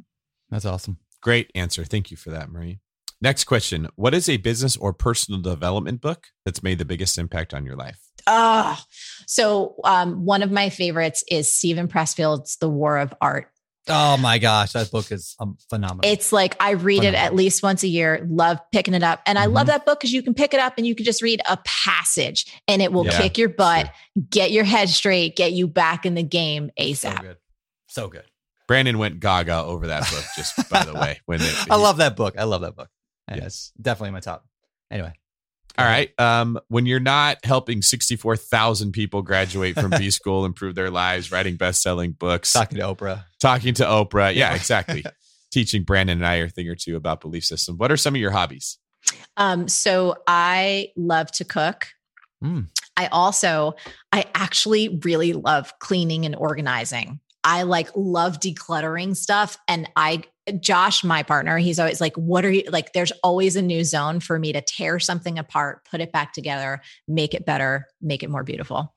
That's 0.51 0.65
awesome. 0.65 0.97
Great 1.21 1.49
answer. 1.55 1.83
Thank 1.83 2.11
you 2.11 2.17
for 2.17 2.29
that, 2.29 2.51
Marie. 2.51 2.79
Next 3.21 3.45
question. 3.45 3.87
What 3.95 4.13
is 4.13 4.29
a 4.29 4.37
business 4.37 4.77
or 4.77 4.93
personal 4.93 5.41
development 5.41 6.01
book 6.01 6.27
that's 6.45 6.61
made 6.61 6.77
the 6.77 6.85
biggest 6.85 7.17
impact 7.17 7.53
on 7.53 7.65
your 7.65 7.75
life? 7.75 7.99
Ah, 8.27 8.83
so 9.25 9.75
um, 9.83 10.25
one 10.25 10.43
of 10.43 10.51
my 10.51 10.69
favorites 10.69 11.23
is 11.29 11.51
Steven 11.55 11.87
Pressfield's 11.87 12.57
The 12.57 12.69
War 12.69 12.97
of 12.97 13.13
Art. 13.21 13.49
Oh 13.89 14.17
my 14.17 14.37
gosh, 14.37 14.73
that 14.73 14.91
book 14.91 15.11
is 15.13 15.33
um, 15.39 15.57
phenomenal. 15.69 16.01
It's 16.11 16.33
like 16.33 16.57
I 16.59 16.71
read 16.71 17.05
it 17.05 17.13
at 17.15 17.33
least 17.33 17.63
once 17.63 17.83
a 17.83 17.87
year, 17.87 18.27
love 18.29 18.59
picking 18.73 18.93
it 18.93 19.01
up. 19.01 19.21
And 19.25 19.39
I 19.39 19.45
love 19.45 19.63
Mhm. 19.65 19.69
that 19.69 19.85
book 19.85 19.99
because 20.01 20.11
you 20.11 20.21
can 20.21 20.33
pick 20.33 20.53
it 20.53 20.59
up 20.59 20.73
and 20.77 20.85
you 20.85 20.93
can 20.93 21.05
just 21.05 21.21
read 21.21 21.39
a 21.49 21.57
passage 21.63 22.45
and 22.67 22.81
it 22.81 22.91
will 22.91 23.05
Yeah, 23.05 23.17
kick 23.17 23.37
your 23.37 23.47
butt, 23.47 23.89
get 24.29 24.51
your 24.51 24.65
head 24.65 24.89
straight, 24.89 25.37
get 25.37 25.53
you 25.53 25.67
back 25.67 26.05
in 26.05 26.15
the 26.15 26.23
game 26.23 26.69
so 26.77 26.83
ASAP. 26.83 27.21
good. 27.21 27.37
So 27.87 28.09
good. 28.09 28.25
Brandon 28.67 28.97
went 28.97 29.21
gaga 29.21 29.63
over 29.63 29.87
that 29.87 30.01
book, 30.11 30.25
just 30.35 30.69
by 30.69 30.83
the 30.83 30.93
way. 30.99 31.21
When 31.25 31.41
it, 31.41 31.55
I 31.71 31.77
love 31.77 31.97
that 31.97 32.17
book. 32.17 32.35
I 32.37 32.43
love 32.43 32.61
that 32.61 32.75
book. 32.75 32.89
Yes. 33.29 33.37
Yes, 33.41 33.71
definitely 33.81 34.11
my 34.11 34.19
top. 34.21 34.45
Anyway, 34.89 35.11
All 35.77 35.85
right. 35.85 36.09
Um, 36.19 36.59
when 36.69 36.85
you're 36.85 36.99
not 36.99 37.43
helping 37.43 37.81
64,000 37.81 38.91
people 38.93 39.21
graduate 39.21 39.75
from 39.79 39.91
B 39.91 40.09
school, 40.11 40.45
improve 40.45 40.75
their 40.75 40.89
lives, 40.89 41.31
writing 41.31 41.55
best-selling 41.57 42.13
books, 42.13 42.53
talking 42.53 42.77
to 42.79 42.83
Oprah. 42.85 43.25
talking 43.39 43.73
to 43.75 43.83
Oprah. 43.83 44.33
Yeah, 44.33 44.51
Yeah. 44.51 44.55
exactly. 44.55 45.03
Teaching 45.51 45.83
Brandon 45.83 46.17
and 46.17 46.25
I 46.27 46.35
a 46.35 46.49
thing 46.49 46.67
or 46.67 46.75
two 46.75 46.95
about 46.95 47.21
belief 47.21 47.43
system. 47.45 47.77
What 47.77 47.91
are 47.91 47.97
some 47.97 48.15
of 48.15 48.21
your 48.21 48.31
hobbies? 48.31 48.77
Um, 49.37 49.67
so 49.67 50.15
I 50.27 50.89
love 50.97 51.31
to 51.33 51.45
cook. 51.45 51.87
Mm. 52.43 52.67
I 52.97 53.07
also, 53.07 53.75
I 54.11 54.25
actually 54.35 54.99
really 55.03 55.33
love 55.33 55.71
cleaning 55.79 56.25
and 56.25 56.35
organizing. 56.35 57.19
I 57.47 57.63
like 57.63 57.89
love 57.95 58.41
decluttering 58.41 59.15
stuff. 59.15 59.57
And 59.69 59.89
I, 59.95 60.23
Josh, 60.59 61.05
my 61.05 61.23
partner, 61.23 61.57
he's 61.57 61.79
always 61.79 62.01
like, 62.01 62.13
What 62.17 62.43
are 62.43 62.51
you 62.51 62.63
like? 62.69 62.91
There's 62.91 63.13
always 63.23 63.55
a 63.55 63.61
new 63.61 63.85
zone 63.85 64.19
for 64.19 64.37
me 64.37 64.51
to 64.51 64.59
tear 64.59 64.99
something 64.99 65.39
apart, 65.39 65.87
put 65.89 66.01
it 66.01 66.11
back 66.11 66.33
together, 66.33 66.81
make 67.07 67.33
it 67.33 67.45
better, 67.45 67.87
make 68.01 68.21
it 68.21 68.29
more 68.29 68.43
beautiful. 68.43 68.93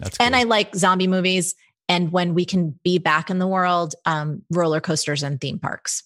That's 0.00 0.16
And 0.18 0.34
cool. 0.34 0.40
I 0.40 0.44
like 0.44 0.74
zombie 0.74 1.06
movies. 1.06 1.54
And 1.88 2.10
when 2.10 2.34
we 2.34 2.44
can 2.44 2.78
be 2.82 2.98
back 2.98 3.30
in 3.30 3.38
the 3.38 3.46
world, 3.46 3.94
um, 4.04 4.42
roller 4.50 4.80
coasters 4.80 5.22
and 5.22 5.40
theme 5.40 5.60
parks. 5.60 6.02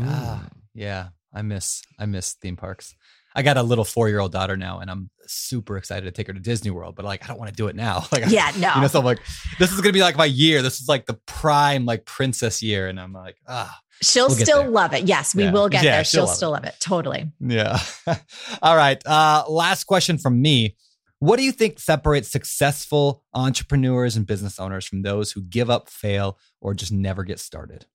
Ah, 0.00 0.46
yeah, 0.72 1.08
I 1.34 1.42
miss 1.42 1.82
I 1.98 2.06
miss 2.06 2.34
theme 2.34 2.56
parks. 2.56 2.94
I 3.34 3.42
got 3.42 3.56
a 3.56 3.62
little 3.62 3.84
four 3.84 4.08
year 4.08 4.18
old 4.20 4.32
daughter 4.32 4.56
now, 4.56 4.80
and 4.80 4.90
I'm 4.90 5.10
super 5.26 5.76
excited 5.76 6.04
to 6.06 6.10
take 6.12 6.26
her 6.26 6.32
to 6.32 6.40
Disney 6.40 6.70
World. 6.70 6.94
But 6.96 7.04
like, 7.04 7.24
I 7.24 7.28
don't 7.28 7.38
want 7.38 7.50
to 7.50 7.54
do 7.56 7.68
it 7.68 7.76
now. 7.76 8.04
Like, 8.12 8.24
Yeah, 8.28 8.50
no. 8.58 8.74
you 8.74 8.80
know, 8.82 8.86
so 8.88 8.98
I'm 8.98 9.04
like, 9.04 9.20
this 9.58 9.72
is 9.72 9.80
gonna 9.80 9.92
be 9.92 10.00
like 10.02 10.16
my 10.16 10.24
year. 10.26 10.62
This 10.62 10.80
is 10.80 10.88
like 10.88 11.06
the 11.06 11.14
prime 11.26 11.84
like 11.86 12.04
princess 12.04 12.62
year, 12.62 12.88
and 12.88 13.00
I'm 13.00 13.12
like, 13.12 13.36
ah, 13.48 13.78
She'll 14.02 14.26
We'll 14.28 14.36
still 14.36 14.62
there. 14.62 14.70
love 14.70 14.94
it. 14.94 15.04
Yes, 15.04 15.32
we 15.34 15.44
Yeah. 15.44 15.52
will 15.52 15.68
get 15.68 15.84
Yeah, 15.84 15.92
there. 15.96 16.04
she'll 16.04 16.26
She'll 16.26 16.26
love 16.26 16.32
it. 16.32 16.36
still 16.36 16.50
love 16.50 16.64
it. 16.64 16.74
Totally. 16.80 17.32
yeah. 17.40 17.78
All 18.62 18.76
right. 18.76 19.00
Uh, 19.06 19.44
last 19.48 19.84
question 19.84 20.18
from 20.18 20.42
me. 20.42 20.76
What 21.20 21.36
do 21.36 21.44
you 21.44 21.52
think 21.52 21.78
separates 21.78 22.28
successful 22.28 23.22
entrepreneurs 23.32 24.16
and 24.16 24.26
business 24.26 24.58
owners 24.58 24.84
from 24.88 25.02
those 25.02 25.30
who 25.30 25.40
give 25.42 25.70
up, 25.70 25.88
fail, 25.88 26.36
or 26.60 26.74
just 26.74 26.90
never 26.90 27.22
get 27.22 27.38
started? 27.38 27.86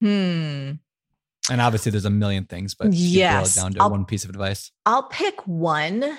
Hmm. 0.00 0.72
And 1.50 1.60
obviously, 1.60 1.90
there's 1.90 2.04
a 2.06 2.10
million 2.10 2.44
things, 2.46 2.74
but 2.74 2.86
you 2.86 2.90
boil 2.92 2.96
it 2.96 3.18
Yes. 3.18 3.54
down 3.54 3.72
to 3.74 3.82
I'll- 3.82 3.90
one 3.90 4.04
piece 4.06 4.24
of 4.24 4.30
advice. 4.30 4.70
I'll 4.86 5.08
pick 5.08 5.46
one. 5.46 6.18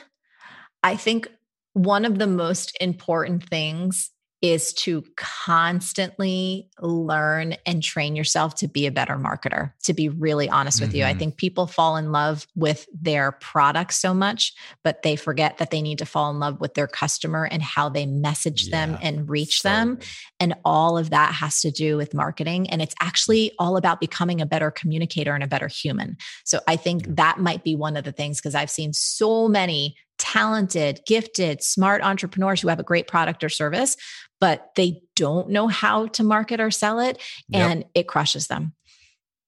I 0.84 0.96
think 0.96 1.28
one 1.74 2.06
of 2.06 2.20
the 2.20 2.28
most 2.28 2.78
important 2.80 3.50
things 3.50 4.12
is 4.46 4.74
to 4.74 5.04
constantly 5.16 6.70
learn 6.80 7.56
and 7.66 7.82
train 7.82 8.16
yourself 8.16 8.54
to 8.54 8.68
be 8.68 8.86
a 8.86 8.92
better 8.92 9.16
marketer, 9.16 9.72
to 9.82 9.92
be 9.92 10.08
really 10.08 10.48
honest 10.48 10.80
with 10.80 10.94
you. 10.94 11.04
I 11.04 11.16
Mhm. 11.16 11.20
think 11.20 11.38
people 11.38 11.66
fall 11.66 11.98
in 11.98 12.12
love 12.12 12.46
with 12.56 12.86
their 12.94 13.32
product 13.32 13.96
so 13.96 14.14
much, 14.14 14.54
but 14.84 15.02
they 15.02 15.16
forget 15.16 15.58
that 15.58 15.72
they 15.72 15.82
need 15.82 15.98
to 15.98 16.06
fall 16.06 16.30
in 16.30 16.40
love 16.40 16.62
with 16.62 16.76
their 16.76 16.86
customer 16.86 17.46
and 17.46 17.64
how 17.64 17.90
they 17.90 18.06
message 18.06 18.70
them 18.70 18.96
and 19.02 19.28
reach 19.28 19.62
So 19.62 19.70
them. 19.70 19.96
good. 19.96 20.06
And 20.40 20.54
all 20.64 20.96
of 20.96 21.10
that 21.10 21.34
has 21.34 21.60
to 21.62 21.72
do 21.72 21.98
with 21.98 22.14
marketing. 22.14 22.70
And 22.70 22.84
it's 22.84 22.96
actually 23.02 23.52
all 23.58 23.78
about 23.78 24.00
becoming 24.00 24.42
a 24.42 24.46
better 24.46 24.70
communicator 24.70 25.34
and 25.34 25.44
a 25.44 25.48
better 25.48 25.68
human. 25.68 26.18
So 26.44 26.60
I 26.68 26.76
think 26.76 27.16
that 27.16 27.40
might 27.40 27.64
be 27.64 27.76
one 27.76 27.98
of 27.98 28.04
the 28.04 28.12
things 28.12 28.40
because 28.40 28.54
I've 28.54 28.70
seen 28.70 28.94
so 28.94 29.48
many 29.48 29.98
talented, 30.18 31.02
gifted, 31.06 31.62
smart 31.64 32.02
entrepreneurs 32.02 32.62
who 32.62 32.68
have 32.68 32.80
a 32.80 32.84
great 32.84 33.08
product 33.08 33.44
or 33.44 33.50
service, 33.50 33.98
but 34.40 34.70
they 34.76 35.02
don't 35.16 35.50
know 35.50 35.68
how 35.68 36.08
to 36.08 36.24
market 36.24 36.60
or 36.60 36.72
sell 36.72 37.00
it. 37.00 37.22
Yep. 37.50 37.72
And 37.72 37.86
it 37.94 38.08
crushes 38.08 38.48
them. 38.48 38.74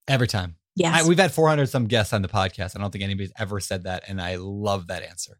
Every 0.07 0.27
time. 0.27 0.55
Yes. 0.75 1.03
I, 1.03 1.07
we've 1.07 1.17
had 1.17 1.31
400 1.31 1.67
some 1.67 1.85
guests 1.85 2.13
on 2.13 2.21
the 2.21 2.27
podcast. 2.27 2.75
I 2.75 2.79
don't 2.79 2.91
think 2.91 3.03
anybody's 3.03 3.33
ever 3.37 3.59
said 3.59 3.83
that. 3.83 4.03
And 4.07 4.21
I 4.21 4.35
love 4.35 4.87
that 4.87 5.03
answer. 5.03 5.37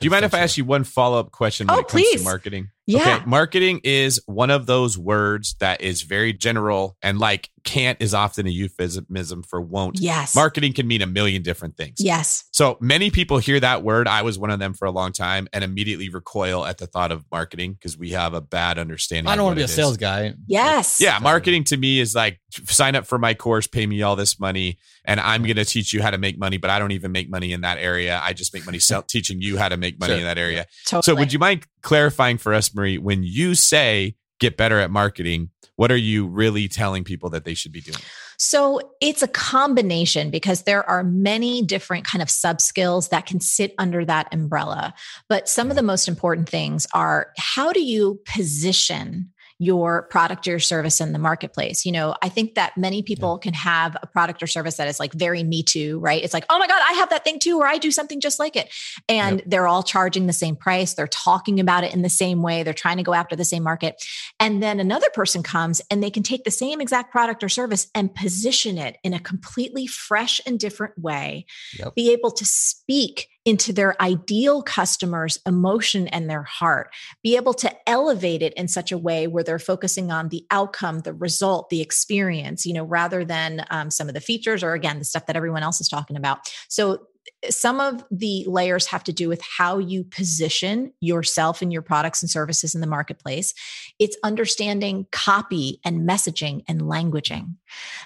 Do 0.00 0.06
you 0.06 0.10
mind 0.10 0.24
if 0.24 0.32
I 0.32 0.38
ask 0.38 0.56
you 0.56 0.64
one 0.64 0.84
follow 0.84 1.20
up 1.20 1.30
question 1.30 1.66
oh, 1.68 1.74
when 1.74 1.78
Oh, 1.78 1.80
it 1.80 1.88
comes 1.88 2.02
please. 2.02 2.20
to 2.20 2.24
marketing? 2.24 2.70
Yeah. 2.86 3.00
Okay. 3.00 3.24
Marketing 3.26 3.80
is 3.84 4.22
one 4.24 4.48
of 4.48 4.64
those 4.64 4.96
words 4.96 5.56
that 5.60 5.82
is 5.82 6.02
very 6.02 6.32
general 6.32 6.96
and 7.02 7.18
like 7.18 7.50
can't 7.64 8.00
is 8.00 8.14
often 8.14 8.46
a 8.46 8.50
euphemism 8.50 9.42
for 9.42 9.60
won't. 9.60 9.98
yes. 10.00 10.34
Marketing 10.34 10.72
can 10.72 10.86
mean 10.86 11.02
a 11.02 11.06
million 11.06 11.42
different 11.42 11.76
things. 11.76 11.96
Yes. 11.98 12.44
So 12.52 12.76
many 12.80 13.10
people 13.10 13.38
hear 13.38 13.60
that 13.60 13.82
word. 13.82 14.08
I 14.08 14.22
was 14.22 14.38
one 14.38 14.50
of 14.50 14.58
them 14.58 14.74
for 14.74 14.86
a 14.86 14.90
long 14.90 15.12
time 15.12 15.48
and 15.52 15.62
immediately 15.64 16.08
recoil 16.08 16.64
at 16.64 16.78
the 16.78 16.86
thought 16.86 17.12
of 17.12 17.24
marketing 17.30 17.74
because 17.74 17.96
we 17.98 18.10
have 18.10 18.34
a 18.34 18.40
bad 18.40 18.78
understanding. 18.78 19.30
I 19.30 19.36
don't 19.36 19.44
want 19.44 19.54
to 19.56 19.60
be 19.60 19.62
a 19.62 19.64
it 19.64 19.68
sales 19.68 19.96
guy. 19.96 20.34
Yes. 20.46 21.00
Yeah, 21.00 21.18
marketing 21.18 21.64
to 21.64 21.76
me 21.76 22.00
is 22.00 22.14
like 22.14 22.40
sign 22.66 22.94
up 22.96 23.06
for 23.06 23.18
my 23.18 23.34
course, 23.34 23.66
pay 23.66 23.86
me 23.86 24.02
all 24.02 24.16
this 24.16 24.40
money, 24.40 24.78
and 25.04 25.20
I'm 25.20 25.42
going 25.42 25.56
to 25.56 25.64
teach 25.64 25.92
you 25.92 26.02
how 26.02 26.10
to 26.10 26.18
make 26.18 26.38
money. 26.38 26.56
But 26.56 26.70
I 26.70 26.78
don't 26.78 26.92
even 26.92 27.12
make 27.12 27.30
money 27.30 27.52
in 27.52 27.60
that 27.62 27.78
area. 27.78 28.20
I 28.22 28.32
just 28.32 28.52
make 28.54 28.64
money 28.66 28.78
sell, 28.80 29.02
teaching 29.02 29.40
you 29.40 29.58
how 29.58 29.68
to 29.68 29.76
make 29.76 29.98
money 30.00 30.12
Sure. 30.12 30.18
in 30.18 30.24
that 30.24 30.38
area. 30.38 30.66
Totally. 30.86 31.02
So, 31.02 31.18
would 31.18 31.32
you 31.32 31.38
mind 31.38 31.66
clarifying 31.82 32.38
for 32.38 32.52
us, 32.54 32.74
Marie, 32.74 32.98
when 32.98 33.22
you 33.22 33.54
say 33.54 34.16
get 34.40 34.56
better 34.56 34.80
at 34.80 34.90
marketing, 34.90 35.50
what 35.76 35.92
are 35.92 35.96
you 35.96 36.26
really 36.26 36.68
telling 36.68 37.04
people 37.04 37.30
that 37.30 37.44
they 37.44 37.54
should 37.54 37.72
be 37.72 37.80
doing? 37.80 37.98
So 38.38 38.80
it's 39.00 39.22
a 39.22 39.28
combination 39.28 40.30
because 40.30 40.62
there 40.62 40.88
are 40.88 41.04
many 41.04 41.62
different 41.62 42.04
kind 42.04 42.20
of 42.22 42.30
sub 42.30 42.60
skills 42.60 43.08
that 43.08 43.26
can 43.26 43.40
sit 43.40 43.74
under 43.78 44.04
that 44.04 44.28
umbrella. 44.32 44.94
But 45.28 45.48
some 45.48 45.68
of 45.68 45.72
mm-hmm. 45.72 45.76
the 45.76 45.82
most 45.84 46.08
important 46.08 46.48
things 46.48 46.86
are 46.92 47.32
how 47.38 47.72
do 47.72 47.82
you 47.82 48.20
position 48.26 49.30
your 49.62 50.04
product 50.04 50.48
or 50.48 50.52
your 50.52 50.58
service 50.58 51.02
in 51.02 51.12
the 51.12 51.18
marketplace. 51.18 51.84
You 51.84 51.92
know, 51.92 52.16
I 52.22 52.30
think 52.30 52.54
that 52.54 52.78
many 52.78 53.02
people 53.02 53.36
can 53.36 53.52
have 53.52 53.94
a 54.02 54.06
product 54.06 54.42
or 54.42 54.46
service 54.46 54.78
that 54.78 54.88
is 54.88 54.98
like 54.98 55.12
very 55.12 55.44
me 55.44 55.62
too, 55.62 56.00
right? 56.00 56.24
It's 56.24 56.32
like, 56.32 56.46
oh 56.48 56.58
my 56.58 56.66
God, 56.66 56.80
I 56.88 56.94
have 56.94 57.10
that 57.10 57.24
thing 57.24 57.38
too, 57.38 57.58
or 57.58 57.66
I 57.66 57.76
do 57.76 57.90
something 57.90 58.20
just 58.20 58.38
like 58.38 58.56
it. 58.56 58.72
And 59.06 59.42
they're 59.44 59.66
all 59.66 59.82
charging 59.82 60.26
the 60.26 60.32
same 60.32 60.56
price. 60.56 60.94
They're 60.94 61.06
talking 61.06 61.60
about 61.60 61.84
it 61.84 61.92
in 61.92 62.00
the 62.00 62.08
same 62.08 62.40
way. 62.40 62.62
They're 62.62 62.72
trying 62.72 62.96
to 62.96 63.02
go 63.02 63.12
after 63.12 63.36
the 63.36 63.44
same 63.44 63.62
market. 63.62 64.02
And 64.40 64.62
then 64.62 64.80
another 64.80 65.10
person 65.12 65.42
comes 65.42 65.82
and 65.90 66.02
they 66.02 66.10
can 66.10 66.22
take 66.22 66.44
the 66.44 66.50
same 66.50 66.80
exact 66.80 67.12
product 67.12 67.44
or 67.44 67.50
service 67.50 67.88
and 67.94 68.14
position 68.14 68.78
it 68.78 68.96
in 69.04 69.12
a 69.12 69.20
completely 69.20 69.86
fresh 69.86 70.40
and 70.46 70.58
different 70.58 70.98
way, 70.98 71.44
Yep. 71.78 71.94
be 71.96 72.12
able 72.12 72.30
to 72.30 72.46
speak 72.46 73.28
into 73.44 73.72
their 73.72 74.00
ideal 74.02 74.62
customer's 74.62 75.38
emotion 75.46 76.08
and 76.08 76.28
their 76.28 76.42
heart, 76.42 76.92
be 77.22 77.36
able 77.36 77.54
to 77.54 77.74
elevate 77.88 78.42
it 78.42 78.52
in 78.54 78.68
such 78.68 78.92
a 78.92 78.98
way 78.98 79.26
where 79.26 79.42
they're 79.42 79.58
focusing 79.58 80.12
on 80.12 80.28
the 80.28 80.44
outcome, 80.50 81.00
the 81.00 81.14
result, 81.14 81.70
the 81.70 81.80
experience, 81.80 82.66
you 82.66 82.74
know, 82.74 82.84
rather 82.84 83.24
than 83.24 83.64
um, 83.70 83.90
some 83.90 84.08
of 84.08 84.14
the 84.14 84.20
features 84.20 84.62
or 84.62 84.74
again, 84.74 84.98
the 84.98 85.04
stuff 85.04 85.26
that 85.26 85.36
everyone 85.36 85.62
else 85.62 85.80
is 85.80 85.88
talking 85.88 86.16
about. 86.16 86.38
So, 86.68 87.06
some 87.48 87.80
of 87.80 88.04
the 88.10 88.44
layers 88.46 88.86
have 88.86 89.04
to 89.04 89.12
do 89.12 89.28
with 89.28 89.40
how 89.42 89.78
you 89.78 90.04
position 90.04 90.92
yourself 91.00 91.62
and 91.62 91.72
your 91.72 91.82
products 91.82 92.22
and 92.22 92.30
services 92.30 92.74
in 92.74 92.80
the 92.80 92.86
marketplace. 92.86 93.54
It's 93.98 94.16
understanding 94.22 95.06
copy 95.12 95.80
and 95.84 96.08
messaging 96.08 96.64
and 96.68 96.82
languaging. 96.82 97.54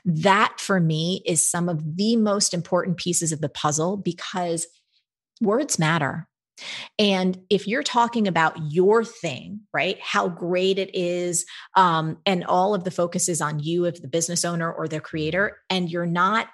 That 0.05 0.55
for 0.59 0.79
me 0.79 1.23
is 1.25 1.47
some 1.47 1.69
of 1.69 1.97
the 1.97 2.17
most 2.17 2.55
important 2.55 2.97
pieces 2.97 3.33
of 3.33 3.41
the 3.41 3.49
puzzle 3.49 3.97
because 3.97 4.67
words 5.41 5.79
matter. 5.79 6.29
And 6.99 7.39
if 7.51 7.67
you're 7.67 7.83
talking 7.83 8.29
about 8.29 8.57
your 8.71 9.05
thing, 9.05 9.61
right, 9.73 9.99
how 10.01 10.29
great 10.29 10.79
it 10.79 10.95
is, 10.95 11.45
um, 11.77 12.19
and 12.27 12.45
all 12.45 12.75
of 12.75 12.85
the 12.85 12.93
focus 12.93 13.29
is 13.29 13.41
on 13.41 13.59
you, 13.59 13.85
if 13.87 14.01
the 14.01 14.09
business 14.09 14.45
owner 14.45 14.73
or 14.73 14.87
the 14.87 15.01
creator, 15.01 15.59
and 15.69 15.91
you're 15.91 16.07
not 16.07 16.49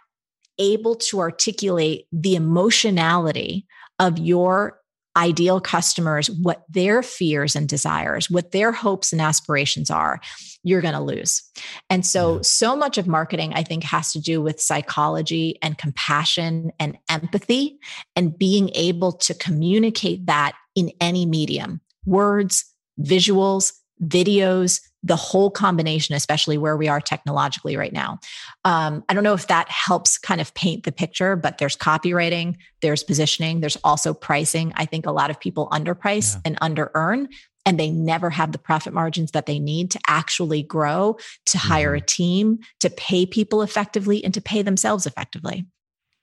able 0.59 0.95
to 0.95 1.21
articulate 1.21 2.07
the 2.13 2.35
emotionality 2.35 3.67
of 3.99 4.19
your 4.19 4.81
ideal 5.17 5.61
customers, 5.61 6.31
what 6.31 6.65
their 6.69 7.03
fears 7.03 7.57
and 7.57 7.69
desires, 7.69 8.31
what 8.31 8.53
their 8.53 8.73
hopes 8.73 9.13
and 9.13 9.21
aspirations 9.21 9.91
are, 9.91 10.21
you're 10.63 10.81
going 10.83 10.95
to 10.95 11.01
lose. 11.01 11.43
And 11.89 12.05
so, 12.05 12.37
Yeah. 12.37 12.41
so 12.43 12.77
much 12.77 12.99
of 12.99 13.07
marketing, 13.07 13.53
I 13.55 13.63
think, 13.63 13.85
has 13.85 14.13
to 14.13 14.21
do 14.21 14.43
with 14.43 14.61
psychology 14.61 15.59
and 15.63 15.79
compassion 15.79 16.71
and 16.79 16.99
empathy 17.09 17.79
and 18.15 18.37
being 18.37 18.71
able 18.75 19.13
to 19.13 19.35
communicate 19.35 20.27
that 20.27 20.53
in 20.75 20.91
any 21.01 21.27
medium 21.27 21.81
words, 22.05 22.65
visuals, 23.01 23.73
videos, 24.03 24.81
the 25.03 25.17
whole 25.17 25.51
combination, 25.51 26.15
especially 26.15 26.59
where 26.59 26.77
we 26.77 26.87
are 26.89 27.01
technologically 27.01 27.75
right 27.77 27.93
now. 27.93 28.19
Um, 28.65 29.03
I 29.09 29.15
don't 29.15 29.25
know 29.25 29.33
if 29.35 29.47
that 29.47 29.69
helps 29.71 30.19
kind 30.19 30.41
of 30.43 30.53
paint 30.55 30.85
the 30.85 30.93
picture, 30.93 31.37
but 31.37 31.57
there's 31.59 31.77
copywriting, 31.77 32.57
there's 32.83 33.03
positioning, 33.03 33.61
there's 33.61 33.79
also 33.83 34.13
pricing. 34.13 34.73
I 34.77 34.85
think 34.85 35.07
a 35.07 35.13
lot 35.13 35.31
of 35.31 35.41
people 35.41 35.69
underprice 35.73 36.35
Yeah. 36.35 36.41
and 36.45 36.59
under 36.61 36.91
earn. 36.95 37.29
And 37.67 37.79
they 37.79 37.91
never 37.91 38.31
have 38.31 38.53
the 38.53 38.59
profit 38.59 38.93
margins 38.93 39.33
that 39.33 39.47
they 39.47 39.59
need 39.59 39.91
to 39.93 40.01
actually 40.09 40.63
grow, 40.63 41.19
to 41.47 41.59
hire 41.59 41.95
a 41.95 41.99
mm-hmm. 41.99 42.07
team, 42.07 42.59
to 42.81 42.91
pay 42.91 43.27
people 43.27 43.63
effectively, 43.63 44.25
and 44.25 44.33
to 44.35 44.41
pay 44.41 44.63
themselves 44.63 45.07
effectively. 45.07 45.67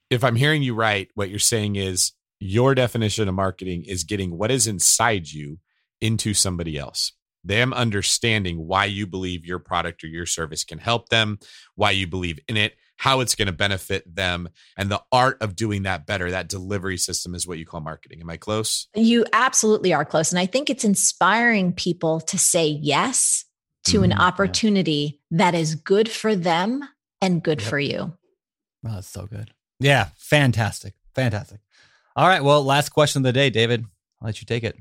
If 0.09 0.23
I'm 0.23 0.35
hearing 0.35 0.63
you 0.63 0.73
right, 0.73 1.09
what 1.15 1.29
you're 1.29 1.39
saying 1.39 1.75
is 1.75 2.13
your 2.39 2.75
definition 2.75 3.27
of 3.27 3.35
marketing 3.35 3.83
is 3.85 4.03
getting 4.03 4.37
what 4.37 4.51
is 4.51 4.67
inside 4.67 5.29
you 5.29 5.59
into 6.01 6.33
somebody 6.33 6.77
else. 6.77 7.13
Them 7.43 7.73
understanding 7.73 8.57
why 8.57 8.85
you 8.85 9.07
believe 9.07 9.45
your 9.45 9.59
product 9.59 10.03
or 10.03 10.07
your 10.07 10.25
service 10.25 10.63
can 10.63 10.79
help 10.79 11.09
them, 11.09 11.39
why 11.75 11.91
you 11.91 12.07
believe 12.07 12.39
in 12.47 12.57
it, 12.57 12.73
how 12.97 13.19
it's 13.19 13.35
going 13.35 13.45
to 13.45 13.51
benefit 13.51 14.13
them, 14.15 14.49
and 14.75 14.89
the 14.89 15.01
art 15.11 15.37
of 15.41 15.55
doing 15.55 15.83
that 15.83 16.05
better. 16.05 16.31
That 16.31 16.49
delivery 16.49 16.97
system 16.97 17.33
is 17.35 17.47
what 17.47 17.57
you 17.59 17.65
call 17.65 17.79
marketing. 17.79 18.19
Am 18.21 18.29
I 18.29 18.37
close? 18.37 18.87
You 18.95 19.25
absolutely 19.33 19.93
are 19.93 20.03
close. 20.05 20.31
And 20.31 20.39
I 20.39 20.45
think 20.47 20.69
it's 20.69 20.83
inspiring 20.83 21.73
people 21.73 22.19
to 22.21 22.37
say 22.37 22.67
yes 22.67 23.45
to 23.85 24.03
an 24.03 24.09
Mhm, 24.11 24.15
yeah. 24.17 24.21
opportunity 24.21 25.21
that 25.31 25.53
is 25.55 25.75
good 25.75 26.09
for 26.09 26.35
them 26.35 26.83
and 27.21 27.41
good 27.43 27.61
Yep. 27.61 27.69
for 27.69 27.79
you. 27.79 28.17
Oh, 28.85 28.93
that's 28.95 29.07
so 29.07 29.25
good. 29.27 29.51
Yeah, 29.79 30.09
fantastic. 30.17 30.93
Fantastic. 31.15 31.61
All 32.15 32.27
right. 32.27 32.43
Well, 32.43 32.63
last 32.63 32.89
question 32.89 33.19
of 33.19 33.23
the 33.23 33.33
day, 33.33 33.49
David. 33.49 33.85
I'll 34.21 34.25
let 34.25 34.41
you 34.41 34.45
take 34.45 34.63
it. 34.63 34.75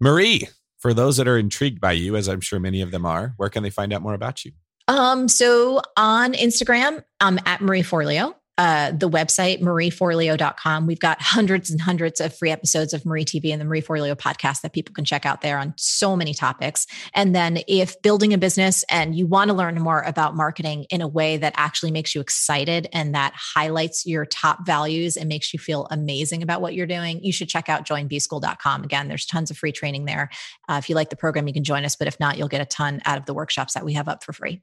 Marie, 0.00 0.48
for 0.78 0.94
those 0.94 1.18
that 1.18 1.28
are 1.28 1.36
intrigued 1.38 1.80
by 1.80 1.92
you, 1.92 2.16
as 2.16 2.26
I'm 2.28 2.40
sure 2.40 2.58
many 2.58 2.80
of 2.80 2.90
them 2.90 3.04
are, 3.04 3.34
where 3.36 3.50
can 3.50 3.62
they 3.62 3.68
find 3.70 3.92
out 3.92 4.00
more 4.02 4.14
about 4.14 4.44
you? 4.46 4.52
Um, 4.90 5.28
so 5.28 5.82
on 5.96 6.32
Instagram, 6.32 7.04
I'm 7.20 7.38
at 7.46 7.60
Marie 7.60 7.84
Forleo. 7.84 8.34
Uh, 8.58 8.90
the 8.90 9.08
website, 9.08 9.62
marieforleo.com. 9.62 10.86
We've 10.88 10.98
got 10.98 11.22
hundreds 11.22 11.70
and 11.70 11.80
hundreds 11.80 12.20
of 12.20 12.36
free 12.36 12.50
episodes 12.50 12.92
of 12.92 13.06
Marie 13.06 13.24
TV 13.24 13.52
and 13.52 13.60
the 13.60 13.64
Marie 13.64 13.82
Forleo 13.82 14.16
podcast 14.16 14.62
that 14.62 14.72
people 14.72 14.92
can 14.92 15.04
check 15.04 15.24
out 15.24 15.42
there 15.42 15.58
on 15.58 15.74
so 15.76 16.16
many 16.16 16.34
topics. 16.34 16.88
And 17.14 17.36
then 17.36 17.60
if 17.68 18.02
building 18.02 18.34
a 18.34 18.38
business 18.38 18.84
and 18.90 19.14
you 19.14 19.28
want 19.28 19.48
to 19.48 19.56
learn 19.56 19.76
more 19.76 20.02
about 20.02 20.34
marketing 20.34 20.86
in 20.90 21.00
a 21.02 21.08
way 21.08 21.36
that 21.36 21.54
actually 21.56 21.92
makes 21.92 22.12
you 22.12 22.20
excited 22.20 22.88
and 22.92 23.14
that 23.14 23.32
highlights 23.36 24.04
your 24.04 24.26
top 24.26 24.66
values 24.66 25.16
and 25.16 25.28
makes 25.28 25.52
you 25.52 25.60
feel 25.60 25.86
amazing 25.92 26.42
about 26.42 26.60
what 26.60 26.74
you're 26.74 26.84
doing, 26.88 27.22
you 27.22 27.32
should 27.32 27.48
check 27.48 27.68
out 27.68 27.86
joinbschool.com. 27.86 28.82
Again, 28.82 29.06
there's 29.06 29.24
tons 29.24 29.52
of 29.52 29.56
free 29.56 29.72
training 29.72 30.06
there. 30.06 30.30
Uh, 30.68 30.78
if 30.82 30.88
you 30.88 30.96
like 30.96 31.10
the 31.10 31.16
program, 31.16 31.46
you 31.46 31.54
can 31.54 31.64
join 31.64 31.84
us. 31.84 31.94
But 31.94 32.08
if 32.08 32.18
not, 32.18 32.36
you'll 32.36 32.48
get 32.48 32.60
a 32.60 32.66
ton 32.66 33.00
out 33.04 33.18
of 33.18 33.26
the 33.26 33.34
workshops 33.34 33.74
that 33.74 33.84
we 33.84 33.92
have 33.92 34.08
up 34.08 34.24
for 34.24 34.32
free. 34.32 34.60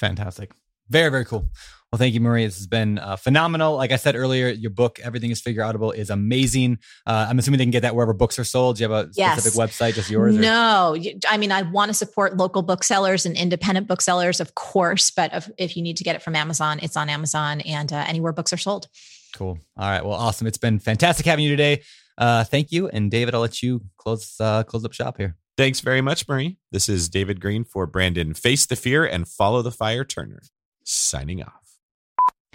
Fantastic. 0.00 0.52
Very, 0.88 1.10
very 1.10 1.24
cool. 1.24 1.48
Well, 1.92 1.98
thank 1.98 2.14
you, 2.14 2.20
Marie. 2.20 2.44
This 2.46 2.56
has 2.56 2.66
been 2.68 2.98
uh, 2.98 3.16
phenomenal. 3.16 3.76
Like 3.76 3.90
I 3.92 3.96
said 3.96 4.14
earlier, 4.16 4.48
your 4.48 4.70
book, 4.70 4.98
Everything 5.02 5.30
is 5.30 5.40
Figure 5.40 5.62
Outable, 5.62 5.94
is 5.94 6.08
amazing. 6.08 6.78
Uh, 7.06 7.26
I'm 7.28 7.38
assuming 7.38 7.58
they 7.58 7.64
can 7.64 7.70
get 7.72 7.82
that 7.82 7.94
wherever 7.96 8.12
books 8.12 8.38
are 8.38 8.44
sold. 8.44 8.76
Do 8.76 8.84
you 8.84 8.90
have 8.90 9.06
a 9.08 9.12
specific 9.12 9.58
website, 9.58 9.94
just 9.94 10.08
yours? 10.10 10.36
No, 10.36 10.94
you- 10.94 11.18
I 11.28 11.36
mean, 11.36 11.50
I 11.52 11.62
want 11.62 11.88
to 11.90 11.94
support 11.94 12.36
local 12.36 12.62
booksellers 12.62 13.26
and 13.26 13.36
independent 13.36 13.88
booksellers, 13.88 14.40
of 14.40 14.54
course. 14.54 15.10
But 15.10 15.32
if, 15.34 15.50
if 15.58 15.76
you 15.76 15.82
need 15.82 15.96
to 15.98 16.04
get 16.04 16.14
it 16.16 16.22
from 16.22 16.34
Amazon, 16.36 16.78
it's 16.80 16.96
on 16.96 17.08
Amazon 17.08 17.60
and 17.62 17.92
uh, 17.92 18.04
anywhere 18.06 18.32
books 18.32 18.52
are 18.52 18.56
sold. 18.58 18.86
Cool. 19.34 19.58
All 19.76 19.90
right. 19.90 20.04
Well, 20.04 20.14
awesome. 20.14 20.46
It's 20.46 20.58
been 20.58 20.78
fantastic 20.78 21.26
having 21.26 21.44
you 21.44 21.50
today. 21.50 21.82
Uh, 22.18 22.44
thank 22.44 22.70
you. 22.72 22.88
And 22.88 23.10
David, 23.10 23.34
I'll 23.34 23.40
let 23.40 23.62
you 23.62 23.82
close 23.96 24.34
uh, 24.40 24.62
close 24.64 24.84
up 24.84 24.92
shop 24.92 25.16
here. 25.18 25.36
Thanks 25.60 25.80
very 25.80 26.00
much, 26.00 26.26
Marie. 26.26 26.56
This 26.72 26.88
is 26.88 27.10
David 27.10 27.38
Greene 27.38 27.64
for 27.64 27.86
Brandon 27.86 28.32
Face 28.32 28.64
the 28.64 28.76
Fear 28.76 29.04
and 29.04 29.28
Follow 29.28 29.60
the 29.60 29.70
Fire 29.70 30.06
Turner. 30.06 30.40
Signing 30.84 31.42
off. 31.42 31.76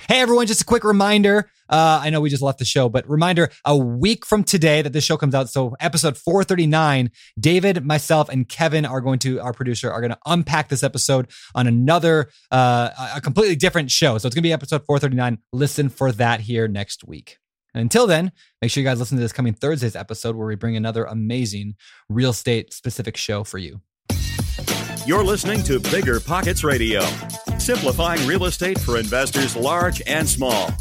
Hey 0.10 0.22
everyone, 0.22 0.48
just 0.48 0.64
a 0.64 0.66
quick 0.66 0.84
reminder. 0.84 1.52
Uh, 1.70 2.00
I 2.02 2.10
know 2.10 2.20
we 2.20 2.32
just 2.32 2.42
left 2.42 2.58
the 2.58 2.66
show, 2.66 2.90
but 2.90 3.08
reminder 3.08 3.52
a 3.64 3.78
week 3.78 4.26
from 4.26 4.44
today 4.44 4.82
that 4.82 4.92
this 4.92 5.04
show 5.04 5.18
comes 5.18 5.36
out. 5.36 5.52
So 5.52 5.76
episode 5.80 6.18
439, 6.18 7.12
David, 7.40 7.86
myself, 7.86 8.28
and 8.28 8.50
Kevin 8.50 8.88
are 8.88 9.02
going 9.02 9.20
to, 9.20 9.40
our 9.40 9.54
producer, 9.54 9.92
are 9.92 10.02
going 10.02 10.14
to 10.14 10.20
unpack 10.26 10.70
this 10.70 10.82
episode 10.82 11.30
on 11.54 11.68
another, 11.68 12.32
uh, 12.50 12.90
a 13.16 13.22
completely 13.22 13.56
different 13.56 13.92
show. 13.92 14.18
So 14.18 14.26
it's 14.26 14.34
going 14.34 14.42
to 14.42 14.48
be 14.50 14.52
episode 14.52 14.84
439. 14.84 15.38
Listen 15.54 15.90
for 15.90 16.12
that 16.14 16.40
here 16.40 16.68
next 16.68 17.08
week. 17.08 17.38
Until 17.76 18.08
then, 18.08 18.32
make 18.62 18.72
sure 18.72 18.82
you 18.82 18.88
guys 18.88 19.00
listen 19.00 19.18
to 19.18 19.22
this 19.22 19.34
coming 19.34 19.54
Thursday's 19.54 19.98
episode 19.98 20.36
where 20.38 20.48
we 20.48 20.56
bring 20.56 20.78
another 20.78 21.04
amazing 21.04 21.76
real 22.08 22.30
estate 22.30 22.74
specific 22.74 23.18
show 23.18 23.44
for 23.44 23.58
you. 23.58 23.82
You're 25.06 25.26
listening 25.26 25.62
to 25.64 25.80
Bigger 25.80 26.20
Pockets 26.20 26.64
Radio, 26.64 27.02
simplifying 27.60 28.26
real 28.26 28.46
estate 28.46 28.80
for 28.80 28.98
investors 28.98 29.56
large 29.56 30.02
and 30.08 30.28
small. 30.28 30.72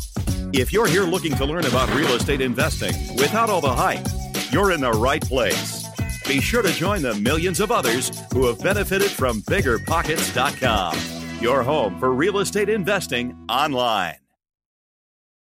If 0.52 0.72
you're 0.72 0.86
here 0.86 1.02
looking 1.02 1.34
to 1.34 1.44
learn 1.44 1.66
about 1.66 1.92
real 1.94 2.12
estate 2.14 2.40
investing 2.40 2.94
without 3.16 3.50
all 3.50 3.60
the 3.60 3.74
hype, 3.74 4.06
you're 4.52 4.70
in 4.70 4.80
the 4.80 4.92
right 4.92 5.20
place. 5.20 5.84
Be 6.26 6.40
sure 6.40 6.62
to 6.62 6.72
join 6.72 7.02
the 7.02 7.14
millions 7.16 7.60
of 7.60 7.72
others 7.72 8.12
who 8.32 8.46
have 8.46 8.62
benefited 8.62 9.10
from 9.10 9.42
biggerpockets.com, 9.42 10.96
your 11.40 11.62
home 11.64 11.98
for 11.98 12.14
real 12.14 12.38
estate 12.38 12.68
investing 12.68 13.36
online. 13.48 14.23